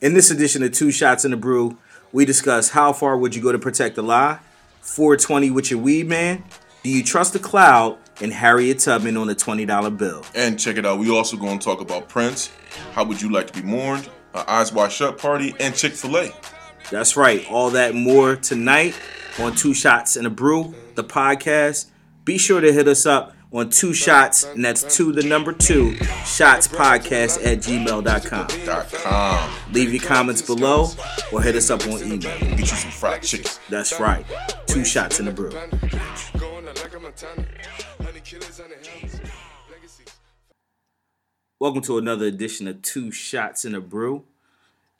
In 0.00 0.14
this 0.14 0.30
edition 0.30 0.62
of 0.62 0.70
Two 0.70 0.92
Shots 0.92 1.24
in 1.24 1.32
the 1.32 1.36
Brew, 1.36 1.76
we 2.12 2.24
discuss 2.24 2.68
how 2.68 2.92
far 2.92 3.18
would 3.18 3.34
you 3.34 3.42
go 3.42 3.50
to 3.50 3.58
protect 3.58 3.96
the 3.96 4.02
lie, 4.02 4.38
420 4.80 5.50
with 5.50 5.72
your 5.72 5.80
weed 5.80 6.06
man, 6.06 6.44
do 6.84 6.90
you 6.90 7.02
trust 7.02 7.32
the 7.32 7.40
cloud, 7.40 7.98
and 8.20 8.32
Harriet 8.32 8.78
Tubman 8.78 9.16
on 9.16 9.26
the 9.26 9.34
$20 9.34 9.98
bill. 9.98 10.24
And 10.36 10.56
check 10.56 10.76
it 10.76 10.86
out, 10.86 11.00
we 11.00 11.10
also 11.10 11.36
going 11.36 11.58
to 11.58 11.64
talk 11.64 11.80
about 11.80 12.08
Prince, 12.08 12.52
how 12.92 13.02
would 13.06 13.20
you 13.20 13.32
like 13.32 13.48
to 13.48 13.60
be 13.60 13.66
mourned, 13.66 14.08
an 14.34 14.44
Eyes 14.46 14.72
Wide 14.72 14.92
Shut 14.92 15.18
party, 15.18 15.52
and 15.58 15.74
Chick 15.74 15.94
fil 15.94 16.16
A. 16.16 16.32
That's 16.92 17.16
right, 17.16 17.44
all 17.50 17.70
that 17.70 17.96
more 17.96 18.36
tonight 18.36 18.94
on 19.40 19.56
Two 19.56 19.74
Shots 19.74 20.14
and 20.14 20.28
a 20.28 20.30
Brew, 20.30 20.76
the 20.94 21.02
podcast. 21.02 21.86
Be 22.24 22.38
sure 22.38 22.60
to 22.60 22.72
hit 22.72 22.86
us 22.86 23.04
up 23.04 23.34
on 23.50 23.70
two 23.70 23.94
shots, 23.94 24.44
and 24.44 24.64
that's 24.64 24.96
two 24.96 25.12
the 25.12 25.22
number 25.22 25.52
two, 25.52 25.94
shots 26.26 26.68
podcast 26.68 27.44
at 27.44 27.58
gmail.com. 27.58 28.48
Com. 29.02 29.50
Leave 29.72 29.92
your 29.92 30.02
comments 30.02 30.42
below 30.42 30.88
or 31.32 31.42
hit 31.42 31.56
us 31.56 31.70
up 31.70 31.82
on 31.86 32.02
email. 32.02 32.20
Get 32.20 32.58
you 32.58 32.66
some 32.66 32.90
fried 32.90 33.22
chicken. 33.22 33.50
That's 33.68 33.98
right, 33.98 34.24
two 34.66 34.84
shots 34.84 35.18
in 35.20 35.26
the 35.26 35.32
brew. 35.32 35.52
Welcome 41.60 41.82
to 41.82 41.98
another 41.98 42.26
edition 42.26 42.68
of 42.68 42.82
Two 42.82 43.10
Shots 43.10 43.64
and 43.64 43.74
a 43.74 43.80
Brew. 43.80 44.24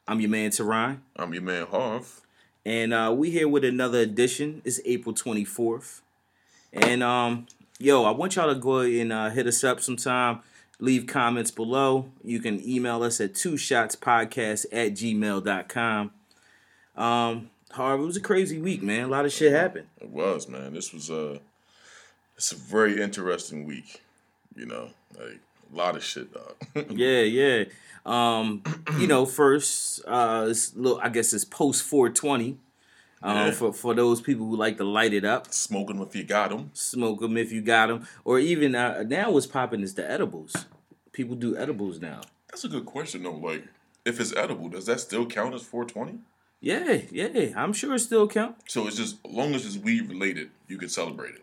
I'm 0.08 0.20
your 0.20 0.30
man 0.30 0.50
Teron, 0.50 0.98
I'm 1.16 1.32
your 1.32 1.42
man 1.42 1.66
Harv. 1.66 2.22
and 2.64 2.92
uh, 2.92 3.14
we 3.16 3.30
here 3.30 3.46
with 3.46 3.64
another 3.64 3.98
edition. 3.98 4.62
It's 4.64 4.80
April 4.84 5.14
24th, 5.14 6.00
and 6.72 7.02
um, 7.02 7.46
yo, 7.78 8.04
I 8.04 8.10
want 8.10 8.36
y'all 8.36 8.52
to 8.52 8.58
go 8.58 8.80
and 8.80 9.12
uh, 9.12 9.30
hit 9.30 9.46
us 9.46 9.62
up 9.64 9.80
sometime. 9.80 10.40
Leave 10.80 11.06
comments 11.06 11.50
below. 11.50 12.10
You 12.22 12.40
can 12.40 12.66
email 12.68 13.02
us 13.02 13.20
at 13.20 13.34
two 13.34 13.56
shots 13.56 13.96
podcast 13.96 14.66
at 14.72 14.92
gmail.com. 14.92 16.12
Um, 16.96 17.50
Harv, 17.72 18.00
it 18.00 18.04
was 18.04 18.16
a 18.16 18.20
crazy 18.20 18.58
week, 18.58 18.82
man. 18.82 19.04
A 19.04 19.08
lot 19.08 19.24
of 19.24 19.32
shit 19.32 19.52
happened. 19.52 19.86
It 20.00 20.08
was, 20.08 20.48
man. 20.48 20.72
This 20.72 20.92
was 20.92 21.10
a, 21.10 21.40
it's 22.36 22.52
a 22.52 22.56
very 22.56 23.00
interesting 23.00 23.64
week. 23.66 24.02
You 24.54 24.66
know, 24.66 24.90
like 25.18 25.40
a 25.72 25.76
lot 25.76 25.96
of 25.96 26.04
shit, 26.04 26.32
dog. 26.32 26.54
Yeah, 26.90 27.22
yeah. 27.22 27.64
Um, 28.06 28.62
you 28.98 29.06
know, 29.06 29.26
first, 29.26 30.00
uh, 30.06 30.52
little, 30.74 31.00
I 31.02 31.08
guess 31.08 31.32
it's 31.32 31.44
post 31.44 31.82
420. 31.82 32.56
Um, 33.22 33.36
Yeah. 33.36 33.50
for, 33.52 33.72
for 33.72 33.94
those 33.94 34.20
people 34.20 34.46
who 34.46 34.56
like 34.56 34.76
to 34.78 34.84
light 34.84 35.12
it 35.12 35.24
up, 35.24 35.52
Smoking 35.52 36.00
if 36.00 36.14
you 36.14 36.24
got 36.24 36.50
them. 36.50 36.70
smoke 36.74 37.20
them 37.20 37.36
if 37.36 37.50
you 37.52 37.60
got 37.60 37.86
them, 37.88 38.06
or 38.24 38.38
even 38.38 38.74
uh, 38.74 39.02
now 39.06 39.30
what's 39.30 39.46
popping 39.46 39.80
is 39.82 39.94
the 39.94 40.08
edibles. 40.08 40.66
People 41.12 41.34
do 41.36 41.56
edibles 41.56 42.00
now. 42.00 42.20
That's 42.50 42.64
a 42.64 42.68
good 42.68 42.86
question, 42.86 43.24
though. 43.24 43.32
Like, 43.34 43.64
if 44.04 44.20
it's 44.20 44.34
edible, 44.36 44.68
does 44.68 44.86
that 44.86 45.00
still 45.00 45.26
count 45.26 45.54
as 45.54 45.62
420? 45.62 46.20
Yeah, 46.60 47.02
yeah, 47.10 47.52
I'm 47.56 47.72
sure 47.72 47.94
it 47.94 48.00
still 48.00 48.26
count. 48.26 48.56
So 48.68 48.86
it's 48.86 48.96
just, 48.96 49.16
as 49.24 49.32
long 49.32 49.54
as 49.54 49.64
it's 49.66 49.76
weed 49.76 50.08
related, 50.08 50.50
you 50.66 50.76
can 50.78 50.88
celebrate 50.88 51.34
it. 51.34 51.42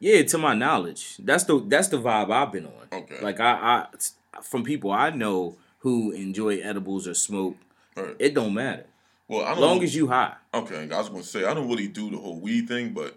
Yeah, 0.00 0.22
to 0.24 0.38
my 0.38 0.54
knowledge, 0.54 1.16
that's 1.18 1.44
the 1.44 1.58
that's 1.60 1.88
the 1.88 1.96
vibe 1.98 2.30
I've 2.30 2.52
been 2.52 2.66
on. 2.66 2.72
Okay. 3.00 3.18
Like 3.22 3.40
I, 3.40 3.86
I 4.34 4.40
from 4.42 4.62
people 4.64 4.90
I 4.90 5.10
know 5.10 5.56
who 5.78 6.10
enjoy 6.12 6.56
edibles 6.58 7.06
or 7.08 7.14
smoke, 7.14 7.56
Right. 7.96 8.14
it 8.18 8.34
don't 8.34 8.52
matter. 8.54 8.84
Well, 9.28 9.44
I 9.44 9.50
As 9.52 9.56
don't 9.58 9.66
long 9.66 9.82
as 9.82 9.94
you 9.94 10.06
high. 10.08 10.34
Okay, 10.54 10.88
I 10.90 10.98
was 10.98 11.08
gonna 11.08 11.22
say 11.22 11.44
I 11.44 11.54
don't 11.54 11.68
really 11.68 11.88
do 11.88 12.10
the 12.10 12.16
whole 12.18 12.38
weed 12.38 12.68
thing, 12.68 12.90
but 12.90 13.16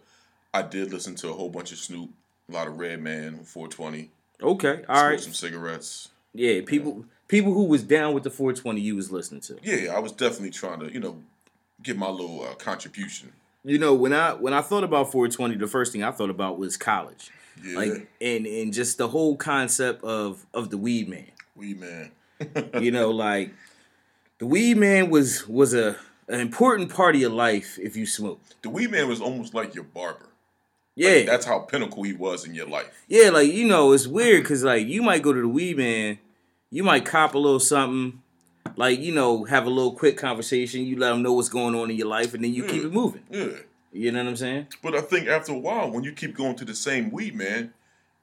I 0.53 0.61
did 0.63 0.91
listen 0.91 1.15
to 1.15 1.29
a 1.29 1.33
whole 1.33 1.49
bunch 1.49 1.71
of 1.71 1.77
Snoop, 1.77 2.09
a 2.49 2.51
lot 2.53 2.67
of 2.67 2.77
Redman, 2.79 3.43
420, 3.43 4.09
Okay, 4.41 4.83
all 4.89 5.07
right. 5.07 5.19
some 5.19 5.33
cigarettes. 5.33 6.09
Yeah, 6.33 6.61
people 6.65 7.05
people 7.27 7.53
who 7.53 7.65
was 7.65 7.83
down 7.83 8.13
with 8.13 8.23
the 8.23 8.29
420 8.31 8.81
you 8.81 8.95
was 8.95 9.11
listening 9.11 9.41
to. 9.41 9.57
Yeah, 9.61 9.93
I 9.95 9.99
was 9.99 10.11
definitely 10.11 10.51
trying 10.51 10.79
to, 10.79 10.91
you 10.91 10.99
know, 10.99 11.21
give 11.83 11.97
my 11.97 12.09
little 12.09 12.43
uh, 12.43 12.55
contribution. 12.55 13.31
You 13.63 13.77
know, 13.77 13.93
when 13.93 14.13
I 14.13 14.33
when 14.33 14.53
I 14.53 14.61
thought 14.61 14.83
about 14.83 15.11
420, 15.11 15.55
the 15.57 15.67
first 15.67 15.91
thing 15.91 16.03
I 16.03 16.11
thought 16.11 16.29
about 16.29 16.57
was 16.57 16.77
college. 16.77 17.29
Yeah, 17.63 17.77
Like 17.77 18.07
and 18.21 18.45
and 18.47 18.73
just 18.73 18.97
the 18.97 19.09
whole 19.09 19.35
concept 19.35 20.03
of 20.03 20.45
of 20.53 20.69
the 20.69 20.77
weed 20.77 21.09
man. 21.09 21.27
weed 21.55 21.79
man. 21.79 22.11
You 22.81 22.91
know, 22.91 23.09
like 23.27 23.51
the 24.39 24.45
weed 24.47 24.77
man 24.77 25.09
was 25.09 25.47
was 25.47 25.73
a 25.73 25.95
an 26.27 26.39
important 26.39 26.89
part 26.93 27.15
of 27.15 27.21
your 27.21 27.29
life 27.31 27.77
if 27.81 27.95
you 27.95 28.05
smoked. 28.05 28.61
the 28.61 28.69
weed 28.69 28.91
man 28.91 29.07
was 29.07 29.19
almost 29.21 29.53
like 29.53 29.73
your 29.75 29.83
barber. 29.83 30.27
Yeah. 30.95 31.23
That's 31.23 31.45
how 31.45 31.59
pinnacle 31.59 32.03
he 32.03 32.13
was 32.13 32.45
in 32.45 32.53
your 32.53 32.67
life. 32.67 33.05
yeah, 33.07 33.29
like 33.29 33.51
you 33.51 33.67
know, 33.67 33.91
it's 33.93 34.07
weird 34.07 34.45
cuz 34.45 34.63
like 34.63 34.85
you 34.87 35.01
might 35.01 35.21
go 35.21 35.33
to 35.33 35.41
the 35.41 35.47
weed 35.47 35.77
man, 35.77 36.19
you 36.69 36.83
might 36.83 37.05
cop 37.05 37.33
a 37.35 37.37
little 37.37 37.59
something 37.59 38.21
like 38.75 38.99
you 38.99 39.13
know, 39.13 39.45
have 39.45 39.65
a 39.65 39.69
little 39.69 39.93
quick 39.93 40.17
conversation, 40.17 40.81
you 40.85 40.97
let 40.97 41.09
them 41.09 41.21
know 41.23 41.33
what's 41.33 41.49
going 41.49 41.73
on 41.75 41.89
in 41.89 41.95
your 41.97 42.07
life 42.07 42.33
and 42.33 42.43
then 42.43 42.53
you 42.53 42.63
keep 42.65 42.83
it 42.83 42.93
moving. 42.93 43.23
Yeah, 43.31 43.47
You 43.91 44.11
know 44.11 44.23
what 44.23 44.29
I'm 44.29 44.35
saying? 44.35 44.67
but 44.83 44.93
I 44.95 45.01
think 45.01 45.27
after 45.27 45.53
a 45.53 45.57
while, 45.57 45.89
when 45.91 46.03
you 46.03 46.11
keep 46.13 46.35
going 46.35 46.55
to 46.57 46.65
the 46.65 46.75
same 46.75 47.09
weed 47.11 47.33
man, 47.35 47.73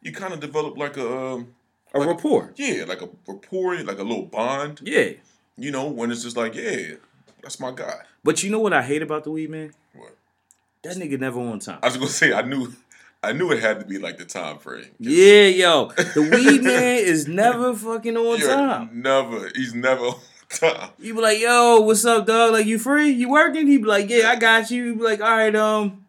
you 0.03 0.13
kind 0.13 0.33
of 0.33 0.41
develop 0.41 0.77
like 0.79 0.97
a 0.97 1.09
um, 1.19 1.55
A 1.95 1.99
Like- 1.99 2.09
rapport. 2.09 2.53
yeah, 2.57 2.85
like 2.87 3.03
a 3.03 3.09
rapport, 3.27 3.77
like 3.83 3.99
a 3.99 4.05
little 4.05 4.27
bond. 4.27 4.81
Yeah. 4.85 5.13
You 5.59 5.71
know, 5.71 5.87
when 5.89 6.11
it's 6.11 6.23
just 6.23 6.37
like, 6.37 6.55
yeah, 6.55 6.95
that's 7.43 7.59
my 7.59 7.71
guy. 7.71 8.01
But 8.23 8.43
you 8.43 8.51
know 8.51 8.59
what 8.59 8.73
I 8.73 8.83
hate 8.83 9.03
about 9.03 9.25
the 9.25 9.31
weed 9.31 9.51
man? 9.51 9.73
What? 9.95 10.17
That 10.83 10.97
nigga 10.97 11.19
never 11.19 11.41
on 11.41 11.59
time. 11.59 11.79
I 11.83 11.87
was 11.87 11.97
gonna 11.97 12.11
say 12.11 12.33
I 12.33 12.43
knew 12.43 12.73
I 13.23 13.33
knew 13.33 13.51
it 13.51 13.61
had 13.61 13.81
to 13.81 13.87
be 13.87 13.99
like 13.99 14.19
the 14.19 14.25
time 14.25 14.59
frame. 14.59 14.91
Yeah, 14.99 15.47
yo, 15.47 15.87
the 16.15 16.23
weed 16.23 16.63
man 16.63 16.99
is 16.99 17.27
never 17.27 17.75
fucking 17.75 18.17
on 18.17 18.39
You're 18.39 18.49
time. 18.49 19.03
Never. 19.03 19.51
He's 19.55 19.75
never 19.75 20.05
on 20.05 20.21
time. 20.49 20.91
You 20.99 21.15
be 21.15 21.21
like, 21.21 21.41
yo, 21.41 21.81
what's 21.81 22.05
up, 22.05 22.27
dog? 22.27 22.53
Like, 22.53 22.67
you 22.67 22.79
free? 22.79 23.11
You 23.11 23.31
working? 23.31 23.67
He 23.67 23.79
be 23.79 23.85
like, 23.85 24.11
yeah, 24.11 24.31
I 24.31 24.37
got 24.37 24.71
you. 24.71 24.85
You 24.85 24.95
be 24.97 25.03
like, 25.03 25.21
all 25.21 25.37
right, 25.37 25.57
um, 25.57 26.05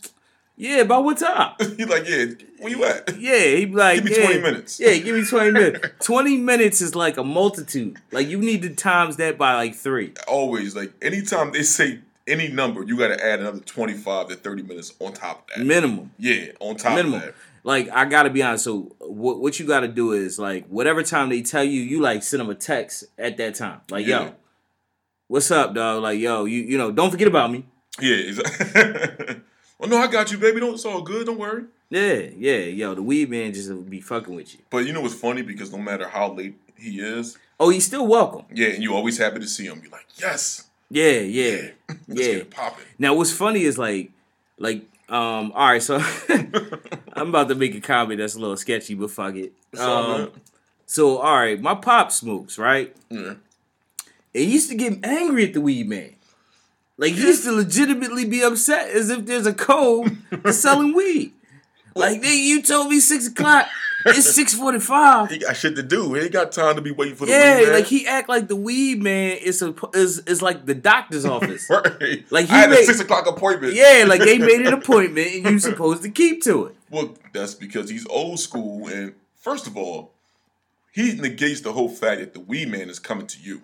yeah, 0.58 0.78
about 0.80 1.04
what 1.04 1.18
time? 1.18 1.54
He's 1.60 1.88
like, 1.88 2.08
yeah, 2.10 2.26
where 2.60 2.70
you 2.72 2.84
at? 2.84 3.18
Yeah, 3.20 3.40
he 3.56 3.66
be 3.66 3.74
like, 3.76 3.96
Give 4.04 4.06
me 4.06 4.18
yeah, 4.18 4.26
20 4.26 4.42
minutes. 4.42 4.80
Yeah, 4.80 4.98
give 4.98 5.16
me 5.16 5.24
twenty 5.26 5.52
minutes. 5.52 5.88
twenty 6.06 6.38
minutes 6.38 6.82
is 6.82 6.96
like 6.96 7.18
a 7.18 7.24
multitude. 7.24 7.98
Like 8.12 8.28
you 8.28 8.40
need 8.40 8.64
to 8.64 8.70
times 8.76 9.18
that 9.18 9.38
by 9.38 9.54
like 9.56 9.76
three. 9.76 10.14
Always 10.28 10.76
like 10.76 10.92
anytime 11.02 11.52
they 11.52 11.64
say 11.64 12.00
any 12.28 12.48
number, 12.50 12.84
you 12.84 12.98
gotta 12.98 13.24
add 13.24 13.40
another 13.40 13.60
twenty 13.60 13.94
five 13.94 14.28
to 14.30 14.36
thirty 14.36 14.64
minutes 14.64 14.94
on 15.00 15.14
top 15.14 15.50
of 15.50 15.58
that. 15.58 15.66
Minimum. 15.66 16.12
yeah, 16.18 16.48
on 16.60 16.76
top 16.76 16.96
minimum. 16.96 17.20
of 17.20 17.26
that. 17.28 17.36
Like 17.64 17.90
I 17.92 18.06
gotta 18.06 18.30
be 18.30 18.42
honest. 18.42 18.64
So 18.64 18.96
what 19.00 19.40
what 19.40 19.60
you 19.60 19.68
gotta 19.68 19.88
do 19.88 20.14
is 20.14 20.40
like 20.40 20.66
whatever 20.68 21.04
time 21.04 21.30
they 21.30 21.42
tell 21.44 21.64
you, 21.64 21.82
you 21.82 22.00
like 22.02 22.24
send 22.24 22.42
them 22.42 22.50
a 22.50 22.56
text 22.56 23.04
at 23.18 23.38
that 23.38 23.56
time. 23.56 23.82
Like 23.92 24.08
Yeah. 24.08 24.24
yo, 24.24 24.34
what's 25.28 25.52
up, 25.52 25.76
dog? 25.76 26.02
Like 26.02 26.20
yo, 26.20 26.46
you 26.46 26.62
you 26.64 26.78
know, 26.78 26.92
don't 26.92 27.12
forget 27.12 27.28
about 27.28 27.52
me. 27.52 27.66
Yeah, 28.00 28.16
exactly. 28.16 29.42
well 29.80 29.90
no, 29.90 29.98
I 29.98 30.08
got 30.08 30.32
you, 30.32 30.38
baby. 30.38 30.60
Don't 30.60 30.74
it's 30.74 30.86
all 30.86 31.02
good, 31.02 31.26
don't 31.28 31.38
worry. 31.40 31.66
Yeah, 31.90 32.16
yeah, 32.38 32.58
yo, 32.58 32.96
the 32.96 33.02
weed 33.02 33.30
man 33.30 33.54
just 33.54 33.90
be 33.90 34.02
fucking 34.02 34.36
with 34.36 34.54
you. 34.54 34.60
But 34.70 34.80
you 34.86 34.92
know 34.94 35.02
what's 35.02 35.14
funny? 35.16 35.42
Because 35.42 35.72
no 35.72 35.78
matter 35.78 36.08
how 36.08 36.34
late 36.34 36.56
he 36.78 37.00
is, 37.00 37.38
Oh, 37.60 37.70
he's 37.70 37.86
still 37.86 38.06
welcome. 38.06 38.46
yeah, 38.54 38.68
and 38.70 38.84
you 38.84 38.94
always 38.94 39.18
happy 39.18 39.40
to 39.40 39.48
see 39.48 39.66
him. 39.66 39.80
You're 39.82 39.92
like, 39.92 40.06
yes, 40.18 40.68
Yeah, 40.90 41.12
yeah, 41.20 41.70
yeah. 41.90 41.96
get 42.14 42.36
it 42.38 42.52
popping. 42.52 42.86
Now 43.00 43.14
what's 43.16 43.32
funny 43.32 43.64
is 43.64 43.78
like, 43.78 44.12
like, 44.60 44.82
um, 45.10 45.54
all 45.56 45.70
right, 45.70 45.82
so 45.82 45.96
I'm 47.14 47.30
about 47.30 47.48
to 47.48 47.56
make 47.56 47.74
a 47.74 47.80
comment 47.80 48.20
that's 48.20 48.36
a 48.36 48.40
little 48.40 48.58
sketchy, 48.58 48.94
but 48.94 49.10
fuck 49.10 49.36
it. 49.36 49.54
Um, 49.80 50.32
so 50.86 51.20
all 51.20 51.36
right, 51.38 51.60
my 51.62 51.76
pop 51.76 52.12
smokes, 52.12 52.58
right? 52.58 52.94
Yeah. 53.10 53.36
He 54.34 54.44
used 54.44 54.70
to 54.70 54.76
get 54.76 55.04
angry 55.06 55.46
at 55.46 55.54
the 55.54 55.62
weed 55.62 55.88
man. 55.88 56.16
Like 56.98 57.14
he 57.14 57.22
used 57.22 57.44
to 57.44 57.52
legitimately 57.52 58.26
be 58.26 58.42
upset 58.42 58.90
as 58.90 59.10
if 59.10 59.26
there's 59.26 59.46
a 59.46 59.54
code 59.54 60.18
selling 60.52 60.94
weed. 60.96 61.34
Like 61.96 62.22
nigga, 62.22 62.36
you 62.38 62.62
told 62.62 62.90
me 62.90 63.00
six 63.00 63.28
o'clock. 63.28 63.68
It's 64.06 64.34
six 64.34 64.54
forty 64.54 64.80
five. 64.80 65.30
He 65.30 65.40
got 65.40 65.58
shit 65.58 65.76
to 65.76 65.84
do. 65.84 66.14
He 66.14 66.22
ain't 66.22 66.32
got 66.32 66.52
time 66.52 66.76
to 66.76 66.82
be 66.82 66.92
waiting 66.92 67.16
for 67.16 67.26
the 67.26 67.32
Yeah, 67.32 67.56
weed 67.58 67.62
man. 67.64 67.68
Yeah, 67.72 67.74
like 67.78 67.86
he 67.86 68.08
act 68.08 68.30
like 68.30 68.48
the 68.48 68.56
weed 68.56 69.02
man 69.02 69.38
is 69.38 69.62
a, 69.62 69.74
is 69.94 70.20
is 70.20 70.42
like 70.42 70.66
the 70.66 70.76
doctor's 70.76 71.26
office. 71.36 71.68
Right. 71.70 72.24
Like, 72.32 72.46
he 72.46 72.54
I 72.54 72.60
had 72.60 72.70
made- 72.70 72.80
a 72.82 72.86
six 72.86 73.00
o'clock 73.00 73.28
appointment. 73.28 73.74
Yeah, 73.74 74.06
like 74.08 74.22
they 74.22 74.38
made 74.38 74.62
an 74.66 74.74
appointment 74.82 75.28
and 75.34 75.46
you 75.48 75.60
supposed 75.60 76.04
to 76.04 76.10
keep 76.10 76.44
to 76.44 76.66
it. 76.68 76.76
Well, 76.90 77.16
that's 77.34 77.54
because 77.56 77.90
he's 77.90 78.08
old 78.08 78.40
school, 78.40 78.88
and 78.88 79.14
first 79.36 79.68
of 79.68 79.76
all, 79.76 80.14
he 80.94 81.14
negates 81.16 81.62
the 81.62 81.74
whole 81.74 81.90
fact 81.90 82.22
that 82.22 82.34
the 82.34 82.40
weed 82.40 82.70
man 82.70 82.90
is 82.90 83.00
coming 83.00 83.28
to 83.28 83.40
you. 83.42 83.62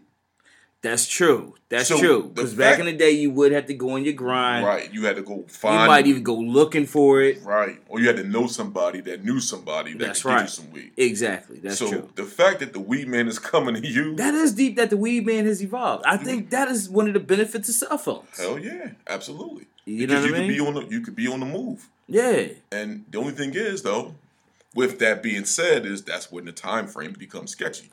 That's 0.83 1.07
true. 1.07 1.56
That's 1.69 1.88
So, 1.88 1.97
true. 1.97 2.31
Because 2.35 2.53
back 2.53 2.77
in 2.77 2.85
the 2.85 2.91
day, 2.94 3.12
you 3.12 3.31
would 3.31 3.53
have 3.53 3.65
to 3.68 3.74
go 3.74 3.91
on 3.91 4.03
your 4.03 4.13
grind. 4.13 4.65
Right. 4.65 4.94
You 4.94 5.06
had 5.06 5.15
to 5.15 5.21
go 5.21 5.45
find. 5.47 5.81
You 5.81 5.88
might 5.88 6.07
even 6.07 6.24
go 6.24 6.35
looking 6.35 6.85
for 6.85 7.21
it. 7.21 7.41
Right. 7.41 7.77
Or 7.88 8.01
you 8.01 8.07
had 8.07 8.18
to 8.18 8.25
know 8.25 8.47
somebody 8.47 9.00
that 9.01 9.24
knew 9.24 9.39
somebody 9.39 9.94
that 9.94 10.00
That's 10.07 10.21
could 10.21 10.31
give 10.33 10.41
you 10.41 10.47
some 10.50 10.71
weed. 10.71 10.91
Exactly. 10.97 11.59
That's 11.59 11.77
true. 11.77 11.88
so 11.88 11.94
true. 12.01 12.09
the 12.15 12.25
fact 12.25 12.59
that 12.59 12.74
the 12.74 12.81
weed 12.81 13.07
man 13.07 13.30
is 13.30 13.39
coming 13.53 13.81
to 13.81 13.88
you, 13.88 14.15
That 14.18 14.33
is 14.33 14.53
deep 14.53 14.75
that 14.75 14.89
the 14.89 14.97
weed 14.97 15.25
man 15.25 15.45
has 15.45 15.63
evolved. 15.63 16.03
I 16.06 16.18
think 16.18 16.50
that 16.50 16.68
is 16.68 16.89
one 16.89 17.07
of 17.07 17.13
the 17.13 17.21
benefits 17.21 17.69
of 17.69 17.75
cell 17.75 17.97
phones. 17.97 18.38
hell 18.38 18.59
yeah, 18.59 18.91
absolutely. 19.07 19.65
You 19.86 20.06
know 20.06 20.15
because 20.21 20.31
what 20.31 20.39
I 20.39 20.44
you 20.44 20.47
mean? 20.50 20.57
could 20.57 20.74
be 20.74 20.79
on 20.79 20.88
the 20.89 20.94
you 20.94 21.01
could 21.01 21.15
be 21.15 21.27
on 21.29 21.39
the 21.39 21.45
move. 21.45 21.88
Yeah. 22.09 22.47
And 22.74 23.06
the 23.09 23.19
only 23.19 23.31
thing 23.33 23.53
is 23.56 23.83
though, 23.83 24.15
with 24.75 25.00
that 25.00 25.24
being 25.24 25.45
said, 25.45 25.86
is 25.86 26.03
that's 26.03 26.29
when 26.29 26.44
the 26.44 26.51
time 26.51 26.88
frame 26.88 27.13
becomes 27.18 27.51
sketchy. 27.51 27.89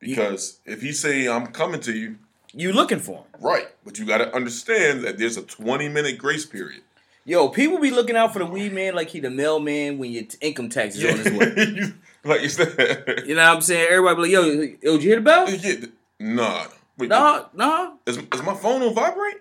Because 0.00 0.60
if 0.64 0.82
he 0.82 0.92
say 0.92 1.26
I'm 1.28 1.46
coming 1.48 1.80
to 1.80 1.92
you, 1.92 2.16
you 2.52 2.72
looking 2.72 2.98
for 3.00 3.24
them. 3.32 3.40
Right, 3.42 3.66
but 3.84 3.98
you 3.98 4.04
got 4.06 4.18
to 4.18 4.34
understand 4.34 5.02
that 5.04 5.18
there's 5.18 5.36
a 5.36 5.42
20 5.42 5.88
minute 5.88 6.18
grace 6.18 6.46
period. 6.46 6.82
Yo, 7.24 7.48
people 7.48 7.78
be 7.80 7.90
looking 7.90 8.14
out 8.16 8.32
for 8.32 8.38
the 8.38 8.46
weed 8.46 8.72
man 8.72 8.94
like 8.94 9.08
he 9.08 9.20
the 9.20 9.30
mailman 9.30 9.98
when 9.98 10.12
your 10.12 10.22
t- 10.24 10.38
income 10.40 10.68
tax 10.68 10.96
is 10.96 11.04
on 11.04 11.18
his 11.18 11.32
way. 11.32 11.54
You- 11.76 11.94
like 12.24 12.42
you 12.42 12.48
said, 12.48 13.22
You 13.26 13.36
know 13.36 13.42
what 13.48 13.56
I'm 13.56 13.60
saying? 13.62 13.86
Everybody 13.88 14.16
be 14.16 14.22
like, 14.22 14.30
yo, 14.32 14.42
yo, 14.42 14.66
did 14.96 15.02
you 15.04 15.08
hear 15.10 15.16
the 15.16 15.22
bell? 15.22 15.48
yeah, 15.48 15.74
nah. 16.18 16.66
Wait, 16.98 17.08
Nah, 17.08 17.44
nah. 17.54 17.92
Is, 18.04 18.16
is 18.18 18.42
my 18.42 18.54
phone 18.54 18.82
on 18.82 18.92
vibrate? 18.94 19.36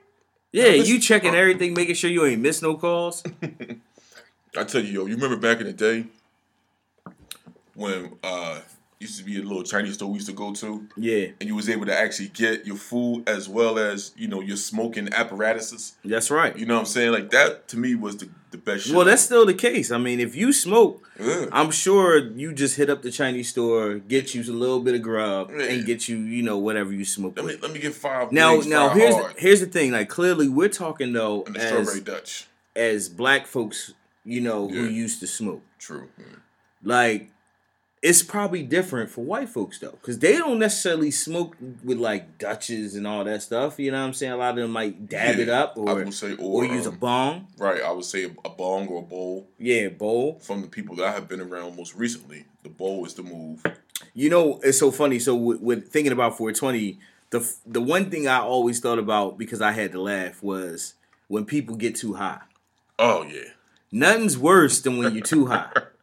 Yeah, 0.52 0.68
you 0.70 1.00
checking 1.00 1.34
everything, 1.34 1.74
making 1.74 1.96
sure 1.96 2.10
you 2.12 2.26
ain't 2.26 2.42
miss 2.42 2.62
no 2.62 2.76
calls. 2.76 3.24
I 4.58 4.64
tell 4.66 4.82
you, 4.84 4.92
yo, 5.02 5.06
you 5.08 5.16
remember 5.16 5.36
back 5.38 5.60
in 5.62 5.66
the 5.68 5.74
day 5.74 6.06
when 7.74 8.14
uh 8.24 8.60
used 9.06 9.18
to 9.20 9.24
be 9.24 9.40
a 9.40 9.44
little 9.44 9.64
Chinese 9.64 9.96
store 9.96 10.10
we 10.10 10.16
used 10.16 10.28
to 10.28 10.34
go 10.34 10.54
to, 10.54 10.88
Yeah, 10.98 11.28
and 11.40 11.48
you 11.50 11.56
was 11.56 11.70
able 11.70 11.86
to 11.86 11.98
actually 11.98 12.30
get 12.30 12.66
your 12.66 12.78
food 12.78 13.28
as 13.28 13.48
well 13.50 13.78
as 13.80 14.12
you 14.18 14.28
know 14.28 14.42
your 14.42 14.58
smoking 14.58 15.08
apparatuses. 15.14 15.94
that's 16.04 16.30
right. 16.32 16.58
You 16.58 16.66
know 16.66 16.76
what 16.76 16.82
I'm 16.82 16.86
saying? 16.86 17.12
Like 17.12 17.30
that 17.32 17.68
to 17.70 17.78
me 17.78 17.96
was 17.96 18.18
the, 18.18 18.30
the 18.52 18.58
best 18.58 18.86
shit. 18.86 18.96
Well, 18.96 19.06
that's 19.06 19.22
still 19.22 19.46
the 19.46 19.54
case. 19.54 19.92
I 19.92 19.98
mean, 19.98 20.20
if 20.20 20.36
you 20.36 20.52
smoke, 20.54 21.08
Yeah. 21.20 21.46
I'm 21.52 21.72
sure 21.72 22.18
you 22.18 22.54
just 22.54 22.76
hit 22.78 22.90
up 22.90 23.02
the 23.02 23.12
Chinese 23.12 23.50
store, 23.50 23.96
get 24.00 24.34
you 24.36 24.42
a 24.44 24.52
little 24.54 24.80
bit 24.82 24.96
of 24.96 25.02
grub, 25.02 25.52
Yeah. 25.52 25.66
and 25.66 25.86
get 25.86 26.08
you, 26.10 26.18
you 26.18 26.44
know, 26.44 26.58
whatever 26.58 26.92
you 26.94 27.06
smoke. 27.06 27.34
Let 27.38 27.46
me 27.46 27.56
let 27.62 27.72
me 27.72 27.80
get 27.80 27.94
five. 27.94 28.32
Now, 28.32 28.54
wings 28.54 28.68
now 28.68 28.88
fried 28.90 28.98
here's 29.02 29.16
hard 29.16 29.36
the, 29.36 29.42
here's 29.42 29.60
the 29.62 29.68
thing. 29.68 29.92
Like 29.92 30.10
clearly, 30.10 30.48
we're 30.50 30.70
talking 30.70 31.14
though 31.14 31.44
and 31.44 31.56
the 31.56 31.62
as 31.62 31.68
strawberry 31.70 32.02
Dutch. 32.02 32.48
as 32.76 33.10
black 33.10 33.46
folks, 33.48 33.94
you 34.24 34.42
know, 34.42 34.68
who 34.68 34.86
used 34.86 35.20
to 35.22 35.28
smoke. 35.28 35.62
True. 35.80 36.08
Yeah. 36.18 36.26
Like, 36.84 37.30
it's 38.08 38.22
probably 38.22 38.62
different 38.62 39.10
for 39.10 39.26
white 39.26 39.50
folks 39.50 39.80
though, 39.80 39.98
because 40.00 40.20
they 40.20 40.38
don't 40.38 40.60
necessarily 40.60 41.10
smoke 41.10 41.58
with 41.84 41.98
like 41.98 42.38
Dutches 42.38 42.94
and 42.96 43.08
all 43.08 43.24
that 43.24 43.42
stuff. 43.42 43.80
You 43.80 43.90
know 43.92 44.00
what 44.00 44.06
I'm 44.08 44.14
saying? 44.14 44.32
A 44.34 44.38
lot 44.38 44.52
of 44.52 44.58
them 44.58 44.72
might 44.72 45.10
dab 45.10 45.40
it 45.40 45.48
Yeah, 45.48 45.62
up 45.64 45.74
I 45.78 45.82
or 45.82 45.96
would 45.96 46.14
say 46.14 46.34
or, 46.36 46.64
or 46.64 46.66
use 46.66 46.86
a 46.86 46.90
um, 46.90 46.98
bong. 46.98 47.48
right. 47.58 47.82
I 47.82 47.92
would 47.92 48.06
say 48.06 48.26
a, 48.26 48.30
a 48.46 48.50
bong 48.50 48.88
or 48.90 49.00
a 49.00 49.02
bowl. 49.02 49.50
Yeah, 49.58 49.90
bowl. 49.90 50.40
From 50.40 50.62
the 50.62 50.68
people 50.68 50.96
that 50.98 51.06
I 51.08 51.12
have 51.14 51.28
been 51.28 51.42
around 51.42 51.76
most 51.78 51.96
recently, 51.96 52.46
the 52.62 52.70
bowl 52.70 53.04
is 53.06 53.16
the 53.16 53.24
move. 53.24 53.64
You 54.14 54.30
know, 54.30 54.60
it's 54.64 54.78
so 54.78 54.92
funny. 54.92 55.18
So 55.18 55.34
with, 55.36 55.60
with 55.62 55.88
thinking 55.92 56.12
about 56.14 56.38
420, 56.38 57.00
the 57.32 57.52
the 57.66 57.82
one 57.82 58.12
thing 58.12 58.28
I 58.28 58.38
always 58.40 58.80
thought 58.80 59.00
about 59.00 59.40
because 59.40 59.62
I 59.62 59.72
had 59.72 59.92
to 59.94 60.02
laugh 60.02 60.44
was 60.44 60.94
when 61.28 61.46
people 61.46 61.76
get 61.76 61.96
too 61.96 62.14
high. 62.14 62.42
Oh 63.00 63.24
yeah, 63.24 63.50
Nothing's 63.92 64.38
worse 64.38 64.80
than 64.82 64.98
when 64.98 65.14
you're 65.16 65.24
too 65.24 65.48
high. 65.48 65.72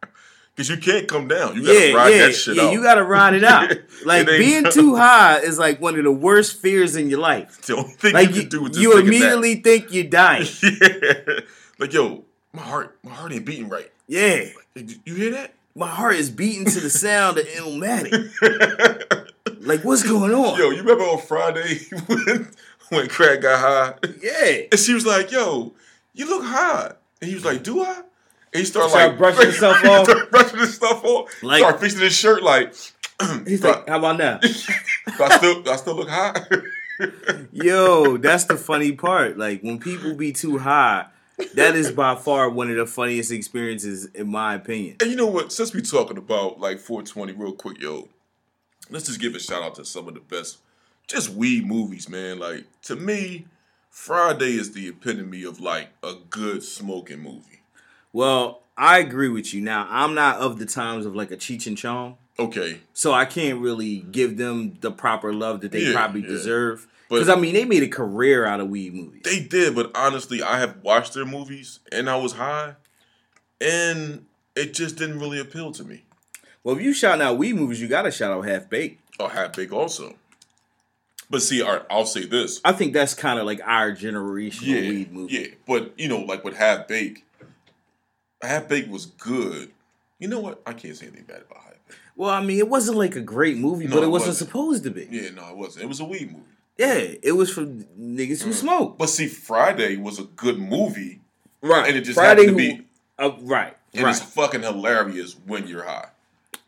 because 0.55 0.69
you 0.69 0.77
can't 0.77 1.07
come 1.07 1.27
down. 1.27 1.55
You 1.55 1.65
gotta 1.65 1.87
yeah, 1.89 1.93
ride 1.95 2.09
yeah, 2.13 2.25
that 2.27 2.33
shit 2.33 2.55
yeah. 2.57 2.63
out. 2.63 2.73
You 2.73 2.81
gotta 2.83 3.03
ride 3.03 3.33
it 3.33 3.43
out. 3.43 3.71
Like 4.05 4.27
It 4.27 4.37
being 4.37 4.65
too 4.69 4.95
high 4.97 5.39
is 5.39 5.57
like 5.57 5.79
one 5.79 5.97
of 5.97 6.03
the 6.03 6.11
worst 6.11 6.61
fears 6.61 6.95
in 6.97 7.09
your 7.09 7.19
life. 7.19 7.61
the 7.61 7.77
only 7.77 7.91
thing 7.93 8.13
Like 8.13 8.29
you 8.29 8.35
you, 8.35 8.41
can 8.41 8.49
do 8.49 8.65
is 8.65 8.69
just 8.71 8.81
you 8.81 8.89
take 8.91 8.99
a 8.99 9.03
nap. 9.03 9.07
immediately 9.07 9.55
think 9.55 9.93
you're 9.93 10.03
dying. 10.03 10.45
yeah. 10.63 11.39
Like 11.79 11.93
yo, 11.93 12.25
my 12.51 12.61
heart, 12.61 12.97
my 13.03 13.11
heart 13.11 13.31
ain't 13.31 13.45
beating 13.45 13.69
right. 13.69 13.89
Yeah, 14.07 14.45
did 14.75 14.99
You 15.05 15.15
hear 15.15 15.31
that? 15.31 15.53
my 15.75 15.87
heart 15.87 16.15
is 16.15 16.29
beating 16.29 16.65
to 16.65 16.79
the 16.81 16.89
sound 16.89 17.37
of 17.37 17.45
Illmatic. 17.47 18.31
Like 19.61 19.85
what's 19.85 20.03
going 20.03 20.33
on? 20.33 20.59
Yo, 20.59 20.71
you 20.71 20.77
remember 20.81 21.03
on 21.05 21.19
Friday 21.21 21.79
when 22.07 22.49
when 22.89 23.07
Craig 23.07 23.41
got 23.43 23.59
high? 23.61 24.09
Yeah. 24.21 24.63
And 24.71 24.79
she 24.79 24.93
was 24.93 25.05
like, 25.05 25.31
"Yo, 25.31 25.71
you 26.13 26.27
look 26.27 26.43
high," 26.43 26.91
and 27.21 27.29
he 27.29 27.33
was 27.33 27.45
like, 27.45 27.63
"Do 27.63 27.81
I?" 27.81 28.01
And 28.53 28.59
he 28.59 28.65
started 28.65 28.89
Started 28.89 29.07
like 29.09 29.17
brushing 29.17 29.45
himself 29.51 29.85
off. 29.85 30.05
started 30.05 30.31
brushing 30.31 30.59
his 30.59 30.75
stuff 30.75 31.03
off. 31.03 31.43
Like- 31.43 31.59
started 31.59 31.79
fixing 31.79 32.01
his 32.01 32.13
shirt. 32.15 32.43
Like, 32.43 32.73
He's 33.47 33.61
do, 33.61 33.67
like, 33.69 33.87
how 33.87 33.99
about 33.99 34.17
now? 34.17 34.39
I, 34.43 34.47
do 35.17 35.23
I 35.23 35.37
still, 35.37 35.61
do 35.63 35.71
I 35.71 35.75
still 35.75 35.95
look 35.95 36.09
high? 36.09 36.41
Yo, 37.51 38.17
that's 38.17 38.45
the 38.45 38.55
funny 38.57 38.91
part. 38.91 39.37
Like 39.37 39.61
when 39.61 39.79
people 39.79 40.13
be 40.15 40.31
too 40.31 40.59
high, 40.59 41.07
that 41.55 41.75
is 41.75 41.91
by 41.91 42.15
far 42.15 42.49
one 42.49 42.69
of 42.69 42.77
the 42.77 42.85
funniest 42.85 43.31
experiences 43.31 44.05
in 44.13 44.29
my 44.29 44.53
opinion. 44.55 44.97
and 45.01 45.09
you 45.09 45.15
know 45.15 45.25
what? 45.27 45.51
Since 45.51 45.73
we 45.73 45.81
talking 45.81 46.17
about 46.17 46.59
like 46.59 46.79
420, 46.79 47.33
real 47.33 47.53
quick, 47.53 47.79
yo, 47.81 48.09
let's 48.89 49.07
just 49.07 49.19
give 49.19 49.33
a 49.35 49.39
shout 49.39 49.63
out 49.63 49.75
to 49.75 49.85
some 49.85 50.07
of 50.07 50.13
the 50.13 50.19
best, 50.19 50.59
just 51.07 51.29
weed 51.29 51.65
movies, 51.65 52.07
man. 52.07 52.37
Like 52.39 52.65
to 52.83 52.95
me, 52.95 53.47
Friday 53.89 54.53
is 54.53 54.73
the 54.73 54.87
epitome 54.87 55.43
of 55.43 55.59
like 55.59 55.89
a 56.03 56.13
good 56.29 56.61
smoking 56.63 57.19
movie. 57.19 57.62
Well, 58.13 58.61
I 58.77 58.99
agree 58.99 59.27
with 59.29 59.53
you. 59.53 59.61
Now, 59.61 59.87
I'm 59.89 60.13
not 60.15 60.37
of 60.37 60.59
the 60.59 60.65
times 60.65 61.05
of 61.05 61.15
like 61.15 61.31
a 61.31 61.37
Cheech 61.37 61.67
and 61.67 61.77
Chong, 61.77 62.17
Okay, 62.39 62.79
so 62.93 63.11
I 63.13 63.25
can't 63.25 63.59
really 63.59 63.97
give 64.11 64.37
them 64.37 64.77
the 64.81 64.91
proper 64.91 65.33
love 65.33 65.61
that 65.61 65.71
they 65.71 65.81
Yeah, 65.81 65.93
probably 65.93 66.21
yeah. 66.21 66.27
deserve. 66.29 66.87
Because 67.09 67.29
I 67.29 67.35
mean, 67.35 67.53
they 67.53 67.65
made 67.65 67.83
a 67.83 67.87
career 67.87 68.45
out 68.45 68.59
of 68.59 68.69
weed 68.69 68.93
movies. 68.95 69.21
They 69.23 69.39
did, 69.39 69.75
but 69.75 69.91
honestly, 69.95 70.41
I 70.41 70.57
have 70.59 70.77
watched 70.81 71.13
their 71.13 71.25
movies 71.25 71.79
and 71.91 72.09
I 72.09 72.15
was 72.15 72.33
high, 72.33 72.73
and 73.61 74.25
it 74.55 74.73
just 74.73 74.95
didn't 74.97 75.19
really 75.19 75.39
appeal 75.39 75.71
to 75.73 75.83
me. 75.83 76.03
well, 76.63 76.75
if 76.75 76.81
you 76.81 76.93
shout 76.93 77.21
out 77.21 77.37
weed 77.37 77.53
movies, 77.55 77.81
you 77.81 77.87
gotta 77.87 78.09
shout 78.11 78.31
out 78.31 78.41
Half 78.47 78.69
Baked. 78.69 78.99
Oh, 79.19 79.27
Half 79.27 79.55
Baked 79.55 79.71
also. 79.73 80.15
But 81.29 81.41
see, 81.43 81.61
right, 81.61 81.81
I'll 81.89 82.05
say 82.05 82.25
this. 82.25 82.59
I 82.65 82.71
think 82.73 82.93
that's 82.93 83.13
kind 83.13 83.39
of 83.39 83.45
like 83.45 83.59
our 83.63 83.91
generational 83.91 84.61
Yeah, 84.61 84.89
weed 84.89 85.11
movie. 85.11 85.33
yeah, 85.35 85.47
but 85.67 85.93
you 85.99 86.07
know, 86.07 86.19
like 86.21 86.43
with 86.43 86.55
Half 86.55 86.87
Bake, 86.87 87.25
Half 88.43 88.67
Bake 88.69 88.89
was 88.89 89.05
good. 89.07 89.71
You 90.19 90.27
know 90.27 90.39
what? 90.39 90.61
I 90.65 90.73
can't 90.73 90.95
say 90.95 91.07
anything 91.07 91.25
bad 91.25 91.41
about 91.49 91.63
Half 91.63 91.73
Bake. 91.87 91.97
Well, 92.15 92.29
I 92.29 92.43
mean, 92.43 92.57
it 92.59 92.69
wasn't 92.69 92.97
like 92.97 93.15
a 93.15 93.21
great 93.21 93.57
movie, 93.57 93.85
No, 93.87 93.95
but 93.95 94.03
it 94.03 94.07
it 94.07 94.09
wasn't, 94.09 94.29
wasn't. 94.29 94.47
supposed 94.49 94.83
to 94.83 94.91
be. 94.91 95.07
Yeah, 95.09 95.29
no, 95.31 95.49
it 95.49 95.57
wasn't. 95.57 95.85
It 95.85 95.87
was 95.87 95.99
a 95.99 96.05
weed 96.05 96.31
movie. 96.31 96.43
Yeah, 96.77 96.93
it 97.21 97.33
was 97.35 97.51
for 97.51 97.65
niggas 97.65 98.41
who 98.43 98.49
Mm. 98.51 98.53
smoke. 98.53 98.97
But 98.97 99.09
see, 99.09 99.27
Friday 99.27 99.95
was 99.97 100.19
a 100.19 100.23
good 100.23 100.57
movie, 100.59 101.21
Right. 101.61 101.87
and 101.87 101.97
it 101.97 102.01
just 102.01 102.15
Friday 102.17 102.45
happened 102.45 102.57
to 102.57 102.63
who- 102.71 102.77
be, 102.77 102.87
Uh, 103.19 103.31
right. 103.41 103.77
and 103.93 104.03
right. 104.03 104.09
it's 104.15 104.21
fucking 104.23 104.61
hilarious 104.63 105.35
when 105.45 105.67
you're 105.67 105.83
high. 105.83 106.07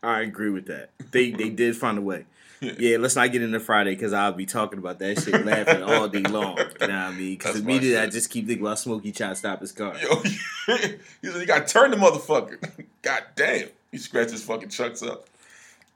I 0.02 0.20
agree 0.20 0.50
with 0.50 0.66
that. 0.66 0.90
They 1.10 1.30
they 1.32 1.48
did 1.48 1.76
find 1.76 1.98
a 1.98 2.00
way. 2.02 2.26
Yeah. 2.78 2.96
Let's 2.98 3.16
not 3.16 3.30
get 3.32 3.42
into 3.42 3.60
Friday 3.60 3.94
because 3.94 4.12
I'll 4.12 4.32
be 4.32 4.46
talking 4.46 4.78
about 4.78 4.98
that 5.00 5.20
shit, 5.20 5.44
laughing 5.44 5.82
all 5.82 6.08
day 6.08 6.20
long. 6.22 6.56
You 6.58 6.64
know 6.64 6.70
what 6.78 6.90
I 6.90 7.10
mean? 7.12 7.34
Because 7.34 7.60
immediately 7.60 7.98
I 7.98 8.06
just 8.06 8.30
keep 8.30 8.46
thinking 8.46 8.64
about 8.64 8.78
Smokey 8.78 9.12
trying 9.12 9.30
to 9.30 9.36
stop 9.36 9.60
his 9.60 9.72
car. 9.72 9.94
Yo, 10.00 10.16
he 10.20 10.38
said 10.70 11.00
you 11.22 11.46
got 11.46 11.66
to 11.66 11.72
turn 11.72 11.90
the 11.90 11.96
motherfucker. 11.96 12.58
God 13.02 13.22
damn, 13.34 13.68
he 13.92 13.98
scratched 13.98 14.30
his 14.30 14.42
fucking 14.42 14.70
chucks 14.70 15.02
up. 15.02 15.26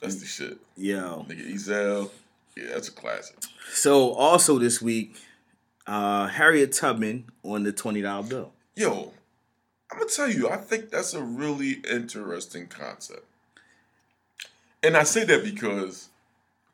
That's 0.00 0.16
the 0.16 0.26
shit. 0.26 0.58
Yo. 0.76 1.26
Nigga 1.28 1.52
Ezal, 1.52 2.10
yeah, 2.56 2.64
that's 2.72 2.88
a 2.88 2.92
classic. 2.92 3.36
So 3.72 4.12
also 4.12 4.58
this 4.58 4.80
week, 4.82 5.16
uh, 5.86 6.26
Harriet 6.28 6.72
Tubman 6.72 7.24
on 7.42 7.62
the 7.62 7.72
twenty 7.72 8.02
dollar 8.02 8.26
bill. 8.26 8.52
Yo, 8.76 9.12
I'm 9.90 9.98
gonna 9.98 10.10
tell 10.10 10.30
you, 10.30 10.48
I 10.48 10.56
think 10.56 10.90
that's 10.90 11.14
a 11.14 11.22
really 11.22 11.82
interesting 11.90 12.66
concept. 12.66 13.24
And 14.82 14.96
I 14.96 15.02
say 15.02 15.24
that 15.24 15.44
because 15.44 16.08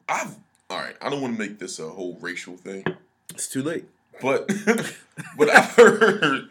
I've 0.08 0.36
all 0.68 0.78
right, 0.78 0.96
I 1.00 1.10
don't 1.10 1.20
want 1.20 1.36
to 1.36 1.38
make 1.38 1.58
this 1.58 1.78
a 1.78 1.88
whole 1.88 2.18
racial 2.20 2.56
thing, 2.56 2.84
It's 3.30 3.48
too 3.48 3.62
late. 3.62 3.84
but 4.20 4.48
but 5.38 5.50
I 5.50 5.60
heard 5.60 6.48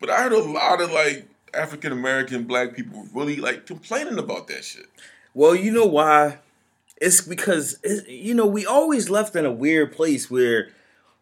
but 0.00 0.10
I 0.10 0.22
heard 0.22 0.32
a 0.32 0.38
lot 0.42 0.80
of 0.80 0.90
like 0.92 1.28
African 1.52 1.92
American 1.92 2.44
black 2.44 2.74
people 2.76 3.06
really 3.12 3.36
like 3.36 3.66
complaining 3.66 4.18
about 4.18 4.48
that 4.48 4.64
shit. 4.64 4.86
Well, 5.34 5.54
you 5.54 5.72
know 5.72 5.86
why? 5.86 6.38
It's 7.00 7.20
because 7.20 7.78
it, 7.82 8.08
you 8.08 8.34
know 8.34 8.46
we 8.46 8.64
always 8.66 9.10
left 9.10 9.34
in 9.34 9.44
a 9.44 9.52
weird 9.52 9.92
place 9.92 10.30
where 10.30 10.68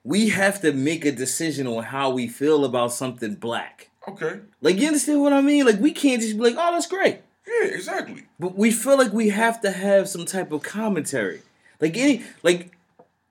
we 0.04 0.30
have 0.30 0.61
to 0.62 0.73
make 0.73 1.04
a 1.04 1.12
decision 1.12 1.66
on 1.66 1.85
how 1.85 2.11
we 2.11 2.28
feel 2.28 2.64
about 2.64 2.92
something 2.92 3.37
black. 3.37 3.88
Okay. 4.09 4.40
Like 4.61 4.78
you 4.78 4.87
understand 4.88 5.23
what 5.23 5.32
I 5.32 5.40
mean? 5.40 5.64
Like 5.64 5.78
we 5.80 5.92
can't 5.92 6.21
just 6.21 6.37
be 6.37 6.42
like, 6.42 6.56
"Oh, 6.59 6.73
that's 6.73 6.87
great." 6.88 7.21
Yeah, 7.46 7.68
exactly. 7.68 8.25
But 8.38 8.56
we 8.56 8.70
feel 8.70 8.96
like 8.99 9.12
we 9.12 9.30
have 9.30 9.61
to 9.62 9.70
have 9.70 10.08
some 10.08 10.25
type 10.26 10.52
of 10.52 10.62
commentary. 10.62 11.42
Like 11.80 11.96
any 11.96 12.22
like 12.42 12.76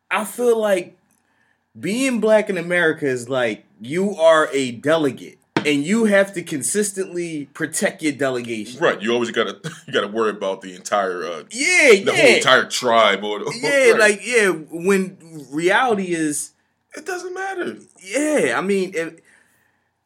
I 0.10 0.25
feel 0.25 0.60
like 0.60 0.98
being 1.80 2.20
black 2.20 2.50
in 2.50 2.58
America 2.58 3.06
is 3.08 3.30
like 3.30 3.63
you 3.80 4.15
are 4.15 4.50
a 4.51 4.72
delegate 4.72 5.38
and 5.65 5.84
you 5.86 6.06
have 6.06 6.34
to 6.34 6.41
consistently 6.41 7.46
protect 7.53 8.01
your 8.01 8.12
delegation. 8.12 8.82
Right. 8.82 9.01
You 9.01 9.13
always 9.13 9.32
gotta 9.32 9.58
you 9.88 9.94
gotta 9.94 10.08
worry 10.10 10.32
about 10.32 10.62
the 10.62 10.75
entire 10.75 11.24
uh 11.24 11.44
Yeah, 11.51 11.91
the 12.03 12.03
yeah. 12.13 12.22
whole 12.22 12.36
entire 12.36 12.65
tribe 12.65 13.24
or 13.24 13.39
yeah, 13.62 13.91
right. 13.91 14.00
like 14.00 14.22
yeah, 14.27 14.50
when 14.50 15.18
reality 15.51 16.13
is 16.13 16.51
it 16.94 17.06
doesn't 17.06 17.34
matter. 17.34 17.77
yeah, 18.03 18.56
I 18.58 18.62
mean 18.62 18.91
it, 18.94 19.24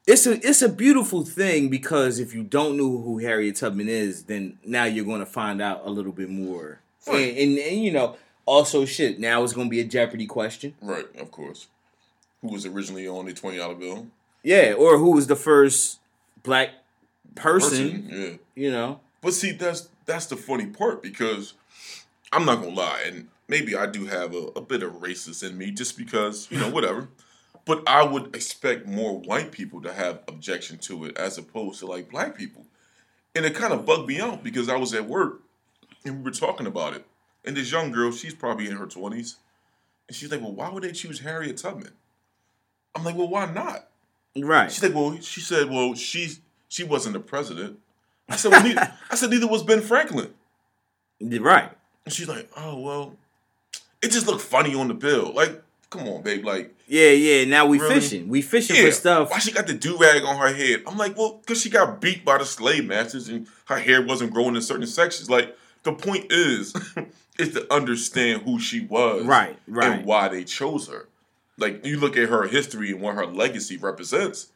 it's 0.07 0.27
a 0.27 0.33
it's 0.47 0.61
a 0.61 0.69
beautiful 0.69 1.23
thing 1.25 1.69
because 1.69 2.19
if 2.19 2.33
you 2.33 2.43
don't 2.43 2.77
know 2.77 3.01
who 3.01 3.17
Harriet 3.19 3.55
Tubman 3.55 3.89
is, 3.89 4.23
then 4.23 4.57
now 4.65 4.83
you're 4.85 5.05
going 5.05 5.19
to 5.19 5.25
find 5.25 5.61
out 5.61 5.81
a 5.85 5.89
little 5.89 6.11
bit 6.11 6.29
more. 6.29 6.79
Right. 7.07 7.29
And, 7.29 7.37
and 7.37 7.57
and 7.59 7.83
you 7.83 7.91
know, 7.91 8.17
also 8.45 8.85
shit, 8.85 9.19
now 9.19 9.43
it's 9.43 9.53
going 9.53 9.67
to 9.67 9.71
be 9.71 9.79
a 9.79 9.85
Jeopardy 9.85 10.27
question. 10.27 10.75
Right, 10.81 11.05
of 11.19 11.31
course. 11.31 11.67
Who 12.41 12.49
was 12.49 12.65
originally 12.65 13.07
on 13.07 13.25
the 13.25 13.33
twenty 13.33 13.57
dollar 13.57 13.75
bill? 13.75 14.07
Yeah, 14.43 14.73
or 14.77 14.97
who 14.99 15.11
was 15.11 15.25
the 15.25 15.35
first 15.35 15.99
black 16.43 16.69
person, 17.33 18.07
Yeah. 18.11 18.29
you 18.53 18.71
know? 18.71 18.99
But 19.21 19.33
see, 19.33 19.51
that's 19.51 19.89
that's 20.05 20.27
the 20.27 20.37
funny 20.37 20.67
part 20.67 21.01
because 21.01 21.53
I'm 22.31 22.45
not 22.45 22.61
gonna 22.61 22.75
lie, 22.75 23.01
and 23.07 23.27
maybe 23.47 23.75
I 23.75 23.87
do 23.87 24.05
have 24.05 24.35
a, 24.35 24.49
a 24.55 24.61
bit 24.61 24.83
of 24.83 24.93
racist 25.01 25.47
in 25.47 25.57
me, 25.57 25.71
just 25.71 25.97
because 25.97 26.47
you 26.51 26.59
know 26.59 26.69
whatever. 26.69 27.07
But 27.65 27.83
I 27.87 28.03
would 28.03 28.35
expect 28.35 28.87
more 28.87 29.17
white 29.19 29.51
people 29.51 29.81
to 29.81 29.91
have 29.91 30.21
objection 30.27 30.77
to 30.79 31.05
it 31.05 31.17
as 31.17 31.37
opposed 31.37 31.79
to 31.79 31.87
like 31.87 32.09
black 32.11 32.37
people, 32.37 32.65
and 33.33 33.45
it 33.45 33.55
kind 33.55 33.73
of 33.73 33.85
bugged 33.85 34.07
me 34.07 34.19
out 34.19 34.43
because 34.43 34.69
I 34.69 34.77
was 34.77 34.93
at 34.93 35.07
work 35.07 35.41
and 36.05 36.17
we 36.17 36.23
were 36.23 36.31
talking 36.31 36.67
about 36.67 36.95
it, 36.95 37.05
and 37.43 37.57
this 37.57 37.71
young 37.71 37.91
girl, 37.91 38.11
she's 38.11 38.35
probably 38.35 38.67
in 38.67 38.77
her 38.77 38.85
twenties, 38.85 39.37
and 40.07 40.15
she's 40.15 40.31
like, 40.31 40.41
"Well, 40.41 40.53
why 40.53 40.69
would 40.69 40.83
they 40.83 40.91
choose 40.91 41.19
Harriet 41.19 41.57
Tubman?" 41.57 41.93
I'm 42.95 43.03
like, 43.03 43.15
"Well, 43.15 43.27
why 43.27 43.51
not?" 43.51 43.89
Right. 44.37 44.71
She's 44.71 44.83
like, 44.83 44.93
"Well," 44.93 45.19
she 45.21 45.41
said, 45.41 45.69
"Well, 45.69 45.95
she 45.95 46.29
she 46.67 46.83
wasn't 46.83 47.13
the 47.13 47.19
president." 47.19 47.79
I 48.29 48.35
said, 48.35 48.51
"Well, 48.51 48.63
neither, 48.63 48.93
I 49.11 49.15
said 49.15 49.31
neither 49.31 49.47
was 49.47 49.63
Ben 49.63 49.81
Franklin." 49.81 50.33
Right. 51.19 51.71
And 52.05 52.13
she's 52.13 52.27
like, 52.27 52.49
"Oh 52.55 52.79
well, 52.79 53.17
it 54.01 54.11
just 54.11 54.27
looked 54.27 54.41
funny 54.41 54.75
on 54.75 54.87
the 54.87 54.93
bill. 54.93 55.33
Like, 55.33 55.63
come 55.89 56.07
on, 56.07 56.21
babe. 56.21 56.43
Like, 56.45 56.73
Yeah, 56.87 57.09
yeah. 57.11 57.45
Now 57.45 57.65
we 57.65 57.79
Really? 57.79 57.95
fishing. 57.95 58.27
We 58.27 58.41
fishing 58.41 58.75
yeah, 58.75 58.85
for 58.85 58.91
stuff. 58.91 59.31
why 59.31 59.39
she 59.39 59.51
got 59.51 59.67
the 59.67 59.73
do 59.73 59.97
rag 59.97 60.23
on 60.23 60.37
her 60.37 60.53
head? 60.53 60.83
I'm 60.87 60.97
like, 60.97 61.17
well, 61.17 61.39
because 61.41 61.61
she 61.61 61.69
got 61.69 61.99
beat 62.01 62.23
by 62.25 62.37
the 62.37 62.45
slave 62.45 62.85
masters 62.85 63.27
and 63.29 63.47
her 63.65 63.79
hair 63.79 64.01
wasn't 64.01 64.33
growing 64.33 64.55
in 64.55 64.61
certain 64.61 64.87
sections. 64.87 65.29
Like, 65.29 65.55
the 65.83 65.93
point 65.93 66.31
is, 66.31 66.73
is 67.39 67.53
to 67.53 67.71
understand 67.73 68.43
who 68.43 68.59
she 68.59 68.81
was, 68.81 69.23
Right, 69.25 69.57
right. 69.67 69.91
and 69.99 70.05
why 70.05 70.27
they 70.29 70.43
chose 70.43 70.87
her. 70.87 71.07
Like, 71.57 71.85
you 71.85 71.97
look 71.99 72.17
at 72.17 72.29
her 72.29 72.43
history 72.47 72.91
and 72.91 73.01
what 73.01 73.15
her 73.15 73.25
legacy 73.25 73.77
represents, 73.77 74.47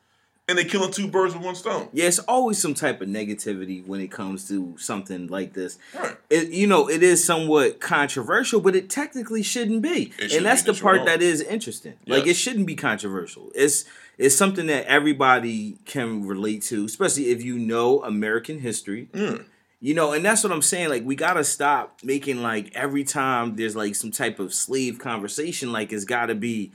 and 0.49 0.57
they're 0.57 0.65
killing 0.65 0.91
two 0.91 1.07
birds 1.07 1.35
with 1.35 1.43
one 1.43 1.53
stone. 1.53 1.89
Yeah, 1.93 2.07
it's 2.07 2.17
always 2.19 2.57
some 2.57 2.73
type 2.73 3.01
of 3.01 3.07
negativity 3.07 3.85
when 3.85 4.01
it 4.01 4.09
comes 4.09 4.47
to 4.47 4.75
something 4.79 5.27
like 5.27 5.53
this. 5.53 5.77
Right. 5.95 6.17
It, 6.29 6.49
you 6.49 6.65
know, 6.65 6.89
it 6.89 7.03
is 7.03 7.23
somewhat 7.23 7.79
controversial, 7.79 8.59
but 8.59 8.75
it 8.75 8.89
technically 8.89 9.43
shouldn't 9.43 9.83
be, 9.83 10.11
It 10.17 10.33
and 10.33 10.45
that's 10.45 10.63
be, 10.63 10.71
the 10.71 10.81
part 10.81 11.05
that 11.05 11.21
is 11.21 11.41
interesting. 11.41 11.93
Like, 12.07 12.25
it 12.25 12.33
shouldn't 12.33 12.65
be 12.65 12.75
controversial. 12.75 13.51
It's 13.53 13.85
it's 14.17 14.35
something 14.35 14.65
that 14.67 14.85
everybody 14.85 15.77
can 15.85 16.27
relate 16.27 16.63
to, 16.63 16.83
especially 16.83 17.29
if 17.29 17.41
you 17.41 17.57
know 17.57 18.03
American 18.03 18.59
history. 18.59 19.07
Mm. 19.13 19.45
You 19.79 19.93
know, 19.93 20.11
and 20.11 20.25
that's 20.25 20.43
what 20.43 20.51
I'm 20.51 20.61
saying. 20.63 20.89
Like, 20.89 21.05
we 21.05 21.15
gotta 21.15 21.43
stop 21.43 21.99
making 22.03 22.41
like 22.41 22.71
every 22.75 23.03
time 23.03 23.55
there's 23.55 23.75
like 23.75 23.95
some 23.95 24.11
type 24.11 24.39
of 24.39 24.53
slave 24.53 24.97
conversation, 24.99 25.71
like 25.71 25.93
it's 25.93 26.05
gotta 26.05 26.35
be 26.35 26.71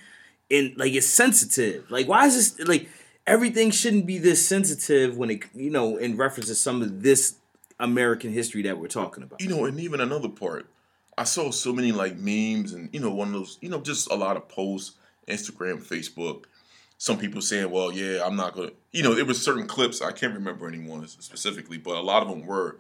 in 0.49 0.75
like 0.77 0.93
it's 0.93 1.07
sensitive. 1.07 1.91
Like, 1.91 2.07
why 2.07 2.27
is 2.27 2.57
this 2.57 2.67
like 2.69 2.89
everything 3.27 3.71
shouldn't 3.71 4.07
be 4.07 4.19
this 4.19 4.47
sensitive 4.47 5.17
when 5.17 5.31
it 5.31 5.45
you 5.55 5.71
know 5.71 5.97
in 5.97 6.17
reference 6.17 6.49
to 6.49 6.55
some 6.55 6.83
of 6.83 7.03
this 7.03 7.37
American 7.81 8.33
history 8.33 8.63
that 8.63 8.79
we're 8.79 8.87
talking 8.87 9.23
about. 9.23 9.41
You 9.41 9.49
know, 9.49 9.65
and 9.65 9.81
even 9.81 10.01
another 10.01 10.29
part, 10.29 10.67
I 11.19 11.25
saw 11.25 11.51
so 11.51 11.73
many 11.73 11.93
like 11.93 12.17
memes 12.17 12.73
and 12.73 12.89
you 12.93 13.01
know 13.01 13.11
one 13.11 13.29
of 13.29 13.35
those, 13.35 13.59
you 13.61 13.69
know, 13.69 13.81
just 13.81 14.11
a 14.11 14.15
lot 14.15 14.37
of 14.37 14.49
posts, 14.49 14.97
Instagram, 15.29 15.83
Facebook. 15.83 16.45
Some 16.97 17.19
people 17.19 17.43
saying, 17.43 17.71
"Well, 17.71 17.93
yeah, 17.93 18.25
I'm 18.25 18.37
not 18.37 18.55
gonna," 18.55 18.71
you 18.93 19.03
know, 19.03 19.15
there 19.15 19.25
was 19.25 19.43
certain 19.43 19.67
clips 19.67 20.01
I 20.01 20.13
can't 20.13 20.35
remember 20.35 20.69
anyone 20.69 21.07
specifically, 21.09 21.79
but 21.79 21.97
a 21.97 22.01
lot 22.01 22.23
of 22.23 22.29
them 22.29 22.47
were 22.47 22.79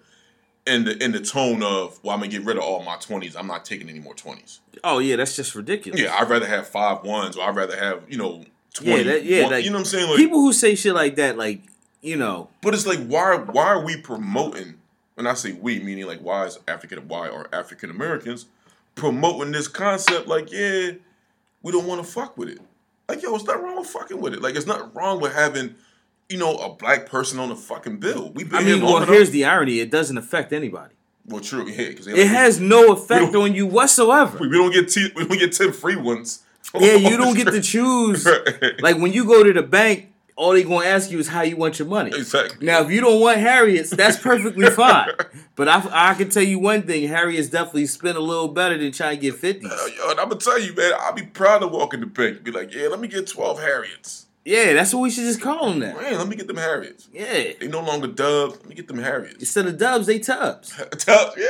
in 0.66 0.84
the 0.84 1.02
in 1.02 1.12
the 1.12 1.20
tone 1.20 1.62
of, 1.62 1.98
"Well, 2.02 2.14
I'm 2.14 2.20
gonna 2.20 2.30
get 2.30 2.44
rid 2.44 2.56
of 2.56 2.62
all 2.62 2.82
my 2.84 2.96
20s. 2.96 3.34
I'm 3.36 3.48
not 3.48 3.64
taking 3.64 3.88
any 3.88 3.98
more 3.98 4.14
20s." 4.14 4.60
Oh 4.84 5.00
yeah, 5.00 5.16
that's 5.16 5.34
just 5.34 5.54
ridiculous. 5.54 6.00
Yeah, 6.00 6.14
I'd 6.14 6.30
rather 6.30 6.46
have 6.46 6.68
five 6.68 7.02
ones, 7.02 7.36
or 7.36 7.48
I'd 7.48 7.56
rather 7.56 7.76
have 7.76 8.04
you 8.08 8.16
know 8.16 8.44
20. 8.75 8.90
Yeah, 8.90 9.02
that- 9.04 9.25
yeah, 9.25 9.47
like, 9.47 9.64
you 9.64 9.71
know 9.71 9.76
what 9.76 9.81
I'm 9.81 9.85
saying? 9.87 10.09
Like, 10.11 10.16
People 10.19 10.40
who 10.40 10.52
say 10.52 10.75
shit 10.75 10.95
like 10.95 11.16
that, 11.16 11.37
like 11.38 11.61
you 12.02 12.16
know, 12.16 12.49
But 12.61 12.75
it's 12.75 12.87
like 12.87 13.04
why 13.07 13.37
why 13.37 13.64
are 13.66 13.83
we 13.85 13.97
promoting 13.97 14.75
when 15.14 15.26
I 15.26 15.35
say 15.35 15.52
we, 15.52 15.81
meaning 15.81 16.07
like 16.07 16.19
why 16.21 16.45
is 16.47 16.59
African 16.69 17.07
why 17.09 17.28
are 17.28 17.49
African 17.52 17.88
Americans 17.90 18.47
promoting 18.95 19.52
this 19.52 19.69
concept 19.69 20.28
like, 20.28 20.52
yeah, 20.52 20.93
we 21.62 21.73
don't 21.73 21.87
want 21.87 22.04
to 22.04 22.09
fuck 22.11 22.37
with 22.37 22.49
it. 22.50 22.61
Like, 23.09 23.23
yo, 23.23 23.35
it's 23.35 23.45
not 23.45 23.61
wrong 23.62 23.78
with 23.78 23.88
fucking 23.88 24.21
with 24.21 24.35
it. 24.35 24.43
Like 24.43 24.54
it's 24.54 24.66
not 24.66 24.95
wrong 24.95 25.21
with 25.21 25.35
having, 25.35 25.75
you 26.28 26.38
know, 26.38 26.54
a 26.57 26.75
black 26.75 27.07
person 27.07 27.38
on 27.38 27.49
the 27.49 27.57
fucking 27.57 27.99
bill. 27.99 28.31
We've 28.35 28.49
been 28.50 28.59
I 28.61 28.64
mean, 28.64 28.83
well, 28.83 29.04
here's 29.04 29.31
the 29.31 29.45
irony: 29.45 29.81
it 29.81 29.90
doesn't 29.90 30.16
affect 30.19 30.52
anybody. 30.52 30.95
well, 31.26 31.40
true, 31.40 31.69
yeah, 31.69 31.88
because 31.88 32.07
It 32.07 32.26
has 32.28 32.61
no 32.61 32.93
effect 32.93 33.35
on 33.43 33.54
you 33.54 33.66
whatsoever. 33.66 34.38
we, 34.38 34.49
we 34.49 34.57
don't 34.59 34.73
get 34.73 34.88
t- 34.90 35.11
we 35.16 35.25
don't 35.26 35.38
get 35.38 35.52
ten 35.52 35.73
free 35.73 35.97
ones. 35.97 36.43
Yeah, 36.78 36.95
you 36.95 37.16
don't 37.16 37.35
get 37.37 37.49
to 37.49 37.61
choose. 37.61 38.26
Like 38.81 38.97
when 38.99 39.12
you 39.12 39.25
go 39.25 39.43
to 39.45 39.52
the 39.52 39.62
bank, 39.62 40.11
all 40.37 40.52
they 40.52 40.64
gonna 40.64 40.85
ask 40.87 41.11
you 41.11 41.19
is 41.19 41.28
how 41.28 41.43
you 41.43 41.57
want 41.57 41.78
your 41.78 41.87
money. 41.87 42.11
exactly. 42.14 42.66
Now, 42.66 42.81
if 42.83 42.90
you 42.90 43.00
don't 43.00 43.21
want 43.21 43.38
Harriet's, 43.38 43.90
that's 43.90 44.19
perfectly 44.19 44.69
fine. 44.71 45.11
But 45.54 45.69
I, 45.69 46.11
I 46.11 46.14
can 46.14 46.28
tell 46.31 46.43
you 46.43 46.59
one 46.59 46.83
thing: 46.83 47.07
Harriet's 47.09 47.49
definitely 47.49 47.87
spent 47.87 48.16
a 48.16 48.21
little 48.21 48.49
better 48.49 48.76
than 48.76 48.90
trying 48.93 49.21
to 49.21 49.31
get. 49.31 49.40
Hell, 49.62 49.88
yo, 49.90 50.11
and 50.11 50.19
I'm 50.21 50.28
gonna 50.28 50.40
tell 50.40 50.59
you, 50.61 50.75
man, 50.75 50.93
I'll 50.99 51.12
be 51.12 51.23
proud 51.23 51.59
to 51.61 51.69
walk 51.69 51.95
in 51.95 52.00
the 52.00 52.07
bank 52.07 52.37
and 52.37 52.45
be 52.45 52.50
like, 52.50 52.75
yeah, 52.75 52.88
let 52.88 52.99
me 53.00 53.07
get 53.09 53.28
twelve 53.28 53.61
Harriets. 53.61 54.26
Yeah, 54.45 54.75
that's 54.75 54.93
what 54.93 55.00
we 55.00 55.11
should 55.11 55.25
just 55.25 55.40
call 55.40 55.71
them 55.71 55.78
now. 55.78 55.95
Man, 55.99 56.19
let 56.19 56.28
me 56.28 56.37
get 56.37 56.49
them 56.49 56.59
Harriets. 56.59 57.09
Yeah, 57.14 57.52
They 57.59 57.66
no 57.69 57.81
longer 57.81 58.09
dubs. 58.09 58.57
Let 58.59 58.69
me 58.69 58.75
get 58.75 58.88
them 58.88 58.99
Harriets. 58.99 59.37
instead 59.38 59.66
of 59.66 59.78
dubs, 59.78 60.07
they 60.07 60.19
tubs. 60.19 60.69
Tubs, 60.99 61.35
yeah. 61.38 61.47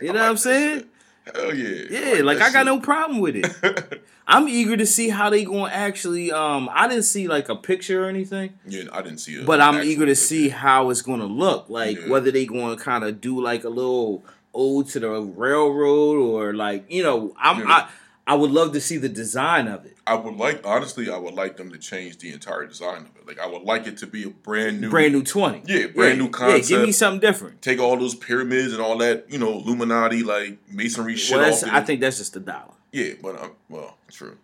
You 0.00 0.14
know 0.14 0.20
what 0.20 0.30
I'm 0.30 0.36
saying? 0.38 0.78
shit. 0.80 0.88
Hell 1.34 1.54
yeah. 1.54 1.84
Yeah, 1.90 2.22
like 2.22 2.38
I 2.38 2.52
got 2.52 2.64
that 2.64 2.64
no 2.66 2.80
problem 2.80 3.20
with 3.20 3.36
it. 3.36 4.02
I'm 4.26 4.46
eager 4.48 4.76
to 4.76 4.84
see 4.86 5.08
how 5.08 5.30
they 5.30 5.44
gonna 5.44 5.72
actually. 5.72 6.30
Um, 6.32 6.68
I 6.72 6.86
didn't 6.88 7.04
see 7.04 7.28
like 7.28 7.48
a 7.48 7.56
picture 7.56 8.04
or 8.04 8.08
anything. 8.08 8.58
yeah, 8.66 8.84
I 8.92 9.02
didn't 9.02 9.18
see 9.18 9.34
it. 9.36 9.46
but 9.46 9.60
I'm 9.60 9.82
eager 9.82 10.04
to 10.06 10.14
see 10.16 10.48
how 10.50 10.90
it's 10.90 11.02
gonna 11.02 11.24
look. 11.26 11.68
Like 11.68 11.98
Yeah. 11.98 12.08
whether 12.08 12.30
they 12.30 12.44
going 12.46 12.76
to 12.76 12.82
kind 12.82 13.04
of 13.04 13.20
do 13.20 13.40
like 13.42 13.64
a 13.64 13.68
little 13.70 14.24
ode 14.54 14.88
to 14.88 15.00
the 15.00 15.08
railroad 15.20 16.18
or 16.18 16.52
like 16.54 16.84
you 16.90 17.02
know, 17.02 17.32
I'm 17.38 17.60
Yeah. 17.60 17.66
I 17.68 17.88
I 18.28 18.34
would 18.34 18.50
love 18.50 18.72
to 18.74 18.80
see 18.80 18.98
the 18.98 19.08
design 19.08 19.68
of 19.68 19.86
it. 19.86 19.96
I 20.06 20.14
would 20.14 20.36
like, 20.36 20.60
honestly, 20.66 21.10
I 21.10 21.16
would 21.16 21.32
like 21.32 21.56
them 21.56 21.70
to 21.72 21.78
change 21.78 22.18
the 22.18 22.30
entire 22.30 22.66
design 22.66 22.98
of 22.98 23.16
it. 23.16 23.26
Like, 23.26 23.38
I 23.38 23.46
would 23.46 23.62
like 23.62 23.86
it 23.86 23.96
to 23.98 24.06
be 24.06 24.24
a 24.24 24.28
brand 24.28 24.82
new, 24.82 24.90
Brand 24.90 25.14
new 25.14 25.22
twenty. 25.22 25.62
Yeah, 25.64 25.86
brand 25.86 26.18
new 26.18 26.28
concept. 26.28 26.70
Yeah, 26.70 26.76
give 26.76 26.86
me 26.86 26.92
something 26.92 27.20
different. 27.20 27.62
Take 27.62 27.80
all 27.80 27.96
those 27.96 28.14
pyramids 28.14 28.74
and 28.74 28.82
all 28.82 28.98
that, 28.98 29.24
you 29.30 29.38
know, 29.38 29.54
Illuminati 29.54 30.22
like 30.22 30.58
masonry 30.70 31.16
shit 31.16 31.38
Well, 31.38 31.52
off. 31.54 31.64
I 31.64 31.80
think 31.80 32.02
that's 32.02 32.18
just 32.18 32.36
a 32.36 32.40
dollar. 32.40 32.74
Yeah, 32.92 33.14
but 33.22 33.40
um, 33.40 33.52
well, 33.70 33.96
true. 34.12 34.36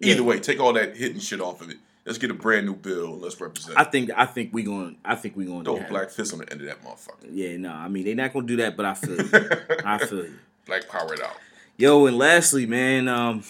Yeah. 0.00 0.14
Either 0.14 0.24
way, 0.24 0.40
take 0.40 0.58
all 0.58 0.72
that 0.72 0.96
hidden 0.96 1.20
shit 1.20 1.40
off 1.42 1.60
of 1.60 1.68
it. 1.68 1.76
Let's 2.06 2.18
get 2.18 2.30
a 2.30 2.34
brand 2.34 2.64
new 2.64 2.74
bill. 2.74 3.14
and 3.14 3.22
Let's 3.22 3.38
represent. 3.38 3.78
I 3.78 3.84
think 3.84 4.10
I 4.16 4.24
think 4.24 4.54
we 4.54 4.62
going 4.62 4.96
I 5.04 5.14
think 5.14 5.36
we 5.36 5.44
going 5.44 5.64
Throw 5.64 5.76
to 5.78 5.84
a 5.84 5.88
black 5.88 6.08
fist 6.08 6.32
on 6.32 6.38
the 6.38 6.50
end 6.50 6.62
of 6.62 6.68
that 6.68 6.82
motherfucker. 6.82 7.28
Yeah, 7.30 7.58
no, 7.58 7.72
I 7.72 7.88
mean 7.88 8.04
they're 8.04 8.14
not 8.14 8.32
gonna 8.32 8.46
do 8.46 8.56
that, 8.56 8.76
but 8.78 8.86
I 8.86 8.94
feel 8.94 9.16
you. 9.16 9.30
I 9.84 9.98
feel 9.98 10.24
you. 10.24 10.38
Black 10.66 10.88
power 10.88 11.12
it 11.12 11.22
out. 11.22 11.36
Yo, 11.78 12.06
and 12.06 12.16
lastly, 12.16 12.64
man, 12.64 13.06
um, 13.06 13.42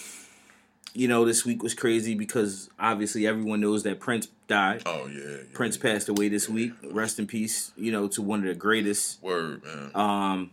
you 0.94 1.06
know, 1.06 1.24
this 1.24 1.44
week 1.44 1.62
was 1.62 1.74
crazy 1.74 2.14
because 2.14 2.68
obviously 2.78 3.26
everyone 3.26 3.60
knows 3.60 3.84
that 3.84 4.00
Prince 4.00 4.28
died. 4.48 4.82
Oh 4.84 5.06
yeah, 5.06 5.22
yeah. 5.28 5.36
Prince 5.52 5.76
passed 5.76 6.08
away 6.08 6.28
this 6.28 6.48
week. 6.48 6.72
Rest 6.90 7.18
in 7.20 7.26
peace, 7.28 7.72
you 7.76 7.92
know, 7.92 8.08
to 8.08 8.22
one 8.22 8.40
of 8.40 8.46
the 8.46 8.54
greatest. 8.54 9.22
Word, 9.22 9.62
man. 9.64 9.90
Um, 9.94 10.50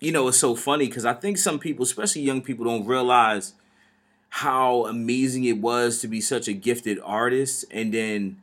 you 0.00 0.10
know, 0.10 0.26
it's 0.26 0.38
so 0.38 0.56
funny 0.56 0.86
because 0.86 1.04
I 1.04 1.12
think 1.14 1.38
some 1.38 1.60
people, 1.60 1.84
especially 1.84 2.22
young 2.22 2.42
people, 2.42 2.64
don't 2.64 2.86
realize 2.86 3.54
how 4.30 4.86
amazing 4.86 5.44
it 5.44 5.58
was 5.58 6.00
to 6.00 6.08
be 6.08 6.20
such 6.20 6.48
a 6.48 6.52
gifted 6.52 6.98
artist 7.04 7.64
and 7.70 7.94
then 7.94 8.42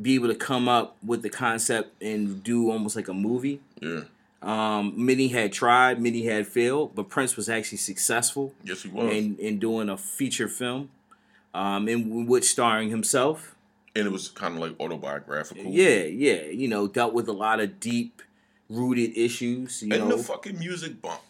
be 0.00 0.14
able 0.14 0.28
to 0.28 0.34
come 0.36 0.68
up 0.68 0.96
with 1.04 1.22
the 1.22 1.30
concept 1.30 2.00
and 2.00 2.44
do 2.44 2.70
almost 2.70 2.94
like 2.94 3.08
a 3.08 3.14
movie. 3.14 3.60
yeah. 3.80 4.02
Um, 4.42 4.94
many 4.96 5.28
had 5.28 5.52
tried, 5.52 6.00
many 6.00 6.24
had 6.24 6.46
failed, 6.46 6.94
but 6.94 7.08
Prince 7.10 7.36
was 7.36 7.48
actually 7.50 7.78
successful 7.78 8.54
Yes, 8.64 8.82
he 8.82 8.88
was. 8.88 9.12
in, 9.14 9.36
in 9.38 9.58
doing 9.58 9.90
a 9.90 9.98
feature 9.98 10.48
film, 10.48 10.88
um, 11.52 11.88
in 11.88 12.26
which 12.26 12.44
starring 12.44 12.88
himself. 12.88 13.54
and 13.94 14.06
it 14.06 14.10
was 14.10 14.28
kind 14.28 14.54
of 14.54 14.60
like 14.60 14.74
autobiographical. 14.80 15.64
Yeah, 15.64 16.04
yeah, 16.04 16.44
you 16.44 16.68
know, 16.68 16.86
dealt 16.88 17.12
with 17.12 17.28
a 17.28 17.32
lot 17.32 17.60
of 17.60 17.80
deep 17.80 18.22
rooted 18.70 19.16
issues. 19.16 19.82
You 19.82 19.92
and 19.94 20.08
know, 20.08 20.16
the 20.16 20.22
fucking 20.22 20.58
music 20.58 21.02
bump. 21.02 21.20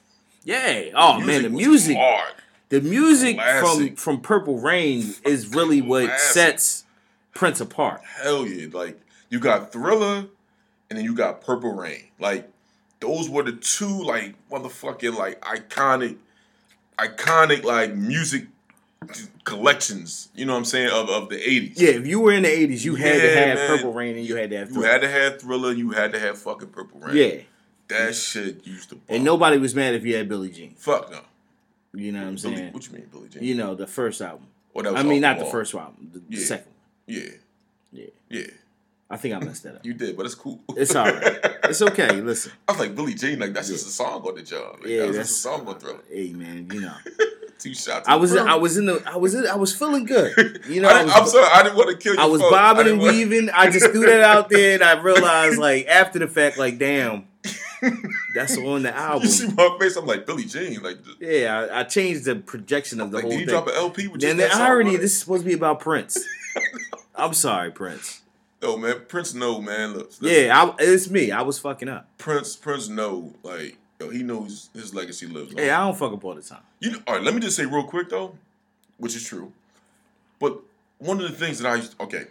yeah. 0.44 0.90
Oh 0.94 1.18
man, 1.20 1.42
the 1.42 1.50
music, 1.50 1.96
hard. 1.96 2.34
the 2.68 2.80
music 2.80 3.40
from 3.40 3.96
from 3.96 4.20
Purple 4.20 4.58
Rain 4.60 5.14
is 5.24 5.48
really 5.48 5.82
what 5.82 6.06
Classic. 6.06 6.32
sets 6.32 6.84
Prince 7.34 7.60
apart. 7.60 8.02
Hell 8.04 8.46
yeah! 8.46 8.68
Like 8.72 9.00
you 9.30 9.40
got 9.40 9.72
Thriller, 9.72 10.26
and 10.88 10.96
then 10.98 11.04
you 11.04 11.14
got 11.14 11.40
Purple 11.40 11.72
Rain. 11.74 12.04
Like 12.20 12.48
those 13.00 13.28
were 13.28 13.42
the 13.42 13.52
two 13.52 14.02
like 14.02 14.34
motherfucking 14.50 15.16
like 15.16 15.40
iconic, 15.40 16.16
iconic 16.98 17.64
like 17.64 17.94
music 17.94 18.46
collections. 19.44 20.28
You 20.34 20.44
know 20.46 20.52
what 20.52 20.58
I'm 20.58 20.64
saying 20.64 20.90
of 20.90 21.08
of 21.08 21.28
the 21.28 21.36
'80s. 21.36 21.72
Yeah, 21.76 21.90
if 21.90 22.06
you 22.06 22.20
were 22.20 22.32
in 22.32 22.42
the 22.42 22.50
eighties, 22.50 22.84
you 22.84 22.94
had 22.96 23.20
to 23.20 23.28
have 23.36 23.58
man. 23.58 23.68
Purple 23.68 23.92
Rain 23.92 24.16
and 24.16 24.26
you 24.26 24.36
had 24.36 24.50
to 24.50 24.58
have 24.58 24.68
You 24.68 24.74
Thriller. 24.74 24.88
had 24.88 25.00
to 25.02 25.08
have 25.10 25.40
Thriller. 25.40 25.72
You 25.72 25.90
had 25.90 26.12
to 26.12 26.18
have 26.18 26.38
fucking 26.38 26.68
Purple 26.68 27.00
Rain. 27.00 27.16
yeah, 27.16 27.40
That 27.88 28.14
shit 28.14 28.66
used 28.66 28.90
to. 28.90 28.96
Bump. 28.96 29.06
and 29.08 29.24
nobody 29.24 29.58
was 29.58 29.74
mad 29.74 29.94
if 29.94 30.04
you 30.04 30.16
had 30.16 30.28
Billie 30.28 30.50
Jean. 30.50 30.74
Fuck 30.76 31.10
no. 31.10 31.20
You 31.92 32.12
know 32.12 32.20
what 32.20 32.28
I'm 32.28 32.34
Billy, 32.36 32.56
saying? 32.56 32.72
what 32.72 32.86
you 32.86 32.92
mean, 32.92 33.06
Billie 33.10 33.28
Jean? 33.28 33.42
You 33.42 33.54
know, 33.56 33.74
the 33.74 33.86
first 33.86 34.20
album. 34.20 34.46
Oh, 34.76 34.82
that 34.82 34.92
was 34.92 35.00
I 35.04 35.08
mean, 35.08 35.20
not 35.22 35.38
the 35.40 35.46
first 35.46 35.74
album, 35.74 36.10
the, 36.12 36.18
the 36.20 36.36
Yeah. 36.36 36.44
second. 36.44 36.72
Yeah, 37.06 37.22
Yeah, 37.92 38.06
yeah. 38.28 38.42
I 39.12 39.16
think 39.16 39.34
I 39.34 39.40
messed 39.40 39.64
that 39.64 39.74
up. 39.74 39.84
You 39.84 39.92
did, 39.92 40.16
but 40.16 40.24
it's 40.24 40.36
cool. 40.36 40.60
It's 40.76 40.94
all 40.94 41.04
right. 41.04 41.38
It's 41.64 41.82
okay. 41.82 42.20
Listen. 42.20 42.52
I 42.68 42.72
was 42.72 42.80
like 42.80 42.94
Billie 42.94 43.14
Jean, 43.14 43.40
like 43.40 43.52
that's 43.52 43.68
just 43.68 43.86
a 43.86 43.90
song 43.90 44.22
on 44.22 44.36
the 44.36 44.42
job. 44.42 44.76
Like, 44.80 44.88
Yeah, 44.88 45.06
that's 45.06 45.30
a 45.30 45.34
song 45.34 45.66
on 45.66 45.78
Thriller. 45.80 46.00
Hey 46.08 46.32
man, 46.32 46.68
you 46.72 46.80
know. 46.80 46.94
Two 47.58 47.74
shots. 47.74 48.08
I 48.08 48.14
was 48.14 48.34
I 48.34 48.54
was 48.54 48.78
in 48.78 48.86
the 48.86 49.02
I 49.04 49.16
was 49.16 49.34
in, 49.34 49.46
I 49.46 49.56
was 49.56 49.76
feeling 49.76 50.06
good. 50.06 50.62
You 50.66 50.80
know, 50.80 50.88
I 50.90 51.00
I 51.00 51.18
am 51.18 51.26
sorry. 51.26 51.46
I 51.52 51.62
didn't 51.62 51.76
want 51.76 51.90
to 51.90 51.96
kill 51.96 52.14
you. 52.14 52.20
I 52.20 52.24
was 52.24 52.40
bobbing 52.40 52.86
and 52.86 53.00
weaving. 53.00 53.50
I 53.50 53.68
just 53.70 53.90
threw 53.90 54.06
that 54.06 54.22
out 54.22 54.48
there, 54.48 54.74
and 54.74 54.82
I 54.82 54.98
realized 54.98 55.58
like 55.58 55.86
after 55.86 56.18
the 56.18 56.26
fact, 56.26 56.56
like 56.56 56.78
damn, 56.78 57.26
that's 58.34 58.56
on 58.56 58.82
the 58.82 58.96
album. 58.96 59.24
You 59.24 59.28
see 59.28 59.52
my 59.52 59.76
face? 59.78 59.96
I'm 59.96 60.06
like 60.06 60.24
Billie 60.24 60.44
Jean. 60.44 60.80
Like, 60.82 60.98
yeah, 61.20 61.68
I, 61.70 61.80
I 61.80 61.82
changed 61.84 62.24
the 62.24 62.36
projection 62.36 62.98
of 63.00 63.10
the 63.10 63.16
like 63.16 63.24
whole 63.24 63.32
did 63.32 63.40
you 63.40 63.46
drop 63.46 63.66
an 63.66 63.74
LP? 63.74 64.08
With 64.08 64.22
Then 64.22 64.38
the 64.38 64.50
irony, 64.54 64.96
this 64.96 65.12
is 65.12 65.18
supposed 65.20 65.42
to 65.42 65.48
be 65.48 65.54
about 65.54 65.80
Prince. 65.80 66.18
I'm 67.14 67.34
sorry, 67.34 67.70
Prince. 67.70 68.19
No 68.62 68.76
man, 68.76 69.02
Prince. 69.08 69.34
No 69.34 69.60
man. 69.60 69.94
Look, 69.94 70.10
Yeah, 70.20 70.62
I, 70.62 70.74
it's 70.78 71.08
me. 71.10 71.30
I 71.30 71.42
was 71.42 71.58
fucking 71.58 71.88
up. 71.88 72.08
Prince. 72.18 72.56
Prince. 72.56 72.88
No, 72.88 73.32
like 73.42 73.76
yo, 73.98 74.10
he 74.10 74.22
knows 74.22 74.68
his 74.74 74.94
legacy 74.94 75.26
lives. 75.26 75.52
on. 75.52 75.58
Hey, 75.58 75.70
I 75.70 75.84
don't 75.84 75.96
fuck 75.96 76.12
up 76.12 76.24
all 76.24 76.34
the 76.34 76.42
time. 76.42 76.60
You 76.80 76.92
know, 76.92 76.98
all 77.06 77.14
right, 77.14 77.22
let 77.22 77.34
me 77.34 77.40
just 77.40 77.56
say 77.56 77.64
real 77.64 77.84
quick 77.84 78.10
though, 78.10 78.36
which 78.98 79.16
is 79.16 79.24
true. 79.26 79.52
But 80.38 80.58
one 80.98 81.20
of 81.20 81.30
the 81.30 81.36
things 81.36 81.58
that 81.60 81.70
I 81.70 81.76
used 81.76 81.98
okay, 82.00 82.24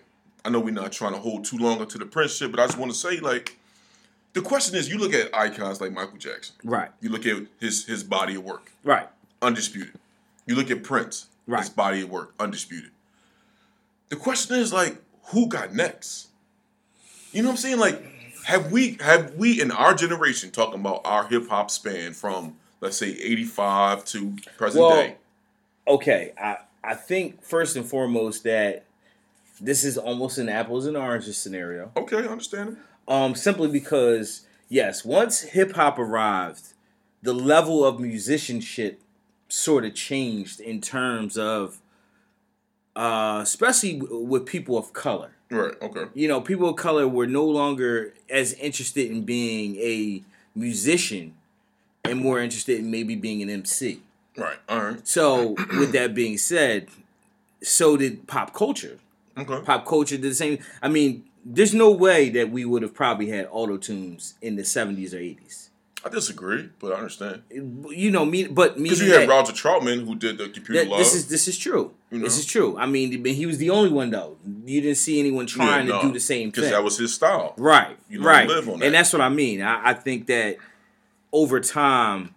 I 0.45 0.49
know 0.49 0.59
we're 0.59 0.73
not 0.73 0.91
trying 0.91 1.13
to 1.13 1.19
hold 1.19 1.45
too 1.45 1.57
long 1.57 1.79
onto 1.81 1.97
the 1.97 2.05
Prince 2.05 2.35
shit, 2.35 2.51
but 2.51 2.59
I 2.59 2.65
just 2.67 2.77
want 2.77 2.91
to 2.91 2.97
say 2.97 3.19
like 3.19 3.57
the 4.33 4.41
question 4.41 4.75
is 4.75 4.87
you 4.89 4.99
look 4.99 5.13
at 5.13 5.33
icons 5.35 5.81
like 5.81 5.91
Michael 5.91 6.17
Jackson. 6.17 6.55
Right, 6.63 6.89
You 7.01 7.09
look 7.09 7.25
at 7.25 7.37
his 7.59 7.85
his 7.85 8.03
body 8.03 8.35
of 8.35 8.43
work, 8.43 8.71
right. 8.83 9.07
undisputed. 9.41 9.95
You 10.45 10.55
look 10.55 10.69
at 10.69 10.83
Prince, 10.83 11.27
right? 11.47 11.59
his 11.61 11.69
body 11.69 12.01
of 12.01 12.09
work, 12.11 12.33
undisputed. 12.39 12.91
The 14.09 14.15
question 14.15 14.55
is 14.57 14.73
like, 14.73 14.97
who 15.29 15.47
got 15.47 15.73
next? 15.73 16.27
You 17.31 17.41
know 17.43 17.49
what 17.49 17.53
I'm 17.53 17.57
saying? 17.57 17.79
Like, 17.79 18.03
have 18.45 18.71
we 18.71 18.97
have 19.01 19.35
we 19.35 19.61
in 19.61 19.71
our 19.71 19.93
generation 19.93 20.51
talking 20.51 20.79
about 20.79 21.01
our 21.05 21.27
hip 21.27 21.47
hop 21.49 21.69
span 21.69 22.13
from 22.13 22.55
let's 22.81 22.97
say 22.97 23.09
85 23.09 24.05
to 24.05 24.35
present 24.57 24.81
Well, 24.81 24.95
day? 24.95 25.15
Okay, 25.87 26.33
I 26.37 26.57
I 26.83 26.95
think 26.95 27.43
first 27.43 27.75
and 27.75 27.85
foremost 27.85 28.43
that 28.43 28.85
this 29.61 29.83
is 29.83 29.97
almost 29.97 30.37
an 30.37 30.49
apples 30.49 30.85
and 30.85 30.95
oranges 30.95 31.37
scenario. 31.37 31.91
Okay, 31.97 32.17
I 32.17 32.27
understand 32.27 32.69
it. 32.69 32.77
Um, 33.07 33.35
simply 33.35 33.67
because 33.67 34.45
yes, 34.69 35.03
once 35.03 35.41
hip 35.41 35.73
hop 35.73 35.99
arrived, 35.99 36.73
the 37.21 37.33
level 37.33 37.83
of 37.83 37.99
musicianship 37.99 39.01
sort 39.49 39.83
of 39.83 39.93
changed 39.93 40.59
in 40.59 40.79
terms 40.79 41.37
of, 41.37 41.79
uh, 42.99 43.39
especially 43.41 44.01
with 44.01 44.45
people 44.45 44.77
of 44.77 44.91
color. 44.91 45.31
Right, 45.49 45.73
okay. 45.81 46.07
You 46.13 46.27
know, 46.27 46.41
people 46.41 46.69
of 46.69 46.75
color 46.75 47.07
were 47.07 47.25
no 47.25 47.45
longer 47.45 48.13
as 48.29 48.53
interested 48.53 49.09
in 49.09 49.23
being 49.23 49.77
a 49.77 50.21
musician 50.53 51.33
and 52.03 52.19
more 52.19 52.41
interested 52.41 52.77
in 52.77 52.91
maybe 52.91 53.15
being 53.15 53.41
an 53.41 53.49
MC. 53.49 54.01
Right, 54.37 54.57
all 54.67 54.83
right. 54.83 55.07
So, 55.07 55.55
with 55.77 55.93
that 55.93 56.13
being 56.13 56.37
said, 56.37 56.89
so 57.63 57.95
did 57.95 58.27
pop 58.27 58.53
culture. 58.53 58.99
Okay. 59.37 59.61
Pop 59.61 59.85
culture 59.85 60.17
did 60.17 60.31
the 60.31 60.35
same. 60.35 60.59
I 60.81 60.89
mean, 60.89 61.23
there's 61.45 61.73
no 61.73 61.91
way 61.91 62.29
that 62.31 62.51
we 62.51 62.65
would 62.65 62.81
have 62.81 62.93
probably 62.93 63.29
had 63.29 63.47
auto 63.49 63.77
tunes 63.77 64.33
in 64.41 64.57
the 64.57 64.63
70s 64.63 65.13
or 65.13 65.19
80s. 65.19 65.68
I 66.03 66.09
disagree, 66.09 66.69
but 66.79 66.93
I 66.93 66.95
understand. 66.95 67.43
You 67.49 68.09
know, 68.09 68.23
me, 68.23 68.45
but 68.47 68.77
me. 68.79 68.83
Because 68.83 69.01
you 69.01 69.13
had 69.13 69.27
Roger 69.27 69.51
Troutman 69.51 70.05
who 70.05 70.15
did 70.15 70.37
the 70.37 70.45
computer 70.45 70.75
that, 70.75 70.87
love. 70.87 70.99
this 70.99 71.13
is 71.13 71.27
this 71.27 71.47
is 71.47 71.57
true. 71.57 71.91
You 72.09 72.19
This 72.19 72.37
is 72.37 72.45
true. 72.45 72.77
I 72.77 72.85
mean, 72.85 73.25
he 73.25 73.45
was 73.45 73.57
the 73.57 73.69
only 73.69 73.89
one 73.91 74.09
though. 74.09 74.37
You 74.65 74.79
didn't 74.81 74.97
see 74.97 75.19
anyone 75.19 75.45
trying 75.45 75.87
to 75.87 75.99
do 76.01 76.11
the 76.13 76.19
same 76.19 76.51
thing 76.51 76.61
Because 76.61 76.69
that 76.71 76.83
was 76.83 76.97
his 76.97 77.13
style. 77.13 77.53
Right, 77.57 77.97
You 78.09 78.23
right, 78.23 78.47
live 78.47 78.69
on 78.69 78.79
that. 78.79 78.85
and 78.85 78.95
that's 78.95 79.11
what 79.11 79.21
I 79.21 79.29
mean. 79.29 79.61
I, 79.61 79.89
I 79.89 79.93
think 79.93 80.27
that 80.27 80.57
over 81.33 81.59
time, 81.59 82.33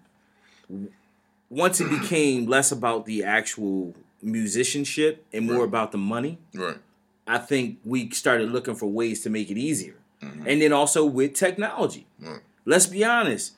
once 1.49 1.81
it 1.81 1.89
became 1.89 2.47
less 2.47 2.73
about 2.73 3.07
the 3.07 3.23
actual 3.25 3.95
musicianship 4.23 5.25
and 5.33 5.47
more 5.47 5.59
Right. 5.61 5.65
about 5.65 5.93
the 5.93 5.99
money, 5.99 6.39
Right. 6.55 6.79
I 7.27 7.39
think 7.39 7.79
we 7.85 8.11
started 8.11 8.51
looking 8.51 8.75
for 8.75 8.87
ways 8.87 9.21
to 9.23 9.31
make 9.31 9.51
it 9.51 9.57
easier, 9.57 9.95
mm-hmm. 10.21 10.47
and 10.49 10.61
then 10.61 10.73
also 10.73 11.05
with 11.05 11.35
technology. 11.35 12.07
Right. 12.21 12.41
Let's 12.65 12.87
be 12.87 13.05
honest. 13.05 13.53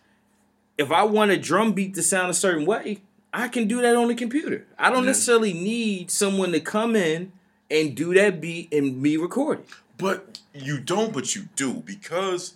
If 0.76 0.90
I 0.90 1.04
want 1.04 1.30
a 1.30 1.36
drum 1.36 1.72
beat 1.72 1.94
to 1.94 2.02
sound 2.02 2.30
a 2.30 2.34
certain 2.34 2.64
way, 2.66 3.00
I 3.32 3.48
can 3.48 3.68
do 3.68 3.80
that 3.82 3.94
on 3.96 4.08
the 4.08 4.14
computer. 4.14 4.66
I 4.78 4.90
don't 4.90 5.06
necessarily 5.06 5.52
need 5.52 6.10
someone 6.10 6.52
to 6.52 6.60
come 6.60 6.96
in 6.96 7.32
and 7.70 7.94
do 7.96 8.14
that 8.14 8.40
beat 8.40 8.72
and 8.72 9.00
me 9.00 9.16
record 9.16 9.60
it. 9.60 9.68
But 9.98 10.40
you 10.52 10.78
don't, 10.80 11.12
but 11.12 11.34
you 11.36 11.48
do, 11.56 11.74
because 11.74 12.54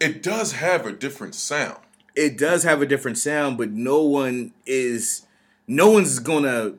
it 0.00 0.22
does 0.22 0.52
have 0.52 0.86
a 0.86 0.92
different 0.92 1.34
sound. 1.34 1.78
it 2.14 2.38
does 2.38 2.62
have 2.62 2.80
a 2.80 2.86
different 2.86 3.18
sound, 3.18 3.58
but 3.58 3.70
no 3.72 4.00
one 4.02 4.50
is 4.64 5.26
no 5.66 5.90
one's 5.90 6.18
gonna 6.18 6.72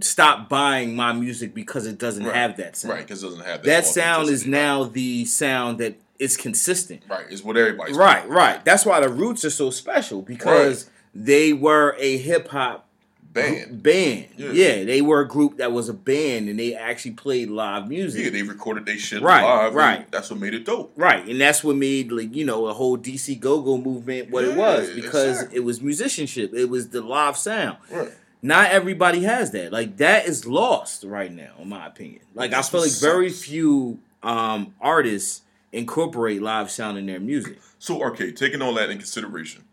stop 0.00 0.48
buying 0.48 0.96
my 0.96 1.12
music 1.12 1.52
because 1.52 1.84
it 1.86 1.98
doesn't 1.98 2.24
Right. 2.24 2.34
have 2.34 2.56
that 2.56 2.76
sound. 2.76 2.94
Right, 2.94 3.02
because 3.06 3.22
it 3.22 3.26
doesn't 3.26 3.44
have 3.44 3.62
that. 3.62 3.66
That 3.66 3.86
sound 3.86 4.30
is 4.30 4.46
now 4.46 4.84
the 4.84 5.26
sound 5.26 5.76
that 5.80 5.96
is 6.20 6.36
consistent. 6.36 7.02
Right, 7.08 7.24
it's 7.28 7.42
what 7.42 7.56
everybody's 7.56 7.96
Right, 7.96 8.28
right. 8.28 8.64
That's 8.64 8.86
why 8.86 9.00
the 9.00 9.08
roots 9.08 9.44
are 9.44 9.50
so 9.50 9.70
special 9.70 10.22
because 10.22 10.88
they 11.14 11.52
were 11.52 11.96
a 11.98 12.18
hip 12.18 12.48
hop 12.48 12.86
band. 13.22 13.82
band. 13.82 14.26
Yeah. 14.36 14.50
Yeah. 14.52 14.84
they 14.84 15.00
were 15.00 15.20
a 15.22 15.26
group 15.26 15.56
that 15.56 15.72
was 15.72 15.88
a 15.88 15.94
band 15.94 16.48
and 16.48 16.58
they 16.58 16.74
actually 16.74 17.12
played 17.12 17.48
live 17.48 17.88
music. 17.88 18.22
Yeah, 18.24 18.30
they 18.30 18.42
recorded 18.42 18.84
their 18.86 18.98
shit 18.98 19.22
Right, 19.22 19.42
live. 19.42 19.74
right. 19.74 20.10
That's 20.12 20.30
what 20.30 20.38
made 20.40 20.52
it 20.54 20.64
dope. 20.66 20.92
Right, 20.94 21.26
and 21.26 21.40
that's 21.40 21.64
what 21.64 21.76
made 21.76 22.12
like 22.12 22.34
you 22.36 22.44
know 22.44 22.66
the 22.66 22.74
whole 22.74 22.98
DC 22.98 23.40
Go 23.40 23.62
Go 23.62 23.78
movement 23.78 24.30
what 24.30 24.44
it 24.44 24.56
was 24.56 24.90
because 24.90 25.36
exactly. 25.38 25.56
it 25.56 25.60
was 25.60 25.80
musicianship, 25.80 26.52
it 26.54 26.66
was 26.68 26.90
the 26.90 27.00
live 27.00 27.36
sound. 27.36 27.78
Right. 27.90 28.10
Not 28.42 28.70
everybody 28.70 29.22
has 29.24 29.50
that. 29.52 29.72
Like 29.72 29.96
that 29.98 30.26
is 30.26 30.46
lost 30.46 31.04
right 31.04 31.30
now, 31.32 31.52
in 31.58 31.68
my 31.68 31.86
opinion. 31.86 32.22
Like 32.34 32.52
I 32.52 32.62
feel 32.62 32.80
like 32.80 32.92
very 32.92 33.30
few 33.30 33.98
um, 34.22 34.74
artists 34.80 35.42
incorporate 35.72 36.42
live 36.42 36.70
sound 36.70 36.98
in 36.98 37.06
their 37.06 37.20
music. 37.20 37.58
So, 37.78 38.02
okay, 38.08 38.32
taking 38.32 38.62
all 38.62 38.74
that 38.74 38.90
in 38.90 38.98
consideration. 38.98 39.64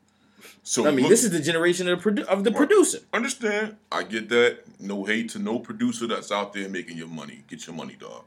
So 0.64 0.86
I 0.86 0.92
mean, 0.92 1.02
look- 1.02 1.10
this 1.10 1.24
is 1.24 1.32
the 1.32 1.40
generation 1.40 1.88
of 1.88 2.04
the, 2.04 2.12
produ- 2.12 2.26
of 2.26 2.44
the 2.44 2.52
producer. 2.52 3.00
Understand? 3.14 3.78
I 3.92 4.04
get 4.04 4.30
that. 4.30 4.60
No 4.80 5.06
hate 5.06 5.30
to 5.30 5.40
no 5.40 5.60
producer 5.60 6.08
that's 6.08 6.32
out 6.32 6.54
there 6.54 6.68
making 6.68 6.98
your 6.98 7.08
money. 7.08 7.44
Get 7.48 7.66
your 7.66 7.76
money, 7.76 7.96
dog. 8.00 8.26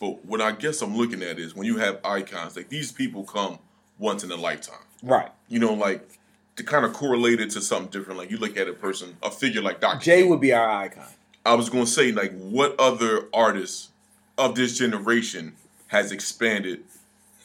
But 0.00 0.24
what 0.24 0.40
I 0.40 0.52
guess 0.52 0.82
I'm 0.82 0.96
looking 0.96 1.22
at 1.22 1.38
is 1.38 1.54
when 1.54 1.66
you 1.66 1.78
have 1.78 2.00
icons, 2.04 2.56
like 2.56 2.68
these 2.68 2.92
people 2.92 3.24
come 3.24 3.58
once 3.98 4.24
in 4.24 4.30
a 4.30 4.36
lifetime. 4.36 4.80
Right. 5.02 5.30
You 5.48 5.58
know, 5.58 5.72
like 5.74 6.18
to 6.56 6.64
kind 6.64 6.84
of 6.84 6.92
correlate 6.92 7.40
it 7.40 7.50
to 7.50 7.60
something 7.60 7.90
different. 7.90 8.18
Like 8.18 8.30
you 8.30 8.36
look 8.38 8.56
at 8.56 8.68
a 8.68 8.72
person, 8.72 9.16
a 9.22 9.30
figure 9.30 9.62
like 9.62 9.80
Dr. 9.80 10.00
Jay 10.00 10.22
would 10.24 10.40
be 10.40 10.52
our 10.52 10.68
icon. 10.68 11.06
I 11.46 11.54
was 11.54 11.70
gonna 11.70 11.86
say, 11.86 12.10
like, 12.10 12.36
what 12.36 12.74
other 12.80 13.28
artists 13.32 13.90
of 14.36 14.56
this 14.56 14.76
generation 14.76 15.54
has 15.86 16.10
expanded 16.10 16.82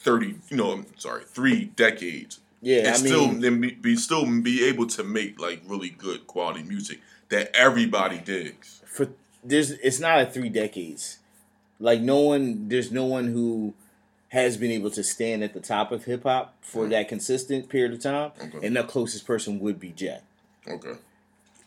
thirty? 0.02 0.36
You 0.48 0.56
know, 0.56 0.72
I'm 0.72 0.86
sorry, 0.98 1.24
three 1.24 1.64
decades. 1.64 2.40
Yeah, 2.60 2.78
and 2.78 2.88
I 2.88 2.92
still 2.92 3.28
mean- 3.28 3.40
then 3.40 3.60
be, 3.60 3.70
be 3.72 3.96
still 3.96 4.24
be 4.40 4.64
able 4.66 4.86
to 4.88 5.02
make 5.02 5.40
like 5.40 5.62
really 5.66 5.90
good 5.90 6.26
quality 6.26 6.62
music 6.62 7.00
that 7.28 7.54
everybody 7.54 8.18
digs. 8.18 8.82
For 8.86 9.08
there's 9.42 9.72
it's 9.72 9.98
not 9.98 10.20
a 10.20 10.26
three 10.26 10.48
decades. 10.48 11.18
Like 11.80 12.00
no 12.00 12.20
one 12.20 12.68
there's 12.68 12.92
no 12.92 13.04
one 13.04 13.28
who 13.28 13.74
has 14.28 14.56
been 14.56 14.70
able 14.70 14.90
to 14.90 15.02
stand 15.02 15.42
at 15.42 15.52
the 15.52 15.60
top 15.60 15.92
of 15.92 16.04
hip 16.04 16.22
hop 16.22 16.54
for 16.62 16.82
mm-hmm. 16.82 16.92
that 16.92 17.08
consistent 17.08 17.68
period 17.68 17.92
of 17.92 18.00
time. 18.00 18.30
Okay. 18.40 18.66
And 18.66 18.76
the 18.76 18.84
closest 18.84 19.26
person 19.26 19.60
would 19.60 19.80
be 19.80 19.90
Jay. 19.90 20.20
Okay. 20.68 20.94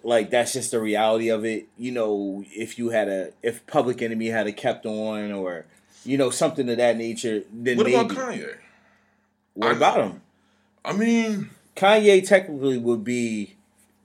like 0.03 0.29
that's 0.29 0.53
just 0.53 0.71
the 0.71 0.79
reality 0.79 1.27
of 1.29 1.43
it. 1.43 1.67
You 1.77 1.91
know, 1.91 2.45
if 2.47 2.79
you 2.79 2.89
had 2.89 3.09
a 3.09 3.33
if 3.43 3.65
Public 3.67 4.01
Enemy 4.01 4.27
had 4.27 4.47
a 4.47 4.53
kept 4.53 4.85
on 4.85 5.33
or 5.33 5.65
you 6.05 6.17
know 6.17 6.29
something 6.29 6.69
of 6.69 6.77
that 6.77 6.97
nature, 6.97 7.43
then 7.51 7.77
What 7.77 7.85
maybe. 7.87 7.95
about 7.95 8.09
Kanye? 8.11 8.55
What 9.53 9.71
I- 9.71 9.75
about 9.75 9.97
him? 10.01 10.21
I 10.83 10.93
mean, 10.93 11.49
Kanye 11.75 12.25
technically 12.27 12.77
would 12.77 13.03
be 13.03 13.55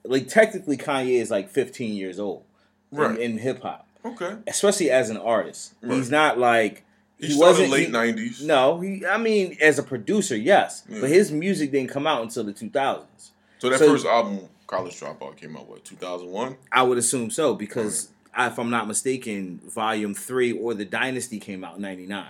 like 0.03 0.27
technically 0.27 0.77
Kanye 0.77 1.21
is 1.21 1.29
like 1.29 1.49
15 1.49 1.93
years 1.93 2.19
old 2.19 2.43
Right. 2.91 3.11
in, 3.11 3.33
in 3.33 3.37
hip 3.37 3.61
hop, 3.61 3.87
okay. 4.03 4.35
especially 4.47 4.89
as 4.89 5.09
an 5.09 5.17
artist. 5.17 5.73
Right. 5.81 5.95
He's 5.95 6.09
not 6.09 6.37
like 6.39 6.83
He, 7.19 7.27
he, 7.27 7.39
wasn't 7.39 7.69
late 7.69 7.91
nineties. 7.91 8.41
No, 8.43 8.79
he. 8.81 9.05
I 9.05 9.17
mean, 9.17 9.55
as 9.61 9.77
a 9.79 9.83
producer, 9.83 10.35
yes, 10.35 10.83
Yeah. 10.89 11.01
but 11.01 11.09
his 11.09 11.31
music 11.31 11.71
didn't 11.71 11.91
come 11.91 12.07
out 12.07 12.23
until 12.23 12.43
the 12.43 12.51
2000s. 12.53 13.29
So 13.59 13.69
that 13.69 13.77
So- 13.79 13.87
first 13.91 14.05
album, 14.07 14.49
College 14.65 14.99
Dropout, 14.99 15.37
came 15.37 15.55
out 15.55 15.67
what 15.69 15.85
two 15.85 15.95
thousand 15.97 16.29
one. 16.31 16.55
I 16.71 16.81
would 16.83 16.97
assume 16.97 17.29
so 17.29 17.53
because 17.53 18.09
if 18.37 18.57
I'm 18.59 18.69
not 18.69 18.87
mistaken, 18.87 19.59
Volume 19.65 20.13
Three 20.13 20.51
or 20.51 20.73
the 20.73 20.85
Dynasty 20.85 21.39
came 21.39 21.63
out 21.63 21.75
in 21.77 21.81
'99. 21.81 22.25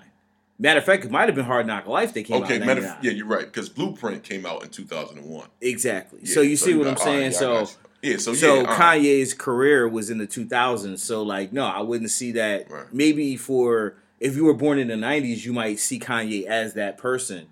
Matter 0.60 0.78
of 0.80 0.86
fact, 0.86 1.06
it 1.06 1.12
might 1.12 1.28
have 1.28 1.36
been 1.36 1.46
Hard 1.46 1.66
Knock 1.66 1.88
Life 1.88 2.14
that 2.14 2.24
came 2.24 2.44
Okay, 2.44 2.60
out 2.62 2.66
'99. 2.68 2.98
yeah, 3.02 3.12
you're 3.12 3.26
right 3.26 3.46
because 3.46 3.68
Blueprint 3.70 4.24
came 4.24 4.46
out 4.46 4.64
in 4.64 4.70
two 4.70 4.86
thousand 4.86 5.18
and 5.20 5.28
one. 5.28 5.48
Exactly. 5.62 6.26
so 6.26 6.42
you 6.42 6.56
see 6.56 6.76
what 6.76 6.88
I'm 6.88 6.98
saying? 6.98 7.32
so 7.32 7.68
yeah, 8.02 8.18
so 8.18 8.34
so 8.34 8.56
yeah, 8.56 8.62
right. 8.64 9.00
Kanye's 9.00 9.34
career 9.34 9.88
was 9.88 10.10
in 10.10 10.18
the 10.18 10.26
2000s. 10.28 11.00
So 11.00 11.22
like, 11.24 11.54
no, 11.54 11.66
I 11.66 11.82
wouldn't 11.82 12.10
see 12.10 12.32
that. 12.34 12.70
Right. 12.70 12.92
Maybe 12.92 13.38
for 13.38 13.96
if 14.20 14.36
you 14.36 14.46
were 14.46 14.54
born 14.54 14.78
in 14.80 14.88
the 14.88 14.96
90s, 14.96 15.46
you 15.46 15.54
might 15.54 15.80
see 15.80 16.00
Kanye 16.00 16.46
as 16.46 16.74
that 16.76 16.98
person. 16.98 17.48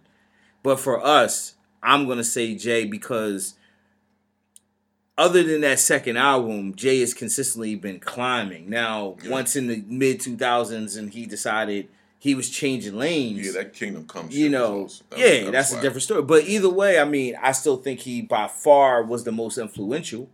But 0.63 0.79
for 0.79 1.03
us, 1.03 1.53
I'm 1.81 2.07
gonna 2.07 2.23
say 2.23 2.55
Jay 2.55 2.85
because 2.85 3.55
other 5.19 5.43
than 5.43 5.61
that 5.61 5.79
second 5.79 6.17
album, 6.17 6.73
Jay 6.75 7.01
has 7.01 7.13
consistently 7.13 7.75
been 7.75 7.99
climbing. 7.99 8.69
Now, 8.69 9.17
Yeah. 9.23 9.29
once 9.31 9.55
in 9.55 9.67
the 9.67 9.83
mid 9.87 10.19
2000s, 10.21 10.95
and 10.97 11.11
he 11.11 11.25
decided 11.25 11.89
he 12.17 12.33
was 12.35 12.49
changing 12.49 12.97
lanes. 12.97 13.45
Yeah, 13.45 13.51
that 13.53 13.73
Kingdom 13.73 14.05
Come. 14.07 14.27
you 14.31 14.49
know, 14.49 14.83
was- 14.83 15.03
that 15.09 15.19
was- 15.19 15.27
yeah, 15.29 15.43
that 15.45 15.51
that's 15.51 15.73
a 15.73 15.81
different 15.81 16.03
story. 16.03 16.21
But 16.23 16.45
either 16.47 16.69
way, 16.69 16.99
I 16.99 17.05
mean, 17.05 17.35
I 17.41 17.51
still 17.51 17.77
think 17.77 17.99
he 18.01 18.21
by 18.21 18.47
far 18.47 19.03
was 19.03 19.23
the 19.25 19.31
most 19.31 19.57
influential, 19.57 20.29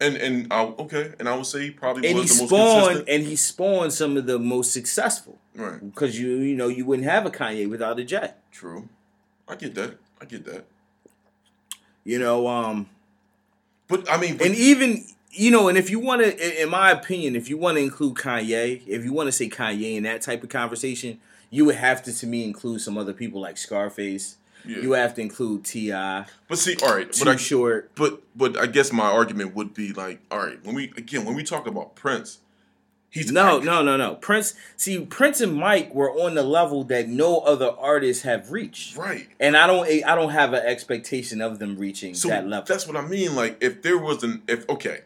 And 0.00 0.16
and 0.16 0.52
I, 0.52 0.64
okay, 0.64 1.12
and 1.20 1.28
I 1.28 1.36
would 1.36 1.46
say 1.46 1.60
he 1.62 1.70
probably 1.70 2.08
and 2.08 2.16
he 2.16 2.22
was 2.22 2.36
the 2.36 2.42
most 2.42 2.50
spawned 2.50 3.04
and 3.08 3.22
he 3.24 3.36
spawned 3.36 3.92
some 3.92 4.16
of 4.16 4.26
the 4.26 4.38
most 4.38 4.72
successful. 4.72 5.38
Right. 5.54 5.78
Because 5.94 6.18
you 6.18 6.28
you 6.38 6.56
know 6.56 6.66
you 6.68 6.84
wouldn't 6.84 7.06
have 7.08 7.24
a 7.24 7.30
Kanye 7.30 7.68
without 7.70 8.00
a 8.00 8.04
Jay. 8.04 8.32
True. 8.50 8.88
I 9.46 9.54
get 9.56 9.74
that. 9.76 9.98
I 10.20 10.24
get 10.24 10.44
that. 10.46 10.64
You 12.04 12.18
know, 12.18 12.48
um, 12.48 12.88
But 13.88 14.10
I 14.10 14.16
mean, 14.16 14.36
but, 14.36 14.46
and 14.46 14.56
even 14.56 15.04
you 15.30 15.50
know, 15.50 15.68
and 15.68 15.78
if 15.78 15.88
you 15.90 15.98
want 15.98 16.22
to, 16.22 16.62
in 16.62 16.68
my 16.68 16.90
opinion, 16.90 17.34
if 17.36 17.48
you 17.48 17.56
want 17.56 17.78
to 17.78 17.82
include 17.82 18.14
Kanye, 18.14 18.82
if 18.86 19.04
you 19.04 19.12
want 19.12 19.28
to 19.28 19.32
say 19.32 19.48
Kanye 19.48 19.96
in 19.96 20.02
that 20.02 20.20
type 20.22 20.42
of 20.42 20.50
conversation, 20.50 21.18
you 21.50 21.64
would 21.64 21.76
have 21.76 22.02
to, 22.04 22.12
to 22.14 22.26
me, 22.26 22.44
include 22.44 22.80
some 22.80 22.98
other 22.98 23.12
people 23.12 23.40
like 23.40 23.56
Scarface. 23.56 24.36
yeah. 24.66 24.78
You 24.78 24.92
have 24.92 25.14
to 25.14 25.22
include 25.22 25.64
T.I., 25.64 26.26
but 26.48 26.58
see, 26.58 26.76
all 26.82 26.94
right. 26.94 27.10
Too 27.10 27.24
But 27.24 27.34
I, 27.34 27.36
Short. 27.36 27.94
but 27.94 28.22
but 28.36 28.58
I 28.58 28.66
guess 28.66 28.92
my 28.92 29.04
argument 29.06 29.54
would 29.54 29.72
be 29.74 29.92
like, 29.92 30.20
all 30.30 30.38
right, 30.38 30.62
when 30.64 30.74
we 30.74 30.92
again 30.96 31.24
when 31.24 31.34
we 31.34 31.42
talk 31.42 31.66
about 31.66 31.94
Prince, 31.94 32.38
he's 33.12 33.30
No, 33.30 33.58
icon- 33.58 33.64
no, 33.64 33.82
no, 33.82 33.96
no. 33.96 34.14
Prince. 34.16 34.54
See, 34.76 34.98
Prince 35.04 35.40
and 35.40 35.54
Mike 35.54 35.94
were 35.94 36.10
on 36.10 36.34
the 36.34 36.42
level 36.42 36.82
that 36.84 37.08
no 37.08 37.38
other 37.40 37.70
artists 37.78 38.24
have 38.24 38.50
reached, 38.50 38.96
right. 38.96 39.28
and 39.38 39.56
I 39.56 39.68
don't, 39.68 39.86
I 40.04 40.14
don't 40.16 40.30
have 40.30 40.52
an 40.52 40.64
expectation 40.66 41.40
of 41.40 41.60
them 41.60 41.76
reaching 41.78 42.14
So 42.14 42.28
that 42.28 42.48
level. 42.48 42.66
that's 42.66 42.88
what 42.88 42.96
I 42.96 43.06
mean. 43.06 43.36
Like, 43.36 43.58
if 43.60 43.82
there 43.82 43.98
was 43.98 44.24
an 44.24 44.42
if 44.48 44.68
okay, 44.68 45.02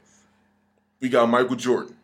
we 1.00 1.10
got 1.10 1.28
Michael 1.28 1.56
Jordan. 1.56 1.96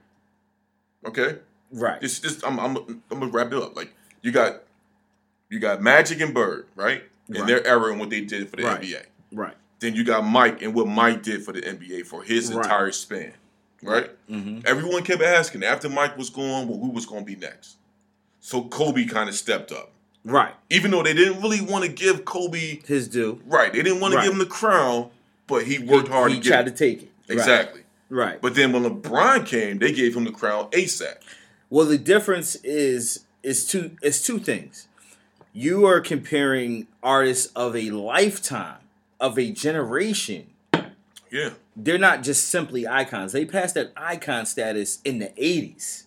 Okay, 1.07 1.39
Right. 1.73 2.03
It's 2.03 2.21
just 2.21 2.47
I'm 2.47 2.61
I'm 2.61 2.77
I'm 2.77 3.03
gonna 3.21 3.27
wrap 3.29 3.47
it 3.53 3.55
up. 3.55 3.75
Like 3.75 3.95
you 4.21 4.31
got 4.31 4.63
you 5.49 5.59
got 5.59 5.81
Magic 5.83 6.21
and 6.21 6.35
Bird, 6.35 6.67
right? 6.77 7.03
In 7.29 7.37
Right. 7.37 7.47
their 7.47 7.67
era 7.67 7.91
and 7.91 7.99
what 8.01 8.11
they 8.11 8.21
did 8.21 8.49
for 8.51 8.57
the 8.57 8.65
Right. 8.65 8.81
NBA. 8.83 9.03
Right. 9.33 9.55
Then 9.81 9.95
you 9.95 10.05
got 10.05 10.23
Mike 10.25 10.61
and 10.63 10.75
what 10.75 10.87
Mike 10.87 11.23
did 11.23 11.43
for 11.45 11.53
the 11.53 11.61
NBA 11.67 12.03
for 12.07 12.23
his 12.23 12.53
Right. 12.53 12.65
entire 12.65 12.93
span. 12.93 13.33
Right? 13.83 14.11
hmm 14.29 14.61
Everyone 14.65 15.03
kept 15.03 15.23
asking 15.23 15.65
after 15.65 15.89
Mike 15.89 16.17
was 16.17 16.31
gone, 16.31 16.69
well, 16.69 16.79
who 16.79 16.91
was 16.91 17.07
gonna 17.07 17.25
be 17.25 17.37
next? 17.37 17.77
So 18.41 18.65
Kobe 18.65 19.05
kind 19.05 19.29
of 19.29 19.35
stepped 19.35 19.73
up. 19.73 19.93
Right. 20.25 20.55
Even 20.71 20.91
though 20.93 21.03
they 21.03 21.15
didn't 21.15 21.43
really 21.43 21.61
want 21.61 21.85
to 21.85 21.91
give 21.91 22.25
Kobe 22.25 22.81
His 22.87 23.09
due. 23.09 23.41
right, 23.47 23.73
they 23.73 23.83
didn't 23.83 24.01
want 24.01 24.15
to 24.15 24.21
give 24.23 24.33
him 24.33 24.39
the 24.39 24.47
crown, 24.47 25.11
but 25.47 25.65
he 25.65 25.79
worked 25.79 26.09
hard 26.09 26.31
He 26.33 26.41
to 26.41 26.49
tried 26.49 26.67
to 26.67 26.71
take 26.71 27.03
it. 27.03 27.11
Exactly. 27.29 27.83
Right. 28.09 28.41
But 28.41 28.55
then 28.55 28.73
when 28.73 28.85
LeBron 28.85 29.47
came, 29.47 29.79
they 29.79 29.91
gave 29.93 30.15
him 30.17 30.25
the 30.25 30.31
crown 30.33 30.71
ASAP. 30.71 31.17
Well, 31.71 31.87
the 31.87 31.99
difference 31.99 32.57
is 32.57 33.25
is 33.43 33.67
two 33.67 33.97
is 34.03 34.23
two 34.23 34.39
things. 34.39 34.87
You 35.55 35.87
are 35.87 36.01
comparing 36.01 36.87
artists 37.03 37.53
of 37.55 37.75
a 37.77 37.91
lifetime, 37.91 38.79
of 39.19 39.39
a 39.39 39.51
generation. 39.51 40.47
Yeah. 41.31 41.51
They're 41.75 41.99
not 41.99 42.23
just 42.23 42.49
simply 42.49 42.87
icons. 42.87 43.33
They 43.33 43.45
passed 43.45 43.75
that 43.75 43.93
icon 43.97 44.45
status 44.47 45.01
in 45.05 45.19
the 45.19 45.29
80s. 45.39 46.05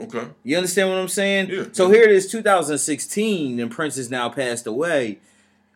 Okay. 0.00 0.26
You 0.42 0.56
understand 0.56 0.88
what 0.88 0.98
I'm 0.98 1.08
saying? 1.08 1.50
Yeah. 1.50 1.64
So 1.72 1.88
here 1.88 2.02
it 2.02 2.10
is 2.10 2.30
2016 2.30 3.60
and 3.60 3.70
Prince 3.70 3.96
has 3.96 4.10
now 4.10 4.28
passed 4.28 4.66
away. 4.66 5.18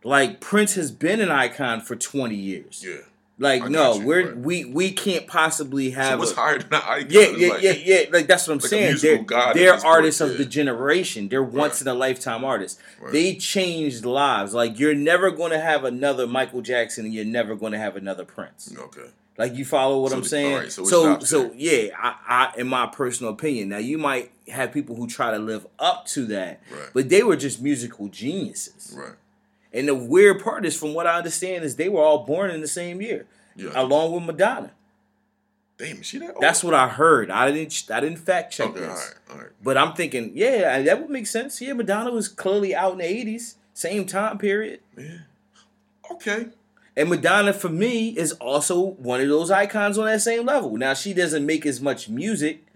Like 0.04 0.40
Prince 0.40 0.74
has 0.74 0.90
been 0.90 1.20
an 1.20 1.30
icon 1.30 1.80
for 1.80 1.94
20 1.96 2.34
years. 2.34 2.84
Yeah. 2.86 2.96
Like 3.40 3.62
I 3.62 3.68
no, 3.68 3.94
you, 3.94 4.04
we're 4.06 4.26
right. 4.26 4.36
we 4.36 4.64
we 4.64 4.90
can't 4.90 5.28
possibly 5.28 5.92
So 5.92 6.00
have 6.00 6.18
what's 6.18 6.32
a- 6.32 6.34
higher 6.34 6.58
than 6.58 6.72
an 6.74 6.82
icon? 6.84 7.06
Yeah, 7.10 7.28
yeah, 7.36 7.48
like- 7.50 7.62
yeah, 7.62 7.70
yeah. 7.72 8.00
Like 8.10 8.26
that's 8.26 8.48
what 8.48 8.54
I'm 8.54 8.58
like 8.58 8.68
saying. 8.68 8.96
They're, 9.00 9.18
they're 9.54 9.54
this 9.54 9.82
point, 9.84 9.84
artists 9.84 10.20
of 10.20 10.32
yeah. 10.32 10.36
the 10.38 10.44
generation. 10.44 11.28
They're 11.28 11.40
once 11.44 11.74
Right. 11.74 11.82
in 11.82 11.88
a 11.88 11.94
lifetime 11.94 12.44
artists. 12.44 12.80
Right. 13.00 13.12
They 13.12 13.36
changed 13.36 14.04
lives. 14.04 14.54
Like 14.54 14.80
you're 14.80 14.96
never 14.96 15.30
going 15.30 15.52
to 15.52 15.60
have 15.60 15.84
another 15.84 16.26
Michael 16.26 16.62
Jackson, 16.62 17.04
and 17.04 17.14
you're 17.14 17.24
never 17.24 17.54
going 17.54 17.70
to 17.70 17.78
have 17.78 17.94
another 17.94 18.24
Prince. 18.24 18.74
Okay. 18.76 19.06
Like 19.38 19.54
you 19.54 19.64
follow 19.64 20.02
what 20.02 20.10
So 20.10 20.16
I'm 20.16 20.22
the- 20.22 20.28
saying? 20.28 20.70
so 20.70 20.84
so, 20.84 21.18
so 21.20 21.52
yeah, 21.54 21.90
I, 21.96 22.16
I, 22.26 22.52
in 22.60 22.66
my 22.66 22.86
personal 22.88 23.32
opinion, 23.32 23.68
now 23.68 23.78
you 23.78 23.96
might 23.96 24.32
have 24.48 24.72
people 24.72 24.96
who 24.96 25.06
try 25.06 25.30
to 25.30 25.38
live 25.38 25.64
up 25.78 26.06
to 26.06 26.26
that, 26.26 26.60
Right. 26.70 26.88
but 26.92 27.08
they 27.08 27.22
were 27.22 27.36
just 27.36 27.62
musical 27.62 28.08
geniuses. 28.08 28.94
Right. 28.98 29.12
And 29.72 29.86
the 29.86 29.94
weird 29.94 30.42
part 30.42 30.66
is, 30.66 30.76
from 30.76 30.92
what 30.92 31.06
I 31.06 31.16
understand, 31.18 31.62
is 31.64 31.76
they 31.76 31.88
were 31.88 32.02
all 32.02 32.24
born 32.24 32.50
in 32.50 32.60
the 32.62 32.66
same 32.68 33.00
year, 33.00 33.26
Yeah. 33.54 33.70
along 33.74 34.12
with 34.12 34.24
Madonna. 34.24 34.72
Damn, 35.76 35.98
is 36.00 36.06
she 36.06 36.18
that? 36.18 36.34
Old? 36.34 36.42
That's 36.42 36.64
what 36.64 36.74
I 36.74 36.88
heard. 36.88 37.30
I 37.30 37.52
didn't, 37.52 37.84
I 37.92 38.00
didn't 38.00 38.18
fact 38.18 38.52
check 38.52 38.70
Okay. 38.70 38.80
this. 38.80 38.88
All 38.88 38.96
right. 38.96 39.14
All 39.30 39.36
right. 39.38 39.50
But 39.62 39.76
I'm 39.78 39.92
thinking, 39.94 40.32
yeah, 40.34 40.82
that 40.82 41.00
would 41.00 41.10
make 41.10 41.28
sense. 41.28 41.60
Yeah, 41.60 41.74
Madonna 41.74 42.10
was 42.10 42.26
clearly 42.26 42.74
out 42.74 42.92
in 42.94 42.98
the 42.98 43.04
80s, 43.04 43.54
same 43.74 44.04
time 44.06 44.38
period. 44.38 44.80
Yeah. 44.96 45.18
Okay. 46.10 46.48
And 46.98 47.08
Madonna, 47.10 47.52
for 47.52 47.68
me, 47.68 48.08
is 48.08 48.32
also 48.32 48.80
one 48.80 49.20
of 49.20 49.28
those 49.28 49.52
icons 49.52 49.96
on 49.98 50.06
that 50.06 50.20
same 50.20 50.44
level. 50.44 50.76
Now, 50.76 50.94
she 50.94 51.14
doesn't 51.14 51.46
make 51.46 51.64
as 51.64 51.80
much 51.80 52.08
music, 52.08 52.66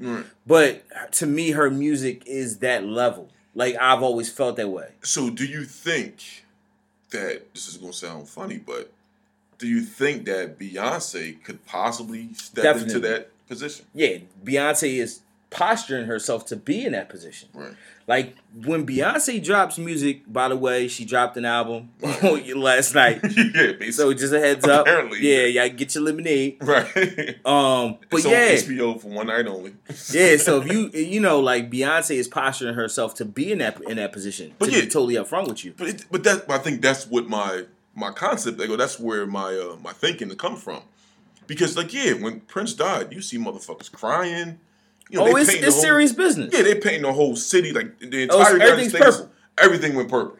but 0.47 0.85
to 1.15 1.27
me, 1.27 1.51
her 1.51 1.69
music 1.71 2.23
is 2.25 2.59
that 2.59 2.85
level. 2.85 3.29
Like, 3.53 3.75
I've 3.81 4.01
always 4.01 4.31
felt 4.31 4.55
that 4.57 4.69
way. 4.69 4.91
So, 5.03 5.29
do 5.29 5.45
you 5.45 5.65
think 5.65 6.45
that 7.11 7.53
this 7.53 7.67
is 7.67 7.77
going 7.77 7.91
to 7.91 7.99
sound 7.99 8.29
funny, 8.29 8.59
but 8.59 8.93
do 9.59 9.67
you 9.67 9.81
think 9.81 10.25
that 10.27 10.57
Beyonce 10.57 11.43
could 11.43 11.67
possibly 11.67 12.33
step 12.35 12.77
into 12.77 13.01
that 13.01 13.31
position? 13.49 13.87
Yeah, 13.93 14.19
Beyonce 14.45 14.99
is 14.99 15.22
posturing 15.53 16.07
herself 16.07 16.47
to 16.47 16.57
be 16.57 16.85
in 16.85 16.93
that 16.93 17.09
position. 17.09 17.49
Right. 17.55 17.75
Like, 18.09 18.37
when 18.65 18.85
Beyonce 18.85 19.43
drops 19.43 19.79
music, 19.79 20.23
by 20.31 20.49
the 20.49 20.57
way, 20.57 20.89
she 20.89 21.05
dropped 21.05 21.37
an 21.37 21.45
album 21.45 21.91
Right. 22.01 22.57
last 22.57 22.95
night. 22.97 23.21
yeah, 23.23 23.53
basically. 23.53 23.93
So, 23.93 24.13
just 24.13 24.33
a 24.33 24.41
heads 24.41 24.67
up. 24.67 24.87
Apparently, 24.87 25.21
yeah, 25.21 25.45
yeah. 25.45 25.69
get 25.69 25.95
your 25.95 26.03
lemonade. 26.03 26.57
right. 26.63 26.85
Um, 27.47 27.99
but 28.11 28.25
it's 28.25 28.27
yeah, 28.27 28.55
HBO 28.55 29.01
for 29.01 29.09
one 29.09 29.29
night 29.29 29.47
only. 29.47 29.75
yeah. 30.11 30.37
So 30.37 30.61
if 30.61 30.73
you 30.73 30.89
you 30.91 31.21
know 31.21 31.39
like 31.41 31.71
Beyonce 31.71 32.17
is 32.17 32.27
posturing 32.29 32.75
herself 32.75 33.15
to 33.17 33.25
be 33.25 33.53
in 33.53 33.59
that 33.59 33.81
in 33.83 33.97
that 33.99 34.13
position. 34.13 34.55
But 34.59 34.67
to 34.67 34.73
yeah. 34.73 34.81
be 34.83 34.87
totally 34.89 35.15
upfront 35.15 35.49
with 35.49 35.65
you. 35.65 35.75
But 35.77 35.89
it, 35.89 36.05
but 36.11 36.25
that 36.25 36.51
I 36.51 36.59
think 36.59 36.83
that's 36.83 37.07
what 37.07 37.29
my 37.29 37.65
my 37.95 38.11
concept. 38.11 38.61
I 38.61 38.67
go. 38.67 38.77
That's 38.77 38.99
where 38.99 39.27
my 39.27 39.55
uh, 39.55 39.77
my 39.83 39.93
thinking 39.93 40.29
to 40.29 40.37
come 40.37 40.57
from. 40.57 40.83
Because 41.47 41.77
like 41.77 41.93
yeah, 41.93 42.15
when 42.15 42.41
Prince 42.41 42.75
died, 42.75 43.13
you 43.13 43.23
see 43.23 43.39
motherfuckers 43.39 43.91
crying. 43.93 44.59
You 45.11 45.19
know, 45.19 45.27
oh, 45.29 45.37
it's, 45.37 45.51
it's 45.53 45.63
whole- 45.75 45.83
serious 45.83 46.13
business. 46.13 46.55
Yeah, 46.55 46.63
they 46.63 46.75
painting 46.75 47.03
the 47.03 47.13
whole 47.13 47.37
city 47.37 47.73
like 47.73 47.99
the 47.99 48.29
Oh, 48.31 48.39
entire 48.39 48.53
United 48.55 48.63
everything's 48.73 48.93
States. 48.97 49.17
purple. 49.19 49.33
Everything 49.59 49.95
went 49.95 50.09
purple. 50.09 50.39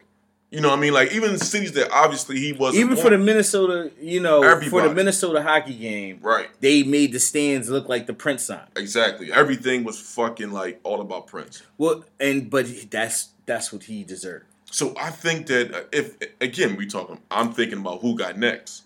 You 0.49 0.61
know 0.61 0.69
what 0.69 0.77
I 0.77 0.81
mean? 0.81 0.93
Like 0.93 1.11
even 1.13 1.37
cities 1.39 1.71
that 1.73 1.89
obviously 1.91 2.37
he 2.39 2.53
wasn't. 2.53 2.81
Even 2.85 2.95
for 2.95 3.09
the 3.09 3.17
Minnesota, 3.17 3.91
you 3.99 4.19
know, 4.19 4.41
for 4.69 4.81
the 4.87 4.93
Minnesota 4.93 5.41
hockey 5.41 5.73
game, 5.73 6.19
right, 6.21 6.47
they 6.59 6.83
made 6.83 7.11
the 7.11 7.19
stands 7.19 7.69
look 7.69 7.89
like 7.89 8.05
the 8.05 8.13
Prince 8.13 8.43
sign. 8.43 8.61
exactly. 8.75 9.31
Everything 9.33 9.83
was 9.83 9.99
fucking 9.99 10.51
like 10.51 10.79
all 10.83 11.01
about 11.01 11.25
Prince. 11.27 11.63
Well, 11.79 12.05
and 12.19 12.49
but 12.51 12.67
that's 12.91 13.29
that's 13.47 13.73
what 13.73 13.83
he 13.85 14.03
deserved. 14.03 14.45
So 14.69 14.93
I 14.99 15.09
think 15.09 15.47
that 15.47 15.73
uh, 15.73 15.81
if 15.91 16.17
again 16.39 16.75
we 16.75 16.85
talking, 16.85 17.19
I'm 17.31 17.51
thinking 17.51 17.79
about 17.79 18.01
who 18.01 18.15
got 18.15 18.37
next. 18.37 18.83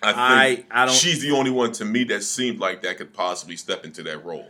I 0.00 0.06
think 0.52 0.66
I- 0.72 0.82
I 0.82 0.86
don't- 0.86 0.94
She's 0.94 1.20
the 1.20 1.32
only 1.32 1.50
one 1.50 1.72
to 1.72 1.84
me 1.84 2.04
that 2.04 2.22
seemed 2.22 2.60
like 2.60 2.82
that 2.82 2.98
could 2.98 3.12
possibly 3.12 3.56
step 3.56 3.84
into 3.84 4.04
that 4.04 4.24
role. 4.24 4.48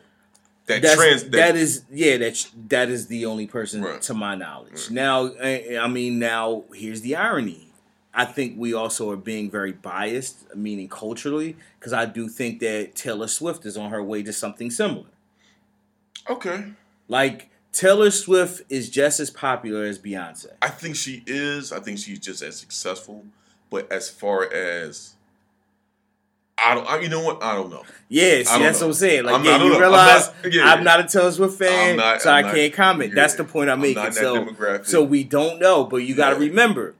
That 0.68 0.82
That's, 0.82 0.94
trans. 0.96 1.24
that 1.30 1.56
is 1.56 1.82
yeah 1.90 2.18
that 2.18 2.46
that 2.68 2.88
is 2.90 3.06
the 3.08 3.24
only 3.26 3.46
person 3.46 3.82
Right. 3.82 4.00
to 4.02 4.14
my 4.14 4.34
knowledge. 4.34 4.72
Right. 4.72 4.90
Now, 4.90 5.32
I, 5.42 5.78
I 5.80 5.88
mean, 5.88 6.18
now 6.18 6.64
here's 6.74 7.00
the 7.00 7.16
irony. 7.16 7.64
I 8.14 8.24
think 8.24 8.54
we 8.58 8.74
also 8.74 9.10
are 9.10 9.16
being 9.16 9.50
very 9.50 9.72
biased, 9.72 10.54
meaning 10.54 10.88
culturally, 10.88 11.56
because 11.78 11.92
I 11.92 12.04
do 12.06 12.28
think 12.28 12.60
that 12.60 12.94
Taylor 12.94 13.28
Swift 13.28 13.64
is 13.64 13.76
on 13.76 13.90
her 13.90 14.02
way 14.02 14.22
to 14.22 14.32
something 14.32 14.70
similar. 14.70 15.06
okay. 16.28 16.64
Like 17.08 17.48
Taylor 17.72 18.10
Swift 18.10 18.62
is 18.68 18.90
just 18.90 19.20
as 19.20 19.30
popular 19.30 19.84
as 19.84 19.98
Beyonce. 19.98 20.48
I 20.60 20.68
think 20.68 20.96
she 20.96 21.22
is. 21.26 21.72
I 21.72 21.80
think 21.80 21.98
she's 21.98 22.18
just 22.18 22.42
as 22.42 22.58
successful. 22.58 23.24
But 23.70 23.90
as 23.92 24.10
far 24.10 24.50
as 24.52 25.14
I 26.60 26.74
don't, 26.74 26.86
I, 26.88 26.98
you 27.00 27.08
know 27.08 27.22
what? 27.22 27.42
I 27.42 27.54
don't 27.54 27.70
know. 27.70 27.82
Yeah, 28.08 28.38
see, 28.38 28.44
don't 28.44 28.62
that's 28.62 28.80
know. 28.80 28.86
what 28.86 28.90
I'm 28.92 28.98
saying. 28.98 29.24
Like, 29.24 29.34
I'm 29.36 29.44
yeah, 29.44 29.56
not- 29.58 29.66
you 29.66 29.74
I'm 29.74 29.80
realize 29.80 30.30
not- 30.42 30.52
yeah, 30.52 30.64
I'm 30.64 30.84
not 30.90 31.00
a 31.00 31.04
Taylor 31.04 31.30
Swift 31.32 31.58
fan, 31.58 31.90
I'm 31.92 31.96
not- 31.96 32.22
so 32.22 32.30
I'm 32.30 32.36
I 32.36 32.42
not- 32.48 32.54
can't 32.54 32.72
comment. 32.72 33.14
That's 33.14 33.34
the 33.34 33.44
point 33.44 33.70
I'm 33.70 33.74
I'm 33.74 33.80
making. 33.82 34.02
not 34.02 34.14
so, 34.14 34.82
so 34.82 35.02
we 35.02 35.24
don't 35.24 35.58
know, 35.60 35.84
but 35.84 35.98
you 35.98 36.14
got 36.14 36.30
to 36.30 36.36
Yeah. 36.36 36.48
remember, 36.50 36.94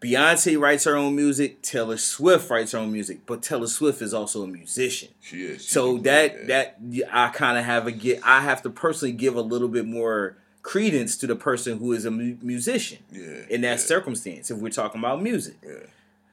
Beyonce 0.00 0.58
writes 0.60 0.84
her 0.84 0.94
own 0.96 1.16
music. 1.16 1.60
Taylor 1.62 1.96
Swift 1.96 2.48
writes 2.50 2.70
her 2.72 2.78
own 2.78 2.92
music, 2.92 3.26
but 3.26 3.42
Taylor 3.42 3.66
Swift 3.66 4.00
is 4.00 4.14
also 4.14 4.44
a 4.44 4.46
musician. 4.46 5.08
She 5.20 5.42
is. 5.42 5.62
She 5.64 5.70
So 5.70 5.94
can- 5.94 6.02
that 6.04 6.46
that 6.46 6.76
I 7.12 7.28
kind 7.30 7.58
of 7.58 7.64
have 7.64 7.86
a 7.88 7.90
get. 7.92 8.20
I 8.24 8.42
have 8.42 8.62
to 8.62 8.70
personally 8.70 9.12
give 9.12 9.34
a 9.34 9.40
little 9.42 9.66
bit 9.68 9.86
more 9.86 10.36
credence 10.62 11.16
to 11.16 11.26
the 11.26 11.34
person 11.34 11.78
who 11.78 11.92
is 11.92 12.04
a 12.04 12.10
mu- 12.10 12.36
musician 12.42 12.98
yeah 13.10 13.22
in 13.48 13.62
that 13.62 13.70
yeah, 13.70 13.76
circumstance. 13.76 14.50
If 14.50 14.58
we're 14.58 14.68
talking 14.70 15.00
about 15.00 15.20
music, 15.22 15.56
Yeah. 15.66 15.86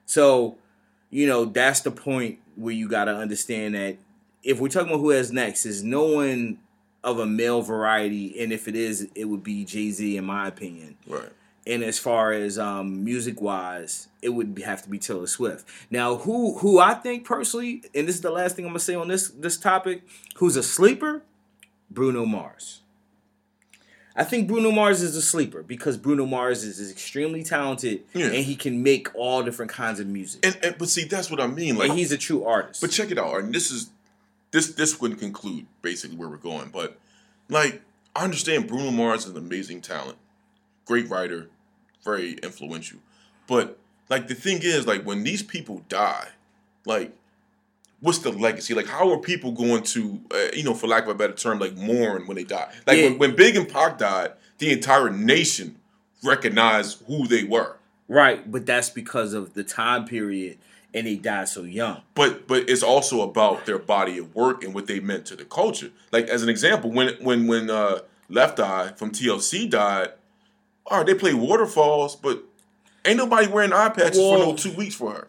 so 0.05 0.57
you 1.09 1.27
know 1.27 1.45
that's 1.45 1.81
the 1.81 1.91
point 1.91 2.39
where 2.55 2.73
you 2.73 2.87
got 2.87 3.05
to 3.05 3.15
understand 3.15 3.75
that 3.75 3.97
if 4.43 4.59
we're 4.59 4.69
talking 4.69 4.89
about 4.89 4.99
who 5.01 5.09
has 5.09 5.31
next, 5.31 5.65
is 5.65 5.83
no 5.83 6.03
one 6.03 6.59
of 7.03 7.19
a 7.19 7.25
male 7.25 7.61
variety, 7.61 8.39
and 8.41 8.53
if 8.53 8.67
it 8.67 8.75
is, 8.75 9.09
it 9.15 9.25
would 9.25 9.43
be 9.43 9.65
Jay 9.65 9.91
Z, 9.91 10.17
in 10.17 10.25
my 10.25 10.47
opinion. 10.47 10.97
Right. 11.07 11.29
And 11.67 11.83
as 11.83 11.97
far 11.97 12.31
as 12.31 12.59
um, 12.59 13.03
music 13.03 13.41
wise, 13.41 14.07
it 14.21 14.29
would 14.29 14.61
have 14.63 14.83
to 14.83 14.89
be 14.89 14.99
Taylor 14.99 15.25
Swift. 15.25 15.67
Now, 15.89 16.17
who 16.17 16.59
who 16.59 16.79
I 16.79 16.93
think 16.93 17.25
personally, 17.25 17.83
and 17.93 18.07
this 18.07 18.15
is 18.15 18.21
the 18.21 18.29
last 18.31 18.55
thing 18.55 18.65
I'm 18.65 18.69
gonna 18.69 18.79
say 18.79 18.95
on 18.95 19.07
this 19.07 19.29
this 19.29 19.57
topic, 19.57 20.03
who's 20.35 20.55
a 20.55 20.63
sleeper, 20.63 21.23
Bruno 21.89 22.25
Mars. 22.25 22.81
I 24.17 24.23
think 24.23 24.47
Bruno 24.47 24.71
Mars 24.71 25.01
is 25.01 25.15
a 25.15 25.21
sleeper 25.21 25.61
because 25.61 25.97
Bruno 25.97 26.25
Mars 26.25 26.63
is, 26.63 26.79
is 26.79 26.89
extremely 26.89 27.43
talented 27.43 28.03
Yeah. 28.13 28.27
and 28.27 28.35
he 28.45 28.55
can 28.55 28.81
make 28.81 29.13
all 29.13 29.43
different 29.43 29.71
kinds 29.71 29.99
of 29.99 30.07
music. 30.07 30.45
And, 30.45 30.57
and 30.63 30.77
but 30.77 30.87
see, 30.89 31.03
that's 31.03 31.29
what 31.29 31.41
I 31.41 31.47
mean. 31.47 31.75
Like 31.77 31.89
and 31.89 31.99
he's 31.99 32.11
a 32.13 32.17
true 32.17 32.45
artist. 32.45 32.79
But 32.81 32.91
check 32.91 33.11
it 33.11 33.17
out, 33.17 33.39
and 33.39 33.53
this 33.53 33.71
is 33.71 33.89
this 34.51 34.69
this 34.73 35.01
would 35.01 35.19
conclude 35.19 35.65
basically 35.81 36.15
where 36.17 36.29
we're 36.29 36.37
going. 36.37 36.69
But 36.69 36.97
like, 37.49 37.81
I 38.15 38.23
understand 38.23 38.67
Bruno 38.67 38.91
Mars 38.91 39.25
is 39.25 39.31
an 39.31 39.37
amazing 39.37 39.81
talent, 39.81 40.17
great 40.85 41.09
writer, 41.09 41.49
very 42.03 42.33
influential. 42.41 42.99
But 43.47 43.77
like 44.09 44.27
the 44.29 44.35
thing 44.35 44.59
is, 44.61 44.87
like 44.87 45.03
when 45.03 45.23
these 45.23 45.43
people 45.43 45.83
die, 45.89 46.29
like 46.85 47.11
what's 48.05 48.19
the 48.19 48.31
legacy? 48.31 48.73
Like 48.75 48.85
how 48.87 49.11
are 49.11 49.17
people 49.17 49.51
going 49.51 49.81
to, 49.83 50.21
uh, 50.31 50.47
you 50.53 50.63
know, 50.63 50.73
for 50.75 50.87
lack 50.87 51.03
of 51.03 51.09
a 51.09 51.15
better 51.15 51.33
term, 51.33 51.59
like 51.59 51.75
mourn 51.75 52.27
when 52.27 52.35
they 52.37 52.43
die? 52.43 52.71
Like 52.85 52.97
Yeah. 52.97 53.05
when, 53.09 53.17
when 53.17 53.35
Big 53.35 53.55
and 53.55 53.67
Pac 53.67 53.97
died, 53.97 54.33
the 54.59 54.71
entire 54.71 55.09
nation 55.09 55.77
recognized 56.23 57.03
who 57.07 57.27
they 57.27 57.43
were. 57.43 57.77
right, 58.07 58.49
but 58.51 58.65
that's 58.65 58.89
because 58.91 59.33
of 59.33 59.53
the 59.55 59.63
time 59.63 60.05
period 60.05 60.57
and 60.93 61.07
they 61.07 61.15
died 61.15 61.49
so 61.49 61.63
young. 61.63 62.01
but 62.13 62.47
but 62.47 62.69
it's 62.69 62.83
also 62.83 63.21
about 63.21 63.65
their 63.65 63.79
body 63.79 64.17
of 64.19 64.33
work 64.35 64.63
and 64.63 64.73
what 64.73 64.85
they 64.87 64.99
meant 64.99 65.25
to 65.25 65.35
the 65.35 65.43
culture. 65.45 65.89
Like 66.11 66.27
as 66.27 66.41
an 66.43 66.49
example, 66.49 66.91
when 66.91 67.15
when 67.21 67.47
when 67.47 67.69
uh, 67.69 67.99
Left 68.29 68.59
Eye 68.59 68.93
from 68.95 69.11
TLC 69.11 69.69
died, 69.69 70.09
all 70.85 70.99
right, 70.99 71.07
they 71.07 71.15
played 71.15 71.35
Waterfalls, 71.35 72.15
but 72.15 72.43
ain't 73.03 73.17
nobody 73.17 73.47
wearing 73.47 73.73
eye 73.73 73.89
patches 73.89 74.17
for 74.19 74.37
no 74.37 74.55
two 74.55 74.71
weeks 74.73 74.95
for 74.95 75.11
her. 75.11 75.27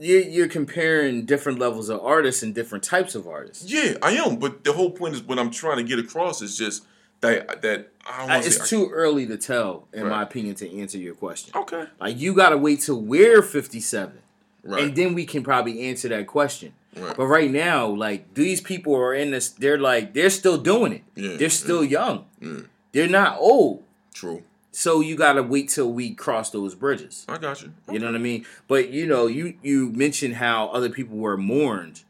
You're, 0.00 0.20
you're 0.22 0.48
comparing 0.48 1.24
different 1.26 1.58
levels 1.58 1.88
of 1.88 2.00
artists 2.04 2.42
and 2.42 2.54
different 2.54 2.84
types 2.84 3.14
of 3.14 3.26
artists. 3.26 3.70
Yeah, 3.70 3.94
I 4.02 4.12
am, 4.12 4.36
but 4.36 4.64
the 4.64 4.72
whole 4.72 4.90
point 4.90 5.14
is 5.14 5.22
what 5.22 5.38
I'm 5.38 5.50
trying 5.50 5.78
to 5.78 5.82
get 5.84 5.98
across 5.98 6.40
is 6.42 6.56
just 6.56 6.84
that 7.20 7.62
that 7.62 7.88
I 8.08 8.20
don't 8.20 8.30
Uh, 8.30 8.40
to 8.40 8.46
it's 8.46 8.56
say 8.58 8.66
too 8.76 8.90
early 8.92 9.26
to 9.26 9.36
tell, 9.36 9.88
in 9.92 10.06
my 10.08 10.22
opinion, 10.22 10.54
to 10.56 10.80
answer 10.80 10.98
your 10.98 11.14
question. 11.14 11.52
okay, 11.56 11.84
Like 12.00 12.18
you 12.18 12.34
gotta 12.34 12.56
wait 12.56 12.80
till 12.82 13.00
we're 13.00 13.42
57, 13.42 14.18
right? 14.62 14.82
and 14.84 14.94
then 14.96 15.14
we 15.14 15.26
can 15.26 15.42
probably 15.42 15.88
answer 15.88 16.08
that 16.08 16.26
question. 16.26 16.72
Right. 16.96 17.16
But 17.16 17.26
right 17.26 17.50
now, 17.50 17.86
like 17.88 18.34
these 18.34 18.60
people 18.60 18.94
are 18.96 19.14
in 19.14 19.30
this, 19.32 19.50
they're 19.50 19.78
like 19.78 20.14
they're 20.14 20.30
still 20.30 20.58
doing 20.58 20.92
it. 20.92 21.02
Yeah, 21.16 21.36
they're 21.36 21.50
still 21.50 21.84
young. 21.84 22.24
Yeah. 22.40 22.60
They're 22.92 23.08
not 23.08 23.36
old. 23.38 23.82
True, 24.14 24.42
So 24.78 25.00
you 25.00 25.16
gotta 25.16 25.42
wait 25.42 25.70
till 25.70 25.92
we 25.92 26.14
cross 26.14 26.50
those 26.50 26.76
bridges. 26.76 27.26
I 27.28 27.36
got 27.38 27.60
you. 27.62 27.72
You 27.90 27.98
know 27.98 28.06
what 28.06 28.14
I 28.14 28.18
mean? 28.18 28.46
But 28.68 28.90
you 28.90 29.08
know, 29.08 29.26
you 29.26 29.54
you 29.60 29.90
mentioned 29.90 30.36
how 30.36 30.68
other 30.68 30.88
people 30.88 31.16
were 31.16 31.36
mourned, 31.36 32.04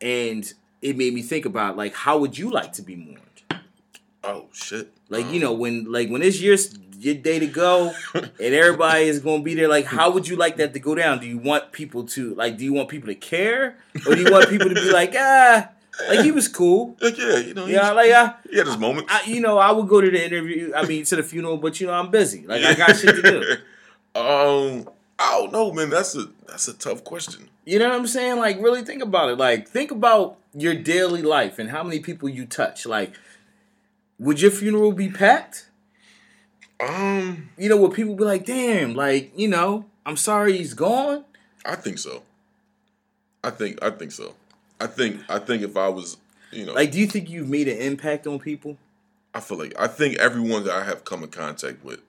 and 0.00 0.54
it 0.80 0.96
made 0.96 1.12
me 1.12 1.22
think 1.22 1.44
about 1.44 1.76
like 1.76 1.92
how 1.92 2.18
would 2.18 2.38
you 2.38 2.50
like 2.52 2.72
to 2.74 2.82
be 2.82 2.94
mourned? 2.94 3.64
Oh 4.22 4.46
shit! 4.52 4.92
Like 5.08 5.24
Um, 5.24 5.34
you 5.34 5.40
know 5.40 5.54
when 5.54 5.90
like 5.90 6.08
when 6.08 6.22
it's 6.22 6.40
your 6.40 6.56
your 7.00 7.16
day 7.16 7.40
to 7.40 7.48
go 7.48 7.92
and 8.14 8.30
everybody 8.38 9.06
is 9.06 9.18
gonna 9.18 9.42
be 9.42 9.56
there. 9.56 9.66
Like 9.66 9.86
how 9.86 10.12
would 10.12 10.28
you 10.28 10.36
like 10.36 10.56
that 10.58 10.72
to 10.74 10.78
go 10.78 10.94
down? 10.94 11.18
Do 11.18 11.26
you 11.26 11.38
want 11.38 11.72
people 11.72 12.04
to 12.04 12.32
like? 12.36 12.56
Do 12.58 12.64
you 12.64 12.74
want 12.74 12.90
people 12.90 13.08
to 13.08 13.16
care, 13.16 13.76
or 14.06 14.14
do 14.14 14.22
you 14.22 14.30
want 14.30 14.48
people 14.50 14.68
to 14.68 14.74
be 14.76 14.92
like 14.92 15.16
ah, 15.18 15.68
like 16.08 16.20
he 16.20 16.32
was 16.32 16.48
cool? 16.48 16.96
like, 17.00 17.16
yeah, 17.18 17.38
you 17.38 17.54
know, 17.54 17.66
Yeah, 17.66 17.82
yeah, 17.86 17.90
like 17.92 18.10
I, 18.10 18.34
he 18.50 18.58
had 18.58 18.66
his 18.66 18.78
moments. 18.78 19.12
I 19.12 19.22
you 19.26 19.40
know 19.40 19.58
I 19.58 19.70
would 19.72 19.88
go 19.88 20.00
to 20.00 20.10
the 20.10 20.24
interview. 20.24 20.72
I 20.74 20.84
mean 20.86 21.04
to 21.04 21.16
the 21.16 21.22
funeral, 21.22 21.56
but 21.56 21.80
you 21.80 21.86
know 21.86 21.92
I'm 21.94 22.10
busy. 22.10 22.46
Like 22.46 22.62
I 22.64 22.74
got 22.74 22.96
shit 22.96 23.14
to 23.16 23.22
do. 23.22 23.42
Um, 24.16 24.88
I 25.18 25.32
don't 25.40 25.50
know, 25.52 25.72
man. 25.72 25.90
That's 25.90 26.14
a 26.14 26.26
that's 26.46 26.68
a 26.68 26.72
tough 26.72 27.02
question. 27.02 27.48
You 27.64 27.80
know 27.80 27.88
what 27.88 27.96
I'm 27.98 28.06
saying? 28.06 28.38
Like, 28.38 28.60
really 28.60 28.82
think 28.84 29.02
about 29.02 29.28
it. 29.30 29.38
Like, 29.38 29.66
think 29.66 29.90
about 29.90 30.36
your 30.54 30.72
daily 30.74 31.20
life 31.22 31.58
and 31.58 31.68
how 31.70 31.82
many 31.82 31.98
people 31.98 32.28
you 32.28 32.46
touch. 32.46 32.86
Like, 32.86 33.14
would 34.20 34.40
your 34.40 34.52
funeral 34.52 34.92
be 34.92 35.08
packed? 35.08 35.68
Um, 36.78 37.50
You 37.58 37.68
know, 37.68 37.76
would 37.78 37.94
people 37.94 38.14
be 38.14 38.22
like, 38.22 38.46
damn, 38.46 38.94
like, 38.94 39.32
you 39.36 39.48
know, 39.48 39.86
I'm 40.06 40.16
sorry 40.16 40.58
he's 40.58 40.74
gone? 40.74 41.24
I 41.64 41.74
think 41.76 41.98
so. 41.98 42.22
I 43.42 43.50
think 43.50 43.82
I 43.82 43.90
think 43.90 44.12
so. 44.12 44.34
I 44.84 44.86
think 44.86 45.20
I 45.28 45.38
think 45.38 45.62
if 45.62 45.76
I 45.76 45.88
was, 45.88 46.16
you 46.52 46.66
know, 46.66 46.72
Like, 46.74 46.92
do 46.92 46.98
you 47.00 47.06
think 47.06 47.30
you've 47.30 47.48
made 47.48 47.68
an 47.68 47.78
impact 47.78 48.26
on 48.26 48.38
people? 48.38 48.76
I 49.32 49.40
feel 49.40 49.58
like 49.58 49.74
I 49.78 49.86
think 49.88 50.18
everyone 50.18 50.64
that 50.64 50.74
I 50.74 50.84
have 50.84 51.04
come 51.04 51.22
in 51.24 51.30
contact 51.30 51.84
with, 51.84 52.00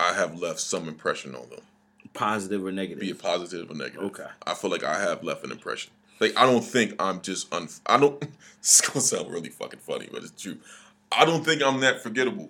I 0.00 0.12
have 0.14 0.38
left 0.38 0.60
some 0.60 0.88
impression 0.88 1.34
on 1.34 1.48
them, 1.50 1.60
Positive 2.14 2.64
or 2.64 2.72
negative. 2.72 3.00
be 3.00 3.10
it 3.10 3.18
positive 3.18 3.70
or 3.70 3.74
negative. 3.74 4.02
Okay. 4.04 4.26
I 4.46 4.54
feel 4.54 4.70
like 4.70 4.84
I 4.84 4.98
have 5.00 5.22
left 5.24 5.44
an 5.44 5.50
impression. 5.52 5.92
Like 6.20 6.32
I 6.36 6.44
don't 6.46 6.64
think 6.64 6.94
I'm 7.00 7.20
just 7.22 7.52
un. 7.52 7.68
I 7.86 7.98
don't. 7.98 8.22
It's 8.60 8.80
gonna 8.80 9.00
sound 9.00 9.28
really 9.32 9.48
fucking 9.48 9.80
funny, 9.80 10.08
but 10.12 10.22
it's 10.22 10.40
true. 10.40 10.58
I 11.10 11.24
don't 11.24 11.44
think 11.44 11.62
I'm 11.62 11.80
that 11.80 12.00
forgettable. 12.00 12.48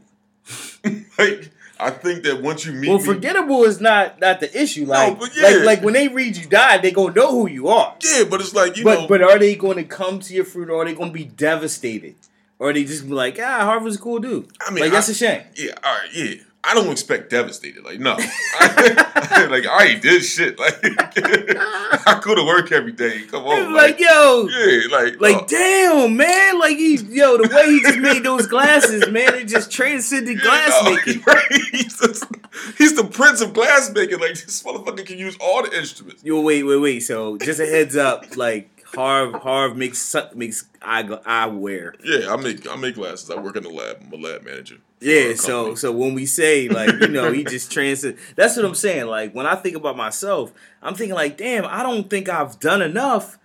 like 1.18 1.50
I 1.82 1.90
think 1.90 2.22
that 2.24 2.42
once 2.42 2.64
you 2.64 2.72
meet 2.72 2.88
Well, 2.88 2.98
me, 2.98 3.04
forgettable 3.04 3.64
is 3.64 3.80
not 3.80 4.20
not 4.20 4.40
the 4.40 4.60
issue. 4.60 4.86
Like, 4.86 5.18
but 5.18 5.36
yeah. 5.36 5.42
like, 5.48 5.64
like 5.64 5.82
when 5.82 5.94
they 5.94 6.08
read 6.08 6.36
you 6.36 6.46
die, 6.46 6.78
they 6.78 6.90
gonna 6.90 7.14
know 7.14 7.30
who 7.32 7.48
you 7.48 7.68
are. 7.68 7.94
yeah, 8.02 8.24
but 8.24 8.40
it's 8.40 8.54
like 8.54 8.76
you 8.76 8.84
but 8.84 9.00
know, 9.00 9.06
but 9.08 9.22
are 9.22 9.38
they 9.38 9.54
going 9.54 9.76
to 9.76 9.84
come 9.84 10.20
to 10.20 10.34
your 10.34 10.44
funeral? 10.44 10.78
Or 10.78 10.82
are 10.82 10.84
they 10.86 10.94
going 10.94 11.10
to 11.10 11.14
be 11.14 11.24
devastated? 11.24 12.14
Or 12.58 12.70
are 12.70 12.72
they 12.72 12.84
just 12.84 13.06
be 13.08 13.12
like, 13.12 13.38
ah, 13.40 13.64
Harvard's 13.64 13.96
a 13.96 13.98
cool 13.98 14.20
dude? 14.20 14.48
I 14.64 14.70
mean, 14.70 14.84
like 14.84 14.92
that's 14.92 15.08
a 15.08 15.14
shame. 15.14 15.42
Yeah, 15.56 15.72
all 15.82 15.94
right, 15.98 16.08
yeah. 16.14 16.34
I 16.64 16.74
don't 16.74 16.90
expect 16.90 17.30
devastated. 17.30 17.84
Like, 17.84 17.98
no. 17.98 18.12
like, 18.60 19.66
I 19.66 19.88
ain't 19.90 20.02
did 20.02 20.22
shit. 20.22 20.60
Like, 20.60 20.78
I 20.82 22.20
go 22.22 22.36
to 22.36 22.44
work 22.46 22.70
every 22.70 22.92
day. 22.92 23.22
Come 23.22 23.44
on. 23.44 23.74
like, 23.74 23.98
yo, 23.98 24.48
yeah, 24.48 24.82
like, 24.92 25.20
like 25.20 25.36
uh, 25.36 25.46
damn, 25.46 26.16
man, 26.16 26.60
like 26.60 26.76
he, 26.76 26.96
yo, 26.96 27.36
the 27.36 27.52
way 27.52 27.66
he 27.66 27.82
just 27.82 27.98
made 27.98 28.22
those 28.22 28.46
glasses, 28.46 29.08
man, 29.10 29.34
it 29.34 29.46
just 29.46 29.72
transcended 29.72 30.36
yeah, 30.36 30.42
glass 30.44 30.84
no, 30.84 30.90
making. 30.94 31.22
right? 31.26 31.42
He's, 31.72 31.96
the, 31.96 32.38
he's 32.78 32.94
the 32.94 33.04
prince 33.04 33.40
of 33.40 33.54
glass 33.54 33.90
making. 33.92 34.20
Like, 34.20 34.34
this 34.34 34.62
motherfucker 34.62 35.04
can 35.04 35.18
use 35.18 35.36
all 35.40 35.64
the 35.64 35.76
instruments. 35.76 36.22
Yo, 36.22 36.40
wait, 36.40 36.62
wait, 36.62 36.76
wait. 36.76 37.00
So 37.00 37.38
just 37.38 37.58
a 37.58 37.66
heads 37.66 37.96
up, 37.96 38.36
like 38.36 38.84
Harv, 38.94 39.34
Harv 39.34 39.76
makes 39.76 40.14
makes 40.34 40.66
eye 40.80 41.02
eyewear. 41.02 41.94
Yeah, 42.04 42.32
I 42.32 42.36
make 42.36 42.68
I 42.68 42.76
make 42.76 42.94
glasses. 42.94 43.30
I 43.30 43.40
work 43.40 43.56
in 43.56 43.64
the 43.64 43.70
lab. 43.70 44.02
I'm 44.04 44.12
a 44.12 44.16
lab 44.16 44.44
manager. 44.44 44.76
Yeah, 45.02 45.34
so 45.34 45.74
so 45.74 45.90
when 45.92 46.14
we 46.14 46.26
say 46.26 46.68
like 46.68 47.00
you 47.00 47.08
know 47.08 47.32
he 47.32 47.42
just 47.54 47.72
transcend, 47.72 48.16
that's 48.36 48.56
what 48.56 48.64
I'm 48.64 48.74
saying. 48.74 49.06
Like 49.06 49.34
when 49.34 49.46
I 49.46 49.56
think 49.56 49.76
about 49.76 49.96
myself, 49.96 50.52
I'm 50.80 50.94
thinking 50.94 51.14
like, 51.16 51.36
damn, 51.36 51.64
I 51.66 51.82
don't 51.82 52.08
think 52.08 52.28
I've 52.28 52.58
done 52.60 52.80
enough. 52.82 53.38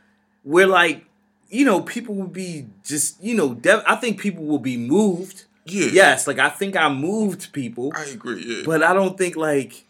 Where 0.44 0.68
like 0.68 1.06
you 1.50 1.66
know 1.66 1.82
people 1.82 2.14
will 2.16 2.28
be 2.28 2.68
just 2.86 3.22
you 3.24 3.36
know 3.36 3.54
dev- 3.56 3.84
I 3.88 3.96
think 3.96 4.20
people 4.20 4.44
will 4.46 4.60
be 4.60 4.78
moved. 4.78 5.46
yeah, 5.66 5.90
Yes, 5.92 6.28
like 6.28 6.40
I 6.40 6.50
think 6.50 6.76
I 6.76 6.88
moved 6.90 7.52
people, 7.54 7.92
I 7.96 8.04
agree. 8.04 8.44
Yeah, 8.46 8.64
but 8.66 8.84
I 8.84 8.94
don't 8.94 9.18
think 9.18 9.36
like 9.36 9.84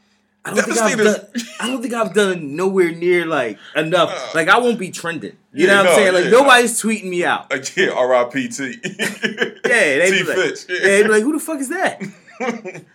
I 0.48 0.54
don't 0.54 0.66
think 0.66 0.78
I've 0.80 0.98
done. 0.98 1.26
I 1.60 1.68
don't 1.68 1.82
think 1.82 1.94
I've 1.94 2.14
done 2.14 2.56
nowhere 2.56 2.92
near 2.92 3.26
like 3.26 3.58
enough. 3.76 4.10
Uh, 4.12 4.30
Like 4.36 4.48
I 4.50 4.58
won't 4.60 4.80
be 4.80 4.92
trending. 4.92 5.38
You 5.54 5.68
yeah, 5.68 5.74
know 5.74 5.78
what 5.84 5.88
I'm 5.90 5.96
saying? 5.96 6.14
Like 6.14 6.24
yeah, 6.26 6.30
nobody's 6.32 6.82
tweeting 6.82 7.10
me 7.10 7.26
out. 7.26 7.52
like 7.52 7.76
yeah, 7.76 7.90
R.I.P.T. 7.90 8.76
Yeah, 8.84 9.98
they 10.00 10.12
T 10.12 10.18
be 10.22 10.28
like, 10.28 10.38
Fitch. 10.38 10.66
yeah, 10.70 10.80
they 10.80 11.04
be 11.04 11.10
like, 11.10 11.24
who 11.24 11.34
the 11.34 11.40
fuck 11.40 11.60
is 11.60 11.70
that? 11.70 12.02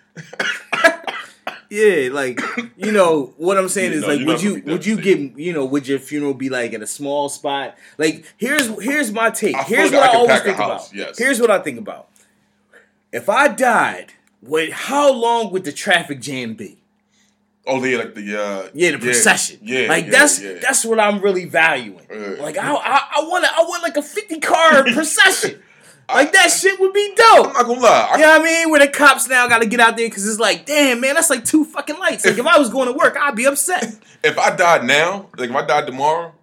yeah, 1.71 2.09
like 2.13 2.41
you 2.77 2.93
know 2.93 3.33
what 3.37 3.57
I'm 3.59 3.69
saying 3.69 3.93
Yeah, 3.93 3.99
is 3.99 4.03
no, 4.03 4.09
like, 4.15 4.27
would 4.27 4.43
you 4.43 4.63
would 4.67 4.87
you 4.87 5.01
get 5.01 5.39
you 5.39 5.53
know 5.53 5.65
would 5.65 5.89
your 5.89 5.99
funeral 5.99 6.35
be 6.35 6.49
like 6.49 6.73
at 6.75 6.83
a 6.83 6.87
small 6.87 7.29
spot? 7.29 7.77
Like 7.99 8.33
here's 8.37 8.69
here's 8.83 9.11
my 9.13 9.31
take. 9.31 9.57
I 9.57 9.63
Here's 9.63 9.91
what 9.91 10.03
I 10.03 10.13
I, 10.13 10.17
always 10.17 10.41
think 10.43 10.57
house, 10.57 10.91
about. 10.93 10.99
yes. 11.09 11.19
Here's 11.19 11.41
what 11.41 11.51
I 11.51 11.59
think 11.61 11.79
about. 11.79 12.09
If 13.13 13.29
I 13.29 13.49
died, 13.49 14.13
wait, 14.43 14.73
how 14.73 15.13
long 15.13 15.51
would 15.53 15.65
the 15.65 15.73
traffic 15.73 16.21
jam 16.21 16.55
be? 16.55 16.79
Oh, 17.65 17.83
yeah, 17.85 17.99
like 17.99 18.15
the 18.15 18.41
uh, 18.43 18.69
Yeah, 18.75 18.93
the 18.93 18.99
procession. 18.99 19.61
Yeah, 19.63 19.87
like 19.89 20.07
yeah, 20.07 20.11
that's 20.11 20.43
yeah. 20.43 20.59
that's 20.61 20.85
what 20.85 20.99
I'm 20.99 21.21
really 21.21 21.45
valuing. 21.45 22.07
Yeah. 22.11 22.37
Like 22.41 22.59
I 22.59 22.73
I, 22.73 23.09
I 23.19 23.25
want 23.25 23.45
I 23.45 23.63
want 23.63 23.83
like 23.83 23.97
a 23.97 24.03
50 24.03 24.41
car 24.41 24.83
procession. 24.93 25.63
Like 26.09 26.33
that 26.33 26.51
shit 26.51 26.79
would 26.81 26.93
be 26.93 27.15
dope. 27.17 27.47
I'm 27.49 27.53
not 27.53 27.67
gonna 27.67 27.81
lie. 27.81 28.09
I, 28.11 28.17
You 28.17 28.23
know 28.23 28.29
what 28.31 28.41
I 28.41 28.45
mean? 28.45 28.71
Where 28.71 28.81
the 28.81 28.89
cops 28.89 29.29
now 29.29 29.47
got 29.49 29.63
to 29.63 29.67
get 29.67 29.81
out 29.81 29.97
there 29.97 30.09
because 30.09 30.29
it's 30.29 30.41
like, 30.41 30.67
damn, 30.67 31.01
man, 31.01 31.15
that's 31.15 31.31
like 31.31 31.45
two 31.45 31.65
fucking 31.65 31.99
lights. 31.99 32.27
Like 32.27 32.37
if 32.37 32.47
I 32.47 32.59
was 32.59 32.69
going 32.69 32.89
to 32.89 32.93
work, 32.95 33.17
I'd 33.19 33.37
be 33.37 33.47
upset. 33.47 33.97
if 34.25 34.39
I 34.39 34.55
died 34.55 34.85
now, 34.85 35.29
like 35.37 35.51
if 35.51 35.57
I 35.57 35.65
died 35.65 35.87
tomorrow, 35.87 36.35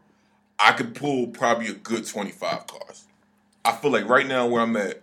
I 0.58 0.72
could 0.72 0.96
pull 0.96 1.28
probably 1.28 1.68
a 1.68 1.74
good 1.74 2.06
25 2.06 2.68
cars. 2.68 3.06
I 3.64 3.74
feel 3.74 3.92
like 3.92 4.08
right 4.08 4.26
now 4.26 4.48
where 4.48 4.62
I'm 4.62 4.76
at, 4.78 5.02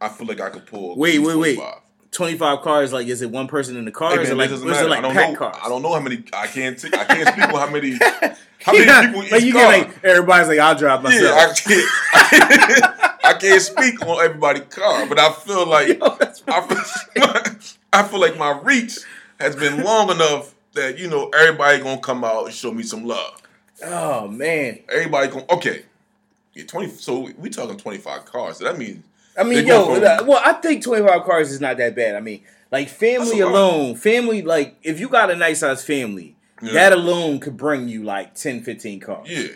I 0.00 0.08
feel 0.08 0.26
like 0.26 0.40
I 0.40 0.50
could 0.50 0.66
pull. 0.66 0.96
Wait, 0.96 1.18
wait, 1.18 1.36
wait. 1.36 1.58
25. 2.12 2.62
cars. 2.62 2.92
Like, 2.92 3.06
is 3.06 3.22
it 3.22 3.30
one 3.30 3.46
person 3.48 3.76
in 3.76 3.84
the 3.84 3.90
car? 3.92 4.10
Hey, 4.12 4.18
or 4.18 4.20
is 4.22 4.28
man, 4.28 4.36
it 4.36 4.38
like, 4.38 4.50
it 4.50 4.54
is 4.54 4.60
doesn't 4.62 4.68
it 4.68 4.72
matter. 4.72 4.88
like 4.88 4.98
I 4.98 5.02
don't 5.14 5.32
know. 5.32 5.38
cars? 5.38 5.56
I 5.64 5.68
don't 5.68 5.82
know 5.82 5.92
how 5.94 6.00
many. 6.00 6.22
I 6.32 6.46
can't. 6.46 6.78
T- 6.78 6.88
I 6.92 7.04
can't 7.04 7.28
speak 7.28 7.44
on 7.44 7.54
how 7.54 7.70
many. 7.70 7.98
How 8.60 8.72
many 8.72 8.86
Yeah, 8.86 9.06
people 9.06 9.20
like 9.30 9.42
you 9.44 9.52
car. 9.52 9.70
get 9.72 9.86
like 9.86 10.04
everybody's 10.04 10.48
like, 10.48 10.58
I'll 10.58 10.74
drive 10.74 11.00
myself. 11.04 11.22
yeah, 11.22 11.46
I 11.48 11.54
can't. 11.54 11.90
I 12.12 12.28
can't, 12.28 13.24
I 13.24 13.38
can't 13.38 13.62
speak 13.62 14.04
on 14.04 14.24
everybody's 14.24 14.64
car, 14.64 15.06
but 15.06 15.16
I 15.16 15.30
feel 15.32 15.64
like 15.68 15.96
Yo, 16.00 16.18
I 16.48 16.60
feel, 16.66 17.78
I 17.92 18.02
feel 18.02 18.18
like 18.20 18.36
my 18.36 18.58
reach 18.64 18.98
has 19.38 19.54
been 19.54 19.84
long 19.84 20.10
enough 20.10 20.56
that 20.72 20.98
you 20.98 21.08
know 21.08 21.28
everybody 21.28 21.80
gonna 21.80 22.00
come 22.00 22.24
out 22.24 22.46
and 22.46 22.52
show 22.54 22.72
me 22.72 22.82
some 22.82 23.04
love. 23.04 23.40
oh 23.84 24.26
man. 24.26 24.80
Everybody 24.92 25.28
going 25.28 25.44
okay. 25.50 25.84
Yeah, 26.54 26.64
twenty. 26.64 26.88
So 26.90 27.30
we 27.38 27.50
talking 27.50 27.76
twenty 27.78 27.98
five 27.98 28.24
cars. 28.24 28.56
So 28.56 28.64
that 28.64 28.76
means 28.76 29.04
I 29.38 29.44
mean, 29.44 29.64
They 29.64 29.66
yo, 29.66 30.24
well, 30.24 30.40
I 30.44 30.54
think 30.54 30.82
twenty 30.82 31.06
five 31.06 31.24
cars 31.24 31.50
is 31.52 31.60
not 31.60 31.76
that 31.78 31.94
bad. 31.94 32.16
I 32.16 32.20
mean, 32.20 32.42
like 32.72 32.88
family 32.88 33.26
That's 33.38 33.40
a 33.40 33.44
lot. 33.46 33.52
alone, 33.52 33.94
family 33.96 34.42
like 34.42 34.76
if 34.82 34.98
you 35.00 35.08
got 35.08 35.30
a 35.30 35.36
nice 35.36 35.60
size 35.60 35.84
family, 35.84 36.34
Yeah. 36.60 36.72
that 36.72 36.92
alone 36.92 37.38
could 37.40 37.56
bring 37.56 37.88
you 37.88 38.02
like 38.04 38.34
10, 38.34 38.62
15 38.62 39.00
cars. 39.00 39.28
yeah, 39.30 39.48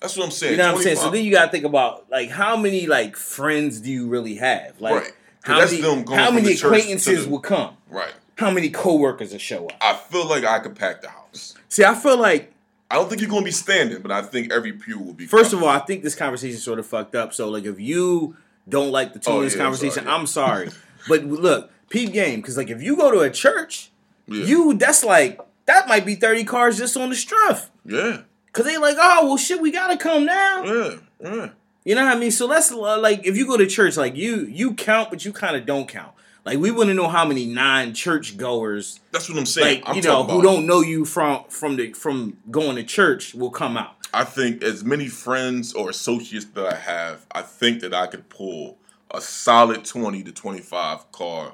that's 0.00 0.16
what 0.16 0.24
I'm 0.24 0.30
saying. 0.32 0.52
You 0.52 0.58
know 0.58 0.72
what 0.72 0.78
I'm 0.78 0.82
saying? 0.82 0.96
So 0.96 1.10
then 1.10 1.24
you 1.24 1.30
gotta 1.32 1.50
think 1.50 1.64
about 1.64 2.10
like 2.10 2.30
how 2.30 2.56
many 2.56 2.86
like 2.86 3.16
friends 3.16 3.80
do 3.80 3.90
you 3.90 4.08
really 4.08 4.34
have? 4.36 4.80
Like 4.80 4.94
Right. 4.94 5.12
how 5.44 5.58
that's 5.60 5.70
many 5.72 5.82
them 5.82 6.02
going 6.04 6.18
how 6.18 6.30
many 6.30 6.48
the 6.48 6.50
church 6.54 6.60
to 6.60 6.66
acquaintances 6.66 7.24
the- 7.24 7.30
will 7.30 7.40
come? 7.40 7.76
right. 7.88 8.12
How 8.36 8.50
many 8.52 8.70
coworkers 8.70 9.32
will 9.32 9.38
show 9.40 9.66
up? 9.66 9.72
I 9.80 9.94
feel 9.94 10.24
like 10.28 10.44
I 10.44 10.60
could 10.60 10.76
pack 10.76 11.02
the 11.02 11.08
house. 11.08 11.54
See, 11.68 11.84
I 11.84 11.94
feel 11.96 12.16
like 12.18 12.52
I 12.90 12.94
don't 12.94 13.08
think 13.08 13.20
you're 13.20 13.30
gonna 13.30 13.44
be 13.44 13.50
standing, 13.50 14.00
but 14.00 14.10
I 14.12 14.22
think 14.22 14.52
every 14.52 14.72
pew 14.72 14.98
will 14.98 15.12
be. 15.12 15.26
first 15.26 15.50
covered. 15.50 15.56
of 15.64 15.68
all, 15.68 15.74
I 15.74 15.80
think 15.80 16.02
this 16.04 16.14
conversation 16.14 16.58
sort 16.58 16.78
of 16.78 16.86
fucked 16.86 17.14
up. 17.16 17.34
So 17.34 17.48
like 17.48 17.64
if 17.64 17.78
you 17.80 18.36
don't 18.68 18.90
like 18.90 19.12
the 19.12 19.18
tone 19.18 19.34
Oh, 19.34 19.38
of 19.38 19.44
this 19.44 19.54
yeah, 19.54 19.60
I'm 19.62 19.64
conversation, 19.66 20.04
sorry. 20.04 20.16
I'm 20.16 20.26
sorry. 20.26 20.68
but 21.08 21.24
look, 21.24 21.70
peep 21.88 22.12
game, 22.12 22.40
because 22.40 22.56
like 22.56 22.70
if 22.70 22.82
you 22.82 22.96
go 22.96 23.10
to 23.10 23.20
a 23.20 23.30
church, 23.30 23.90
Yeah. 24.26 24.44
you 24.44 24.74
that's 24.74 25.04
like 25.04 25.40
that 25.66 25.88
might 25.88 26.04
be 26.06 26.14
30 26.14 26.44
cars 26.44 26.78
just 26.78 26.96
on 26.96 27.10
the 27.10 27.14
struff. 27.16 27.68
yeah, 27.84 28.22
Cause 28.52 28.64
they 28.64 28.76
like, 28.78 28.96
oh 28.98 29.26
well 29.26 29.36
shit, 29.36 29.60
we 29.60 29.70
gotta 29.70 29.96
come 29.96 30.24
now. 30.26 30.64
yeah, 30.64 30.96
yeah. 31.22 31.48
You 31.84 31.94
know 31.94 32.04
what 32.04 32.16
I 32.16 32.20
mean? 32.20 32.30
So 32.30 32.46
that's 32.46 32.70
uh, 32.70 32.98
like 33.00 33.24
if 33.26 33.36
you 33.36 33.46
go 33.46 33.56
to 33.56 33.66
church, 33.66 33.96
like 33.96 34.14
you 34.16 34.44
you 34.46 34.74
count, 34.74 35.08
but 35.10 35.24
you 35.24 35.32
kind 35.32 35.56
of 35.56 35.64
don't 35.64 35.88
count. 35.88 36.12
Like 36.48 36.58
we 36.60 36.70
wouldn't 36.70 36.96
know 36.96 37.08
how 37.08 37.26
many 37.26 37.44
non 37.44 37.92
church 37.92 38.36
goers, 38.38 39.00
That's 39.12 39.28
what 39.28 39.36
I'm 39.38 39.44
saying. 39.46 39.80
like 39.82 39.88
I'm 39.88 39.96
you 39.96 40.02
know, 40.02 40.24
who 40.24 40.40
don't 40.42 40.66
know 40.66 40.80
you 40.80 41.04
from 41.04 41.44
from 41.50 41.76
the 41.76 41.92
from 41.92 42.38
going 42.50 42.76
to 42.76 42.84
church 42.84 43.34
will 43.34 43.50
come 43.50 43.76
out. 43.76 43.94
I 44.14 44.24
think 44.24 44.62
as 44.62 44.82
many 44.82 45.08
friends 45.08 45.74
or 45.74 45.90
associates 45.90 46.46
that 46.54 46.64
I 46.64 46.76
have, 46.76 47.26
I 47.30 47.42
think 47.42 47.80
that 47.82 47.92
I 47.92 48.06
could 48.06 48.30
pull 48.30 48.78
a 49.10 49.20
solid 49.20 49.84
twenty 49.84 50.22
to 50.22 50.32
twenty 50.32 50.60
five 50.60 51.12
car. 51.12 51.52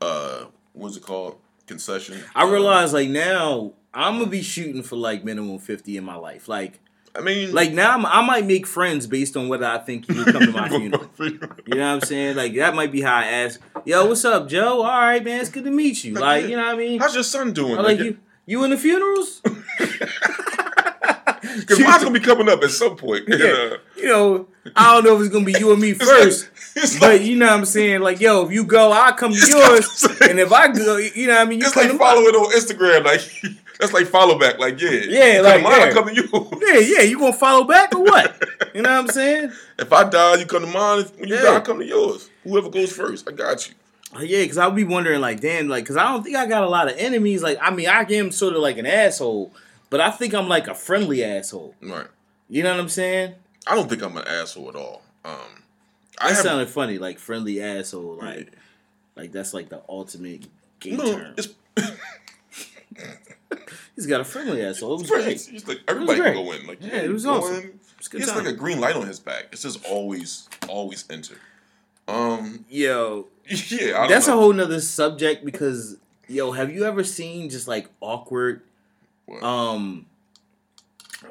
Uh, 0.00 0.46
what's 0.72 0.96
it 0.96 1.04
called? 1.04 1.36
Concession. 1.68 2.18
I 2.34 2.42
Uh, 2.42 2.48
realize 2.48 2.92
like 2.92 3.08
now 3.10 3.74
I'm 3.94 4.18
gonna 4.18 4.28
be 4.28 4.42
shooting 4.42 4.82
for 4.82 4.96
like 4.96 5.24
minimum 5.24 5.60
fifty 5.60 5.96
in 5.96 6.02
my 6.04 6.16
life. 6.16 6.48
Like 6.48 6.80
I 7.14 7.20
mean, 7.20 7.52
like 7.52 7.72
now 7.72 7.94
I'm, 7.94 8.06
I 8.06 8.24
might 8.26 8.46
make 8.46 8.66
friends 8.66 9.06
based 9.06 9.36
on 9.36 9.48
whether 9.48 9.66
I 9.66 9.78
think 9.78 10.08
you 10.08 10.24
come 10.24 10.40
to 10.46 10.50
my 10.52 10.68
funeral. 10.70 11.10
You 11.18 11.38
know 11.38 11.48
what 11.76 11.80
I'm 11.82 12.00
saying? 12.00 12.36
Like 12.36 12.54
that 12.54 12.74
might 12.74 12.90
be 12.90 13.02
how 13.02 13.16
I 13.16 13.24
ask. 13.26 13.60
Yo, 13.84 14.06
what's 14.06 14.24
up, 14.24 14.48
Joe? 14.48 14.82
All 14.82 14.84
right, 14.84 15.22
man. 15.22 15.40
It's 15.40 15.50
good 15.50 15.64
to 15.64 15.70
meet 15.70 16.04
you. 16.04 16.14
Like 16.14 16.44
you 16.46 16.56
know 16.56 16.64
what 16.64 16.74
I 16.74 16.78
mean? 16.78 17.00
How's 17.00 17.14
your 17.14 17.24
son 17.24 17.52
doing? 17.52 17.76
I 17.76 17.82
like 17.82 17.98
you. 17.98 18.16
You 18.46 18.64
in 18.64 18.70
the 18.70 18.76
funerals? 18.78 19.42
Because 21.56 21.80
mine's 21.80 22.02
gonna 22.04 22.18
be 22.18 22.24
coming 22.24 22.48
up 22.48 22.62
at 22.62 22.70
some 22.70 22.96
point. 22.96 23.28
and, 23.28 23.38
Yeah. 23.40 23.46
uh, 23.72 23.76
You 23.96 24.06
know, 24.06 24.48
I 24.76 24.94
don't 24.94 25.04
know 25.04 25.16
if 25.16 25.22
it's 25.26 25.32
gonna 25.32 25.44
be 25.44 25.52
you 25.58 25.72
and 25.72 25.80
me 25.80 25.92
first. 25.92 26.48
like- 26.76 27.00
But 27.00 27.20
you 27.22 27.36
know 27.36 27.46
what 27.46 27.52
I'm 27.54 27.64
saying? 27.66 28.00
Like, 28.00 28.20
yo, 28.20 28.46
if 28.46 28.52
you 28.52 28.64
go, 28.64 28.90
I'll 28.92 29.12
come 29.12 29.32
to 29.32 29.50
yours. 29.50 30.06
And 30.22 30.38
if 30.40 30.50
I 30.52 30.68
go, 30.68 30.96
you 30.96 31.26
know 31.26 31.34
what 31.34 31.42
I 31.42 31.44
mean? 31.50 31.60
You 31.60 31.66
it's 31.66 31.76
like 31.76 31.90
following 31.98 32.34
on 32.34 32.52
Instagram. 32.52 33.04
Like 33.04 33.20
that's 33.82 33.92
like 33.92 34.06
follow 34.06 34.38
back. 34.38 34.58
Like 34.58 34.80
yeah, 34.80 34.90
Yeah, 34.90 35.40
like, 35.42 35.62
mine, 35.62 35.82
I 35.82 35.92
come 35.92 36.06
to 36.08 36.14
you. 36.14 36.28
Yeah, 36.66 36.78
yeah, 36.78 37.02
you 37.02 37.18
gonna 37.18 37.32
follow 37.32 37.64
back 37.64 37.94
or 37.94 38.02
what? 38.04 38.42
You 38.74 38.80
know 38.82 38.90
what 38.90 38.98
I'm 39.00 39.08
saying? 39.08 39.52
If 39.78 39.92
I 39.92 40.08
die, 40.08 40.36
you 40.36 40.46
come 40.46 40.62
to 40.62 40.68
mine. 40.68 41.00
If- 41.00 41.18
When 41.18 41.28
you 41.28 41.34
Yeah. 41.34 41.42
die, 41.42 41.56
I 41.56 41.60
come 41.60 41.80
to 41.80 41.84
yours. 41.84 42.30
Whoever 42.44 42.70
goes 42.70 42.92
first, 42.92 43.28
I 43.28 43.32
got 43.32 43.68
you. 43.68 43.74
Uh, 44.16 44.20
Yeah, 44.22 44.42
because 44.42 44.56
I'll 44.58 44.70
be 44.70 44.84
wondering, 44.84 45.20
like, 45.20 45.40
damn, 45.40 45.68
like, 45.68 45.84
because 45.84 45.96
I 45.96 46.04
don't 46.12 46.22
think 46.22 46.36
I 46.36 46.46
got 46.46 46.62
a 46.62 46.68
lot 46.68 46.88
of 46.90 46.96
enemies. 46.96 47.42
Like, 47.42 47.58
I 47.60 47.70
mean, 47.70 47.88
I 47.88 48.02
am 48.02 48.30
sort 48.30 48.54
of 48.54 48.60
like 48.62 48.78
an 48.78 48.86
asshole, 48.86 49.52
but 49.90 50.00
I 50.00 50.10
think 50.10 50.32
I'm 50.34 50.48
like 50.48 50.68
a 50.68 50.74
friendly 50.74 51.24
asshole. 51.24 51.74
Right. 51.82 52.06
You 52.48 52.62
know 52.62 52.70
what 52.70 52.80
I'm 52.80 52.88
saying? 52.88 53.34
I 53.66 53.74
don't 53.74 53.88
think 53.88 54.02
I'm 54.02 54.16
an 54.16 54.26
asshole 54.28 54.68
at 54.68 54.76
all. 54.76 55.02
Um, 55.24 55.34
I 56.20 56.28
That 56.28 56.34
have 56.36 56.44
sounded 56.44 56.68
funny, 56.68 56.98
like 56.98 57.18
friendly 57.18 57.60
asshole. 57.62 58.16
Like, 58.20 58.52
like 59.16 59.32
that's 59.32 59.52
like 59.54 59.68
the 59.70 59.82
ultimate 59.88 60.46
gay 60.80 60.92
no. 60.96 61.12
term. 61.12 61.34
It's, 61.36 61.48
He's 63.96 64.06
got 64.06 64.20
a 64.20 64.24
friendly 64.24 64.62
asshole. 64.62 64.94
It 64.94 65.00
was 65.02 65.10
great. 65.10 65.48
it's 65.52 65.66
like 65.68 65.80
everybody 65.88 66.20
great. 66.20 66.34
can 66.34 66.44
go 66.44 66.52
in. 66.52 66.66
Like 66.66 66.82
Yeah, 66.82 67.02
it 67.02 67.10
was 67.10 67.26
awesome. 67.26 67.54
in. 67.56 67.80
It's 67.98 68.10
He 68.10 68.18
has 68.20 68.34
like 68.34 68.46
a 68.46 68.52
green 68.52 68.80
light 68.80 68.96
on 68.96 69.06
his 69.06 69.20
back. 69.20 69.46
It 69.52 69.58
says 69.58 69.78
always, 69.88 70.48
always 70.68 71.04
enter. 71.10 71.36
Um, 72.08 72.64
Yo, 72.68 73.28
yeah, 73.48 74.06
that's 74.08 74.26
a 74.28 74.32
whole 74.32 74.52
nother 74.52 74.80
subject 74.80 75.44
because 75.44 75.96
yo, 76.28 76.50
have 76.52 76.70
you 76.72 76.84
ever 76.84 77.04
seen 77.04 77.48
just 77.48 77.68
like 77.68 77.88
awkward, 78.00 78.62
What? 79.26 79.42
um, 79.42 80.06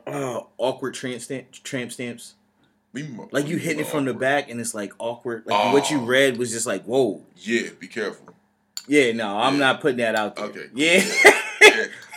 uh, 0.08 0.42
awkward 0.58 0.94
tramp 0.94 1.22
stamp 1.22 1.52
tramp 1.52 1.92
stamps? 1.92 2.36
Like 3.32 3.48
you 3.48 3.56
hitting 3.58 3.80
it 3.80 3.88
from 3.88 4.04
the 4.06 4.14
back 4.14 4.50
and 4.50 4.60
it's 4.60 4.74
like 4.74 4.92
awkward. 5.00 5.44
Like 5.46 5.74
what 5.74 5.90
you 5.92 6.00
Oh. 6.02 6.06
read 6.06 6.38
was 6.38 6.52
just 6.52 6.66
like, 6.66 6.84
whoa. 6.84 7.22
Yeah, 7.38 7.70
be 7.80 7.88
careful. 7.88 8.34
Yeah, 8.88 9.12
no, 9.14 9.38
I'm 9.38 9.54
Yeah. 9.54 9.60
not 9.60 9.82
putting 9.82 9.98
that 9.98 10.16
out 10.16 10.36
there. 10.36 10.46
Okay. 10.46 10.66
Yeah. 10.74 11.02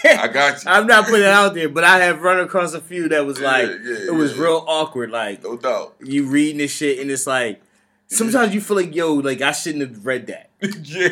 I 0.21 0.29
got 0.29 0.65
you. 0.65 0.71
I'm 0.71 0.87
not 0.87 1.05
putting 1.07 1.23
it 1.23 1.27
out 1.27 1.55
there, 1.55 1.69
but 1.69 1.85
I 1.85 1.99
have 2.05 2.21
run 2.23 2.41
across 2.41 2.75
a 2.75 2.81
few 2.81 3.09
that 3.09 3.25
was 3.27 3.41
Yeah, 3.41 3.51
like 3.51 3.67
yeah, 3.69 4.07
it 4.09 4.15
was 4.15 4.37
real 4.39 4.65
awkward. 4.67 5.11
Like 5.11 5.43
No 5.43 5.57
doubt. 5.57 5.95
you 6.01 6.27
reading 6.27 6.59
this 6.59 6.73
shit 6.73 6.99
and 6.99 7.11
it's 7.11 7.27
like 7.27 7.63
sometimes 8.07 8.55
you 8.55 8.61
feel 8.61 8.77
like 8.77 8.95
yo, 8.95 9.15
like 9.15 9.41
I 9.41 9.53
shouldn't 9.53 9.89
have 9.89 10.05
read 10.07 10.27
that. 10.29 10.51
yeah. 10.85 11.09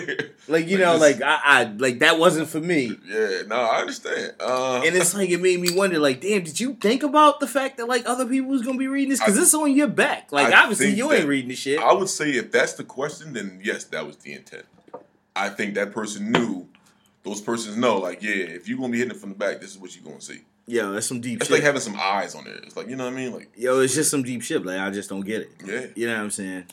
Like 0.49 0.67
you 0.69 0.79
know, 0.79 0.99
this- 0.99 1.21
like 1.21 1.23
I, 1.23 1.41
I 1.45 1.65
like 1.65 1.99
that 2.01 2.19
wasn't 2.19 2.49
for 2.49 2.61
me. 2.61 2.97
Yeah, 3.07 3.43
no, 3.47 3.57
I 3.57 3.81
understand. 3.81 4.35
Uh, 4.41 4.83
And 4.85 4.95
it's 4.97 5.15
like 5.15 5.29
it 5.31 5.41
made 5.41 5.61
me 5.61 5.69
wonder, 5.75 5.99
like, 5.99 6.21
damn, 6.21 6.43
did 6.43 6.59
you 6.59 6.75
think 6.75 7.03
about 7.03 7.39
the 7.41 7.47
fact 7.47 7.77
that 7.79 7.87
like 7.87 8.07
other 8.07 8.25
people 8.27 8.51
was 8.51 8.63
gonna 8.63 8.79
be 8.79 8.89
reading 8.89 9.11
this? 9.11 9.21
Because 9.21 9.37
it's 9.39 9.53
on 9.55 9.75
your 9.75 9.89
back. 9.89 10.33
Like 10.33 10.53
I 10.53 10.63
obviously 10.63 10.91
you 10.91 11.13
ain't 11.13 11.27
reading 11.27 11.49
the 11.49 11.55
shit. 11.57 11.81
I 11.81 11.93
would 11.93 12.09
say 12.09 12.31
if 12.31 12.51
that's 12.53 12.75
the 12.75 12.85
question, 12.85 13.33
then 13.35 13.61
yes, 13.63 13.85
that 13.85 14.07
was 14.07 14.17
the 14.19 14.33
intent. 14.33 14.65
I 15.37 15.49
think 15.49 15.75
that 15.75 15.93
person 15.93 16.31
knew. 16.33 16.69
Those 17.25 17.41
persons 17.41 17.77
know, 17.77 17.99
like, 17.99 18.23
yeah, 18.23 18.33
if 18.35 18.69
you're 18.69 18.79
gonna 18.79 18.91
be 18.93 18.99
hitting 18.99 19.15
it 19.15 19.21
from 19.21 19.31
the 19.31 19.37
back, 19.37 19.61
this 19.61 19.71
is 19.71 19.79
what 19.79 19.95
you're 19.95 20.05
gonna 20.05 20.21
see. 20.21 20.41
Yeah, 20.67 20.91
that's 20.91 21.07
some 21.07 21.21
deep 21.21 21.41
It's 21.41 21.49
shit. 21.49 21.57
like 21.57 21.63
having 21.65 21.81
some 21.81 21.97
eyes 22.01 22.35
on 22.35 22.47
it. 22.47 22.61
It's 22.65 22.77
like 22.77 22.89
you 22.89 22.97
know 22.97 23.05
what 23.05 23.13
I 23.13 23.17
mean, 23.17 23.33
like, 23.33 23.51
Yo, 23.57 23.81
it's 23.81 23.95
just 23.95 24.11
some 24.11 24.23
deep 24.23 24.43
shit. 24.43 24.65
Like 24.65 24.79
I 24.81 24.91
just 24.91 25.09
don't 25.09 25.21
get 25.25 25.43
it. 25.43 25.51
yeah. 25.65 25.87
You 25.95 26.07
know 26.09 26.15
what 26.17 26.23
I'm 26.25 26.31
saying? 26.31 26.65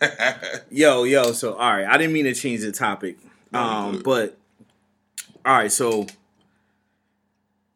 Yo, 0.70 1.04
yo. 1.04 1.32
So 1.32 1.54
all 1.54 1.70
right, 1.72 1.86
I 1.86 1.96
didn't 1.98 2.12
mean 2.12 2.24
to 2.24 2.34
change 2.34 2.60
the 2.60 2.72
topic. 2.72 3.18
No, 3.52 3.58
Um, 3.60 4.02
but 4.04 4.36
all 5.44 5.54
right, 5.54 5.72
so 5.72 6.06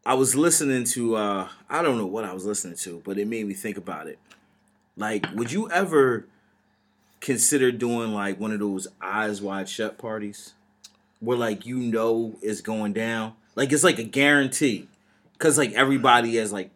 I 0.04 0.14
was 0.14 0.34
listening 0.36 0.84
to 0.84 1.16
uh 1.16 1.48
I 1.68 1.82
don't 1.82 1.98
know 1.98 2.06
what 2.06 2.24
I 2.24 2.32
was 2.32 2.44
listening 2.46 2.76
to, 2.78 3.02
but 3.04 3.18
it 3.18 3.26
made 3.26 3.46
me 3.46 3.54
think 3.54 3.76
about 3.76 4.06
it. 4.06 4.18
Like, 4.96 5.26
would 5.34 5.52
you 5.52 5.70
ever 5.70 6.26
consider 7.20 7.72
doing 7.72 8.12
like 8.12 8.38
one 8.40 8.52
of 8.52 8.60
those 8.60 8.88
eyes 9.02 9.42
wide 9.42 9.68
shut 9.68 9.98
parties? 9.98 10.52
Where 11.20 11.38
like 11.38 11.66
you 11.66 11.78
know 11.78 12.36
it's 12.42 12.60
going 12.60 12.92
down? 12.92 13.34
Like 13.54 13.72
it's 13.72 13.84
like 13.84 13.98
a 13.98 14.04
guarantee. 14.04 14.88
Cause 15.38 15.58
like 15.58 15.72
everybody 15.72 16.36
has 16.36 16.52
like 16.52 16.70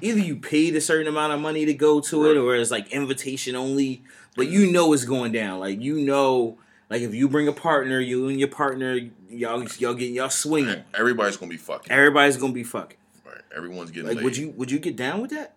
either 0.00 0.18
you 0.18 0.36
paid 0.36 0.74
a 0.76 0.80
certain 0.80 1.06
amount 1.08 1.32
of 1.32 1.40
money 1.40 1.64
to 1.66 1.74
go 1.74 2.00
to 2.00 2.30
it 2.30 2.36
or 2.36 2.54
it's 2.56 2.70
like 2.70 2.90
invitation 2.92 3.54
only, 3.56 4.02
but 4.36 4.48
you 4.48 4.70
know 4.70 4.92
it's 4.92 5.04
going 5.04 5.32
down. 5.32 5.60
Like 5.60 5.80
you 5.80 6.00
know 6.00 6.58
like 6.90 7.02
if 7.02 7.14
you 7.14 7.28
bring 7.28 7.48
a 7.48 7.52
partner, 7.52 8.00
you 8.00 8.28
and 8.28 8.38
your 8.38 8.48
partner, 8.48 8.98
y'all 9.28 9.62
y'all 9.78 9.94
getting 9.94 10.14
y'all 10.14 10.30
swinging. 10.30 10.84
Everybody's 10.94 11.36
gonna 11.36 11.50
be 11.50 11.56
fucking. 11.58 11.92
Everybody's 11.92 12.36
gonna 12.38 12.52
be 12.52 12.64
fucking. 12.64 12.96
Right. 13.26 13.40
Everyone's 13.54 13.90
getting 13.90 14.08
Like, 14.08 14.16
laid. 14.16 14.24
would 14.24 14.36
you 14.36 14.50
would 14.56 14.70
you 14.70 14.78
get 14.78 14.96
down 14.96 15.20
with 15.20 15.30
that? 15.30 15.54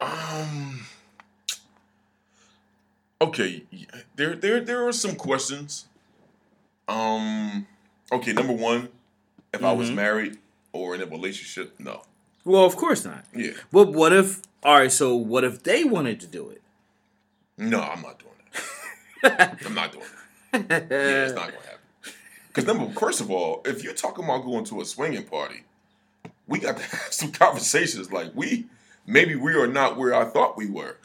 Um. 0.00 0.86
Okay, 3.18 3.62
there, 4.14 4.34
there, 4.34 4.60
there 4.60 4.86
are 4.86 4.92
some 4.92 5.16
questions. 5.16 5.86
Um. 6.88 7.66
Okay, 8.12 8.32
number 8.32 8.52
one, 8.52 8.88
if 9.52 9.64
I 9.64 9.72
was 9.72 9.90
Mhm. 9.90 9.94
married 9.94 10.38
or 10.72 10.94
in 10.94 11.02
a 11.02 11.06
relationship, 11.06 11.74
no. 11.80 12.02
Well, 12.44 12.64
of 12.64 12.76
course 12.76 13.04
not. 13.04 13.24
Yeah, 13.34 13.52
But 13.72 13.92
what 13.92 14.12
if? 14.12 14.40
All 14.62 14.78
right, 14.78 14.92
so 14.92 15.16
what 15.16 15.42
if 15.44 15.62
they 15.64 15.82
wanted 15.84 16.20
to 16.20 16.26
do 16.26 16.48
it? 16.50 16.62
no, 17.58 17.80
I'm 17.80 18.02
not 18.02 18.18
doing 18.20 18.32
that. 19.22 19.58
I'm 19.66 19.74
not 19.74 19.92
doing 19.92 20.04
that. 20.52 20.86
Yeah, 20.90 21.24
it's 21.24 21.34
not 21.34 21.46
gonna 21.48 21.62
happen. 21.64 21.80
Because 22.48 22.64
number, 22.66 22.92
first 22.98 23.20
of 23.20 23.30
all, 23.30 23.62
if 23.64 23.82
you're 23.82 23.92
talking 23.94 24.24
about 24.24 24.44
going 24.44 24.64
to 24.66 24.80
a 24.80 24.84
swinging 24.84 25.24
party, 25.24 25.64
we 26.46 26.58
got 26.60 26.76
to 26.76 26.82
have 26.84 27.12
some 27.12 27.32
conversations. 27.32 28.12
Like 28.12 28.30
we, 28.34 28.66
maybe 29.06 29.34
we 29.34 29.54
are 29.54 29.66
not 29.66 29.96
where 29.96 30.14
I 30.14 30.24
thought 30.26 30.56
we 30.56 30.68
were. 30.70 30.96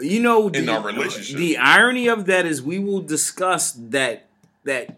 You 0.00 0.20
know, 0.20 0.48
in 0.48 0.66
the, 0.66 0.72
our 0.72 0.82
relationship. 0.82 1.36
The 1.36 1.56
irony 1.58 2.08
of 2.08 2.26
that 2.26 2.46
is 2.46 2.60
we 2.62 2.78
will 2.78 3.00
discuss 3.02 3.72
that 3.72 4.26
that 4.64 4.96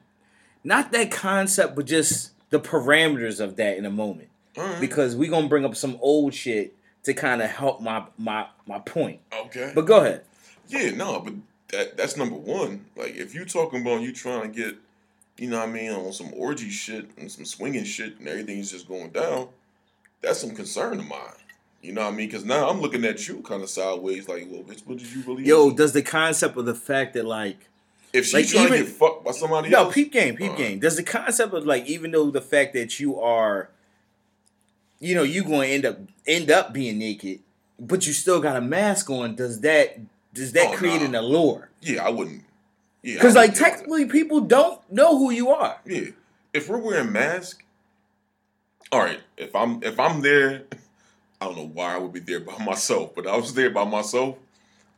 not 0.64 0.92
that 0.92 1.10
concept, 1.10 1.76
but 1.76 1.86
just 1.86 2.30
the 2.50 2.60
parameters 2.60 3.40
of 3.40 3.56
that 3.56 3.76
in 3.76 3.84
a 3.86 3.90
moment. 3.90 4.28
Because 4.80 5.16
we're 5.16 5.30
gonna 5.30 5.48
bring 5.48 5.64
up 5.64 5.74
some 5.74 5.96
old 6.00 6.34
shit 6.34 6.74
to 7.04 7.14
kind 7.14 7.42
of 7.42 7.50
help 7.50 7.80
my 7.80 8.04
my 8.18 8.46
my 8.66 8.78
point. 8.80 9.20
okay. 9.46 9.72
But 9.74 9.86
go 9.86 10.00
ahead. 10.00 10.24
Yeah, 10.68 10.90
no, 10.90 11.20
but 11.20 11.34
that 11.68 11.96
that's 11.96 12.16
number 12.16 12.36
one. 12.36 12.84
Like 12.96 13.16
if 13.16 13.34
you 13.34 13.44
talking 13.44 13.80
about 13.80 14.02
you 14.02 14.12
trying 14.12 14.52
to 14.52 14.56
get, 14.56 14.76
you 15.38 15.48
know 15.48 15.58
what 15.58 15.68
I 15.68 15.72
mean, 15.72 15.90
on 15.90 16.12
some 16.12 16.32
orgy 16.34 16.70
shit 16.70 17.10
and 17.16 17.30
some 17.30 17.44
swinging 17.44 17.84
shit 17.84 18.18
and 18.18 18.28
everything's 18.28 18.70
just 18.70 18.86
going 18.86 19.10
down, 19.10 19.48
that's 20.20 20.38
some 20.38 20.54
concern 20.54 21.00
of 21.00 21.08
mine. 21.08 21.18
You 21.80 21.92
know 21.92 22.02
what 22.02 22.12
I 22.12 22.16
mean? 22.16 22.28
Because 22.28 22.44
now 22.44 22.68
I'm 22.68 22.80
looking 22.80 23.04
at 23.04 23.26
you 23.26 23.42
kind 23.42 23.60
of 23.60 23.68
sideways, 23.68 24.28
like, 24.28 24.46
well, 24.48 24.62
bitch, 24.62 24.86
what 24.86 24.98
did 24.98 25.10
you 25.12 25.22
really? 25.26 25.44
Yo, 25.44 25.72
does 25.72 25.92
the 25.92 26.02
concept 26.02 26.56
of 26.56 26.64
the 26.64 26.74
fact 26.74 27.14
that 27.14 27.24
like 27.24 27.68
if 28.12 28.26
she's 28.26 28.34
like, 28.34 28.46
trying 28.48 28.66
even- 28.66 28.78
to 28.80 28.84
get 28.84 28.92
fucked 28.98 29.24
by 29.24 29.30
somebody 29.32 29.68
no 29.70 29.84
else, 29.84 29.94
peep 29.94 30.12
game, 30.12 30.34
peep 30.36 30.50
Alright. 30.52 30.58
game. 30.58 30.78
Does 30.80 30.96
the 30.96 31.02
concept 31.02 31.54
of 31.54 31.64
like 31.66 31.86
even 31.86 32.10
though 32.10 32.30
the 32.30 32.40
fact 32.42 32.74
that 32.74 33.00
you 33.00 33.20
are, 33.20 33.70
you 35.00 35.14
know, 35.14 35.22
you 35.22 35.42
going 35.44 35.68
to 35.68 35.74
end 35.74 35.86
up 35.86 35.98
end 36.26 36.50
up 36.50 36.72
being 36.72 36.98
naked, 36.98 37.40
but 37.78 38.06
you 38.06 38.12
still 38.12 38.40
got 38.40 38.56
a 38.56 38.60
mask 38.60 39.10
on. 39.10 39.34
Does 39.34 39.60
that 39.62 39.98
does 40.34 40.52
that 40.52 40.68
Oh, 40.72 40.76
create 40.76 41.00
nah. 41.00 41.06
an 41.06 41.14
allure? 41.14 41.70
yeah, 41.80 42.04
I 42.04 42.10
wouldn't. 42.10 42.44
Yeah, 43.02 43.14
Because 43.14 43.34
like 43.34 43.50
wouldn't 43.50 43.56
deal 43.58 43.64
with 43.64 43.72
that. 43.72 43.78
technically, 43.78 44.04
people 44.20 44.40
don't 44.42 44.92
know 44.92 45.18
who 45.18 45.30
you 45.32 45.50
are. 45.50 45.78
Yeah. 45.84 46.10
If 46.54 46.68
we're 46.68 46.78
wearing 46.78 47.10
masks, 47.12 47.62
all 48.92 49.00
right. 49.00 49.20
If 49.36 49.54
I'm 49.56 49.82
if 49.82 49.98
I'm 49.98 50.20
there, 50.20 50.64
I 51.40 51.46
don't 51.46 51.56
know 51.56 51.66
why 51.72 51.94
I 51.94 51.98
would 51.98 52.12
be 52.12 52.20
there 52.20 52.40
by 52.40 52.56
myself, 52.64 53.14
but 53.14 53.26
I 53.26 53.36
was 53.36 53.54
there 53.54 53.70
by 53.70 53.84
myself. 53.84 54.36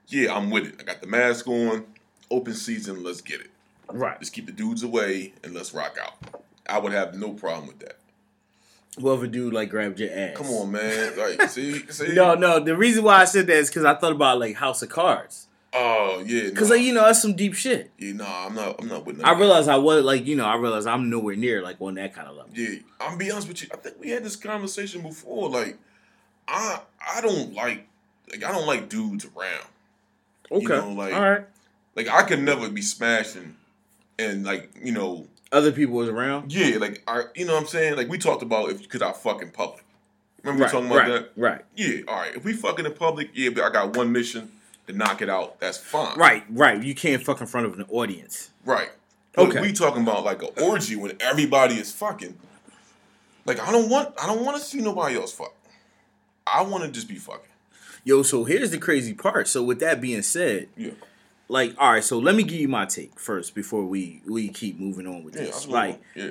Yeah, 0.09 0.35
I'm 0.37 0.51
with 0.51 0.67
it. 0.67 0.75
I 0.81 0.83
got 0.83 1.01
the 1.01 1.07
mask 1.07 1.47
on, 1.49 1.87
open 2.31 2.55
season. 2.55 3.03
Let's 3.03 3.21
get 3.21 3.41
it. 3.41 3.51
Right. 3.89 4.17
Let's 4.17 4.31
keep 4.31 4.47
the 4.47 4.53
dudes 4.53 4.83
away 4.83 5.35
and 5.43 5.55
let's 5.55 5.75
rock 5.75 5.97
out. 6.01 6.43
I 6.69 6.79
would 6.79 6.93
have 6.93 7.15
no 7.15 7.33
problem 7.33 7.67
with 7.67 7.81
that. 7.81 7.99
Well, 8.99 9.17
dude 9.27 9.53
like 9.53 9.71
grabbed 9.71 9.99
your 9.99 10.11
ass. 10.13 10.37
Come 10.37 10.47
on, 10.47 10.71
man. 10.71 11.19
Like, 11.19 11.43
see, 11.51 11.85
see. 11.91 12.13
No, 12.13 12.35
no. 12.35 12.61
The 12.61 12.77
reason 12.77 13.03
why 13.05 13.21
I 13.21 13.25
said 13.25 13.47
that 13.49 13.57
is 13.57 13.69
because 13.69 13.85
I 13.85 13.95
thought 13.95 14.13
about 14.13 14.39
like 14.39 14.57
House 14.57 14.83
of 14.83 14.89
Cards. 14.89 15.49
Oh 15.73 16.23
yeah. 16.25 16.51
Because 16.51 16.69
nah. 16.69 16.77
like 16.77 16.85
you 16.85 16.95
know 16.95 17.05
that's 17.05 17.21
some 17.21 17.35
deep 17.35 17.55
shit. 17.55 17.91
yeah, 17.99 18.13
nah, 18.13 18.47
I'm 18.47 18.55
not. 18.55 18.81
I'm 18.81 18.87
not 18.87 19.05
with. 19.05 19.23
I 19.25 19.37
realize 19.37 19.67
I 19.67 19.77
was 19.77 20.05
like 20.05 20.25
you 20.27 20.37
know 20.37 20.45
I 20.45 20.55
realized 20.55 20.87
I'm 20.87 21.11
nowhere 21.11 21.35
near 21.35 21.63
like 21.63 21.81
on 21.81 21.95
that 21.95 22.15
kind 22.15 22.29
of 22.29 22.37
level. 22.37 22.53
Yeah, 22.55 22.79
I'm 23.01 23.19
be 23.19 23.31
honest 23.33 23.49
with 23.49 23.63
you. 23.63 23.69
I 23.73 23.77
think 23.79 23.97
we 23.99 24.11
had 24.11 24.23
this 24.23 24.37
conversation 24.37 25.03
before. 25.03 25.51
Like, 25.51 25.77
I 26.47 26.81
I 27.05 27.21
don't 27.21 27.53
like 27.55 27.89
like 28.31 28.45
I 28.45 28.53
don't 28.53 28.69
like 28.69 28.89
dudes 28.89 29.27
around. 29.27 29.67
Okay. 30.53 30.67
know, 30.67 30.93
like- 30.93 31.15
All 31.15 31.21
right. 31.21 31.47
Like 31.97 32.09
I 32.09 32.23
could 32.23 32.43
never 32.43 32.69
be 32.69 32.83
smashing 32.83 33.57
and 34.19 34.45
like, 34.45 34.71
you 34.83 34.93
know, 34.93 35.27
Other 35.53 35.73
people 35.73 35.95
was 35.97 36.09
around. 36.09 36.53
yeah, 36.53 36.77
like 36.79 37.03
I 37.07 37.25
you 37.35 37.45
know 37.47 37.55
what 37.55 37.63
I'm 37.63 37.69
saying? 37.69 37.97
Like 37.97 38.09
we 38.09 38.19
talked 38.19 38.43
about 38.43 38.71
if 38.71 38.89
could 38.89 39.03
I 39.03 39.13
fuck 39.13 39.43
in 39.43 39.51
public. 39.51 39.85
Remember 40.43 40.65
Right. 40.65 40.73
we 40.73 40.79
talking 40.79 40.91
about 40.91 41.09
right. 41.09 41.23
that? 41.35 41.41
Right. 41.41 41.65
Yeah, 41.77 42.01
all 42.09 42.17
right. 42.17 42.35
If 42.37 42.45
we 42.45 42.53
fucking 42.53 42.85
in 42.85 42.93
public, 42.93 43.31
yeah, 43.35 43.51
but 43.51 43.65
I 43.65 43.71
got 43.71 43.97
one 43.97 44.13
mission 44.13 44.51
to 44.87 44.93
knock 44.93 45.23
it 45.23 45.31
out. 45.31 45.59
That's 45.61 45.79
fine. 45.79 46.19
Right. 46.19 46.45
Right. 46.51 46.83
You 46.83 46.95
can't 46.95 47.23
fuck 47.23 47.41
in 47.41 47.47
front 47.47 47.67
of 47.67 47.79
an 47.79 47.87
audience. 47.89 48.51
Right. 48.65 48.91
But 49.33 49.49
Okay. 49.49 49.61
we 49.63 49.73
talking 49.73 50.03
about 50.03 50.25
like 50.25 50.43
an 50.43 50.51
orgy 50.63 50.97
when 50.97 51.17
everybody 51.21 51.77
is 51.77 51.91
fucking. 51.93 52.37
Like 53.47 53.61
I 53.61 53.71
don't 53.73 53.89
want 53.89 54.15
I 54.21 54.27
don't 54.27 54.45
want 54.45 54.57
to 54.59 54.63
see 54.63 54.81
nobody 54.81 55.17
else 55.17 55.33
fuck. 55.33 55.55
I 56.47 56.63
want 56.63 56.85
to 56.85 56.91
just 56.91 57.09
be 57.09 57.17
fucking. 57.17 57.49
Yo, 58.05 58.23
so 58.23 58.45
here's 58.45 58.71
the 58.71 58.79
crazy 58.79 59.15
part. 59.15 59.49
So 59.49 59.63
with 59.63 59.81
that 59.81 60.01
being 60.01 60.21
said, 60.23 60.69
Yeah. 60.77 60.91
Like, 61.49 61.75
all 61.79 61.93
right, 61.93 62.05
so 62.05 62.19
let 62.19 62.35
me 62.35 62.43
give 62.43 62.59
you 62.61 62.69
my 62.69 62.87
take 62.87 63.19
first 63.19 63.55
before 63.55 63.85
we 63.85 64.23
we 64.27 64.49
keep 64.49 64.79
moving 64.79 65.07
on 65.07 65.25
with 65.25 65.35
Yeah. 65.37 65.43
this. 65.43 65.67
Like, 65.69 66.01
yeah. 66.15 66.31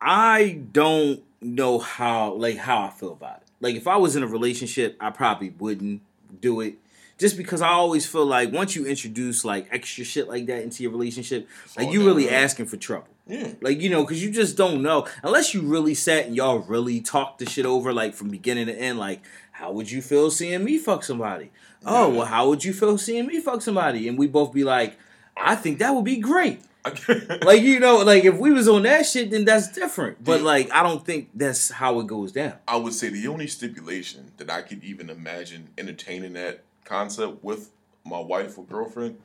I 0.00 0.60
don't 0.72 1.22
know 1.40 1.78
how 1.78 2.34
like 2.34 2.56
how 2.58 2.82
I 2.82 2.90
feel 2.90 3.12
about 3.12 3.36
it. 3.38 3.42
Like 3.60 3.76
if 3.76 3.86
I 3.86 3.96
was 3.96 4.16
in 4.16 4.22
a 4.22 4.26
relationship, 4.26 4.96
I 5.00 5.10
probably 5.10 5.50
wouldn't 5.50 6.02
do 6.40 6.60
it. 6.60 6.74
Just 7.16 7.36
because 7.36 7.62
I 7.62 7.68
always 7.68 8.04
feel 8.06 8.26
like 8.26 8.52
once 8.52 8.74
you 8.74 8.86
introduce 8.86 9.44
like 9.44 9.68
extra 9.70 10.04
shit 10.04 10.28
like 10.28 10.46
that 10.46 10.62
into 10.62 10.82
your 10.82 10.90
relationship, 10.92 11.48
like 11.76 11.92
you 11.92 12.04
really 12.04 12.24
downhill. 12.24 12.44
asking 12.44 12.66
for 12.66 12.76
trouble. 12.76 13.06
Yeah. 13.26 13.52
Like 13.62 13.80
you 13.80 13.88
know, 13.88 14.02
because 14.02 14.22
you 14.22 14.30
just 14.30 14.56
don't 14.56 14.82
know 14.82 15.06
unless 15.22 15.54
you 15.54 15.62
really 15.62 15.94
sat 15.94 16.26
and 16.26 16.36
y'all 16.36 16.58
really 16.58 17.00
talked 17.00 17.38
the 17.38 17.46
shit 17.48 17.64
over 17.66 17.92
like 17.92 18.14
from 18.14 18.28
beginning 18.28 18.66
to 18.66 18.74
end. 18.74 18.98
Like, 18.98 19.22
how 19.64 19.72
would 19.72 19.90
you 19.90 20.02
feel 20.02 20.30
seeing 20.30 20.62
me 20.62 20.76
fuck 20.76 21.02
somebody? 21.02 21.50
Oh, 21.86 22.10
well, 22.10 22.26
how 22.26 22.50
would 22.50 22.62
you 22.62 22.74
feel 22.74 22.98
seeing 22.98 23.26
me 23.26 23.40
fuck 23.40 23.62
somebody? 23.62 24.06
And 24.08 24.18
we 24.18 24.26
both 24.26 24.52
be 24.52 24.62
like, 24.62 24.98
I 25.34 25.54
think 25.54 25.78
that 25.78 25.94
would 25.94 26.04
be 26.04 26.18
great. 26.18 26.60
Like 27.42 27.62
you 27.62 27.80
know, 27.80 27.96
like 28.04 28.26
if 28.26 28.36
we 28.36 28.50
was 28.52 28.68
on 28.68 28.82
that 28.82 29.06
shit, 29.06 29.30
then 29.30 29.46
that's 29.46 29.72
different. 29.72 30.22
But 30.22 30.42
like, 30.42 30.70
I 30.70 30.82
don't 30.82 31.02
think 31.02 31.30
that's 31.34 31.70
how 31.70 31.98
it 32.00 32.06
goes 32.06 32.30
down. 32.30 32.56
I 32.68 32.76
would 32.76 32.92
say 32.92 33.08
the 33.08 33.26
only 33.26 33.46
stipulation 33.46 34.32
that 34.36 34.50
I 34.50 34.60
could 34.60 34.84
even 34.84 35.08
imagine 35.08 35.68
entertaining 35.78 36.34
that 36.34 36.62
concept 36.84 37.42
with 37.42 37.70
my 38.04 38.20
wife 38.20 38.58
or 38.58 38.64
girlfriend 38.64 39.16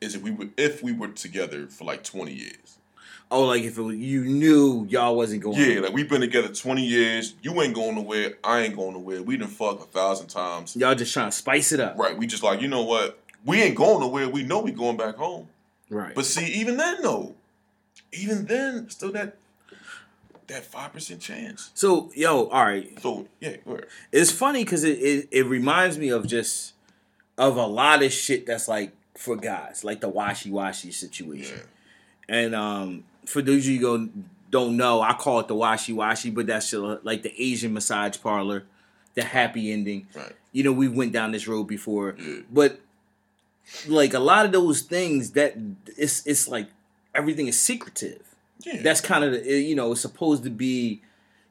is 0.00 0.14
if 0.14 0.22
we 0.22 0.30
were 0.30 0.48
if 0.56 0.82
we 0.82 0.92
were 0.92 1.08
together 1.08 1.66
for 1.66 1.84
like 1.84 2.02
twenty 2.02 2.32
years. 2.32 2.78
Oh, 3.32 3.44
like 3.46 3.62
if 3.62 3.78
it 3.78 3.82
you 3.82 4.24
knew 4.24 4.86
y'all 4.90 5.16
wasn't 5.16 5.42
going. 5.42 5.58
Yeah, 5.58 5.80
like 5.80 5.92
we've 5.92 6.08
been 6.08 6.20
together 6.20 6.48
twenty 6.48 6.84
years. 6.84 7.34
You 7.42 7.60
ain't 7.62 7.74
going 7.74 7.94
nowhere. 7.96 8.34
I 8.44 8.60
ain't 8.60 8.76
going 8.76 8.92
nowhere. 8.92 9.22
We 9.22 9.36
done 9.38 9.48
fuck 9.48 9.80
a 9.80 9.84
thousand 9.84 10.28
times. 10.28 10.76
y'all 10.76 10.94
just 10.94 11.12
trying 11.14 11.30
to 11.30 11.36
spice 11.36 11.72
it 11.72 11.80
up. 11.80 11.96
Right. 11.98 12.16
We 12.16 12.26
just 12.26 12.42
like 12.42 12.60
you 12.60 12.68
know 12.68 12.82
what? 12.82 13.18
We 13.44 13.60
ain't 13.62 13.74
going 13.74 14.00
nowhere. 14.00 14.28
We 14.28 14.42
know 14.42 14.60
we 14.60 14.70
going 14.70 14.96
back 14.96 15.16
home. 15.16 15.48
Right. 15.90 16.14
But 16.14 16.26
see, 16.26 16.46
even 16.46 16.76
then, 16.76 17.02
though, 17.02 17.34
even 18.12 18.44
then, 18.44 18.88
still 18.90 19.12
that 19.12 19.36
that 20.48 20.64
five 20.64 20.92
percent 20.92 21.20
chance. 21.20 21.70
so 21.74 22.10
yo, 22.14 22.46
all 22.48 22.64
right. 22.64 23.00
So 23.00 23.26
yeah, 23.40 23.56
go. 23.66 23.80
It's 24.12 24.30
funny 24.30 24.64
because 24.64 24.84
it, 24.84 24.98
it 24.98 25.28
it 25.30 25.46
reminds 25.46 25.96
me 25.98 26.10
of 26.10 26.26
just 26.26 26.74
of 27.38 27.56
a 27.56 27.66
lot 27.66 28.02
of 28.02 28.12
shit 28.12 28.44
that's 28.46 28.68
like 28.68 28.92
for 29.16 29.36
guys, 29.36 29.84
like 29.84 30.00
the 30.00 30.08
washy 30.08 30.50
washy 30.50 30.88
Yeah. 30.88 30.94
situation. 30.94 31.60
And 32.28 32.54
um, 32.54 33.04
for 33.26 33.42
those 33.42 33.66
of 33.66 33.72
you 33.72 33.80
who 33.80 34.10
don't 34.50 34.76
know, 34.76 35.00
I 35.00 35.14
call 35.14 35.40
it 35.40 35.48
the 35.48 35.54
washi 35.54 35.94
washi, 35.94 36.34
but 36.34 36.46
that's 36.46 36.72
like 36.72 37.22
the 37.22 37.32
Asian 37.42 37.72
massage 37.72 38.18
parlor, 38.20 38.64
the 39.14 39.22
happy 39.22 39.72
ending. 39.72 40.06
Right. 40.14 40.32
You 40.52 40.64
know, 40.64 40.72
we 40.72 40.88
went 40.88 41.12
down 41.12 41.32
this 41.32 41.48
road 41.48 41.64
before, 41.64 42.14
Yeah. 42.18 42.40
but 42.50 42.80
like 43.88 44.12
a 44.12 44.18
lot 44.18 44.44
of 44.44 44.52
those 44.52 44.82
things 44.82 45.30
that 45.32 45.56
it's 45.96 46.26
it's 46.26 46.48
like 46.48 46.68
everything 47.14 47.46
is 47.48 47.58
secretive. 47.58 48.22
Yeah. 48.60 48.82
That's 48.82 49.00
kind 49.00 49.24
of 49.24 49.32
the, 49.32 49.60
you 49.60 49.74
know 49.74 49.92
it's 49.92 50.00
supposed 50.02 50.44
to 50.44 50.50
be, 50.50 51.00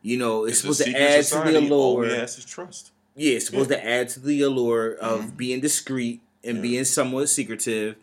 you 0.02 0.18
know, 0.18 0.44
it's, 0.46 0.52
It's 0.54 0.62
supposed 0.62 0.84
to 0.84 1.02
add 1.02 1.24
to 1.26 1.40
the 1.52 1.58
allure. 1.58 1.72
All 1.74 1.98
we 1.98 2.08
is 2.10 2.46
trust. 2.46 2.92
Yeah, 3.16 3.36
it's 3.36 3.48
supposed 3.48 3.70
to 3.70 3.86
add 3.86 4.10
to 4.10 4.20
the 4.20 4.42
allure 4.44 4.94
of 4.94 5.22
Mhm. 5.22 5.38
being 5.38 5.60
discreet 5.62 6.22
and 6.44 6.58
Yeah. 6.58 6.62
being 6.62 6.86
somewhat 6.86 7.30
secretive. 7.30 7.96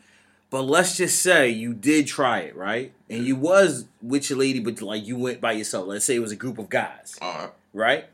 But 0.50 0.62
let's 0.62 0.96
just 0.96 1.20
say 1.22 1.50
you 1.50 1.74
did 1.74 2.06
try 2.06 2.40
it, 2.40 2.56
right? 2.56 2.92
And 3.10 3.24
you 3.24 3.36
was 3.36 3.84
with 4.02 4.30
your 4.30 4.38
lady, 4.38 4.60
but 4.60 4.80
like 4.80 5.06
you 5.06 5.16
went 5.18 5.40
by 5.40 5.52
yourself. 5.52 5.86
Let's 5.88 6.04
say 6.04 6.16
it 6.16 6.20
was 6.20 6.32
a 6.32 6.36
group 6.36 6.58
of 6.58 6.68
guys, 6.70 7.16
All 7.20 7.34
right. 7.38 7.50
right? 7.74 8.04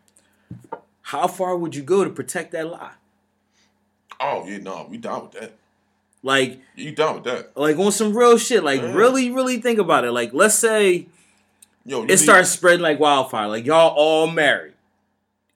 How 1.03 1.27
far 1.29 1.57
would 1.57 1.75
you 1.77 1.83
go 1.83 2.03
to 2.03 2.11
protect 2.11 2.53
that 2.53 2.67
lie? 2.69 2.93
Oh 4.21 4.45
yeah, 4.47 4.59
no, 4.59 4.87
we 4.89 4.97
down 4.99 5.23
with 5.23 5.33
that. 5.33 5.53
Like, 6.23 6.61
You 6.75 6.93
down 6.93 7.17
with 7.17 7.25
that? 7.25 7.57
like 7.57 7.77
on 7.79 7.93
some 7.93 8.17
real 8.17 8.39
shit. 8.39 8.65
Like, 8.65 8.81
really, 8.83 9.31
really 9.31 9.59
think 9.61 9.79
about 9.79 10.05
it. 10.05 10.13
Like, 10.13 10.33
let's 10.33 10.55
say 10.55 11.07
Yo, 11.85 12.03
it 12.03 12.07
need- 12.09 12.17
starts 12.17 12.49
spreading 12.51 12.81
like 12.81 12.99
wildfire. 12.99 13.49
Like 13.49 13.67
y'all 13.67 13.93
all 13.97 14.27
married, 14.29 14.74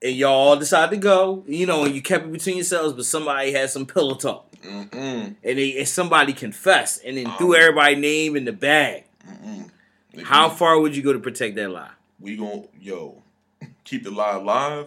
and 0.03 0.15
y'all 0.15 0.33
all 0.33 0.57
decide 0.57 0.91
to 0.91 0.97
go. 0.97 1.45
You 1.47 1.67
know, 1.67 1.85
and 1.85 1.95
you 1.95 2.03
kept 2.03 2.27
it 2.27 2.33
between 2.33 2.57
yourselves, 2.57 2.93
but 2.93 3.05
somebody 3.05 3.53
had 3.53 3.71
some 3.71 3.87
pillow 3.87 4.15
talk. 4.15 4.47
Mm-mm, 4.63 4.91
and, 4.93 5.37
they, 5.59 5.79
and 5.79 5.87
somebody 5.89 6.33
confessed 6.33 7.03
and 7.05 7.17
then 7.17 7.27
Oh. 7.29 7.37
threw 7.39 7.55
everybody's 7.55 7.99
name 7.99 8.35
in 8.37 8.45
the 8.45 8.53
bag. 8.53 9.05
mm-mm. 9.27 9.71
How 10.25 10.49
far 10.49 10.81
would 10.81 10.97
you 10.97 11.03
go 11.03 11.13
to 11.13 11.21
protect 11.21 11.55
that 11.57 11.71
lie? 11.71 11.91
we 12.21 12.37
gon' 12.37 12.67
yo 12.81 13.23
keep 13.85 14.03
the 14.03 14.11
lie 14.11 14.35
alive? 14.35 14.87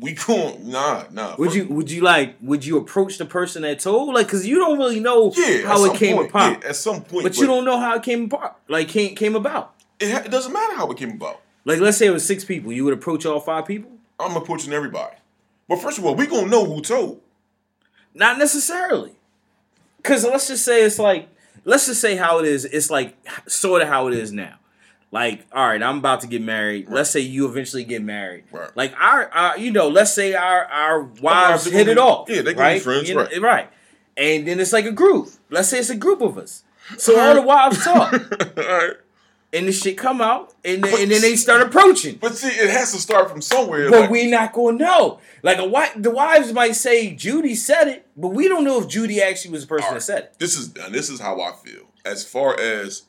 We 0.00 0.14
gon' 0.14 0.68
nah 0.68 1.04
nah. 1.12 1.36
Would 1.38 1.54
you 1.54 1.66
would 1.68 1.88
you 1.88 2.00
like 2.02 2.34
would 2.42 2.64
you 2.64 2.76
approach 2.78 3.18
the 3.18 3.24
person 3.24 3.62
that 3.62 3.78
told 3.78 4.12
like 4.12 4.26
because 4.26 4.44
you 4.44 4.56
don't 4.56 4.76
really 4.78 4.98
know 4.98 5.32
Yeah, 5.36 5.68
how 5.68 5.84
it 5.84 5.96
came 5.96 6.16
point, 6.16 6.30
apart, 6.30 6.58
yeah, 6.64 6.68
at 6.70 6.74
some 6.76 7.02
point, 7.02 7.22
but 7.22 7.36
you 7.38 7.46
don't 7.46 7.64
know 7.64 7.78
how 7.78 7.94
it 7.94 8.02
came 8.02 8.24
apart 8.24 8.56
like 8.66 8.88
came 8.88 9.14
came 9.14 9.36
about. 9.36 9.74
It, 10.00 10.10
ha- 10.10 10.22
it 10.24 10.30
doesn't 10.32 10.52
matter 10.52 10.74
how 10.74 10.90
it 10.90 10.98
came 10.98 11.12
about. 11.12 11.40
Like 11.64 11.78
let's 11.78 11.96
say 11.96 12.06
it 12.06 12.10
was 12.10 12.26
six 12.26 12.44
people, 12.44 12.72
you 12.72 12.84
would 12.84 12.94
approach 12.94 13.24
all 13.24 13.38
five 13.38 13.64
people. 13.66 13.92
I'm 14.20 14.36
approaching 14.36 14.72
everybody. 14.72 15.16
But 15.68 15.80
first 15.80 15.98
of 15.98 16.04
all, 16.06 16.14
we 16.14 16.26
gonna 16.26 16.48
know 16.48 16.64
who 16.64 16.80
told. 16.80 17.20
Not 18.14 18.38
necessarily, 18.38 19.12
because 19.98 20.24
let's 20.24 20.48
just 20.48 20.64
say 20.64 20.82
it's 20.84 20.98
like 20.98 21.28
let's 21.64 21.86
just 21.86 22.00
say 22.00 22.16
how 22.16 22.38
it 22.38 22.46
is. 22.46 22.64
It's 22.64 22.90
like 22.90 23.16
sort 23.46 23.82
of 23.82 23.88
how 23.88 24.08
it 24.08 24.14
is 24.14 24.32
now. 24.32 24.54
Like, 25.10 25.46
all 25.52 25.66
right, 25.66 25.82
I'm 25.82 25.98
about 25.98 26.20
to 26.22 26.26
get 26.26 26.42
married. 26.42 26.88
Let's 26.90 27.10
say 27.10 27.20
you 27.20 27.48
eventually 27.48 27.84
get 27.84 28.02
married. 28.02 28.44
Right. 28.52 28.70
Like 28.76 28.92
our, 29.00 29.28
our, 29.32 29.58
you 29.58 29.70
know, 29.70 29.88
let's 29.88 30.12
say 30.12 30.34
our 30.34 30.64
our 30.66 31.02
wives 31.02 31.64
hit 31.64 31.72
gonna 31.86 31.92
it 31.92 31.98
off. 31.98 32.28
yeah, 32.28 32.42
they 32.42 32.54
gonna 32.54 32.74
be 32.74 32.80
friends, 32.80 33.08
You 33.08 33.14
know, 33.14 33.22
right. 33.24 33.40
right. 33.40 33.70
and 34.16 34.46
then 34.46 34.60
it's 34.60 34.72
like 34.72 34.84
a 34.84 34.92
group. 34.92 35.28
Let's 35.50 35.68
say 35.68 35.78
it's 35.78 35.88
a 35.90 35.96
group 35.96 36.20
of 36.20 36.36
us. 36.38 36.62
So 36.98 37.18
all 37.18 37.34
the 37.34 37.42
wives 37.52 37.82
talk, 37.84 38.12
All 38.12 38.18
right. 38.64 38.92
And 39.52 39.66
the 39.66 39.72
shit 39.72 39.96
come 39.96 40.20
out, 40.20 40.52
and 40.64 40.84
then, 40.84 41.02
and 41.02 41.10
then 41.10 41.22
they 41.22 41.34
start 41.36 41.62
approaching. 41.62 42.18
But 42.20 42.36
see, 42.36 42.48
it 42.48 42.68
has 42.70 42.92
to 42.92 42.98
start 42.98 43.30
from 43.30 43.40
somewhere. 43.40 43.90
But 43.90 44.00
like, 44.02 44.10
we 44.10 44.30
not 44.30 44.52
gonna 44.52 44.76
know. 44.76 45.20
Like 45.42 45.58
a 45.58 45.64
wife, 45.66 45.92
the 45.96 46.10
wives 46.10 46.52
might 46.52 46.76
say 46.76 47.14
Judy 47.14 47.54
said 47.54 47.88
it, 47.88 48.06
but 48.16 48.28
we 48.28 48.46
don't 48.48 48.64
know 48.64 48.80
if 48.80 48.88
Judy 48.88 49.22
actually 49.22 49.52
was 49.52 49.62
the 49.62 49.68
person 49.68 49.94
that 49.94 50.02
said 50.02 50.24
it. 50.24 50.34
this 50.38 50.56
is 50.58 50.74
and 50.76 50.94
this 50.94 51.08
is 51.08 51.20
how 51.20 51.40
I 51.40 51.52
feel. 51.52 51.84
As 52.04 52.24
far 52.24 52.58
as 52.60 53.02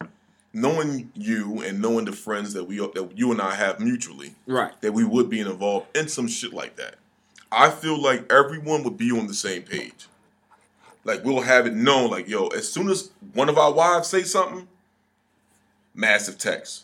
knowing 0.54 1.12
you 1.14 1.62
and 1.62 1.82
knowing 1.82 2.06
the 2.06 2.12
friends 2.12 2.54
that 2.54 2.64
we 2.66 2.78
that 2.78 3.12
you 3.16 3.32
and 3.32 3.42
I 3.42 3.56
have 3.56 3.80
mutually, 3.80 4.36
Right. 4.48 4.72
that 4.82 4.94
we 4.94 5.04
would 5.04 5.30
be 5.30 5.42
involved 5.42 5.96
in 5.96 6.08
some 6.08 6.28
shit 6.28 6.54
like 6.54 6.76
that. 6.78 6.96
I 7.52 7.70
feel 7.70 8.02
like 8.02 8.32
everyone 8.32 8.84
would 8.84 8.98
be 8.98 9.12
on 9.12 9.28
the 9.28 9.34
same 9.34 9.64
page. 9.64 10.08
Like 11.04 11.24
we'll 11.24 11.42
have 11.42 11.66
it 11.68 11.74
known, 11.74 12.10
like 12.12 12.28
yo, 12.30 12.48
as 12.48 12.72
soon 12.72 12.90
as 12.90 13.12
one 13.34 13.50
of 13.50 13.58
our 13.58 13.72
wives 13.74 14.08
say 14.08 14.24
something, 14.24 14.68
massive 16.00 16.38
text. 16.38 16.84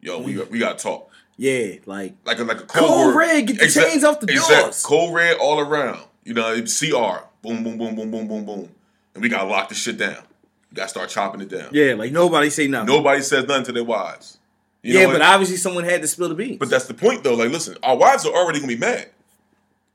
Yo, 0.00 0.20
we 0.20 0.34
got, 0.34 0.50
we 0.50 0.58
got 0.58 0.78
to 0.78 0.82
talk. 0.82 1.10
Yeah, 1.36 1.76
like 1.86 2.14
Like 2.24 2.38
a 2.38 2.44
like 2.44 2.60
a 2.60 2.64
Code 2.64 2.90
word. 3.08 3.16
red, 3.16 3.46
get 3.46 3.58
the 3.58 3.68
chains 3.68 4.04
off 4.04 4.20
the 4.20 4.26
doors. 4.26 4.82
Code 4.82 5.14
red 5.14 5.38
all 5.38 5.58
around. 5.60 6.00
You 6.24 6.34
know, 6.34 6.52
it's 6.52 6.78
CR. 6.78 7.24
Boom, 7.42 7.64
boom, 7.64 7.78
boom, 7.78 7.94
boom, 7.96 8.10
boom, 8.10 8.28
boom, 8.28 8.44
boom. 8.44 8.68
And 9.14 9.22
we 9.22 9.28
gotta 9.28 9.48
lock 9.48 9.68
this 9.68 9.78
shit 9.78 9.98
down. 9.98 10.22
We 10.70 10.76
gotta 10.76 10.88
start 10.88 11.08
chopping 11.10 11.40
it 11.40 11.48
down. 11.48 11.68
yeah, 11.72 11.94
like 11.94 12.12
nobody 12.12 12.50
say 12.50 12.68
nothing. 12.68 12.86
Nobody 12.94 13.22
says 13.22 13.46
nothing 13.46 13.64
to 13.66 13.72
their 13.72 13.84
wives. 13.84 14.38
You 14.82 14.98
yeah, 14.98 15.06
but 15.06 15.22
obviously 15.22 15.56
someone 15.56 15.84
had 15.84 16.02
to 16.02 16.08
spill 16.08 16.28
the 16.28 16.34
beans. 16.34 16.58
But 16.58 16.68
that's 16.70 16.86
the 16.86 16.94
point 16.94 17.24
though. 17.24 17.34
Like, 17.34 17.50
listen, 17.50 17.76
our 17.82 17.96
wives 17.96 18.26
are 18.26 18.32
already 18.32 18.58
gonna 18.60 18.72
be 18.72 18.78
mad. 18.78 19.08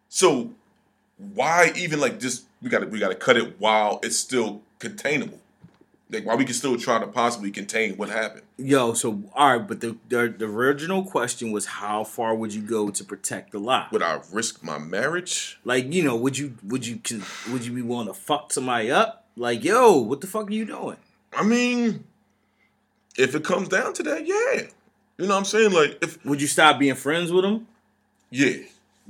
So 0.10 0.52
why 1.18 1.72
even 1.76 2.00
like 2.00 2.20
just 2.20 2.46
we 2.62 2.70
gotta 2.70 2.88
we 2.88 3.00
gotta 3.00 3.16
cut 3.16 3.38
it 3.38 3.60
while 3.60 4.00
it's 4.04 4.18
still 4.18 4.62
containable. 4.80 5.40
Like 6.10 6.26
why 6.26 6.36
we 6.36 6.46
can 6.46 6.54
still 6.54 6.78
try 6.78 7.00
to 7.00 7.08
possibly 7.08 7.52
contain 7.52 7.98
what 7.98 8.08
happened. 8.10 8.44
Yo, 8.58 8.94
so 8.94 9.24
all 9.34 9.58
right, 9.58 9.68
but 9.68 9.82
the, 9.82 9.98
the 10.08 10.34
the 10.38 10.46
original 10.46 11.04
question 11.04 11.52
was 11.52 11.66
how 11.66 12.06
far 12.06 12.34
would 12.34 12.54
you 12.54 12.62
go 12.62 12.90
to 12.90 13.04
protect 13.04 13.52
the 13.52 13.60
lie? 13.60 13.88
Would 13.92 14.02
I 14.02 14.22
risk 14.32 14.64
my 14.64 14.78
marriage? 14.78 15.60
Like, 15.66 15.92
you 15.94 16.04
know, 16.04 16.16
would 16.16 16.38
you 16.38 16.54
would 16.64 16.88
you 16.88 17.02
would 17.52 17.66
you 17.66 17.74
be 17.74 17.82
willing 17.82 18.08
to 18.08 18.14
fuck 18.14 18.54
somebody 18.54 18.90
up? 18.90 19.26
Like, 19.36 19.64
yo, 19.66 19.98
what 19.98 20.22
the 20.22 20.28
fuck 20.28 20.48
are 20.48 20.54
you 20.54 20.66
doing? 20.66 20.98
I 21.34 21.44
mean, 21.44 22.06
if 23.18 23.36
it 23.36 23.44
comes 23.44 23.68
down 23.68 23.94
to 23.96 24.04
that, 24.04 24.26
yeah. 24.26 24.68
You 25.18 25.26
know 25.28 25.34
what 25.34 25.40
I'm 25.40 25.46
saying? 25.46 25.72
Like 25.74 25.98
if 26.02 26.24
Would 26.26 26.42
you 26.42 26.48
stop 26.48 26.80
being 26.80 26.96
friends 26.96 27.32
with 27.34 27.44
them? 27.44 27.68
yeah. 28.30 28.58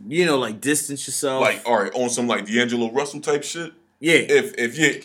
You 0.07 0.25
know, 0.25 0.37
like 0.37 0.61
distance 0.61 1.07
yourself. 1.07 1.41
Like, 1.41 1.61
all 1.65 1.81
right, 1.81 1.91
on 1.95 2.09
some 2.09 2.27
like 2.27 2.45
D'Angelo 2.45 2.91
Russell 2.91 3.19
type 3.19 3.43
shit. 3.43 3.73
yeah, 3.99 4.13
If 4.15 4.53
if 4.57 4.77
you 4.77 5.01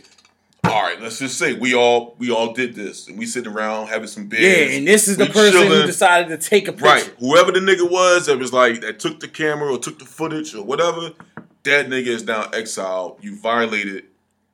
all 0.64 0.82
right, 0.82 1.00
let's 1.00 1.18
just 1.18 1.38
say 1.38 1.54
we 1.54 1.74
all 1.74 2.14
we 2.18 2.30
all 2.30 2.52
did 2.52 2.74
this 2.74 3.08
and 3.08 3.18
we 3.18 3.26
sitting 3.26 3.52
around 3.52 3.88
having 3.88 4.06
some 4.06 4.28
beers. 4.28 4.42
yeah, 4.42 4.76
and 4.76 4.86
this 4.86 5.08
is 5.08 5.16
the 5.16 5.26
person 5.26 5.66
who 5.66 5.86
decided 5.86 6.28
to 6.28 6.48
take 6.48 6.68
a 6.68 6.72
picture. 6.72 6.86
Right. 6.86 7.14
Whoever 7.18 7.50
the 7.50 7.60
nigga 7.60 7.90
was 7.90 8.26
that 8.26 8.38
was 8.38 8.52
like 8.52 8.80
that 8.82 9.00
took 9.00 9.18
the 9.18 9.28
camera 9.28 9.72
or 9.72 9.78
took 9.78 9.98
the 9.98 10.04
footage 10.04 10.54
or 10.54 10.64
whatever, 10.64 11.12
that 11.64 11.88
nigga 11.88 12.06
is 12.06 12.24
now 12.24 12.48
exiled. 12.52 13.18
You 13.20 13.36
violated, 13.36 14.04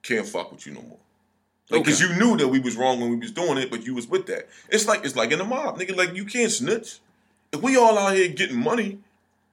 can't 0.03 0.27
fuck 0.27 0.51
with 0.51 0.67
you 0.67 0.75
no 0.75 0.83
more. 0.83 0.99
Like, 1.71 1.85
cause 1.85 2.01
you 2.01 2.15
knew 2.15 2.39
that 2.39 2.49
we 2.49 2.61
was 2.61 2.77
wrong 2.77 2.99
when 2.99 3.11
we 3.11 3.17
was 3.17 3.31
doing 3.31 3.59
it, 3.59 3.71
but 3.71 3.85
you 3.85 3.95
was 3.95 4.09
with 4.09 4.27
that. 4.27 4.49
It's 4.71 4.87
like 4.87 5.05
it's 5.05 5.15
like 5.15 5.31
in 5.31 5.39
the 5.39 5.45
mob, 5.45 5.79
nigga. 5.79 5.95
Like 5.95 6.15
you 6.15 6.25
can't 6.25 6.51
snitch. 6.51 7.01
If 7.53 7.61
we 7.61 7.77
all 7.77 7.99
out 7.99 8.15
here 8.15 8.29
getting 8.29 8.59
money 8.59 8.99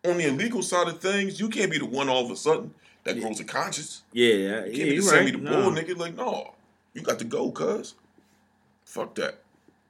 on 0.06 0.18
the 0.18 0.28
illegal 0.28 0.64
side 0.64 0.88
of 0.88 1.00
things, 1.00 1.40
you 1.42 1.50
can't 1.50 1.70
be 1.70 1.80
the 1.80 1.86
one 1.86 2.08
all 2.08 2.24
of 2.24 2.32
a 2.32 2.38
sudden 2.38 2.74
that 3.06 3.20
grows 3.22 3.40
a 3.40 3.44
conscience. 3.46 4.02
Yeah, 4.12 4.34
yeah, 4.34 4.34
You 4.34 4.52
can't 4.66 4.76
yeah 4.76 4.84
be 4.84 4.90
you're 4.96 4.96
the 4.98 5.02
send 5.04 5.26
me 5.26 5.32
right. 5.32 5.44
the 5.44 5.50
No. 5.52 5.72
nigga. 5.72 5.98
Like, 5.98 6.16
no, 6.16 6.54
you 6.94 7.02
got 7.02 7.18
to 7.20 7.26
go, 7.26 7.50
cuz. 7.52 7.96
Fuck 8.84 9.16
that. 9.16 9.40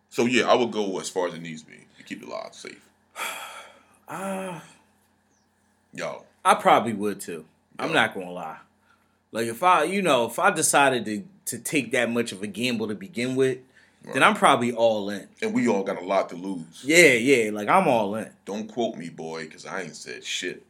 So 0.09 0.26
yeah, 0.26 0.47
I 0.49 0.53
would 0.55 0.72
go 0.72 0.99
as 0.99 1.09
far 1.09 1.28
as 1.28 1.34
it 1.34 1.41
needs 1.41 1.63
to 1.63 1.70
be 1.72 1.86
to 1.97 2.03
keep 2.03 2.22
the 2.24 2.30
lives 2.30 2.57
safe. 2.59 2.82
Ah, 4.07 4.63
Yo, 5.93 6.24
I 6.43 6.53
probably 6.53 6.93
would 6.93 7.20
too. 7.20 7.45
I'm 7.80 7.91
not 7.91 8.13
gonna 8.13 8.32
lie. 8.32 8.57
Like 9.32 9.47
if 9.47 9.63
I, 9.63 9.84
you 9.86 10.01
know, 10.03 10.28
if 10.28 10.38
I 10.38 10.51
decided 10.51 11.05
to 11.05 11.24
to 11.45 11.57
take 11.57 11.91
that 11.91 12.11
much 12.11 12.32
of 12.32 12.43
a 12.43 12.47
gamble 12.47 12.88
to 12.88 12.95
begin 12.95 13.36
with, 13.36 13.57
then 14.13 14.22
I'm 14.22 14.36
probably 14.36 14.72
all 14.72 15.09
in. 15.09 15.28
and 15.41 15.53
we 15.55 15.68
all 15.68 15.84
got 15.84 15.99
a 15.99 16.05
lot 16.05 16.30
to 16.30 16.36
lose. 16.36 16.84
Yeah, 16.84 17.13
yeah, 17.13 17.49
like 17.51 17.68
I'm 17.68 17.88
all 17.88 18.13
in. 18.16 18.30
Don't 18.45 18.68
quote 18.72 18.95
me, 18.95 19.09
boy, 19.09 19.45
because 19.45 19.66
I 19.66 19.82
ain't 19.82 19.95
said 19.95 20.24
shit. 20.24 20.63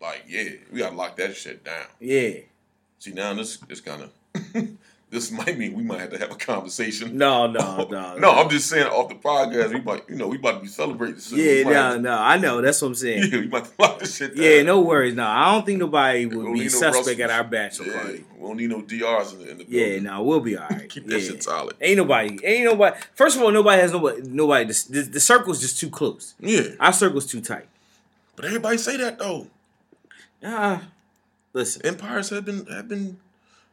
Like, 0.00 0.24
yeah, 0.28 0.50
we 0.72 0.78
gotta 0.78 0.96
lock 0.96 1.16
that 1.16 1.36
shit 1.36 1.64
down. 1.64 1.84
Yeah. 2.00 2.30
See, 2.98 3.12
now 3.12 3.34
this 3.34 3.58
this 3.58 3.80
kind 3.80 4.02
of 4.02 4.10
this 5.10 5.30
might 5.30 5.58
mean 5.58 5.74
we 5.74 5.82
might 5.82 6.00
have 6.00 6.10
to 6.10 6.18
have 6.18 6.30
a 6.30 6.36
conversation. 6.36 7.18
No, 7.18 7.46
no, 7.48 7.86
no. 7.90 8.16
no, 8.16 8.30
I'm 8.30 8.48
just 8.48 8.68
saying 8.70 8.86
off 8.86 9.08
the 9.08 9.16
podcast, 9.16 9.74
we 9.74 9.80
might, 9.80 10.08
you 10.08 10.14
know, 10.16 10.28
we 10.28 10.36
about 10.38 10.52
to 10.52 10.60
be 10.60 10.68
celebrating. 10.68 11.18
Soon. 11.18 11.38
Yeah, 11.40 11.64
no, 11.64 11.72
have 11.72 12.00
no. 12.00 12.12
I 12.16 12.38
know. 12.38 12.60
That's 12.62 12.80
what 12.80 12.88
I'm 12.88 12.94
saying. 12.94 13.28
yeah, 13.32 13.40
we 13.40 13.48
might 13.48 13.64
to 13.64 13.70
lock 13.78 13.98
this 13.98 14.16
shit 14.16 14.34
down. 14.36 14.44
Yeah, 14.44 14.62
no 14.62 14.80
worries. 14.80 15.14
No, 15.14 15.26
I 15.26 15.52
don't 15.52 15.66
think 15.66 15.80
nobody 15.80 16.24
would 16.26 16.54
be 16.54 16.60
no 16.62 16.68
suspect 16.68 17.20
at 17.20 17.30
our 17.30 17.44
bachelor 17.44 17.86
Yeah, 17.88 18.00
party. 18.02 18.24
we 18.38 18.46
don't 18.46 18.56
need 18.56 18.70
no 18.70 18.80
DRs 18.82 19.32
in 19.34 19.38
the, 19.40 19.50
in 19.50 19.58
the 19.58 19.66
Yeah, 19.68 19.84
building. 19.86 20.02
no, 20.04 20.22
we'll 20.22 20.40
be 20.40 20.56
all 20.56 20.66
right. 20.70 20.88
Keep 20.88 21.06
that 21.08 21.20
yeah. 21.20 21.28
shit 21.28 21.42
solid. 21.42 21.76
Ain't 21.80 21.96
nobody. 21.98 22.38
Ain't 22.44 22.64
nobody. 22.64 22.96
First 23.14 23.36
of 23.36 23.42
all, 23.42 23.50
nobody 23.50 23.82
has 23.82 23.92
nobody. 23.92 24.22
Nobody. 24.22 24.64
The, 24.66 24.86
the, 24.90 25.02
the 25.02 25.20
circle's 25.20 25.60
just 25.60 25.78
too 25.78 25.90
close. 25.90 26.34
Yeah, 26.40 26.62
Our 26.78 26.92
circle's 26.92 27.26
too 27.26 27.40
tight. 27.40 27.66
but 28.36 28.44
everybody 28.46 28.78
say 28.78 28.96
that 28.98 29.18
though. 29.18 29.46
Ah, 30.42 30.88
listen. 31.52 31.84
Empires 31.84 32.30
have 32.30 32.44
been 32.44 32.66
have 32.66 32.88
been 32.88 33.18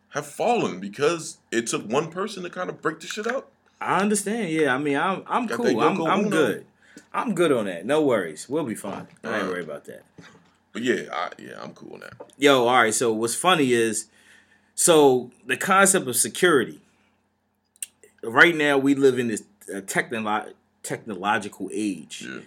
have 0.10 0.26
fallen 0.26 0.80
because 0.80 1.38
it 1.52 1.68
took 1.68 1.86
one 1.88 2.10
person 2.10 2.44
to 2.44 2.50
kind 2.50 2.70
of 2.70 2.82
break 2.82 3.00
the 3.00 3.08
shit 3.08 3.28
up. 3.28 3.52
I 3.80 4.00
understand. 4.00 4.50
Yeah, 4.50 4.74
I 4.74 4.78
mean, 4.78 4.98
I'm 4.98 5.24
I'm 5.28 5.46
Got 5.48 5.58
cool. 5.58 5.80
I'm 5.82 6.02
I'm 6.02 6.30
good. 6.30 6.66
I'm 7.14 7.36
good 7.36 7.52
on 7.52 7.66
that. 7.66 7.86
No 7.86 8.02
worries. 8.02 8.48
We'll 8.50 8.64
be 8.66 8.76
fine. 8.76 8.94
I 8.94 9.00
ain't 9.00 9.10
Alright. 9.26 9.46
worried 9.46 9.64
about 9.66 9.86
that. 9.86 10.04
But 10.74 10.82
yeah, 10.84 11.04
I, 11.12 11.30
yeah, 11.40 11.60
I'm 11.62 11.74
cool 11.74 11.94
on 11.94 12.00
that. 12.02 12.14
Yo, 12.38 12.68
all 12.68 12.76
right. 12.82 12.94
So 12.94 13.12
what's 13.14 13.34
funny 13.36 13.72
is, 13.74 14.08
so 14.76 15.32
the 15.46 15.58
concept 15.58 16.08
of 16.08 16.16
security. 16.16 16.82
Right 18.24 18.56
now, 18.56 18.78
we 18.78 18.94
live 18.96 19.20
in 19.20 19.28
this 19.28 19.44
uh, 19.74 19.82
technolo- 19.82 20.54
technological 20.84 21.70
age, 21.72 22.24
Yeah. 22.28 22.42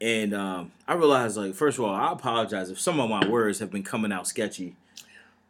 And 0.00 0.32
um, 0.34 0.72
I 0.86 0.94
realize, 0.94 1.36
like, 1.36 1.54
first 1.54 1.78
of 1.78 1.84
all, 1.84 1.94
I 1.94 2.12
apologize 2.12 2.70
if 2.70 2.78
some 2.78 3.00
of 3.00 3.10
my 3.10 3.28
words 3.28 3.58
have 3.58 3.70
been 3.70 3.82
coming 3.82 4.12
out 4.12 4.26
sketchy. 4.26 4.76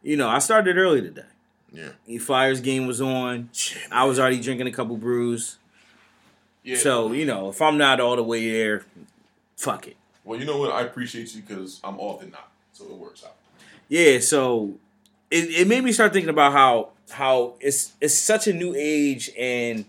You 0.01 0.17
know, 0.17 0.27
I 0.27 0.39
started 0.39 0.77
early 0.77 1.01
today. 1.01 1.23
Yeah. 1.71 1.89
The 2.07 2.17
Flyers 2.17 2.61
game 2.61 2.87
was 2.87 2.99
on. 2.99 3.49
I 3.91 4.05
was 4.05 4.17
already 4.19 4.39
drinking 4.39 4.67
a 4.67 4.71
couple 4.71 4.97
brews. 4.97 5.57
Yeah. 6.63 6.77
So 6.77 7.11
you 7.11 7.25
know, 7.25 7.49
if 7.49 7.61
I'm 7.61 7.77
not 7.77 7.99
all 7.99 8.15
the 8.15 8.23
way 8.23 8.51
there, 8.51 8.85
fuck 9.55 9.87
it. 9.87 9.97
well, 10.23 10.39
you 10.39 10.45
know 10.45 10.57
what? 10.57 10.71
I 10.71 10.81
appreciate 10.81 11.33
you 11.35 11.41
because 11.41 11.79
I'm 11.83 11.99
often 11.99 12.31
not, 12.31 12.51
so 12.73 12.85
it 12.85 12.91
works 12.91 13.23
out. 13.23 13.35
Yeah, 13.87 14.19
so 14.19 14.73
it, 15.31 15.49
it 15.49 15.67
made 15.67 15.83
me 15.83 15.91
start 15.91 16.11
thinking 16.13 16.29
about 16.29 16.51
how 16.53 16.89
how 17.11 17.53
it's 17.59 17.93
it's 18.01 18.17
such 18.17 18.47
a 18.47 18.53
new 18.53 18.73
age 18.75 19.31
and 19.37 19.85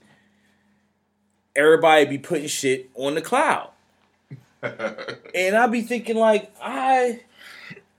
everybody 1.56 2.04
be 2.06 2.18
putting 2.18 2.46
shit 2.46 2.90
on 2.94 3.14
the 3.14 3.22
cloud. 3.22 3.69
And 4.62 5.56
I'd 5.56 5.72
be 5.72 5.82
thinking 5.82 6.16
like 6.16 6.52
I 6.62 7.20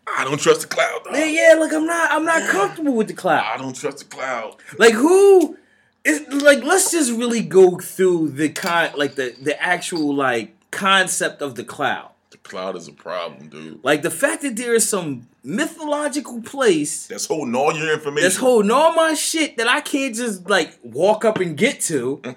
I 0.07 0.23
don't 0.25 0.39
trust 0.39 0.61
the 0.61 0.67
cloud. 0.67 1.03
Dog. 1.05 1.13
yeah, 1.15 1.25
yeah, 1.25 1.53
like 1.59 1.73
I'm 1.73 1.85
not 1.85 2.11
I'm 2.11 2.25
not 2.25 2.49
comfortable 2.49 2.93
with 2.93 3.07
the 3.07 3.13
cloud. 3.13 3.43
I 3.45 3.57
don't 3.57 3.75
trust 3.75 3.99
the 3.99 4.05
cloud. 4.05 4.55
Like 4.77 4.93
who 4.93 5.57
is 6.03 6.21
like 6.29 6.63
let's 6.63 6.91
just 6.91 7.11
really 7.11 7.41
go 7.41 7.77
through 7.77 8.29
the 8.29 8.49
con 8.49 8.89
like 8.95 9.15
the 9.15 9.35
the 9.41 9.61
actual 9.61 10.13
like 10.15 10.55
concept 10.71 11.41
of 11.41 11.55
the 11.55 11.63
cloud. 11.63 12.09
The 12.31 12.37
cloud 12.37 12.75
is 12.75 12.87
a 12.87 12.93
problem, 12.93 13.49
dude. 13.49 13.83
Like 13.83 14.01
the 14.01 14.11
fact 14.11 14.41
that 14.43 14.55
there 14.55 14.73
is 14.73 14.87
some 14.87 15.27
mythological 15.43 16.39
place 16.41 17.07
That's 17.07 17.25
holding 17.25 17.55
all 17.55 17.75
your 17.75 17.91
information. 17.93 18.23
that's 18.23 18.37
holding 18.37 18.69
all 18.71 18.93
my 18.93 19.15
shit 19.15 19.57
that 19.57 19.67
I 19.67 19.81
can't 19.81 20.13
just 20.15 20.47
like 20.49 20.77
walk 20.83 21.25
up 21.25 21.39
and 21.39 21.57
get 21.57 21.81
to. 21.81 22.21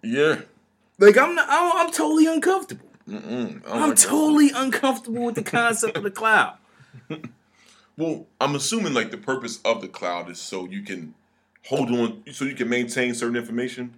Yeah. 0.00 0.42
Like 0.98 1.16
I'm 1.18 1.34
not, 1.34 1.46
I'm, 1.48 1.86
I'm 1.86 1.92
totally 1.92 2.26
uncomfortable. 2.26 2.88
Mm-mm. 3.08 3.62
Oh 3.66 3.82
I'm 3.90 3.94
totally 3.96 4.50
uncomfortable 4.54 5.24
with 5.24 5.34
the 5.34 5.42
concept 5.42 5.96
of 5.96 6.02
the 6.02 6.10
cloud. 6.10 6.56
Well, 7.94 8.26
I'm 8.40 8.54
assuming 8.54 8.94
like 8.94 9.10
the 9.10 9.18
purpose 9.18 9.60
of 9.66 9.82
the 9.82 9.86
cloud 9.88 10.30
is 10.30 10.40
so 10.40 10.66
you 10.66 10.80
can 10.82 11.12
hold 11.66 11.90
on, 11.90 12.22
so 12.32 12.46
you 12.46 12.54
can 12.54 12.70
maintain 12.70 13.12
certain 13.14 13.36
information, 13.36 13.92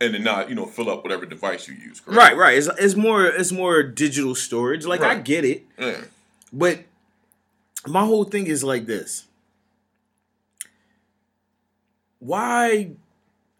and 0.00 0.14
then 0.14 0.22
not, 0.22 0.48
you 0.48 0.54
know, 0.54 0.64
fill 0.64 0.88
up 0.88 1.02
whatever 1.02 1.26
device 1.26 1.66
you 1.66 1.74
use. 1.74 1.98
Correct? 1.98 2.16
Right, 2.16 2.36
right. 2.36 2.56
It's, 2.56 2.68
it's 2.78 2.94
more 2.94 3.26
it's 3.26 3.50
more 3.50 3.82
digital 3.82 4.36
storage. 4.36 4.86
Like 4.86 5.00
I 5.00 5.16
get 5.16 5.44
it, 5.44 5.64
Yeah. 5.76 6.02
but 6.52 6.84
my 7.84 8.04
whole 8.04 8.22
thing 8.24 8.46
is 8.46 8.62
like 8.62 8.86
this. 8.86 9.26
Why? 12.20 12.92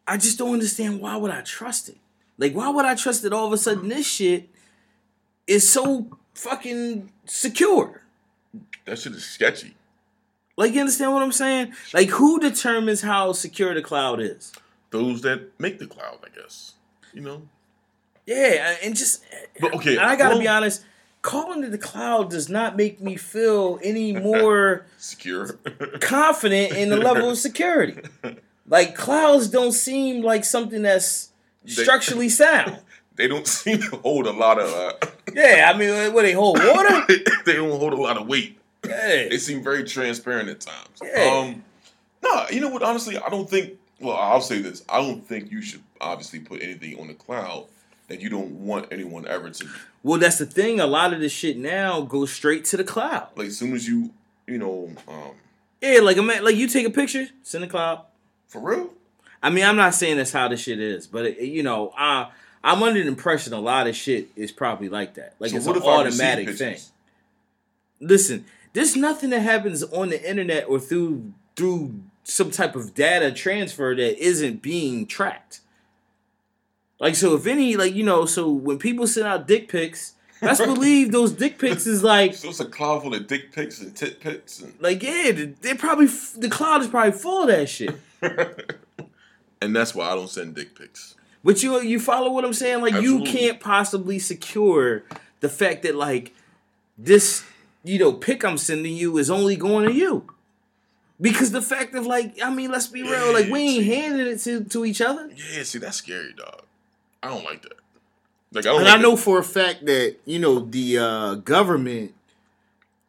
I 0.07 0.17
just 0.17 0.39
don't 0.39 0.53
understand. 0.55 1.01
Why 1.01 1.17
would 1.17 1.33
I 1.33 1.43
trust 1.43 1.89
it? 1.89 1.99
Like, 2.39 2.55
why 2.55 2.69
would 2.71 2.85
I 2.85 2.95
trust 2.95 3.23
that 3.23 3.33
all 3.33 3.47
of 3.47 3.53
a 3.53 3.59
sudden 3.59 3.89
this 3.89 4.07
shit 4.07 4.49
is 5.47 5.69
so 5.69 6.17
fucking 6.35 7.11
secure? 7.25 8.03
That 8.85 8.99
shit 8.99 9.13
is 9.13 9.25
sketchy. 9.25 9.75
Like 10.57 10.73
you 10.75 10.81
understand 10.81 11.13
what 11.13 11.23
I'm 11.23 11.33
saying? 11.33 11.73
Like 11.93 12.09
who 12.11 12.39
determines 12.41 13.03
how 13.03 13.33
secure 13.33 13.75
the 13.75 13.83
cloud 13.83 14.21
is? 14.21 14.53
Those 14.91 15.21
that 15.23 15.51
make 15.59 15.79
the 15.79 15.87
cloud, 15.87 16.19
I 16.25 16.29
guess. 16.41 16.75
You 17.13 17.21
know. 17.23 17.43
Yeah, 18.27 18.77
and 18.83 18.95
just 18.97 19.23
But 19.61 19.75
okay, 19.75 19.99
I 19.99 20.17
gotta 20.17 20.31
well- 20.35 20.41
be 20.41 20.49
honest, 20.49 20.85
calling 21.23 21.63
it 21.65 21.71
the 21.71 21.79
cloud 21.79 22.31
does 22.31 22.49
not 22.49 22.77
make 22.77 23.01
me 23.01 23.17
feel 23.17 23.79
any 23.83 24.13
more 24.21 24.87
Secure. 24.97 25.59
confident 26.01 26.73
in 26.77 26.89
the 26.91 26.97
level 26.97 27.31
of 27.31 27.39
security. 27.49 28.01
Like 28.67 28.95
clouds 28.97 29.49
don't 29.49 29.73
seem 29.73 30.23
like 30.23 30.45
something 30.45 30.83
that's 30.83 31.28
They- 31.65 31.73
structurally 31.83 32.29
sound. 32.43 32.79
they 33.17 33.27
don't 33.29 33.47
seem 33.47 33.81
to 33.83 33.97
hold 33.99 34.27
a 34.27 34.33
lot 34.33 34.59
of. 34.61 34.71
Uh, 34.73 34.93
Yeah, 35.35 35.71
I 35.75 35.77
mean, 35.79 36.13
what 36.15 36.23
they 36.23 36.33
hold 36.33 36.59
water? 36.59 37.05
they 37.47 37.55
don't 37.55 37.71
hold 37.79 37.93
a 37.93 37.97
lot 37.97 38.17
of 38.17 38.27
weight. 38.27 38.59
Yeah. 38.87 39.29
They 39.29 39.39
seem 39.39 39.63
very 39.63 39.85
transparent 39.85 40.49
at 40.49 40.61
times. 40.61 41.01
Yeah. 41.03 41.25
Um, 41.25 41.65
no, 42.23 42.47
you 42.51 42.61
know 42.61 42.69
what? 42.71 42.83
Honestly, 42.83 43.19
I 43.19 43.29
don't 43.29 43.49
think. 43.49 43.75
Well, 44.01 44.17
I'll 44.17 44.41
say 44.41 44.61
this: 44.61 44.85
I 44.89 45.01
don't 45.01 45.27
think 45.27 45.51
you 45.51 45.61
should 45.61 45.83
obviously 46.01 46.39
put 46.41 46.63
anything 46.63 46.99
on 47.01 47.09
the 47.09 47.15
cloud 47.15 47.67
that 48.07 48.21
you 48.21 48.29
don't 48.31 48.53
want 48.53 48.87
anyone 48.93 49.27
ever 49.27 49.51
to. 49.51 49.67
Well, 50.03 50.19
that's 50.21 50.39
the 50.39 50.47
thing. 50.47 50.79
A 50.81 50.87
lot 50.87 51.13
of 51.13 51.21
this 51.21 51.33
shit 51.33 51.59
now 51.59 52.01
goes 52.03 52.33
straight 52.33 52.65
to 52.67 52.77
the 52.77 52.85
cloud. 52.85 53.29
Like, 53.37 53.49
as 53.49 53.59
soon 53.59 53.75
as 53.75 53.87
you, 53.87 54.11
you 54.47 54.57
know, 54.59 54.91
um, 55.09 55.33
Yeah, 55.83 56.01
like 56.01 56.17
a 56.17 56.23
man, 56.23 56.45
like 56.45 56.55
you 56.57 56.69
take 56.69 56.87
a 56.87 56.91
picture, 56.91 57.27
send 57.43 57.65
the 57.65 57.69
cloud. 57.69 58.03
for 58.47 58.61
real. 58.61 58.91
I 59.43 59.51
mean, 59.51 59.65
I'm 59.65 59.77
not 59.77 59.95
saying 59.95 60.17
that's 60.17 60.33
how 60.33 60.49
this 60.49 60.61
shit 60.61 60.81
is, 60.81 61.07
but 61.07 61.25
it, 61.27 61.41
you 61.41 61.63
know, 61.63 61.93
I 61.97 62.31
I'm 62.63 62.83
under 62.83 63.01
the 63.01 63.09
impression 63.09 63.53
a 63.53 63.61
lot 63.61 63.87
of 63.87 63.95
shit 63.95 64.29
is 64.37 64.53
probably 64.53 64.89
like 64.89 65.15
that. 65.15 65.35
Like 65.39 65.51
So 65.51 65.59
it's 65.59 65.67
an 65.67 65.77
if 65.77 65.85
I 65.85 66.03
receive 66.03 66.21
automatic 66.21 66.57
thing. 66.57 66.79
Listen, 68.01 68.45
there's 68.73 68.97
nothing 68.97 69.31
that 69.31 69.41
happens 69.41 69.83
on 69.85 70.11
the 70.11 70.29
internet 70.29 70.69
or 70.69 70.81
through 70.81 71.33
through 71.57 72.01
some 72.25 72.51
type 72.51 72.77
of 72.77 72.95
data 72.95 73.33
transfer 73.33 73.95
that 73.95 74.23
isn't 74.23 74.61
being 74.63 75.07
tracked. 75.07 75.61
Like 77.01 77.15
so, 77.15 77.35
if 77.35 77.47
any, 77.47 77.77
like 77.77 77.95
you 77.95 78.05
know, 78.05 78.27
so 78.27 78.51
when 78.51 78.79
people 78.79 79.07
send 79.07 79.27
out 79.27 79.47
dick 79.47 79.69
pics, 79.69 80.15
let's 80.43 80.61
believe 80.65 81.13
those 81.13 81.33
dick 81.33 81.59
pics 81.59 81.87
is 81.87 82.03
like 82.03 82.35
So 82.35 82.49
it's 82.49 82.61
a 82.61 82.65
cloud 82.65 83.03
full 83.03 83.15
of 83.15 83.27
dick 83.27 83.53
pics 83.53 83.81
and 83.81 83.97
tit 83.97 84.21
pics, 84.21 84.61
and 84.61 84.75
like 84.81 85.03
yeah, 85.03 85.31
they 85.61 85.75
probably 85.75 86.07
the 86.07 86.49
cloud 86.51 86.81
is 86.81 86.89
probably 86.89 87.13
full 87.13 87.43
of 87.43 87.49
that 87.49 87.69
shit. 87.69 87.95
and 89.61 89.75
that's 89.75 89.95
why 89.95 90.11
I 90.11 90.15
don't 90.15 90.31
send 90.31 90.55
dick 90.55 90.79
pics. 90.79 91.15
But 91.45 91.63
you 91.63 91.81
you 91.81 92.01
follow 92.01 92.31
what 92.31 92.45
I'm 92.45 92.53
saying? 92.53 92.83
Like 92.83 93.03
you 93.03 93.23
can't 93.23 93.61
possibly 93.61 94.19
secure 94.19 95.05
the 95.41 95.49
fact 95.49 95.83
that 95.83 95.95
like 95.95 96.35
this 96.97 97.45
you 97.85 97.99
know 97.99 98.13
pick 98.13 98.45
I'm 98.45 98.59
sending 98.59 98.95
you 98.95 99.19
is 99.19 99.31
only 99.31 99.57
going 99.57 99.87
to 99.87 99.93
you. 99.93 100.25
Because 101.21 101.51
the 101.51 101.63
fact 101.63 101.95
of 101.97 102.07
like, 102.07 102.39
I 102.43 102.55
mean, 102.55 102.71
let's 102.71 102.87
be 102.87 103.03
real, 103.03 103.33
like 103.33 103.49
we 103.49 103.61
ain't 103.61 103.85
see. 103.85 103.91
handing 103.93 104.27
it 104.27 104.39
to, 104.41 104.65
to 104.65 104.85
each 104.85 105.01
other. 105.01 105.29
Yeah, 105.53 105.65
see, 105.65 105.79
that's 105.81 105.97
scary, 105.97 106.33
dog. 106.33 106.63
I 107.23 107.29
don't 107.29 107.45
like 107.45 107.63
that. 107.63 107.73
Like, 108.53 108.67
I 108.67 108.69
don't. 108.69 108.77
And 108.77 108.85
like 108.85 108.99
I 108.99 109.03
know 109.03 109.17
that. 109.17 109.23
for 109.23 109.39
a 109.41 109.45
fact 109.45 109.85
that, 109.87 110.17
you 110.25 110.39
know, 110.39 110.61
the 110.61 110.99
uh 110.99 111.35
government, 111.37 112.15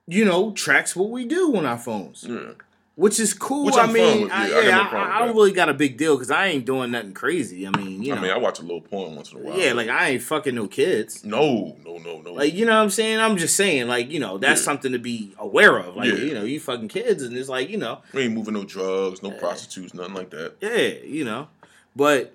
you 0.08 0.26
know, 0.26 0.52
tracks 0.54 0.95
what 0.95 1.12
we 1.12 1.26
do 1.26 1.56
on 1.56 1.66
our 1.66 1.78
phones. 1.78 2.26
Yeah. 2.28 2.54
Which 3.00 3.18
is 3.18 3.34
cool. 3.34 3.64
Which 3.66 3.78
I 3.78 3.86
mean, 3.89 4.24
with. 4.24 4.32
I, 4.34 4.50
Yeah, 4.50 4.58
I 4.58 4.91
no 4.91 4.97
I, 4.97 5.16
I 5.16 5.20
don't 5.26 5.34
really 5.34 5.54
got 5.54 5.70
a 5.70 5.74
big 5.74 5.95
deal 5.95 6.18
because 6.18 6.30
I 6.30 6.47
ain't 6.47 6.66
doing 6.66 6.91
nothing 6.91 7.14
crazy. 7.14 7.66
I 7.66 7.70
mean, 7.70 8.04
you 8.04 8.12
know, 8.12 8.18
I 8.18 8.22
mean, 8.24 8.32
I 8.32 8.38
watch 8.38 8.60
a 8.60 8.62
little 8.62 8.82
porn 8.82 9.16
once 9.16 9.32
in 9.32 9.38
a 9.38 9.41
while. 9.41 9.58
yeah, 9.58 9.72
like 9.72 9.88
I 9.88 10.10
ain't 10.10 10.22
fucking 10.22 10.54
no 10.54 10.68
kids. 10.68 11.24
no, 11.24 11.78
no, 11.86 11.97
no, 11.97 12.20
no. 12.20 12.34
Like 12.34 12.54
you 12.54 12.66
know 12.66 12.76
what 12.76 12.84
I'm 12.84 12.89
saying? 12.89 13.20
I'm 13.20 13.38
just 13.38 13.56
saying, 13.56 13.88
like 13.88 14.12
you 14.12 14.20
know, 14.20 14.38
that's 14.38 14.60
Yeah. 14.60 14.66
something 14.66 14.91
to 14.91 15.00
be 15.00 15.34
aware 15.39 15.78
of. 15.78 15.95
Like 15.95 16.10
Yeah. 16.10 16.16
you 16.16 16.34
know, 16.34 16.43
you 16.43 16.60
fucking 16.60 16.89
kids, 16.89 17.24
and 17.24 17.38
it's 17.38 17.47
like 17.47 17.70
you 17.70 17.78
know, 17.78 18.00
we 18.14 18.24
ain't 18.24 18.34
moving 18.34 18.54
no 18.54 18.66
drugs, 18.66 19.24
no 19.24 19.32
prostitutes, 19.32 19.93
nothing 19.93 20.14
like 20.16 20.32
that. 20.32 20.56
yeah, 20.60 21.02
you 21.08 21.24
know. 21.24 21.47
But 21.95 22.34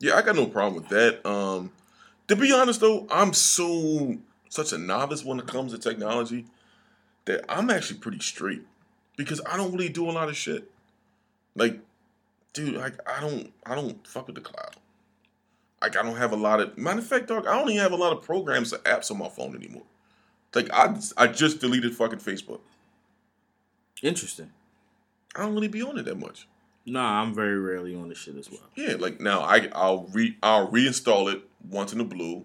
Yeah, 0.00 0.16
I 0.16 0.20
got 0.22 0.36
no 0.36 0.44
problem 0.44 0.82
with 0.82 0.90
that. 0.90 1.26
Um, 1.26 1.72
to 2.26 2.36
be 2.36 2.52
honest 2.52 2.80
though, 2.82 3.06
I'm 3.10 3.32
so 3.32 4.18
such 4.50 4.74
a 4.74 4.76
novice 4.78 5.24
when 5.24 5.38
it 5.38 5.46
comes 5.46 5.72
to 5.72 5.78
technology 5.78 6.44
that 7.24 7.46
I'm 7.48 7.70
actually 7.70 8.00
pretty 8.00 8.20
straight 8.20 8.62
because 9.18 9.42
I 9.44 9.58
don't 9.58 9.72
really 9.72 9.90
do 9.90 10.08
a 10.08 10.12
lot 10.12 10.30
of 10.30 10.36
shit. 10.36 10.70
Like, 11.54 11.80
dude, 12.54 12.76
like 12.76 12.94
I 13.06 13.20
don't, 13.20 13.52
I 13.66 13.74
don't 13.74 14.06
fuck 14.06 14.26
with 14.28 14.36
the 14.36 14.40
cloud. 14.40 14.76
Like 15.82 15.96
I 15.98 16.02
don't 16.02 16.16
have 16.16 16.32
a 16.32 16.36
lot 16.36 16.60
of 16.60 16.78
matter 16.78 17.00
of 17.00 17.06
fact, 17.06 17.26
dog. 17.26 17.46
I 17.46 17.58
don't 17.58 17.68
even 17.68 17.82
have 17.82 17.92
a 17.92 17.96
lot 17.96 18.12
of 18.12 18.22
programs 18.22 18.72
or 18.72 18.78
apps 18.78 19.10
on 19.10 19.18
my 19.18 19.28
phone 19.28 19.54
anymore. 19.54 19.82
Like 20.54 20.72
I, 20.72 20.96
I 21.16 21.26
just 21.26 21.60
deleted 21.60 21.94
fucking 21.94 22.20
Facebook. 22.20 22.60
interesting. 24.02 24.52
I 25.36 25.42
don't 25.42 25.54
really 25.54 25.68
be 25.68 25.82
on 25.82 25.98
it 25.98 26.04
that 26.04 26.18
much. 26.18 26.48
Nah, 26.86 27.20
I'm 27.20 27.34
very 27.34 27.58
rarely 27.58 27.94
on 27.94 28.08
this 28.08 28.18
shit 28.18 28.36
as 28.36 28.50
well. 28.50 28.60
Yeah, 28.74 28.94
like 28.98 29.20
now 29.20 29.40
I 29.40 29.68
I'll 29.72 30.04
re 30.12 30.36
I'll 30.42 30.68
reinstall 30.68 31.32
it 31.32 31.42
once 31.68 31.92
in 31.92 31.98
the 31.98 32.04
blue, 32.04 32.44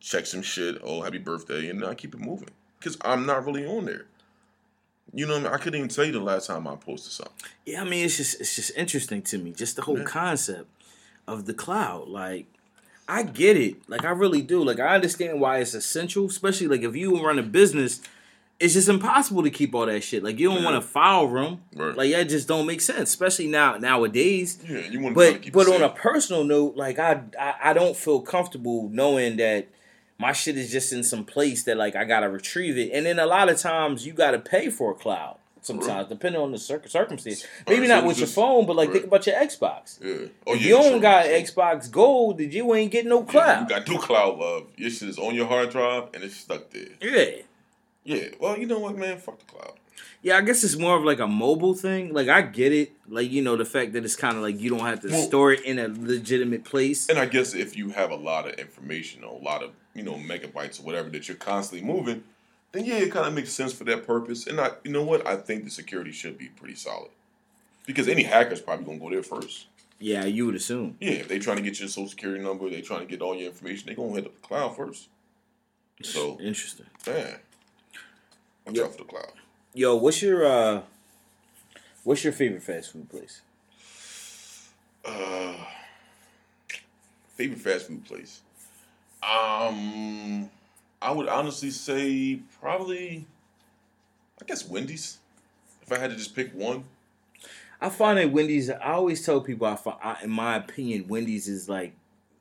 check 0.00 0.26
some 0.26 0.42
shit. 0.42 0.80
Oh, 0.82 1.02
happy 1.02 1.18
birthday, 1.18 1.68
and 1.68 1.84
I 1.84 1.94
keep 1.94 2.14
it 2.14 2.20
moving 2.20 2.50
because 2.78 2.96
I'm 3.02 3.26
not 3.26 3.44
really 3.44 3.66
on 3.66 3.84
there. 3.84 4.06
You 5.14 5.26
know, 5.26 5.34
what 5.34 5.40
I, 5.40 5.44
mean? 5.44 5.52
I 5.52 5.56
couldn't 5.58 5.76
even 5.78 5.88
tell 5.88 6.04
you 6.04 6.12
the 6.12 6.20
last 6.20 6.46
time 6.46 6.66
I 6.66 6.74
posted 6.76 7.12
something. 7.12 7.34
Yeah, 7.66 7.82
I 7.82 7.84
mean, 7.84 8.04
it's 8.04 8.16
just 8.16 8.40
it's 8.40 8.56
just 8.56 8.72
interesting 8.76 9.22
to 9.22 9.38
me, 9.38 9.52
just 9.52 9.76
the 9.76 9.82
whole 9.82 9.98
Yeah. 9.98 10.04
concept 10.04 10.68
of 11.28 11.44
the 11.46 11.54
cloud. 11.54 12.08
Like, 12.08 12.46
I 13.08 13.22
get 13.24 13.56
it. 13.56 13.88
Like, 13.88 14.04
I 14.04 14.10
really 14.10 14.40
do. 14.42 14.64
Like, 14.64 14.80
I 14.80 14.94
understand 14.94 15.40
why 15.40 15.58
it's 15.58 15.74
essential, 15.74 16.26
especially 16.26 16.68
like 16.68 16.82
if 16.82 16.96
you 16.96 17.22
run 17.24 17.38
a 17.38 17.42
business. 17.42 18.00
It's 18.60 18.74
just 18.74 18.88
impossible 18.88 19.42
to 19.42 19.50
keep 19.50 19.74
all 19.74 19.86
that 19.86 20.04
shit. 20.04 20.22
Like, 20.22 20.38
you 20.38 20.48
don't 20.48 20.58
Yeah. 20.58 20.64
want 20.66 20.76
a 20.76 20.80
file 20.82 21.26
room. 21.26 21.62
Right. 21.74 21.96
Like, 21.96 22.12
that 22.12 22.28
just 22.28 22.46
don't 22.46 22.64
make 22.64 22.80
sense, 22.80 23.08
especially 23.08 23.48
now 23.48 23.76
nowadays. 23.76 24.56
Yeah, 24.68 24.78
you 24.88 25.00
want 25.00 25.16
to 25.16 25.20
but 25.32 25.42
keep 25.42 25.52
but 25.52 25.66
on 25.66 25.82
a 25.82 25.88
personal 25.88 26.44
note, 26.44 26.76
like 26.76 27.00
I, 27.00 27.22
I 27.40 27.54
I 27.64 27.72
don't 27.72 27.96
feel 27.96 28.20
comfortable 28.20 28.88
knowing 28.88 29.36
that 29.38 29.66
my 30.18 30.32
shit 30.32 30.56
is 30.56 30.70
just 30.70 30.92
in 30.92 31.02
some 31.02 31.24
place 31.24 31.64
that 31.64 31.76
like 31.76 31.96
I 31.96 32.04
gotta 32.04 32.28
retrieve 32.28 32.78
it, 32.78 32.90
and 32.92 33.06
then 33.06 33.18
a 33.18 33.26
lot 33.26 33.48
of 33.48 33.58
times 33.58 34.06
you 34.06 34.12
gotta 34.12 34.38
pay 34.38 34.70
for 34.70 34.92
a 34.92 34.94
cloud. 34.94 35.38
Sometimes, 35.64 35.88
Right. 35.88 36.08
depending 36.08 36.40
on 36.42 36.50
the 36.50 36.58
cir- 36.58 36.82
circumstance, 36.88 37.46
maybe 37.68 37.86
so 37.86 37.94
not 37.94 38.04
with 38.04 38.18
your 38.18 38.26
phone, 38.26 38.66
but 38.66 38.74
like 38.74 38.88
right. 38.88 38.94
think 38.94 39.06
about 39.06 39.24
your 39.28 39.36
Xbox. 39.36 39.98
yeah. 40.02 40.26
Oh 40.44 40.54
if 40.54 40.60
yeah, 40.62 40.68
you 40.68 40.74
don't 40.90 41.00
got. 41.00 41.26
Xbox 41.26 41.88
Gold, 41.88 42.38
then 42.38 42.50
you 42.50 42.74
ain't 42.74 42.90
getting 42.90 43.10
no 43.10 43.20
Yeah, 43.20 43.26
cloud. 43.30 43.60
you 43.62 43.68
got 43.76 43.88
no 43.88 43.98
cloud 43.98 44.38
love. 44.38 44.66
Your 44.76 44.90
shit 44.90 45.08
is 45.10 45.18
on 45.20 45.36
your 45.36 45.46
hard 45.46 45.70
drive 45.70 46.08
and 46.14 46.24
it's 46.24 46.34
stuck 46.36 46.68
there. 46.70 46.86
yeah, 47.00 47.42
Yeah. 48.04 48.28
Well, 48.40 48.58
you 48.58 48.66
know 48.66 48.78
what, 48.78 48.96
man? 48.96 49.18
Fuck 49.18 49.38
the 49.38 49.44
cloud. 49.44 49.72
yeah. 50.22 50.36
I 50.36 50.40
guess 50.42 50.64
it's 50.64 50.76
more 50.76 50.96
of 50.96 51.04
like 51.04 51.20
a 51.20 51.26
mobile 51.26 51.74
thing. 51.74 52.12
Like 52.12 52.28
I 52.28 52.42
get 52.42 52.72
it, 52.72 52.92
like 53.08 53.30
you 53.30 53.42
know 53.42 53.56
the 53.56 53.64
fact 53.64 53.92
that 53.92 54.04
it's 54.04 54.16
kind 54.16 54.36
of 54.36 54.42
like 54.42 54.60
you 54.60 54.70
don't 54.70 54.80
have 54.80 55.00
to 55.02 55.08
Well- 55.08 55.26
store 55.26 55.52
it 55.52 55.64
in 55.64 55.78
a 55.78 55.88
legitimate 55.88 56.64
place. 56.64 57.08
And 57.08 57.18
I 57.18 57.26
guess 57.26 57.54
if 57.54 57.76
you 57.76 57.90
have 57.90 58.10
a 58.10 58.16
lot 58.16 58.48
of 58.48 58.54
information 58.54 59.22
or 59.24 59.38
a 59.40 59.42
lot 59.44 59.62
of 59.62 59.70
you 59.94 60.02
know 60.02 60.14
megabytes 60.14 60.80
or 60.80 60.84
whatever 60.84 61.08
that 61.10 61.28
you're 61.28 61.36
constantly 61.36 61.86
moving, 61.86 62.24
then 62.72 62.84
yeah, 62.84 62.96
it 62.96 63.12
kind 63.12 63.26
of 63.26 63.34
makes 63.34 63.52
sense 63.52 63.72
for 63.72 63.84
that 63.84 64.06
purpose. 64.06 64.46
And 64.46 64.60
I, 64.60 64.70
you 64.84 64.90
know 64.90 65.02
what, 65.04 65.26
I 65.26 65.36
think 65.36 65.64
the 65.64 65.70
security 65.70 66.10
should 66.12 66.38
be 66.38 66.46
pretty 66.48 66.74
solid 66.74 67.10
because 67.86 68.08
any 68.08 68.22
hacker's 68.24 68.60
probably 68.60 68.84
gonna 68.86 68.98
go 68.98 69.10
there 69.10 69.22
first. 69.22 69.66
Yeah, 70.00 70.24
you 70.24 70.46
would 70.46 70.56
assume. 70.56 70.96
Yeah, 71.00 71.10
if 71.12 71.28
they 71.28 71.38
trying 71.38 71.58
to 71.58 71.62
get 71.62 71.78
your 71.78 71.88
social 71.88 72.08
security 72.08 72.42
number, 72.42 72.68
They're 72.68 72.80
trying 72.80 73.00
to 73.00 73.06
get 73.06 73.22
all 73.22 73.36
your 73.36 73.46
information, 73.50 73.88
they 73.88 73.94
gonna 73.94 74.14
hit 74.14 74.26
up 74.26 74.34
the 74.34 74.40
cloud 74.48 74.76
first. 74.76 75.08
So 76.02 76.38
Interesting. 76.40 76.86
yeah, 77.06 77.36
out 78.68 78.92
for 78.92 78.98
the 78.98 79.04
cloud. 79.04 79.32
Yo, 79.74 79.96
what's 79.96 80.22
your 80.22 80.44
uh 80.44 80.82
what's 82.04 82.24
your 82.24 82.32
favorite 82.32 82.62
fast 82.62 82.92
food 82.92 83.08
place? 83.10 83.40
Uh, 85.04 85.54
favorite 87.36 87.58
fast 87.60 87.88
food 87.88 88.04
place. 88.04 88.40
Um, 89.22 90.48
I 91.00 91.10
would 91.10 91.28
honestly 91.28 91.70
say 91.70 92.40
probably, 92.60 93.26
I 94.40 94.44
guess 94.44 94.68
Wendy's. 94.68 95.18
If 95.82 95.90
I 95.90 95.98
had 95.98 96.10
to 96.10 96.16
just 96.16 96.36
pick 96.36 96.52
one, 96.54 96.84
I 97.80 97.88
find 97.88 98.18
that 98.18 98.30
Wendy's 98.30 98.70
I 98.70 98.92
always 98.92 99.24
tell 99.24 99.40
people 99.40 99.66
I, 99.66 99.74
fi- 99.74 99.98
I 100.02 100.22
in 100.22 100.30
my 100.30 100.54
opinion 100.56 101.08
Wendy's 101.08 101.48
is 101.48 101.68
like 101.68 101.92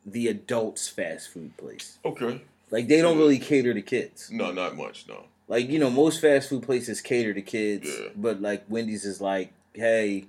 the 0.05 0.27
adults 0.27 0.87
fast 0.87 1.29
food 1.29 1.55
place. 1.57 1.97
okay. 2.05 2.41
Like 2.69 2.87
they 2.87 3.01
don't 3.01 3.17
really 3.17 3.39
cater 3.39 3.73
to 3.73 3.81
kids. 3.81 4.29
No, 4.31 4.51
not 4.51 4.77
much. 4.77 5.05
No. 5.07 5.25
Like 5.51 5.69
you 5.69 5.79
know 5.79 5.89
most 5.89 6.21
fast 6.21 6.47
food 6.47 6.63
places 6.63 7.01
cater 7.01 7.33
to 7.33 7.41
kids, 7.41 7.85
Yeah. 7.85 8.07
but 8.15 8.41
like 8.41 8.63
Wendy's 8.69 9.03
is 9.03 9.19
like, 9.19 9.51
"Hey, 9.73 10.27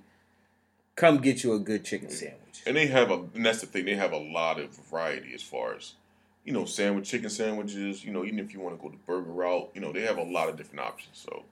come 0.97 1.19
get 1.19 1.45
you 1.45 1.53
a 1.53 1.59
good 1.59 1.85
chicken 1.85 2.09
mm. 2.09 2.11
sandwich." 2.11 2.61
And 2.65 2.75
they 2.75 2.87
have 2.87 3.09
a, 3.09 3.23
and 3.33 3.45
that's 3.45 3.61
the 3.61 3.67
thing. 3.67 3.85
They 3.85 3.95
have 3.95 4.11
a 4.11 4.17
lot 4.17 4.59
of 4.59 4.71
variety 4.89 5.33
as 5.33 5.41
far 5.41 5.75
as, 5.75 5.93
you 6.43 6.51
know, 6.51 6.65
sandwich, 6.65 7.09
chicken 7.09 7.29
sandwiches. 7.29 8.03
You 8.03 8.11
know, 8.11 8.25
even 8.25 8.37
if 8.37 8.53
you 8.53 8.59
want 8.59 8.75
to 8.75 8.83
go 8.83 8.89
the 8.89 8.97
burger 9.07 9.31
route, 9.31 9.71
you 9.73 9.79
know, 9.79 9.93
they 9.93 10.01
have 10.01 10.17
a 10.17 10.23
lot 10.23 10.49
of 10.49 10.57
different 10.57 10.81
options. 10.81 11.25
So, 11.25 11.43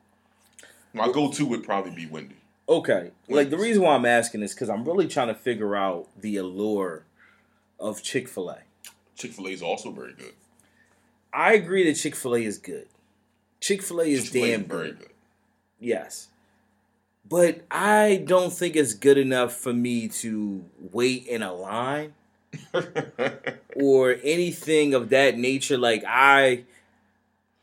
my 0.92 1.10
go-to 1.10 1.46
would 1.46 1.64
probably 1.64 1.92
be 1.92 2.08
Wendy. 2.08 2.36
Okay. 2.68 3.12
Like 3.30 3.52
the 3.52 3.58
reason 3.58 3.84
why 3.84 3.96
I'm 3.96 4.06
asking 4.06 4.42
is 4.44 4.54
cuz 4.54 4.70
I'm 4.70 4.84
really 4.84 5.08
trying 5.08 5.30
to 5.30 5.36
figure 5.36 5.78
out 5.78 6.10
the 6.20 6.36
allure 6.36 7.06
of 7.80 8.04
Chick-fil-A. 8.04 8.64
Chick 9.16 9.32
Fil 9.32 9.48
A 9.48 9.52
is 9.52 9.62
also 9.62 9.92
very 9.92 10.12
good. 10.12 10.34
I 11.32 11.54
agree 11.54 11.86
that 11.86 11.96
Chick 11.96 12.18
Fil 12.18 12.36
A 12.36 12.44
is 12.44 12.58
good. 12.58 12.90
Chick 13.62 13.84
Fil 13.84 14.02
A 14.02 14.06
is 14.06 14.24
Chick-fil-A 14.26 14.48
damn 14.48 14.64
good. 14.64 15.00
good. 15.00 15.10
Yes, 15.80 16.28
but 17.28 17.62
I 17.72 18.24
don't 18.26 18.52
think 18.52 18.76
it's 18.76 18.94
good 18.94 19.18
enough 19.18 19.54
for 19.54 19.72
me 19.72 20.08
to 20.10 20.66
wait 20.92 21.26
in 21.28 21.42
a 21.42 21.54
line 21.54 22.14
or 23.76 24.18
anything 24.24 24.94
of 24.94 25.10
that 25.10 25.38
nature. 25.38 25.78
Like 25.78 26.04
I, 26.06 26.64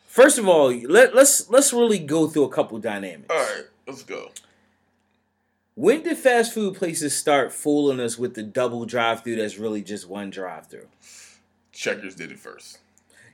first 0.06 0.38
of 0.38 0.48
all, 0.48 0.72
let 0.72 1.14
let's 1.14 1.50
let's 1.50 1.72
really 1.72 1.98
go 1.98 2.28
through 2.28 2.44
a 2.44 2.48
couple 2.48 2.78
dynamics. 2.78 3.28
All 3.30 3.36
right, 3.36 3.64
let's 3.86 4.02
go. 4.04 4.30
When 5.74 6.02
did 6.02 6.18
fast 6.18 6.52
food 6.54 6.74
places 6.74 7.16
start 7.16 7.52
fooling 7.52 8.00
us 8.00 8.18
with 8.18 8.34
the 8.34 8.42
double 8.42 8.84
drive 8.84 9.22
through 9.22 9.36
that's 9.36 9.58
really 9.58 9.82
just 9.82 10.08
one 10.08 10.30
drive 10.30 10.66
through? 10.66 10.88
Checkers 11.72 12.16
did 12.16 12.32
it 12.32 12.38
first. 12.40 12.78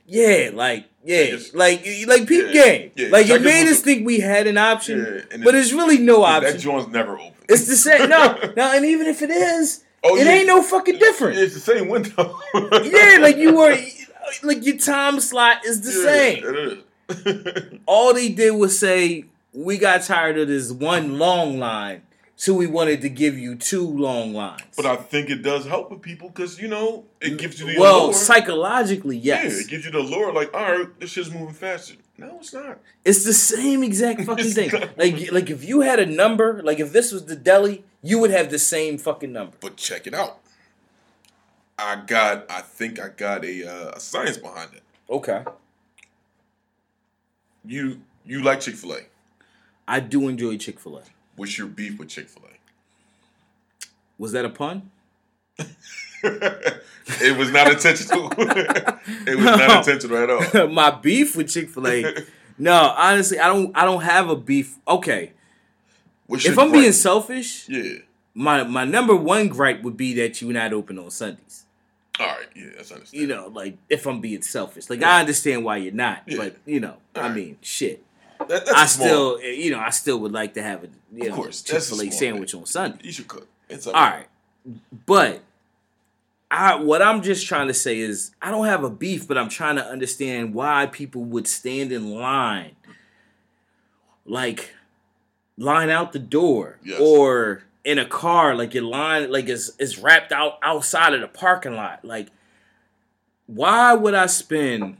Yeah, 0.07 0.51
like 0.53 0.85
yeah, 1.03 1.25
Checkers- 1.25 1.53
like 1.55 1.85
like 2.07 2.27
peep 2.27 2.45
Yeah, 2.51 2.63
game. 2.63 2.91
yeah, 2.95 3.07
like 3.09 3.27
it 3.29 3.41
made 3.41 3.67
us 3.67 3.81
think 3.81 4.05
we 4.05 4.19
had 4.19 4.47
an 4.47 4.57
option, 4.57 5.23
Yeah, 5.31 5.37
but 5.43 5.55
it's 5.55 5.71
really 5.73 5.97
no 5.97 6.23
option. 6.23 6.53
That 6.53 6.59
joint's 6.59 6.89
never 6.91 7.13
open. 7.19 7.33
It's 7.49 7.67
the 7.67 7.75
same. 7.75 8.09
No, 8.09 8.37
no, 8.57 8.75
and 8.75 8.85
even 8.85 9.07
if 9.07 9.21
it 9.21 9.29
is, 9.31 9.83
Oh, 10.03 10.15
it 10.17 10.27
ain't 10.27 10.45
no 10.47 10.61
fucking 10.61 10.99
different. 10.99 11.39
It's 11.39 11.55
the 11.55 11.59
same 11.59 11.87
window. 11.87 12.39
yeah, 12.53 13.17
like 13.19 13.37
you 13.37 13.55
were, 13.55 13.75
like 14.43 14.63
your 14.63 14.77
time 14.77 15.19
slot 15.19 15.65
is 15.65 15.81
the 15.81 15.91
same. 15.91 16.43
It 16.45 16.77
is. 17.09 17.79
All 17.87 18.13
they 18.13 18.29
did 18.29 18.51
was 18.51 18.77
say 18.77 19.25
we 19.53 19.77
got 19.79 20.03
tired 20.03 20.37
of 20.37 20.47
this 20.47 20.71
one 20.71 21.17
long 21.17 21.57
line, 21.59 22.03
so 22.37 22.53
we 22.53 22.67
wanted 22.67 23.01
to 23.01 23.09
give 23.09 23.37
you 23.37 23.55
two 23.55 23.85
long 23.87 24.33
lines. 24.33 24.61
but 24.75 24.85
I 24.85 24.95
think 24.97 25.29
it 25.29 25.41
does 25.41 25.65
help 25.65 25.89
with 25.91 26.01
people 26.01 26.29
because 26.29 26.59
you 26.59 26.67
know 26.67 27.05
it 27.21 27.37
gives 27.37 27.59
you 27.59 27.67
the 27.73 27.79
well, 27.79 28.01
allure. 28.05 28.13
psychologically, 28.13 29.17
Yeah, 29.17 29.43
yes, 29.43 29.59
it 29.61 29.69
gives 29.69 29.85
you 29.85 29.91
the 29.91 29.99
lure. 30.01 30.33
Like, 30.33 30.53
all 30.53 30.61
right, 30.77 30.99
this 30.99 31.11
shit's 31.11 31.31
moving 31.31 31.53
faster. 31.53 31.95
No, 32.17 32.37
it's 32.39 32.53
not. 32.53 32.79
it's 33.03 33.23
the 33.25 33.33
same 33.33 33.83
exact 33.83 34.21
fucking 34.29 34.51
thing. 34.51 34.71
Like, 34.97 35.31
like 35.31 35.49
if 35.49 35.63
you 35.65 35.81
had 35.81 35.99
a 35.99 36.05
number, 36.05 36.61
like 36.63 36.79
if 36.79 36.91
this 36.93 37.11
was 37.11 37.25
the 37.25 37.35
deli, 37.35 37.83
you 38.01 38.19
would 38.19 38.31
have 38.31 38.49
the 38.51 38.59
same 38.59 38.97
fucking 38.97 39.33
number. 39.33 39.57
But 39.59 39.75
check 39.77 40.07
it 40.07 40.13
out. 40.13 40.39
I 41.77 42.01
got. 42.07 42.49
I 42.49 42.61
think 42.61 43.01
I 43.01 43.09
got 43.09 43.43
a, 43.43 43.67
uh, 43.69 43.91
a 43.95 43.99
science 43.99 44.37
behind 44.37 44.73
it. 44.73 44.81
Okay, 45.09 45.43
You 47.65 48.01
you 48.25 48.41
like 48.43 48.61
Chick 48.61 48.75
Fil 48.75 48.93
A? 48.93 48.99
I 49.87 49.99
do 49.99 50.27
enjoy 50.27 50.57
Chick 50.57 50.79
Fil 50.79 50.97
A. 50.97 51.01
What's 51.35 51.57
your 51.57 51.67
beef 51.67 51.97
with 51.99 52.09
Chick 52.09 52.29
Fil 52.29 52.43
A? 52.43 53.85
Was 54.17 54.31
that 54.31 54.45
a 54.45 54.49
pun? 54.49 54.89
it 56.23 57.37
was 57.37 57.51
not 57.51 57.71
intentional. 57.71 58.31
it 58.37 59.35
was 59.35 59.45
not 59.45 59.77
intentional 59.79 60.17
at 60.17 60.29
all. 60.29 60.67
my 60.69 60.91
beef 60.91 61.35
with 61.35 61.49
Chick 61.49 61.69
Fil 61.69 61.87
A. 61.87 62.15
No, 62.57 62.93
honestly, 62.97 63.39
I 63.39 63.47
don't. 63.47 63.75
I 63.75 63.83
don't 63.85 64.01
have 64.01 64.29
a 64.29 64.35
beef. 64.35 64.77
Okay, 64.87 65.33
What's 66.27 66.45
if 66.45 66.57
I'm 66.57 66.71
being 66.71 66.93
selfish, 66.93 67.67
yeah. 67.67 67.99
my 68.33 68.63
my 68.63 68.85
number 68.85 69.15
one 69.15 69.49
gripe 69.49 69.81
would 69.83 69.97
be 69.97 70.13
that 70.15 70.41
you're 70.41 70.53
not 70.53 70.71
open 70.71 70.97
on 70.97 71.11
Sundays. 71.11 71.65
All 72.17 72.27
right. 72.27 72.47
Yeah, 72.55 72.67
that's 72.77 72.91
understandable. 72.93 73.21
You 73.21 73.27
know, 73.27 73.47
like 73.53 73.77
if 73.89 74.05
I'm 74.07 74.21
being 74.21 74.41
selfish, 74.41 74.89
like 74.89 75.03
I 75.03 75.19
understand 75.19 75.65
why 75.65 75.77
you're 75.77 75.91
not, 75.93 76.23
Yeah. 76.25 76.37
but 76.37 76.55
you 76.65 76.79
know, 76.79 76.95
I 77.13 77.19
Alright. 77.19 77.35
mean, 77.35 77.57
shit. 77.61 78.04
That- 78.47 78.67
I 78.69 78.85
small- 78.85 79.07
still, 79.07 79.39
eh, 79.43 79.51
you 79.51 79.71
know, 79.71 79.79
I 79.79 79.89
still 79.91 80.19
would 80.19 80.31
like 80.31 80.53
to 80.55 80.63
have 80.63 80.83
a 80.83 80.87
you 81.13 81.29
Of 81.31 81.37
know 81.37 81.49
Chick 81.49 81.81
Fil 81.81 82.01
A 82.01 82.09
sandwich 82.11 82.53
on 82.55 82.65
Sunday. 82.65 82.99
You 83.03 83.11
should 83.11 83.27
cook. 83.27 83.47
It's 83.69 83.87
All 83.87 83.93
right, 83.93 84.27
but 85.05 85.41
I 86.51 86.75
what 86.75 87.01
I'm 87.01 87.21
just 87.21 87.47
trying 87.47 87.67
to 87.67 87.73
say 87.73 87.99
is 87.99 88.31
I 88.41 88.51
don't 88.51 88.65
have 88.65 88.83
a 88.83 88.89
beef, 88.89 89.27
but 89.27 89.37
I'm 89.37 89.49
trying 89.49 89.75
to 89.77 89.85
understand 89.85 90.53
why 90.53 90.85
people 90.85 91.23
would 91.23 91.47
stand 91.47 91.91
in 91.91 92.11
line, 92.11 92.75
like 94.25 94.73
line 95.57 95.89
out 95.89 96.11
the 96.11 96.19
door, 96.19 96.77
Yes. 96.83 96.99
or 97.01 97.63
in 97.83 97.97
a 97.99 98.05
car, 98.05 98.55
like 98.55 98.73
your 98.73 98.83
line 98.83 99.31
like 99.31 99.47
is 99.47 99.73
is 99.79 99.97
wrapped 99.99 100.31
out 100.31 100.57
outside 100.61 101.13
of 101.13 101.21
the 101.21 101.27
parking 101.27 101.75
lot. 101.75 102.03
Like, 102.03 102.27
why 103.47 103.93
would 103.93 104.13
I 104.13 104.25
spend 104.27 104.97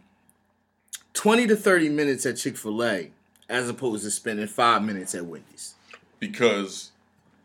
twenty 1.14 1.46
to 1.48 1.56
thirty 1.56 1.90
minutes 1.90 2.26
at 2.26 2.38
Chick 2.38 2.58
Fil 2.58 2.84
A 2.84 3.12
as 3.50 3.70
opposed 3.70 4.04
to 4.04 4.12
spending 4.12 4.48
five 4.48 4.84
minutes 4.84 5.16
at 5.16 5.26
Wendy's? 5.26 5.76
because 6.20 6.92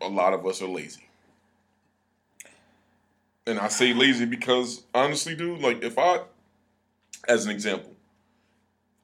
a 0.01 0.07
lot 0.07 0.33
of 0.33 0.45
us 0.45 0.61
are 0.61 0.67
lazy. 0.67 1.07
And 3.45 3.59
I 3.59 3.67
say 3.67 3.93
lazy 3.93 4.25
because 4.25 4.83
honestly, 4.93 5.35
dude, 5.35 5.61
like 5.61 5.83
if 5.83 5.97
I, 5.97 6.21
as 7.27 7.45
an 7.45 7.51
example, 7.51 7.91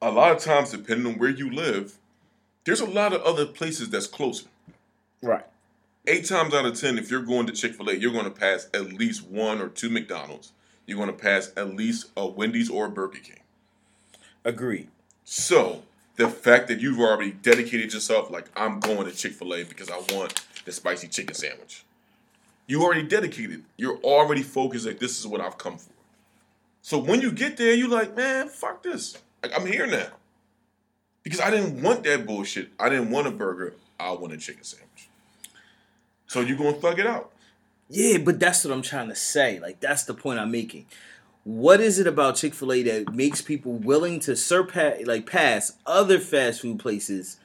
a 0.00 0.10
lot 0.10 0.32
of 0.32 0.38
times, 0.38 0.70
depending 0.70 1.06
on 1.12 1.18
where 1.18 1.30
you 1.30 1.50
live, 1.50 1.98
there's 2.64 2.80
a 2.80 2.86
lot 2.86 3.12
of 3.12 3.22
other 3.22 3.46
places 3.46 3.90
that's 3.90 4.06
closer. 4.06 4.46
Right. 5.22 5.44
Eight 6.06 6.26
times 6.26 6.54
out 6.54 6.64
of 6.64 6.80
ten, 6.80 6.98
if 6.98 7.10
you're 7.10 7.22
going 7.22 7.46
to 7.46 7.52
Chick 7.52 7.74
fil 7.74 7.90
A, 7.90 7.94
you're 7.94 8.12
going 8.12 8.24
to 8.24 8.30
pass 8.30 8.68
at 8.72 8.92
least 8.92 9.26
one 9.26 9.60
or 9.60 9.68
two 9.68 9.90
McDonald's. 9.90 10.52
You're 10.86 10.96
going 10.96 11.10
to 11.10 11.22
pass 11.22 11.52
at 11.56 11.74
least 11.74 12.06
a 12.16 12.26
Wendy's 12.26 12.70
or 12.70 12.86
a 12.86 12.90
Burger 12.90 13.18
King. 13.18 13.40
Agreed. 14.44 14.88
So 15.24 15.82
the 16.18 16.28
fact 16.28 16.66
that 16.66 16.80
you've 16.80 16.98
already 16.98 17.30
dedicated 17.30 17.94
yourself, 17.94 18.28
like 18.28 18.46
I'm 18.56 18.80
going 18.80 19.06
to 19.08 19.16
Chick 19.16 19.32
Fil 19.32 19.54
A 19.54 19.62
because 19.62 19.88
I 19.88 19.98
want 20.12 20.44
the 20.64 20.72
spicy 20.72 21.06
chicken 21.06 21.34
sandwich. 21.34 21.84
You 22.66 22.82
already 22.82 23.04
dedicated. 23.04 23.62
You're 23.76 23.98
already 23.98 24.42
focused. 24.42 24.84
Like 24.84 24.98
this 24.98 25.18
is 25.18 25.26
what 25.26 25.40
I've 25.40 25.56
come 25.56 25.78
for. 25.78 25.92
So 26.82 26.98
when 26.98 27.20
you 27.20 27.30
get 27.30 27.56
there, 27.56 27.72
you're 27.72 27.88
like, 27.88 28.16
man, 28.16 28.48
fuck 28.48 28.82
this. 28.82 29.16
Like 29.44 29.52
I'm 29.58 29.64
here 29.64 29.86
now. 29.86 30.08
Because 31.22 31.40
I 31.40 31.50
didn't 31.50 31.82
want 31.82 32.02
that 32.02 32.26
bullshit. 32.26 32.70
I 32.80 32.88
didn't 32.88 33.10
want 33.10 33.28
a 33.28 33.30
burger. 33.30 33.74
I 33.98 34.10
want 34.10 34.32
a 34.32 34.38
chicken 34.38 34.64
sandwich. 34.64 35.08
So 36.26 36.40
you're 36.40 36.58
gonna 36.58 36.72
thug 36.72 36.98
it 36.98 37.06
out. 37.06 37.30
Yeah, 37.88 38.18
but 38.18 38.40
that's 38.40 38.64
what 38.64 38.74
I'm 38.74 38.82
trying 38.82 39.08
to 39.08 39.16
say. 39.16 39.60
Like 39.60 39.78
that's 39.78 40.02
the 40.02 40.14
point 40.14 40.40
I'm 40.40 40.50
making. 40.50 40.86
What 41.48 41.80
is 41.80 41.98
it 41.98 42.06
about 42.06 42.36
Chick 42.36 42.52
Fil 42.52 42.74
A 42.74 42.82
that 42.82 43.14
makes 43.14 43.40
people 43.40 43.72
willing 43.72 44.20
to 44.20 44.36
surpass, 44.36 45.06
like 45.06 45.24
pass 45.24 45.78
other 45.86 46.18
fast 46.18 46.60
food 46.60 46.78
places, 46.78 47.38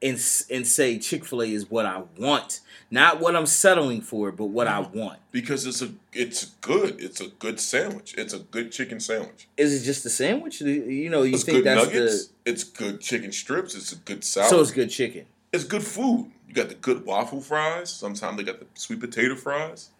and 0.00 0.12
and 0.48 0.64
say 0.64 1.00
Chick 1.00 1.24
Fil 1.24 1.42
A 1.42 1.46
is 1.46 1.68
what 1.68 1.84
I 1.84 2.04
want, 2.16 2.60
not 2.92 3.18
what 3.18 3.34
I'm 3.34 3.46
settling 3.46 4.02
for, 4.02 4.30
but 4.30 4.44
what 4.44 4.68
I 4.68 4.80
mm-hmm. 4.80 4.96
want? 4.96 5.18
Because 5.32 5.66
it's 5.66 5.82
a 5.82 5.90
it's 6.12 6.44
good. 6.60 7.00
It's 7.00 7.20
a 7.20 7.26
good 7.26 7.58
sandwich. 7.58 8.14
It's 8.16 8.32
a 8.32 8.38
good 8.38 8.70
chicken 8.70 9.00
sandwich. 9.00 9.48
Is 9.56 9.82
it 9.82 9.84
just 9.84 10.04
the 10.04 10.10
sandwich? 10.10 10.60
You 10.60 11.10
know, 11.10 11.22
you 11.24 11.34
It's 11.34 11.42
think 11.42 11.56
good 11.56 11.64
that's 11.64 11.86
nuggets. 11.86 12.28
It's 12.44 12.62
good 12.62 13.00
chicken 13.00 13.32
strips. 13.32 13.74
It's 13.74 13.90
a 13.90 13.96
good 13.96 14.22
the 14.22 14.26
salad. 14.26 14.50
so 14.50 14.60
it's 14.60 14.70
good 14.70 14.90
chicken. 14.90 15.26
it's 15.52 15.64
good 15.64 15.82
food. 15.82 16.30
You 16.46 16.54
got 16.54 16.68
the 16.68 16.76
good 16.76 17.04
waffle 17.04 17.40
fries. 17.40 17.90
Sometimes 17.90 18.36
they 18.36 18.44
got 18.44 18.60
the 18.60 18.66
sweet 18.74 19.00
potato 19.00 19.34
fries. 19.34 19.90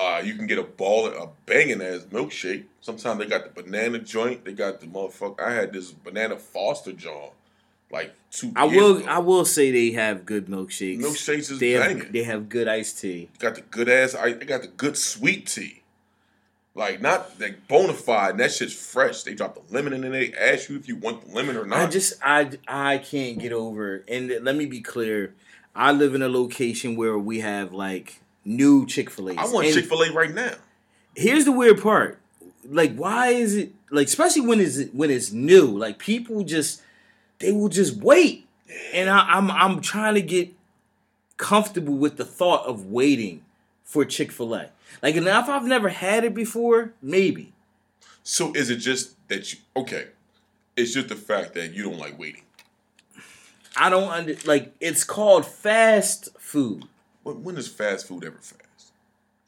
Uh, 0.00 0.22
you 0.24 0.34
can 0.34 0.46
get 0.46 0.58
a 0.58 0.62
ball, 0.62 1.06
a 1.08 1.28
banging 1.44 1.82
ass 1.82 2.06
milkshake. 2.10 2.64
Sometimes 2.80 3.18
they 3.18 3.26
got 3.26 3.44
the 3.44 3.62
banana 3.62 3.98
joint. 3.98 4.46
They 4.46 4.54
got 4.54 4.80
the 4.80 4.86
motherfucker. 4.86 5.38
I 5.38 5.52
had 5.52 5.74
this 5.74 5.92
banana 5.92 6.38
Foster 6.38 6.92
jaw, 6.92 7.28
like 7.90 8.14
two. 8.30 8.50
I 8.56 8.64
will 8.64 8.96
ago. 8.96 9.06
I 9.06 9.18
will 9.18 9.44
say 9.44 9.70
they 9.70 9.90
have 9.90 10.24
good 10.24 10.46
milkshakes. 10.46 11.02
Milkshakes 11.02 11.50
is 11.50 11.58
they 11.58 11.74
banging. 11.74 11.98
have 11.98 12.12
they 12.12 12.22
have 12.22 12.48
good 12.48 12.66
iced 12.66 12.98
tea. 12.98 13.28
got 13.38 13.56
the 13.56 13.60
good 13.60 13.90
ass. 13.90 14.14
I 14.14 14.32
they 14.32 14.46
got 14.46 14.62
the 14.62 14.68
good 14.68 14.96
sweet 14.96 15.46
tea. 15.46 15.82
Like 16.74 17.02
not 17.02 17.38
like 17.38 17.68
bona 17.68 17.92
fide. 17.92 18.30
And 18.30 18.40
that 18.40 18.52
shit's 18.52 18.72
fresh. 18.72 19.22
They 19.24 19.34
drop 19.34 19.54
the 19.54 19.74
lemon 19.74 19.92
in 19.92 20.02
it. 20.02 20.10
They 20.10 20.32
ask 20.32 20.70
you 20.70 20.76
if 20.76 20.88
you 20.88 20.96
want 20.96 21.28
the 21.28 21.34
lemon 21.34 21.58
or 21.58 21.66
not. 21.66 21.78
I 21.78 21.86
just 21.88 22.14
I 22.24 22.52
I 22.66 22.96
can't 22.96 23.38
get 23.38 23.52
over 23.52 24.02
and 24.08 24.32
let 24.42 24.56
me 24.56 24.64
be 24.64 24.80
clear. 24.80 25.34
I 25.74 25.92
live 25.92 26.14
in 26.14 26.22
a 26.22 26.28
location 26.30 26.96
where 26.96 27.18
we 27.18 27.40
have 27.40 27.74
like 27.74 28.20
new 28.44 28.86
Chick 28.86 29.10
Fil 29.10 29.30
A. 29.30 29.34
I 29.34 29.46
want 29.46 29.68
Chick 29.68 29.86
Fil 29.86 30.02
A 30.02 30.12
right 30.12 30.32
now. 30.32 30.54
Here's 31.14 31.44
the 31.44 31.52
weird 31.52 31.80
part. 31.82 32.18
Like, 32.68 32.94
why 32.94 33.28
is 33.28 33.56
it 33.56 33.72
like, 33.90 34.06
especially 34.06 34.42
when 34.42 34.60
it's 34.60 34.84
when 34.92 35.10
it's 35.10 35.32
new? 35.32 35.66
Like, 35.66 35.98
people 35.98 36.44
just 36.44 36.82
they 37.38 37.52
will 37.52 37.68
just 37.68 37.96
wait, 37.96 38.46
and 38.92 39.08
I, 39.08 39.20
I'm 39.36 39.50
I'm 39.50 39.80
trying 39.80 40.14
to 40.14 40.22
get 40.22 40.52
comfortable 41.36 41.94
with 41.94 42.16
the 42.16 42.24
thought 42.24 42.66
of 42.66 42.86
waiting 42.86 43.44
for 43.82 44.04
Chick 44.04 44.30
Fil 44.30 44.54
A. 44.54 44.70
Like, 45.02 45.16
and 45.16 45.26
if 45.26 45.48
I've 45.48 45.66
never 45.66 45.88
had 45.88 46.24
it 46.24 46.34
before, 46.34 46.92
maybe. 47.02 47.52
So 48.22 48.52
is 48.52 48.70
it 48.70 48.76
just 48.76 49.16
that 49.28 49.52
you 49.52 49.58
okay? 49.76 50.08
It's 50.76 50.94
just 50.94 51.08
the 51.08 51.16
fact 51.16 51.54
that 51.54 51.72
you 51.72 51.82
don't 51.82 51.98
like 51.98 52.18
waiting. 52.18 52.42
I 53.76 53.88
don't 53.90 54.08
under 54.08 54.34
like 54.44 54.74
it's 54.80 55.04
called 55.04 55.46
fast 55.46 56.28
food. 56.38 56.84
When, 57.22 57.42
when 57.42 57.56
is 57.56 57.68
fast 57.68 58.06
food 58.06 58.24
ever 58.24 58.38
fast? 58.38 58.92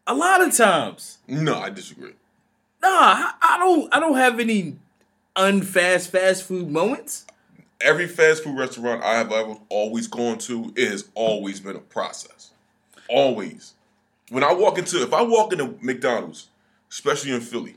A 0.06 0.14
lot 0.14 0.40
of 0.42 0.54
times. 0.56 1.18
No, 1.28 1.58
I 1.58 1.70
disagree. 1.70 2.14
Nah, 2.82 2.88
I, 2.88 3.32
I 3.40 3.58
don't. 3.58 3.94
I 3.94 4.00
don't 4.00 4.16
have 4.16 4.40
any 4.40 4.76
unfast 5.36 6.10
fast 6.10 6.42
food 6.44 6.68
moments. 6.68 7.26
Every 7.80 8.06
fast 8.06 8.44
food 8.44 8.58
restaurant 8.58 9.02
I 9.02 9.14
have 9.14 9.32
ever 9.32 9.56
always 9.68 10.06
gone 10.06 10.38
to, 10.38 10.72
it 10.76 10.88
has 10.88 11.08
always 11.14 11.60
been 11.60 11.76
a 11.76 11.80
process. 11.80 12.50
Always. 13.08 13.74
When 14.30 14.44
I 14.44 14.52
walk 14.52 14.78
into, 14.78 15.02
if 15.02 15.12
I 15.12 15.22
walk 15.22 15.52
into 15.52 15.76
McDonald's, 15.80 16.48
especially 16.90 17.32
in 17.32 17.40
Philly, 17.40 17.76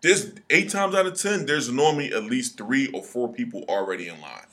there's 0.00 0.32
eight 0.50 0.70
times 0.70 0.94
out 0.94 1.06
of 1.06 1.20
ten, 1.20 1.46
there's 1.46 1.70
normally 1.70 2.12
at 2.12 2.24
least 2.24 2.56
three 2.56 2.88
or 2.88 3.02
four 3.02 3.32
people 3.32 3.64
already 3.68 4.08
in 4.08 4.20
line. 4.20 4.46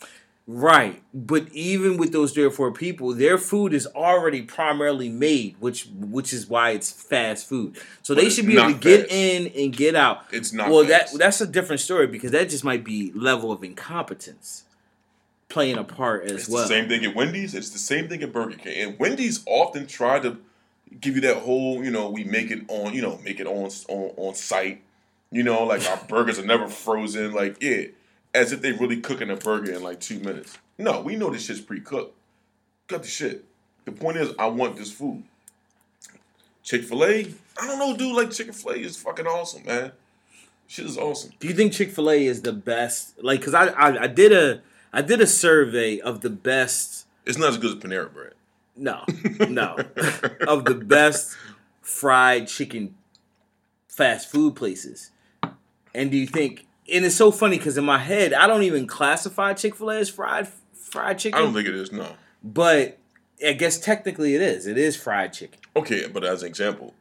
Right, 0.47 1.01
but 1.11 1.47
even 1.53 1.97
with 1.97 2.11
those 2.11 2.31
three 2.31 2.43
or 2.43 2.51
four 2.51 2.71
people, 2.71 3.15
their 3.15 3.39
food 3.39 3.73
is 3.73 3.87
already 3.87 4.43
primarily 4.43 5.09
made, 5.09 5.55
which 5.59 5.87
which 5.87 6.31
is 6.33 6.47
why 6.47 6.69
it's 6.71 6.91
fast 6.91 7.49
food. 7.49 7.77
So 8.03 8.13
But 8.13 8.21
they 8.21 8.29
should 8.29 8.45
be 8.45 8.53
able 8.53 8.65
to 8.67 8.71
not 8.73 8.81
get 8.81 9.11
in 9.11 9.47
and 9.55 9.75
get 9.75 9.95
out. 9.95 10.25
It's 10.31 10.53
not 10.53 10.69
Well, 10.69 10.85
fast. 10.85 11.13
that 11.13 11.19
that's 11.19 11.41
a 11.41 11.47
different 11.47 11.79
story 11.81 12.05
because 12.05 12.29
that 12.29 12.49
just 12.49 12.63
might 12.63 12.83
be 12.83 13.11
level 13.15 13.51
of 13.51 13.63
incompetence 13.63 14.65
playing 15.49 15.77
a 15.77 15.83
part 15.83 16.25
as 16.25 16.31
It's 16.33 16.49
well. 16.49 16.61
the 16.61 16.67
same 16.67 16.87
thing 16.89 17.03
at 17.05 17.15
Wendy's. 17.15 17.55
It's 17.55 17.71
the 17.71 17.79
same 17.79 18.07
thing 18.07 18.21
at 18.21 18.31
Burger 18.31 18.57
King. 18.57 18.89
And 18.89 18.99
Wendy's 18.99 19.43
often 19.47 19.87
try 19.87 20.19
to 20.19 20.37
give 21.01 21.15
you 21.15 21.21
that 21.21 21.37
whole, 21.37 21.83
you 21.83 21.89
know, 21.89 22.11
we 22.11 22.23
make 22.23 22.51
it 22.51 22.61
on, 22.67 22.93
you 22.93 23.01
know, 23.01 23.19
make 23.23 23.39
it 23.39 23.47
on 23.47 23.71
on, 23.89 24.11
on 24.15 24.35
site. 24.35 24.81
You 25.31 25.41
know, 25.41 25.63
like 25.63 25.83
our 25.89 25.97
burgers 26.07 26.37
are 26.37 26.45
never 26.45 26.67
frozen. 26.67 27.33
Like, 27.33 27.63
yeah, 27.63 27.85
as 28.35 28.51
if 28.51 28.61
they 28.61 28.73
really 28.73 29.01
cooking 29.01 29.29
a 29.29 29.35
burger 29.35 29.71
in 29.71 29.81
like 29.81 29.99
two 29.99 30.19
minutes. 30.19 30.57
No, 30.77 31.01
we 31.01 31.15
know 31.15 31.29
this 31.29 31.45
shit's 31.45 31.61
pre-cooked. 31.61 32.15
Cut 32.87 33.01
the 33.03 33.09
shit. 33.09 33.45
The 33.85 33.91
point 33.91 34.17
is, 34.17 34.33
I 34.37 34.47
want 34.47 34.75
this 34.75 34.91
food. 34.91 35.23
Chick 36.63 36.83
Fil 36.83 37.03
A, 37.05 37.33
I 37.61 37.67
don't 37.67 37.79
know, 37.79 37.95
dude. 37.95 38.15
Like 38.15 38.31
Chick 38.31 38.53
Fil 38.53 38.71
A 38.71 38.75
is 38.75 38.97
fucking 38.97 39.27
awesome, 39.27 39.63
man. 39.65 39.91
Shit 40.67 40.85
is 40.85 40.97
awesome. 40.97 41.31
Do 41.39 41.47
you 41.47 41.53
think 41.53 41.73
Chick 41.73 41.91
Fil 41.91 42.09
A 42.09 42.25
is 42.25 42.41
the 42.41 42.53
best? 42.53 43.23
Like, 43.23 43.43
cause 43.43 43.53
I, 43.53 43.67
I 43.67 44.03
I 44.03 44.07
did 44.07 44.31
a 44.31 44.61
I 44.91 45.01
did 45.01 45.21
a 45.21 45.27
survey 45.27 45.99
of 45.99 46.21
the 46.21 46.29
best. 46.31 47.05
It's 47.25 47.37
not 47.37 47.49
as 47.49 47.57
good 47.57 47.77
as 47.77 47.83
Panera 47.83 48.11
Bread. 48.11 48.33
No, 48.75 49.03
no, 49.47 49.77
of 50.47 50.65
the 50.65 50.73
best 50.75 51.37
fried 51.81 52.47
chicken 52.47 52.95
fast 53.87 54.29
food 54.29 54.55
places. 54.55 55.11
And 55.93 56.11
do 56.11 56.17
you 56.17 56.27
think? 56.27 56.65
And 56.91 57.03
it's 57.05 57.15
so 57.15 57.31
funny 57.31 57.57
because 57.57 57.77
in 57.77 57.83
my 57.85 57.97
head, 57.97 58.33
I 58.33 58.47
don't 58.47 58.63
even 58.63 58.85
classify 58.87 59.53
Chick 59.53 59.75
Fil 59.75 59.89
A 59.91 59.97
as 59.99 60.09
fried 60.09 60.47
fried 60.73 61.19
chicken. 61.19 61.39
I 61.39 61.43
don't 61.43 61.53
think 61.53 61.67
it 61.67 61.75
is. 61.75 61.91
No. 61.91 62.07
but 62.43 62.97
I 63.45 63.53
guess 63.53 63.79
technically 63.79 64.35
it 64.35 64.41
is. 64.41 64.65
It 64.67 64.77
is 64.77 64.95
fried 64.95 65.33
chicken. 65.33 65.59
Okay, 65.75 66.07
but 66.07 66.23
as 66.23 66.41
an 66.41 66.47
example, 66.47 66.93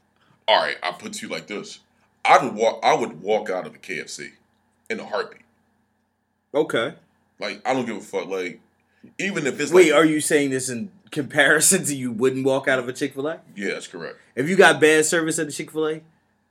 all 0.48 0.56
right, 0.56 0.76
I 0.82 0.92
put 0.92 1.22
you 1.22 1.28
like 1.28 1.46
this. 1.46 1.80
I 2.24 2.42
would 2.44 2.54
walk. 2.54 2.80
I 2.82 2.94
would 2.94 3.20
walk 3.22 3.50
out 3.50 3.66
of 3.66 3.74
a 3.74 3.78
KFC 3.78 4.32
in 4.90 4.98
a 5.00 5.04
heartbeat. 5.04 5.42
Okay. 6.54 6.94
Like 7.38 7.60
I 7.66 7.74
don't 7.74 7.86
give 7.86 7.96
a 7.96 8.00
fuck. 8.00 8.26
Like 8.26 8.60
even 9.18 9.46
if 9.46 9.60
it's 9.60 9.72
Wait, 9.72 9.92
like, 9.92 10.00
are 10.00 10.04
you 10.04 10.20
saying 10.20 10.50
this 10.50 10.68
in 10.68 10.90
comparison 11.10 11.84
to 11.84 11.94
you 11.94 12.10
wouldn't 12.10 12.44
walk 12.44 12.66
out 12.68 12.78
of 12.78 12.88
a 12.88 12.92
Chick 12.92 13.14
Fil 13.14 13.28
A? 13.28 13.40
yeah, 13.54 13.72
that's 13.74 13.86
correct. 13.86 14.16
If 14.34 14.48
you 14.48 14.56
got 14.56 14.80
bad 14.80 15.04
service 15.04 15.38
at 15.38 15.46
the 15.46 15.52
Chick 15.52 15.70
Fil 15.70 15.88
A, 15.88 16.00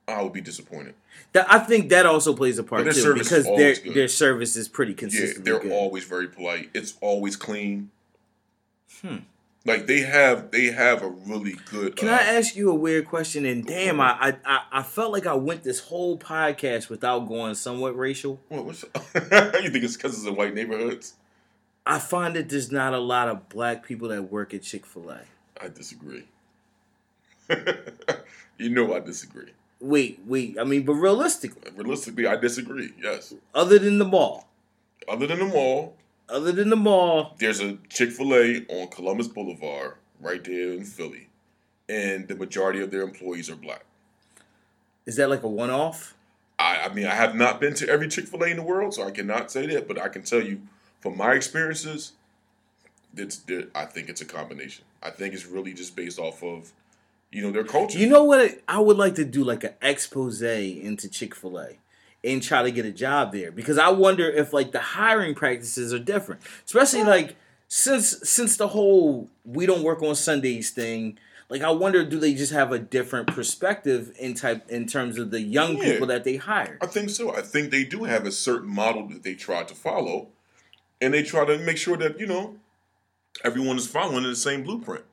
I 0.08 0.22
would 0.22 0.34
be 0.34 0.42
disappointed. 0.42 0.94
That 1.34 1.52
I 1.52 1.60
think 1.60 1.90
that 1.90 2.06
also 2.06 2.34
plays 2.36 2.58
a 2.58 2.64
part 2.64 2.92
too 2.94 3.14
because 3.16 3.46
their 3.46 3.76
good. 3.76 3.94
their 3.94 4.08
service 4.08 4.56
is 4.56 4.68
pretty 4.68 4.94
consistent. 4.94 5.46
Yeah, 5.46 5.54
they're 5.54 5.62
good. 5.62 5.72
always 5.72 6.06
very 6.06 6.28
polite. 6.28 6.70
It's 6.74 6.96
always 7.02 7.36
clean. 7.36 7.90
Hmm. 9.02 9.18
Like 9.66 9.88
they 9.88 10.02
have, 10.02 10.52
they 10.52 10.66
have 10.66 11.04
a 11.04 11.08
really 11.08 11.56
good. 11.72 11.96
Can 11.96 12.10
uh, 12.10 12.12
I 12.12 12.36
ask 12.36 12.56
you 12.56 12.70
a 12.70 12.76
weird 12.76 13.08
question? 13.08 13.46
And 13.46 13.66
damn, 13.66 14.00
I, 14.02 14.12
I 14.20 14.36
I 14.46 14.62
I 14.80 14.84
felt 14.84 15.12
like 15.12 15.26
I 15.26 15.34
went 15.36 15.64
this 15.64 15.80
whole 15.80 16.18
podcast 16.18 16.90
without 16.90 17.28
going 17.28 17.56
somewhat 17.56 17.98
racial. 17.98 18.42
What, 18.50 18.66
what's, 18.66 18.84
you 18.84 18.90
think 18.92 19.84
it's 19.84 19.96
because 19.96 20.18
it's 20.18 20.26
in 20.26 20.36
white 20.36 20.54
neighborhoods? 20.54 21.14
I 21.86 22.00
find 22.00 22.36
that 22.36 22.50
there's 22.50 22.72
not 22.72 22.94
a 22.94 23.00
lot 23.00 23.28
of 23.28 23.50
black 23.50 23.86
people 23.86 24.10
that 24.10 24.24
work 24.24 24.54
at 24.54 24.64
Chick 24.64 24.86
Fil 24.86 25.10
A. 25.10 25.22
I 25.60 25.70
disagree. 25.70 26.26
you 28.58 28.70
know 28.70 28.94
I 28.94 29.00
disagree. 29.00 29.52
Wait, 29.84 30.22
wait. 30.26 30.58
I 30.58 30.64
mean, 30.64 30.84
but 30.84 30.94
realistically, 30.94 31.70
Realistically, 31.76 32.26
I 32.26 32.38
disagree. 32.38 32.94
Yes. 33.02 33.34
other 33.54 33.78
than 33.80 33.98
the 33.98 34.06
mall, 34.06 34.48
Other 35.10 35.28
than 35.28 35.40
the 35.40 35.46
mall, 35.46 35.98
other 36.30 36.54
than 36.54 36.70
the 36.70 36.78
mall, 36.78 37.36
there's 37.38 37.60
a 37.60 37.78
Chick 37.90 38.12
Fil 38.12 38.34
A 38.34 38.66
on 38.70 38.88
Columbus 38.88 39.28
Boulevard, 39.28 39.96
right 40.22 40.42
there 40.42 40.72
in 40.72 40.86
Philly, 40.86 41.28
and 41.90 42.28
the 42.30 42.36
majority 42.36 42.82
of 42.82 42.92
their 42.92 43.02
employees 43.02 43.50
are 43.50 43.58
black. 43.58 43.84
is 45.06 45.18
that 45.18 45.30
like 45.30 45.44
a 45.44 45.50
one 45.50 45.70
off? 45.70 46.16
I, 46.58 46.86
I 46.86 46.94
mean, 46.94 47.06
I 47.08 47.16
have 47.16 47.36
not 47.36 47.60
been 47.60 47.74
to 47.76 47.90
every 47.90 48.08
Chick 48.08 48.28
Fil 48.28 48.42
A 48.44 48.48
in 48.48 48.56
the 48.58 48.64
world, 48.64 48.94
so 48.94 49.06
I 49.06 49.12
cannot 49.12 49.52
say 49.52 49.66
that. 49.68 49.86
But 49.88 50.00
I 50.00 50.08
can 50.08 50.24
tell 50.24 50.42
you, 50.42 50.62
from 51.02 51.18
my 51.18 51.34
experiences, 51.34 52.14
it's 53.18 53.38
that 53.40 53.70
I 53.76 53.84
think 53.84 54.08
it's 54.08 54.22
a 54.22 54.26
combination. 54.26 54.86
I 55.02 55.10
think 55.10 55.34
it's 55.34 55.46
really 55.46 55.74
just 55.74 55.94
based 55.94 56.20
off 56.20 56.42
of, 56.42 56.72
you 57.34 57.42
know, 57.42 57.52
their 57.52 57.64
culture. 57.64 57.98
You 57.98 58.08
know 58.08 58.24
what? 58.24 58.62
I 58.68 58.80
would 58.80 58.98
like 58.98 59.16
to 59.16 59.26
do 59.26 59.44
like 59.44 59.64
an 59.64 59.74
expose 59.82 60.42
into 60.42 61.10
Chick 61.10 61.34
Fil 61.36 61.60
A 61.60 61.78
and 62.24 62.42
try 62.42 62.64
to 62.64 62.72
get 62.72 62.86
a 62.86 62.92
job 62.92 63.32
there 63.34 63.52
because 63.52 63.78
I 63.78 63.90
wonder 63.90 64.30
if 64.30 64.54
like 64.54 64.72
the 64.72 64.80
hiring 64.80 65.36
practices 65.36 65.94
are 65.94 66.00
different, 66.00 66.42
especially 66.66 67.04
like 67.04 67.36
since 67.68 68.18
since 68.30 68.56
the 68.58 68.70
whole 68.70 69.30
we 69.44 69.66
don't 69.66 69.84
work 69.84 70.02
on 70.04 70.16
Sundays 70.16 70.70
thing. 70.70 71.18
Like 71.50 71.62
I 71.62 71.72
wonder, 71.72 72.04
do 72.06 72.20
they 72.20 72.34
just 72.34 72.54
have 72.54 72.72
a 72.72 72.80
different 72.80 73.28
perspective 73.28 74.16
in 74.18 74.34
type 74.34 74.70
in 74.70 74.88
terms 74.88 75.18
of 75.20 75.30
the 75.30 75.42
young 75.42 75.78
Yeah. 75.78 75.92
people 75.94 76.08
that 76.08 76.24
they 76.24 76.38
hire? 76.38 76.78
I 76.82 76.86
think 76.88 77.10
so. 77.10 77.36
I 77.36 77.42
think 77.42 77.70
they 77.70 77.84
do 77.84 78.06
have 78.06 78.26
a 78.26 78.32
certain 78.32 78.70
model 78.70 79.08
that 79.10 79.24
they 79.24 79.36
try 79.36 79.64
to 79.64 79.76
follow, 79.76 80.30
and 81.02 81.14
they 81.14 81.22
try 81.22 81.46
to 81.46 81.58
make 81.60 81.78
sure 81.78 81.98
that 81.98 82.20
you 82.20 82.26
know 82.26 82.56
everyone 83.44 83.78
is 83.78 83.88
following 83.88 84.24
the 84.24 84.36
same 84.36 84.64
blueprint. 84.64 85.04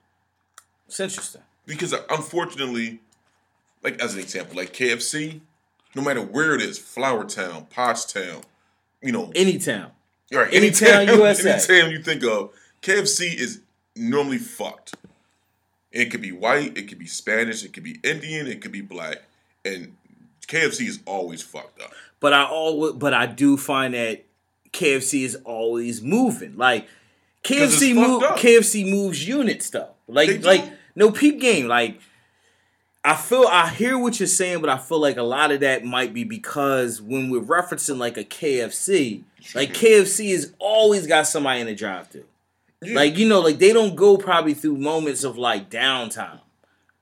It's 0.86 1.00
interesting. 1.00 1.42
Because 1.70 1.94
unfortunately, 2.10 2.98
like 3.84 4.00
as 4.00 4.14
an 4.14 4.20
example, 4.20 4.56
like 4.56 4.72
KFC, 4.72 5.40
no 5.94 6.02
matter 6.02 6.20
where 6.20 6.52
it 6.56 6.60
is, 6.60 6.80
Flourtown, 6.80 7.68
Pottstown, 7.70 8.42
you 9.00 9.12
know, 9.12 9.28
Anytown. 9.36 9.92
right, 10.32 10.50
Anytown, 10.50 11.06
USA. 11.06 11.52
any 11.52 11.80
town 11.80 11.90
you 11.92 12.02
think 12.02 12.24
of, 12.24 12.50
KFC 12.82 13.32
is 13.32 13.60
normally 13.94 14.38
fucked. 14.38 14.94
It 15.92 16.06
could 16.06 16.20
be 16.20 16.32
white, 16.32 16.76
it 16.76 16.88
could 16.88 16.98
be 16.98 17.06
Spanish, 17.06 17.64
it 17.64 17.72
could 17.72 17.84
be 17.84 18.00
Indian, 18.02 18.48
it 18.48 18.60
could 18.60 18.72
be 18.72 18.80
black, 18.80 19.18
and 19.64 19.96
KFC 20.48 20.88
is 20.88 20.98
always 21.06 21.40
fucked 21.40 21.80
up. 21.80 21.92
But 22.18 22.32
I 22.32 22.44
always, 22.46 22.94
but 22.94 23.14
I 23.14 23.26
do 23.26 23.56
find 23.56 23.94
that 23.94 24.24
KFC 24.72 25.22
is 25.22 25.36
always 25.44 26.02
moving. 26.02 26.56
Like 26.56 26.88
KFC 27.44 27.94
move. 27.94 28.22
KFC 28.22 28.90
moves 28.90 29.26
units 29.26 29.70
though. 29.70 29.90
Like 30.08 30.44
like 30.44 30.64
no 30.94 31.10
peep 31.10 31.40
game. 31.40 31.66
Like 31.68 32.00
I 33.02 33.16
feel 33.16 33.46
I 33.50 33.68
hear 33.70 33.96
what 33.98 34.20
you're 34.20 34.26
saying, 34.26 34.60
but 34.60 34.68
I 34.70 34.76
feel 34.78 35.00
like 35.00 35.16
a 35.16 35.22
lot 35.22 35.50
of 35.52 35.60
that 35.60 35.84
might 35.84 36.12
be 36.12 36.24
because 36.24 37.00
when 37.00 37.30
we're 37.30 37.40
referencing 37.40 37.96
like 37.98 38.18
a 38.18 38.24
KFC, 38.24 39.22
like 39.54 39.72
KFC 39.72 40.32
has 40.32 40.52
always 40.58 41.06
got 41.06 41.26
somebody 41.26 41.60
in 41.60 41.66
the 41.66 41.74
drive 41.74 42.08
through. 42.08 42.24
Yeah. 42.82 42.94
Like 42.96 43.16
you 43.16 43.26
know, 43.28 43.40
like 43.40 43.58
they 43.58 43.72
don't 43.72 43.94
go 43.96 44.16
probably 44.16 44.54
through 44.54 44.76
moments 44.76 45.24
of 45.24 45.38
like 45.38 45.70
downtime. 45.70 46.40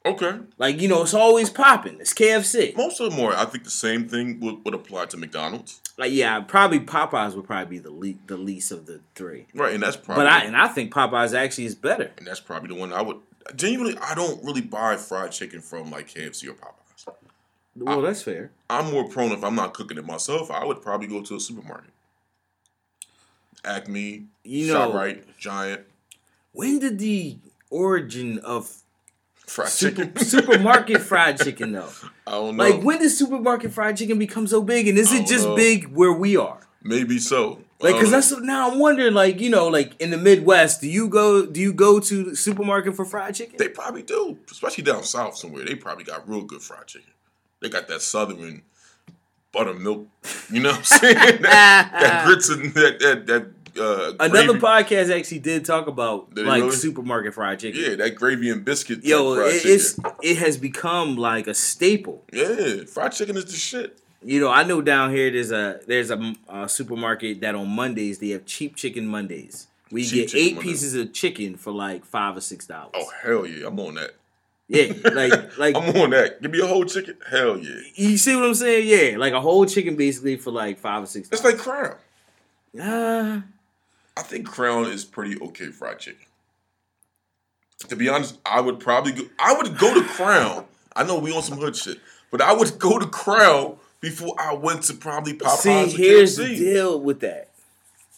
Okay, 0.07 0.39
Like 0.57 0.81
you 0.81 0.89
know, 0.89 1.03
it's 1.03 1.13
always 1.13 1.51
popping. 1.51 1.99
It's 2.01 2.15
KFC. 2.15 2.75
most 2.77 2.99
of 3.01 3.11
them 3.11 3.21
are. 3.21 3.35
I 3.35 3.45
think 3.45 3.65
the 3.65 3.71
same 3.71 4.09
thing 4.09 4.41
would, 4.41 4.65
would 4.65 4.73
apply 4.73 5.07
to 5.07 5.17
McDonald's, 5.19 5.83
Like 5.99 6.13
yeah, 6.13 6.41
probably 6.41 6.81
Popeyes 6.81 7.35
would 7.35 7.45
probably 7.47 7.77
be 7.77 7.83
the 7.83 7.91
le- 7.91 8.15
the 8.27 8.37
least 8.39 8.71
of 8.73 8.87
the 8.87 9.01
three. 9.17 9.47
right? 9.55 9.75
And 9.75 9.83
that's 9.83 9.97
probably 9.97 10.25
But 10.25 10.33
I 10.33 10.45
and 10.45 10.57
I 10.57 10.69
think 10.69 10.95
Popeyes 10.95 11.35
actually 11.37 11.67
is 11.67 11.75
better. 11.75 12.11
and 12.17 12.27
that's 12.27 12.41
probably 12.41 12.69
the 12.69 12.77
one 12.81 12.93
I 12.93 13.03
would 13.03 13.19
genuinely. 13.57 13.99
I 14.01 14.15
don't 14.15 14.43
really 14.45 14.61
buy 14.61 14.97
fried 14.97 15.33
chicken 15.33 15.61
from 15.61 15.91
like 15.91 16.09
KFC 16.09 16.49
or 16.49 16.55
Popeyes. 16.55 17.15
Well, 17.77 18.01
that's 18.03 18.23
fair. 18.23 18.51
I'm 18.69 18.91
more 18.91 19.09
prone 19.09 19.31
if 19.33 19.45
I'm 19.45 19.55
not 19.55 19.73
cooking 19.73 19.99
it 19.99 20.05
myself. 20.07 20.51
I 20.51 20.65
would 20.65 20.83
probably 20.83 21.07
go 21.07 21.23
to 21.23 21.37
a 21.37 21.41
supermarket, 21.41 21.91
Acme, 23.65 24.27
You 24.45 24.73
know- 24.73 24.91
Shoprite, 24.93 25.25
Giant, 25.39 25.83
When 26.53 26.79
did 26.81 26.99
the 26.99 27.39
origin 27.71 28.39
of 28.41 28.83
fried 29.37 29.69
super, 29.69 30.05
chicken. 30.07 30.17
supermarket 30.25 31.01
fried 31.03 31.39
chicken 31.41 31.73
though? 31.73 31.89
I 32.27 32.33
don't 32.33 32.57
know. 32.57 32.65
Like 32.69 32.83
when 32.83 32.99
did 32.99 33.11
supermarket 33.11 33.73
fried 33.73 33.97
chicken 33.97 34.19
become 34.19 34.47
so 34.47 34.63
big? 34.63 34.89
And 34.89 34.99
is 34.99 35.13
it 35.13 35.27
just 35.27 35.45
know. 35.47 35.55
big 35.57 35.89
where 35.89 36.13
we 36.13 36.37
are? 36.37 36.61
Maybe 36.83 37.19
so. 37.19 37.61
Like, 37.81 37.95
cause 37.95 38.09
Uh, 38.09 38.11
that's 38.11 38.33
now 38.41 38.71
I'm 38.71 38.79
wondering, 38.81 39.15
like 39.15 39.41
you 39.41 39.51
know, 39.51 39.69
like 39.69 39.93
in 40.01 40.11
the 40.11 40.17
Midwest, 40.17 40.81
do 40.81 40.89
you 40.89 41.09
go 41.09 41.47
do 41.47 41.61
you 41.61 41.73
go 41.73 42.01
to 42.01 42.25
the 42.25 42.37
supermarket 42.37 42.97
for 42.97 43.05
fried 43.05 43.35
chicken? 43.37 43.57
they 43.59 43.69
probably 43.69 44.03
do, 44.03 44.37
especially 44.51 44.83
down 44.85 45.05
south 45.05 45.37
somewhere. 45.37 45.65
They 45.65 45.77
probably 45.77 46.05
got 46.05 46.29
real 46.29 46.43
good 46.43 46.61
fried 46.61 46.87
chicken. 46.89 47.13
They 47.61 47.69
got 47.69 47.87
that 47.89 48.03
southern 48.03 48.63
buttermilk. 49.53 50.07
You 50.51 50.61
know 50.61 50.71
what 50.71 50.79
I'm 50.79 50.85
saying? 50.85 51.15
that, 51.43 51.91
that 51.93 52.25
grits 52.27 52.49
and 52.49 52.75
that 52.75 52.99
that 53.01 53.27
that. 53.27 53.47
Uh, 53.79 54.13
Another 54.19 54.59
podcast 54.59 55.17
actually 55.17 55.39
did 55.39 55.65
talk 55.65 55.87
about 55.87 56.35
Did 56.35 56.47
like 56.47 56.63
really? 56.63 56.75
supermarket 56.75 57.33
fried 57.35 57.61
chicken. 57.61 57.81
Yeah, 57.81 57.95
that 57.95 58.17
gravy 58.17 58.51
and 58.51 58.65
biscuit. 58.65 59.05
Yo, 59.05 59.35
it, 59.35 59.65
it's 59.65 60.01
it 60.21 60.39
has 60.39 60.57
become 60.57 61.15
like 61.17 61.47
a 61.47 61.55
staple. 61.55 62.25
Yeah, 62.33 62.85
fried 62.87 63.13
chicken 63.13 63.37
is 63.37 63.45
the 63.45 63.53
shit. 63.53 64.01
You 64.23 64.41
know, 64.41 64.51
I 64.51 64.65
know 64.65 64.83
down 64.83 65.13
here 65.13 65.31
there's 65.31 65.53
a 65.53 65.81
there's 65.87 66.11
a, 66.11 66.35
a 66.49 66.69
supermarket 66.69 67.41
that 67.41 67.55
on 67.55 67.69
Mondays 67.69 68.19
they 68.19 68.31
have 68.31 68.47
cheap 68.47 68.77
chicken 68.77 69.07
Mondays. 69.07 69.69
We 69.91 70.05
Cheap 70.05 70.31
get 70.31 70.35
eight 70.35 70.61
pieces 70.61 70.95
of 70.95 71.13
chicken 71.13 71.57
for 71.57 71.73
like 71.73 72.05
five 72.05 72.37
or 72.37 72.41
six 72.41 72.67
dollars. 72.67 72.93
Oh 72.95 73.11
hell 73.23 73.47
yeah, 73.47 73.67
I'm 73.67 73.79
on 73.81 73.95
that. 73.95 74.15
Yeah, 74.67 74.93
like 75.13 75.33
like 75.59 75.77
I'm 75.77 75.97
on 75.97 76.11
that. 76.11 76.43
Give 76.43 76.51
me 76.51 76.61
a 76.61 76.67
whole 76.67 76.85
chicken. 76.85 77.17
Hell 77.31 77.59
yeah. 77.59 77.81
you 77.95 78.19
see 78.19 78.35
what 78.35 78.45
I'm 78.45 78.55
saying? 78.55 78.87
Yeah, 78.87 79.19
like 79.19 79.33
a 79.33 79.41
whole 79.41 79.65
chicken 79.67 79.97
basically 79.97 80.37
for 80.37 80.51
like 80.51 80.79
five 80.79 81.05
or 81.05 81.07
six. 81.07 81.29
It's 81.31 81.45
like 81.45 81.59
Crown. 81.59 81.97
Uh, 82.79 83.41
I 84.17 84.23
think 84.23 84.47
Crown 84.47 84.87
is 84.87 85.05
pretty 85.05 85.41
okay 85.41 85.67
fried 85.67 86.01
chicken. 86.01 86.27
To 87.89 87.97
be 87.97 88.09
honest, 88.09 88.39
I 88.45 88.61
would 88.61 88.81
probably 88.81 89.13
go. 89.13 89.23
I 89.39 89.55
would 89.55 89.79
go 89.79 89.95
to 89.95 90.07
Crown. 90.07 90.65
I 90.95 91.05
know 91.05 91.19
we 91.19 91.33
on 91.33 91.43
some 91.43 91.59
hood 91.59 91.77
shit, 91.77 91.99
but 92.31 92.43
I 92.43 92.53
would 92.53 92.79
go 92.79 92.99
to 92.99 93.07
Crown 93.07 93.79
before 94.01 94.35
I 94.39 94.55
went 94.55 94.85
to 94.85 94.95
probably 94.95 95.35
Popeyes. 95.35 95.91
See, 95.91 95.97
here's 95.97 96.39
KFC. 96.39 96.49
the 96.49 96.57
deal 96.57 97.01
with 97.01 97.21
that. 97.21 97.51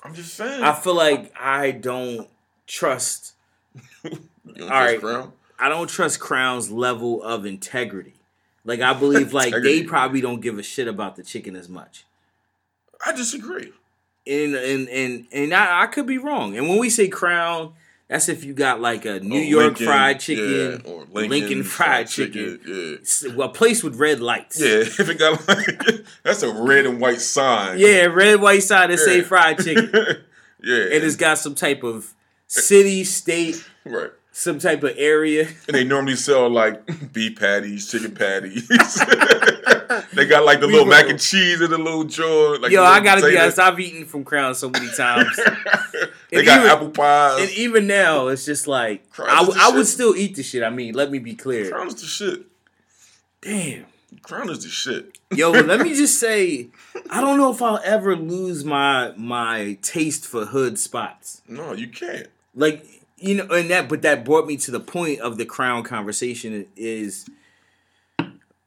I'm 0.03 0.15
just 0.15 0.35
saying. 0.35 0.63
I 0.63 0.73
feel 0.73 0.95
like 0.95 1.33
I 1.39 1.73
don't 1.73 2.29
trust. 2.67 3.35
All 4.05 4.11
trust 4.11 4.71
right. 4.71 5.01
Crown? 5.01 5.33
I 5.59 5.69
don't 5.69 5.89
trust 5.89 6.21
Crown's 6.21 6.71
level 6.71 7.23
of 7.23 7.45
integrity. 7.45 8.15
Like 8.65 8.81
I 8.81 8.93
believe, 8.93 9.33
like 9.33 9.55
they 9.63 9.83
probably 9.83 10.21
don't 10.21 10.41
give 10.41 10.59
a 10.59 10.63
shit 10.63 10.89
about 10.89 11.17
the 11.17 11.23
chicken 11.23 11.57
as 11.57 11.69
much. 11.69 12.05
I 13.05 13.13
disagree. 13.13 13.73
And 14.27 14.55
and 14.55 14.89
and 14.89 15.27
and 15.33 15.55
I, 15.55 15.83
I 15.83 15.87
could 15.87 16.07
be 16.07 16.19
wrong. 16.19 16.57
And 16.57 16.69
when 16.69 16.79
we 16.79 16.91
say 16.91 17.09
Crown, 17.09 17.73
that's 18.11 18.29
if 18.29 18.45
you 18.45 18.53
got 18.53 18.81
like 18.81 19.07
a 19.07 19.21
New 19.21 19.39
Or 19.39 19.43
York 19.43 19.65
Lincoln, 19.67 19.87
fried 19.87 20.21
chicken, 20.21 20.51
yeah, 20.85 20.91
or 20.93 21.07
Lincoln, 21.11 21.31
Lincoln, 21.31 21.63
fried 21.63 22.09
chicken, 22.09 22.61
Yeah. 22.67 22.97
s- 23.01 23.25
a 23.25 23.49
place 23.49 23.83
with 23.83 23.97
red 23.97 24.21
lights. 24.21 24.61
Yeah, 24.61 24.67
if 24.81 24.99
it 25.09 25.19
got 25.19 25.47
like 25.49 25.83
that's 26.25 26.43
a 26.43 26.53
red 26.53 26.85
and 26.87 27.01
white 27.01 27.21
sign. 27.21 27.79
Yeah, 27.79 28.07
red 28.07 28.41
white 28.43 28.63
sign 28.65 28.91
that 28.91 28.99
say 28.99 29.23
fried 29.23 29.59
chicken. 29.59 29.91
yeah, 30.63 30.77
and 30.77 31.05
it's 31.05 31.17
got 31.17 31.39
some 31.39 31.55
type 31.55 31.83
of 31.85 32.13
city, 32.49 33.05
state, 33.05 33.65
right. 33.87 34.11
Some 34.41 34.59
type 34.59 34.83
of 34.83 34.93
area. 34.97 35.47
And 35.69 35.75
they 35.77 35.85
normally 35.85 36.17
sell 36.17 36.49
like 36.49 37.13
beef 37.13 37.39
patties, 37.39 37.91
chicken 37.91 38.13
patties. 38.15 38.67
they 40.15 40.27
got 40.27 40.45
like 40.45 40.61
the 40.61 40.67
We 40.67 40.73
little 40.73 40.87
will. 40.87 40.91
mac 40.91 41.09
and 41.09 41.21
cheese 41.21 41.61
in 41.61 41.71
the 41.71 41.79
little 41.79 42.05
jar. 42.05 42.59
Like 42.59 42.73
Yo, 42.73 42.83
I 42.83 43.01
gotta 43.01 43.21
be 43.21 43.27
potato. 43.29 43.43
honest. 43.43 43.59
I've 43.59 43.79
eaten 43.81 44.07
from 44.07 44.25
Crown 44.25 44.55
so 44.55 44.71
many 44.71 44.89
times, 44.97 45.37
they 46.31 46.45
got 46.45 46.61
even- 46.61 46.71
apple 46.71 46.91
pies. 46.91 47.43
and 47.43 47.51
even 47.53 47.87
now, 47.87 48.29
it's 48.29 48.45
just 48.45 48.67
like 48.67 49.05
I, 49.19 49.41
is 49.43 49.47
w- 49.47 49.53
the 49.53 49.61
I 49.65 49.69
would 49.77 49.87
still 49.87 50.17
eat 50.17 50.37
the 50.37 50.43
shit. 50.43 50.63
I 50.63 50.71
mean, 50.71 50.95
let 50.95 51.11
me 51.11 51.19
be 51.19 51.35
clear. 51.35 51.71
Crown 51.71 51.89
is 51.89 51.95
the 51.97 52.07
shit. 52.07 52.47
Damn. 53.43 53.87
Crown 54.23 54.51
is 54.51 54.63
the 54.65 54.69
shit. 54.69 55.19
Yo, 55.33 55.51
let 55.51 55.81
me 55.81 55.95
just 55.95 56.19
say, 56.19 56.69
I 57.11 57.21
don't 57.21 57.37
know 57.39 57.53
if 57.53 57.63
I'll 57.63 57.81
ever 57.85 58.17
lose 58.17 58.65
my 58.65 59.13
my 59.17 59.79
taste 59.83 60.27
for 60.27 60.47
hood 60.47 60.79
spots. 60.79 61.43
No, 61.47 61.73
you 61.73 61.89
can't. 61.89 62.27
Like 62.55 62.85
you 63.21 63.37
know, 63.37 63.47
and 63.51 63.71
that 63.71 63.89
but 63.89 64.03
that 64.03 64.25
brought 64.25 64.47
me 64.47 64.57
to 64.59 64.71
the 64.71 64.81
point 64.81 65.21
of 65.21 65.37
the 65.39 65.45
crown 65.45 65.83
conversation 65.83 66.67
is 66.77 67.29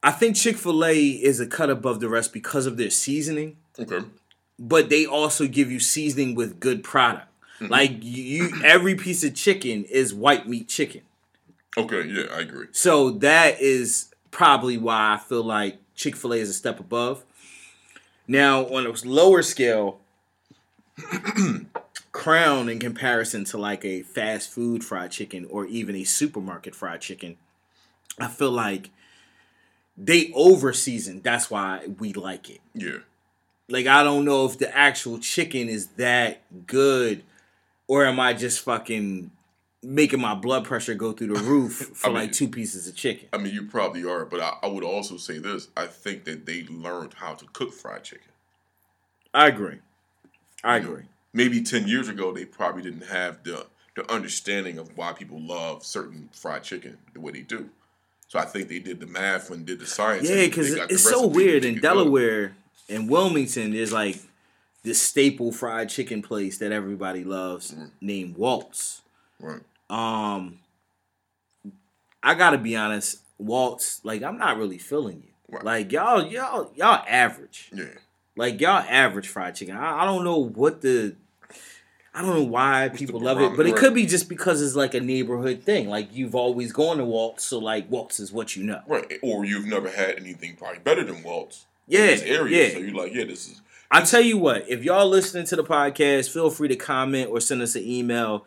I 0.02 0.10
think 0.10 0.36
Chick-fil-A 0.36 0.98
is 0.98 1.40
a 1.40 1.46
cut 1.46 1.70
above 1.70 2.00
the 2.00 2.08
rest 2.08 2.32
because 2.32 2.66
of 2.66 2.76
their 2.76 2.90
seasoning, 2.90 3.56
Okay. 3.78 4.00
but 4.58 4.90
they 4.90 5.06
also 5.06 5.46
give 5.46 5.72
you 5.72 5.80
seasoning 5.80 6.34
with 6.34 6.60
good 6.60 6.84
product. 6.84 7.28
Mm-hmm. 7.58 7.72
Like 7.72 8.02
you, 8.02 8.22
you 8.22 8.62
every 8.64 8.94
piece 8.96 9.24
of 9.24 9.34
chicken 9.34 9.84
is 9.84 10.12
white 10.12 10.46
meat 10.48 10.68
chicken. 10.68 11.02
Okay, 11.76 12.06
yeah, 12.06 12.24
I 12.32 12.40
agree. 12.40 12.66
So 12.72 13.10
that 13.10 13.60
is 13.60 14.12
probably 14.30 14.76
why 14.76 15.14
I 15.14 15.16
feel 15.16 15.42
like 15.42 15.78
Chick 15.96 16.16
fil 16.16 16.34
A 16.34 16.36
is 16.36 16.50
a 16.50 16.54
step 16.54 16.78
above. 16.80 17.24
Now, 18.28 18.64
on 18.66 18.86
a 18.86 18.92
lower 19.06 19.42
scale, 19.42 19.98
Crown, 22.14 22.68
in 22.68 22.78
comparison 22.78 23.44
to 23.46 23.58
like 23.58 23.84
a 23.84 24.02
fast 24.02 24.48
food 24.50 24.84
fried 24.84 25.10
chicken 25.10 25.46
or 25.50 25.66
even 25.66 25.96
a 25.96 26.04
supermarket 26.04 26.72
fried 26.74 27.00
chicken, 27.00 27.36
I 28.20 28.28
feel 28.28 28.52
like 28.52 28.90
they 29.98 30.30
over 30.32 30.72
season. 30.72 31.22
That's 31.22 31.50
why 31.50 31.88
we 31.98 32.12
like 32.12 32.48
it. 32.48 32.60
Yeah. 32.72 32.98
Like, 33.68 33.86
I 33.88 34.04
don't 34.04 34.24
know 34.24 34.46
if 34.46 34.58
the 34.58 34.74
actual 34.76 35.18
chicken 35.18 35.68
is 35.68 35.88
that 35.96 36.42
good 36.68 37.24
or 37.88 38.04
am 38.04 38.20
I 38.20 38.32
just 38.32 38.60
fucking 38.60 39.32
making 39.82 40.20
my 40.20 40.34
blood 40.36 40.64
pressure 40.64 40.94
go 40.94 41.12
through 41.12 41.34
the 41.34 41.42
roof 41.42 41.90
for 41.94 42.06
I 42.06 42.10
mean- 42.10 42.18
like 42.22 42.32
two 42.32 42.46
pieces 42.48 42.86
of 42.86 42.94
chicken. 42.94 43.28
I 43.32 43.38
mean, 43.38 43.52
you 43.52 43.64
probably 43.66 44.04
are, 44.04 44.24
but 44.24 44.38
I, 44.40 44.52
I 44.62 44.66
would 44.68 44.84
also 44.84 45.16
say 45.16 45.38
this. 45.38 45.66
I 45.76 45.86
think 45.86 46.24
that 46.26 46.46
they 46.46 46.62
learned 46.70 47.14
how 47.14 47.34
to 47.34 47.44
cook 47.52 47.72
fried 47.72 48.04
chicken. 48.04 48.30
I 49.34 49.48
agree. 49.48 49.78
I 50.62 50.76
You 50.76 50.82
know, 50.84 50.90
agree. 50.90 51.04
Maybe 51.34 51.60
10 51.60 51.86
years 51.88 52.08
ago, 52.08 52.32
they 52.32 52.44
probably 52.46 52.82
didn't 52.82 53.06
have 53.06 53.42
the, 53.42 53.66
the 53.96 54.10
understanding 54.10 54.78
of 54.78 54.96
why 54.96 55.12
people 55.12 55.40
love 55.40 55.84
certain 55.84 56.30
fried 56.32 56.62
chicken 56.62 56.96
the 57.12 57.20
way 57.20 57.32
they 57.32 57.40
do. 57.42 57.68
So 58.28 58.38
I 58.38 58.44
think 58.46 58.68
they 58.68 58.78
did 58.78 59.00
the 59.00 59.06
math 59.06 59.50
and 59.50 59.66
did 59.66 59.78
the 59.80 59.86
science. 59.86 60.28
Yeah, 60.30 60.46
because 60.46 60.70
they 60.70 60.76
got 60.76 60.88
the 60.88 60.94
it's 60.94 61.02
so 61.02 61.26
weird 61.26 61.64
in. 61.64 61.80
Delaware 61.80 62.56
and 62.88 63.08
Wilmington. 63.10 63.72
There's 63.72 63.92
like 63.92 64.16
this 64.82 65.00
staple 65.02 65.52
fried 65.52 65.88
chicken 65.90 66.22
place 66.22 66.58
that 66.58 66.72
everybody 66.72 67.22
loves 67.24 67.72
Mm. 67.72 67.90
named 68.00 68.36
Walt's. 68.36 69.02
Right. 69.40 69.60
Um, 69.90 70.58
I 72.22 72.34
gotta 72.34 72.58
be 72.58 72.74
honest, 72.76 73.18
Walt's. 73.38 74.00
Like 74.04 74.22
I'm 74.22 74.38
not 74.38 74.56
really 74.56 74.78
feeling 74.78 75.22
you. 75.24 75.30
Right. 75.56 75.64
Like 75.64 75.92
y'all, 75.92 76.26
y'all, 76.26 76.72
y'all 76.74 77.04
average. 77.08 77.70
Yeah. 77.72 77.84
Like 78.36 78.60
y'all 78.60 78.82
average 78.88 79.28
fried 79.28 79.54
chicken. 79.54 79.76
I, 79.76 80.02
I 80.02 80.04
don't 80.06 80.24
know 80.24 80.38
what 80.38 80.80
the. 80.80 81.16
I 82.16 82.22
don't 82.22 82.34
know 82.36 82.44
why 82.44 82.90
people 82.94 83.18
love 83.18 83.40
it, 83.40 83.56
but 83.56 83.66
it 83.66 83.74
could 83.74 83.92
be 83.92 84.06
just 84.06 84.28
because 84.28 84.62
it's 84.62 84.76
like 84.76 84.94
a 84.94 85.00
neighborhood 85.00 85.64
thing. 85.64 85.88
Like 85.88 86.14
you've 86.14 86.36
always 86.36 86.72
gone 86.72 86.98
to 86.98 87.04
Walt's, 87.04 87.42
so 87.44 87.58
like 87.58 87.90
Walt's 87.90 88.20
is 88.20 88.32
what 88.32 88.54
you 88.54 88.62
know. 88.62 88.82
Right. 88.86 89.18
Or 89.20 89.44
you've 89.44 89.66
never 89.66 89.90
had 89.90 90.16
anything 90.16 90.54
probably 90.54 90.78
better 90.78 91.02
than 91.02 91.24
Walt's. 91.24 91.66
Yeah, 91.88 92.02
in 92.02 92.06
this 92.06 92.22
area. 92.22 92.66
yeah. 92.68 92.72
So 92.72 92.78
you're 92.78 92.94
like, 92.94 93.12
yeah, 93.12 93.24
this 93.24 93.48
is. 93.48 93.60
I 93.90 94.02
tell 94.02 94.20
you 94.20 94.38
what, 94.38 94.68
if 94.68 94.84
y'all 94.84 95.08
listening 95.08 95.44
to 95.46 95.56
the 95.56 95.64
podcast, 95.64 96.32
feel 96.32 96.50
free 96.50 96.68
to 96.68 96.76
comment 96.76 97.30
or 97.30 97.40
send 97.40 97.62
us 97.62 97.74
an 97.74 97.82
email 97.82 98.46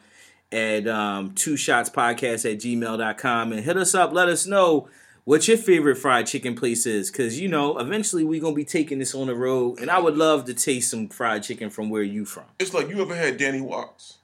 at 0.52 0.88
um, 0.88 1.34
two 1.34 1.58
shots 1.58 1.90
podcast 1.90 2.50
at 2.50 2.60
gmail.com 2.60 3.52
and 3.52 3.64
hit 3.64 3.76
us 3.78 3.94
up. 3.94 4.14
Let 4.14 4.30
us 4.30 4.48
know 4.48 4.88
what 5.28 5.46
your 5.46 5.58
favorite 5.58 5.98
fried 5.98 6.26
chicken 6.26 6.56
place 6.56 6.86
is. 6.86 7.12
Cause 7.12 7.38
you 7.38 7.50
know, 7.50 7.78
eventually 7.80 8.24
we're 8.24 8.40
gonna 8.40 8.56
be 8.56 8.64
taking 8.64 8.98
this 9.00 9.14
on 9.14 9.28
the 9.28 9.36
road 9.36 9.78
and 9.82 9.92
I 9.92 10.00
would 10.00 10.16
love 10.16 10.46
to 10.46 10.54
taste 10.54 10.90
some 10.90 11.10
fried 11.10 11.44
chicken 11.44 11.70
from 11.70 11.90
where 11.90 12.02
you 12.02 12.24
from. 12.24 12.46
It's 12.60 12.74
like 12.74 12.88
you 12.88 13.02
ever 13.02 13.14
had 13.14 13.36
Danny 13.36 13.60
Watts. 13.60 14.20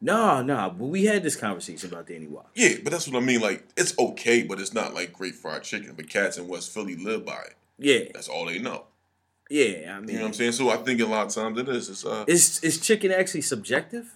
No, 0.00 0.40
no, 0.40 0.72
but 0.78 0.84
we 0.84 1.06
had 1.06 1.24
this 1.24 1.34
conversation 1.34 1.88
about 1.90 2.06
Danny 2.06 2.28
Watt. 2.28 2.46
Yeah, 2.54 2.74
but 2.84 2.92
that's 2.92 3.08
what 3.08 3.20
I 3.20 3.26
mean. 3.26 3.40
Like, 3.40 3.64
it's 3.76 3.98
okay, 3.98 4.44
but 4.44 4.60
it's 4.60 4.72
not 4.72 4.94
like 4.94 5.12
great 5.12 5.34
fried 5.34 5.64
chicken. 5.64 5.94
But 5.96 6.08
cats 6.08 6.36
in 6.36 6.46
West 6.46 6.72
Philly 6.72 6.94
live 6.94 7.24
by 7.26 7.40
it. 7.46 7.54
Yeah, 7.78 8.10
That's 8.14 8.28
all 8.28 8.44
they 8.46 8.60
know. 8.60 8.84
yeah. 9.50 9.96
I 9.96 10.00
mean, 10.00 10.10
You 10.10 10.14
know 10.16 10.20
what 10.20 10.26
I'm 10.28 10.32
saying? 10.34 10.52
So 10.52 10.70
I 10.70 10.76
think 10.76 11.00
a 11.00 11.06
lot 11.06 11.26
of 11.26 11.34
times 11.34 11.58
it 11.58 11.68
is. 11.68 11.88
It's 11.88 12.04
uh, 12.04 12.24
is 12.28 12.60
is 12.62 12.78
chicken 12.78 13.10
actually 13.10 13.42
subjective? 13.42 14.14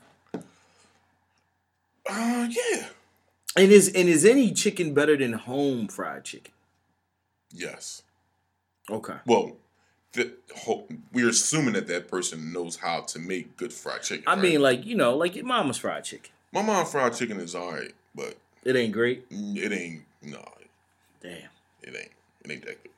uh 2.08 2.48
yeah. 2.48 2.86
And 3.58 3.72
is 3.72 3.88
and 3.88 4.08
is 4.08 4.24
any 4.24 4.52
chicken 4.52 4.94
better 4.94 5.16
than 5.16 5.32
home 5.32 5.88
fried 5.88 6.24
chicken? 6.24 6.52
Yes. 7.52 8.02
Okay. 8.90 9.16
Well, 9.26 9.56
the, 10.12 10.32
we're 11.12 11.28
assuming 11.28 11.74
that 11.74 11.86
that 11.88 12.08
person 12.08 12.52
knows 12.52 12.76
how 12.76 13.00
to 13.02 13.18
make 13.18 13.56
good 13.56 13.72
fried 13.72 14.02
chicken. 14.02 14.24
I 14.26 14.34
right? 14.34 14.40
mean, 14.42 14.62
like 14.62 14.86
you 14.86 14.94
know, 14.94 15.16
like 15.16 15.34
your 15.34 15.44
mama's 15.44 15.76
fried 15.78 16.04
chicken. 16.04 16.30
my 16.52 16.62
mom 16.62 16.86
fried 16.86 17.14
chicken 17.14 17.40
is 17.40 17.54
alright, 17.54 17.92
but 18.14 18.36
It 18.64 18.76
ain't 18.76 18.92
great. 18.92 19.28
Mm, 19.30 19.56
it 19.56 19.72
ain't. 19.72 20.02
No, 20.22 20.44
Damn. 21.20 21.50
it 21.82 21.94
ain't. 21.96 22.12
It 22.44 22.50
ain't 22.52 22.64
that 22.66 22.82
good. 22.82 22.92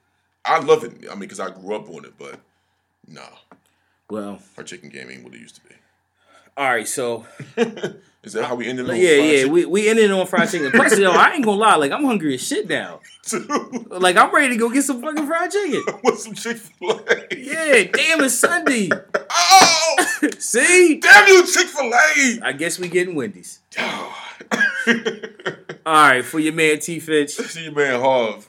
I 0.45 0.59
love 0.61 0.85
it. 0.85 0.93
I 1.09 1.13
mean, 1.13 1.21
because 1.21 1.41
I 1.41 1.51
grew 1.51 1.75
up 1.75 1.89
on 1.91 2.05
it, 2.05 2.15
but 2.19 2.39
nah, 3.09 3.23
Well, 4.11 4.41
our 4.59 4.65
chicken 4.65 4.91
game 4.91 5.11
ain't 5.11 5.25
what 5.25 5.35
it 5.35 5.41
used 5.41 5.55
to 5.57 5.61
be. 5.63 5.75
all 6.57 6.69
right. 6.69 6.87
So 6.89 7.27
Is 8.23 8.35
that 8.35 8.45
how 8.45 8.55
we 8.55 8.67
ended? 8.69 8.87
yeah, 8.87 8.93
on 8.93 8.99
fried 8.99 9.01
yeah, 9.25 9.37
chicken? 9.39 9.53
we 9.53 9.65
we 9.65 9.89
ended 9.89 10.11
on 10.11 10.27
fried 10.27 10.51
chicken. 10.51 10.71
Plus, 10.73 10.99
yo, 10.99 11.11
I 11.11 11.33
ain't 11.33 11.45
gonna 11.45 11.57
lie. 11.59 11.77
Like 11.77 11.91
I'm 11.91 12.05
hungry 12.05 12.35
as 12.35 12.47
shit 12.47 12.69
now. 12.69 13.01
Like 13.91 14.17
I'm 14.17 14.33
ready 14.35 14.51
to 14.51 14.57
go 14.57 14.71
get 14.71 14.83
some 14.83 15.01
fucking 15.03 15.27
fried 15.27 15.51
chicken. 15.51 15.83
With 16.05 16.19
some 16.19 16.35
Chick 16.35 16.57
Fil 16.59 16.91
A. 17.09 17.27
Yeah, 17.37 17.85
damn, 17.93 18.21
it's 18.23 18.35
Sunday. 18.35 18.89
Oh, 19.33 20.07
See, 20.39 20.99
damn 21.01 21.29
you, 21.29 21.47
Chick 21.47 21.67
Fil 21.69 21.93
A. 21.93 22.41
I 22.43 22.53
guess 22.53 22.79
we 22.79 22.89
getting 22.89 23.15
Wendy's. 23.15 23.61
All 23.79 24.13
right, 25.87 26.25
for 26.25 26.39
your 26.39 26.53
man 26.53 26.79
T 26.81 26.99
Fitch. 27.01 27.31
See 27.31 27.65
your 27.65 27.73
man 27.73 28.01
Harv 28.01 28.49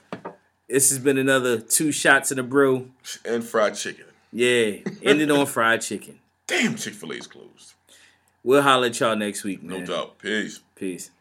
This 0.67 0.89
has 0.89 0.99
been 0.99 1.17
another 1.17 1.59
Two 1.59 1.91
Shots 1.91 2.31
and 2.31 2.39
a 2.39 2.43
Brew. 2.43 2.91
and 3.25 3.43
fried 3.43 3.75
chicken. 3.75 4.05
Yeah, 4.31 4.77
ended 5.03 5.31
on 5.31 5.45
fried 5.45 5.81
chicken. 5.81 6.19
Damn, 6.47 6.75
Chick 6.75 6.93
Fil 6.93 7.13
A's 7.13 7.27
closed. 7.27 7.73
We'll 8.43 8.61
holler 8.61 8.87
at 8.87 8.99
y'all 8.99 9.15
next 9.15 9.43
week, 9.43 9.61
man. 9.61 9.81
No 9.81 9.85
doubt. 9.85 10.17
Peace. 10.19 10.61
Peace. 10.75 11.11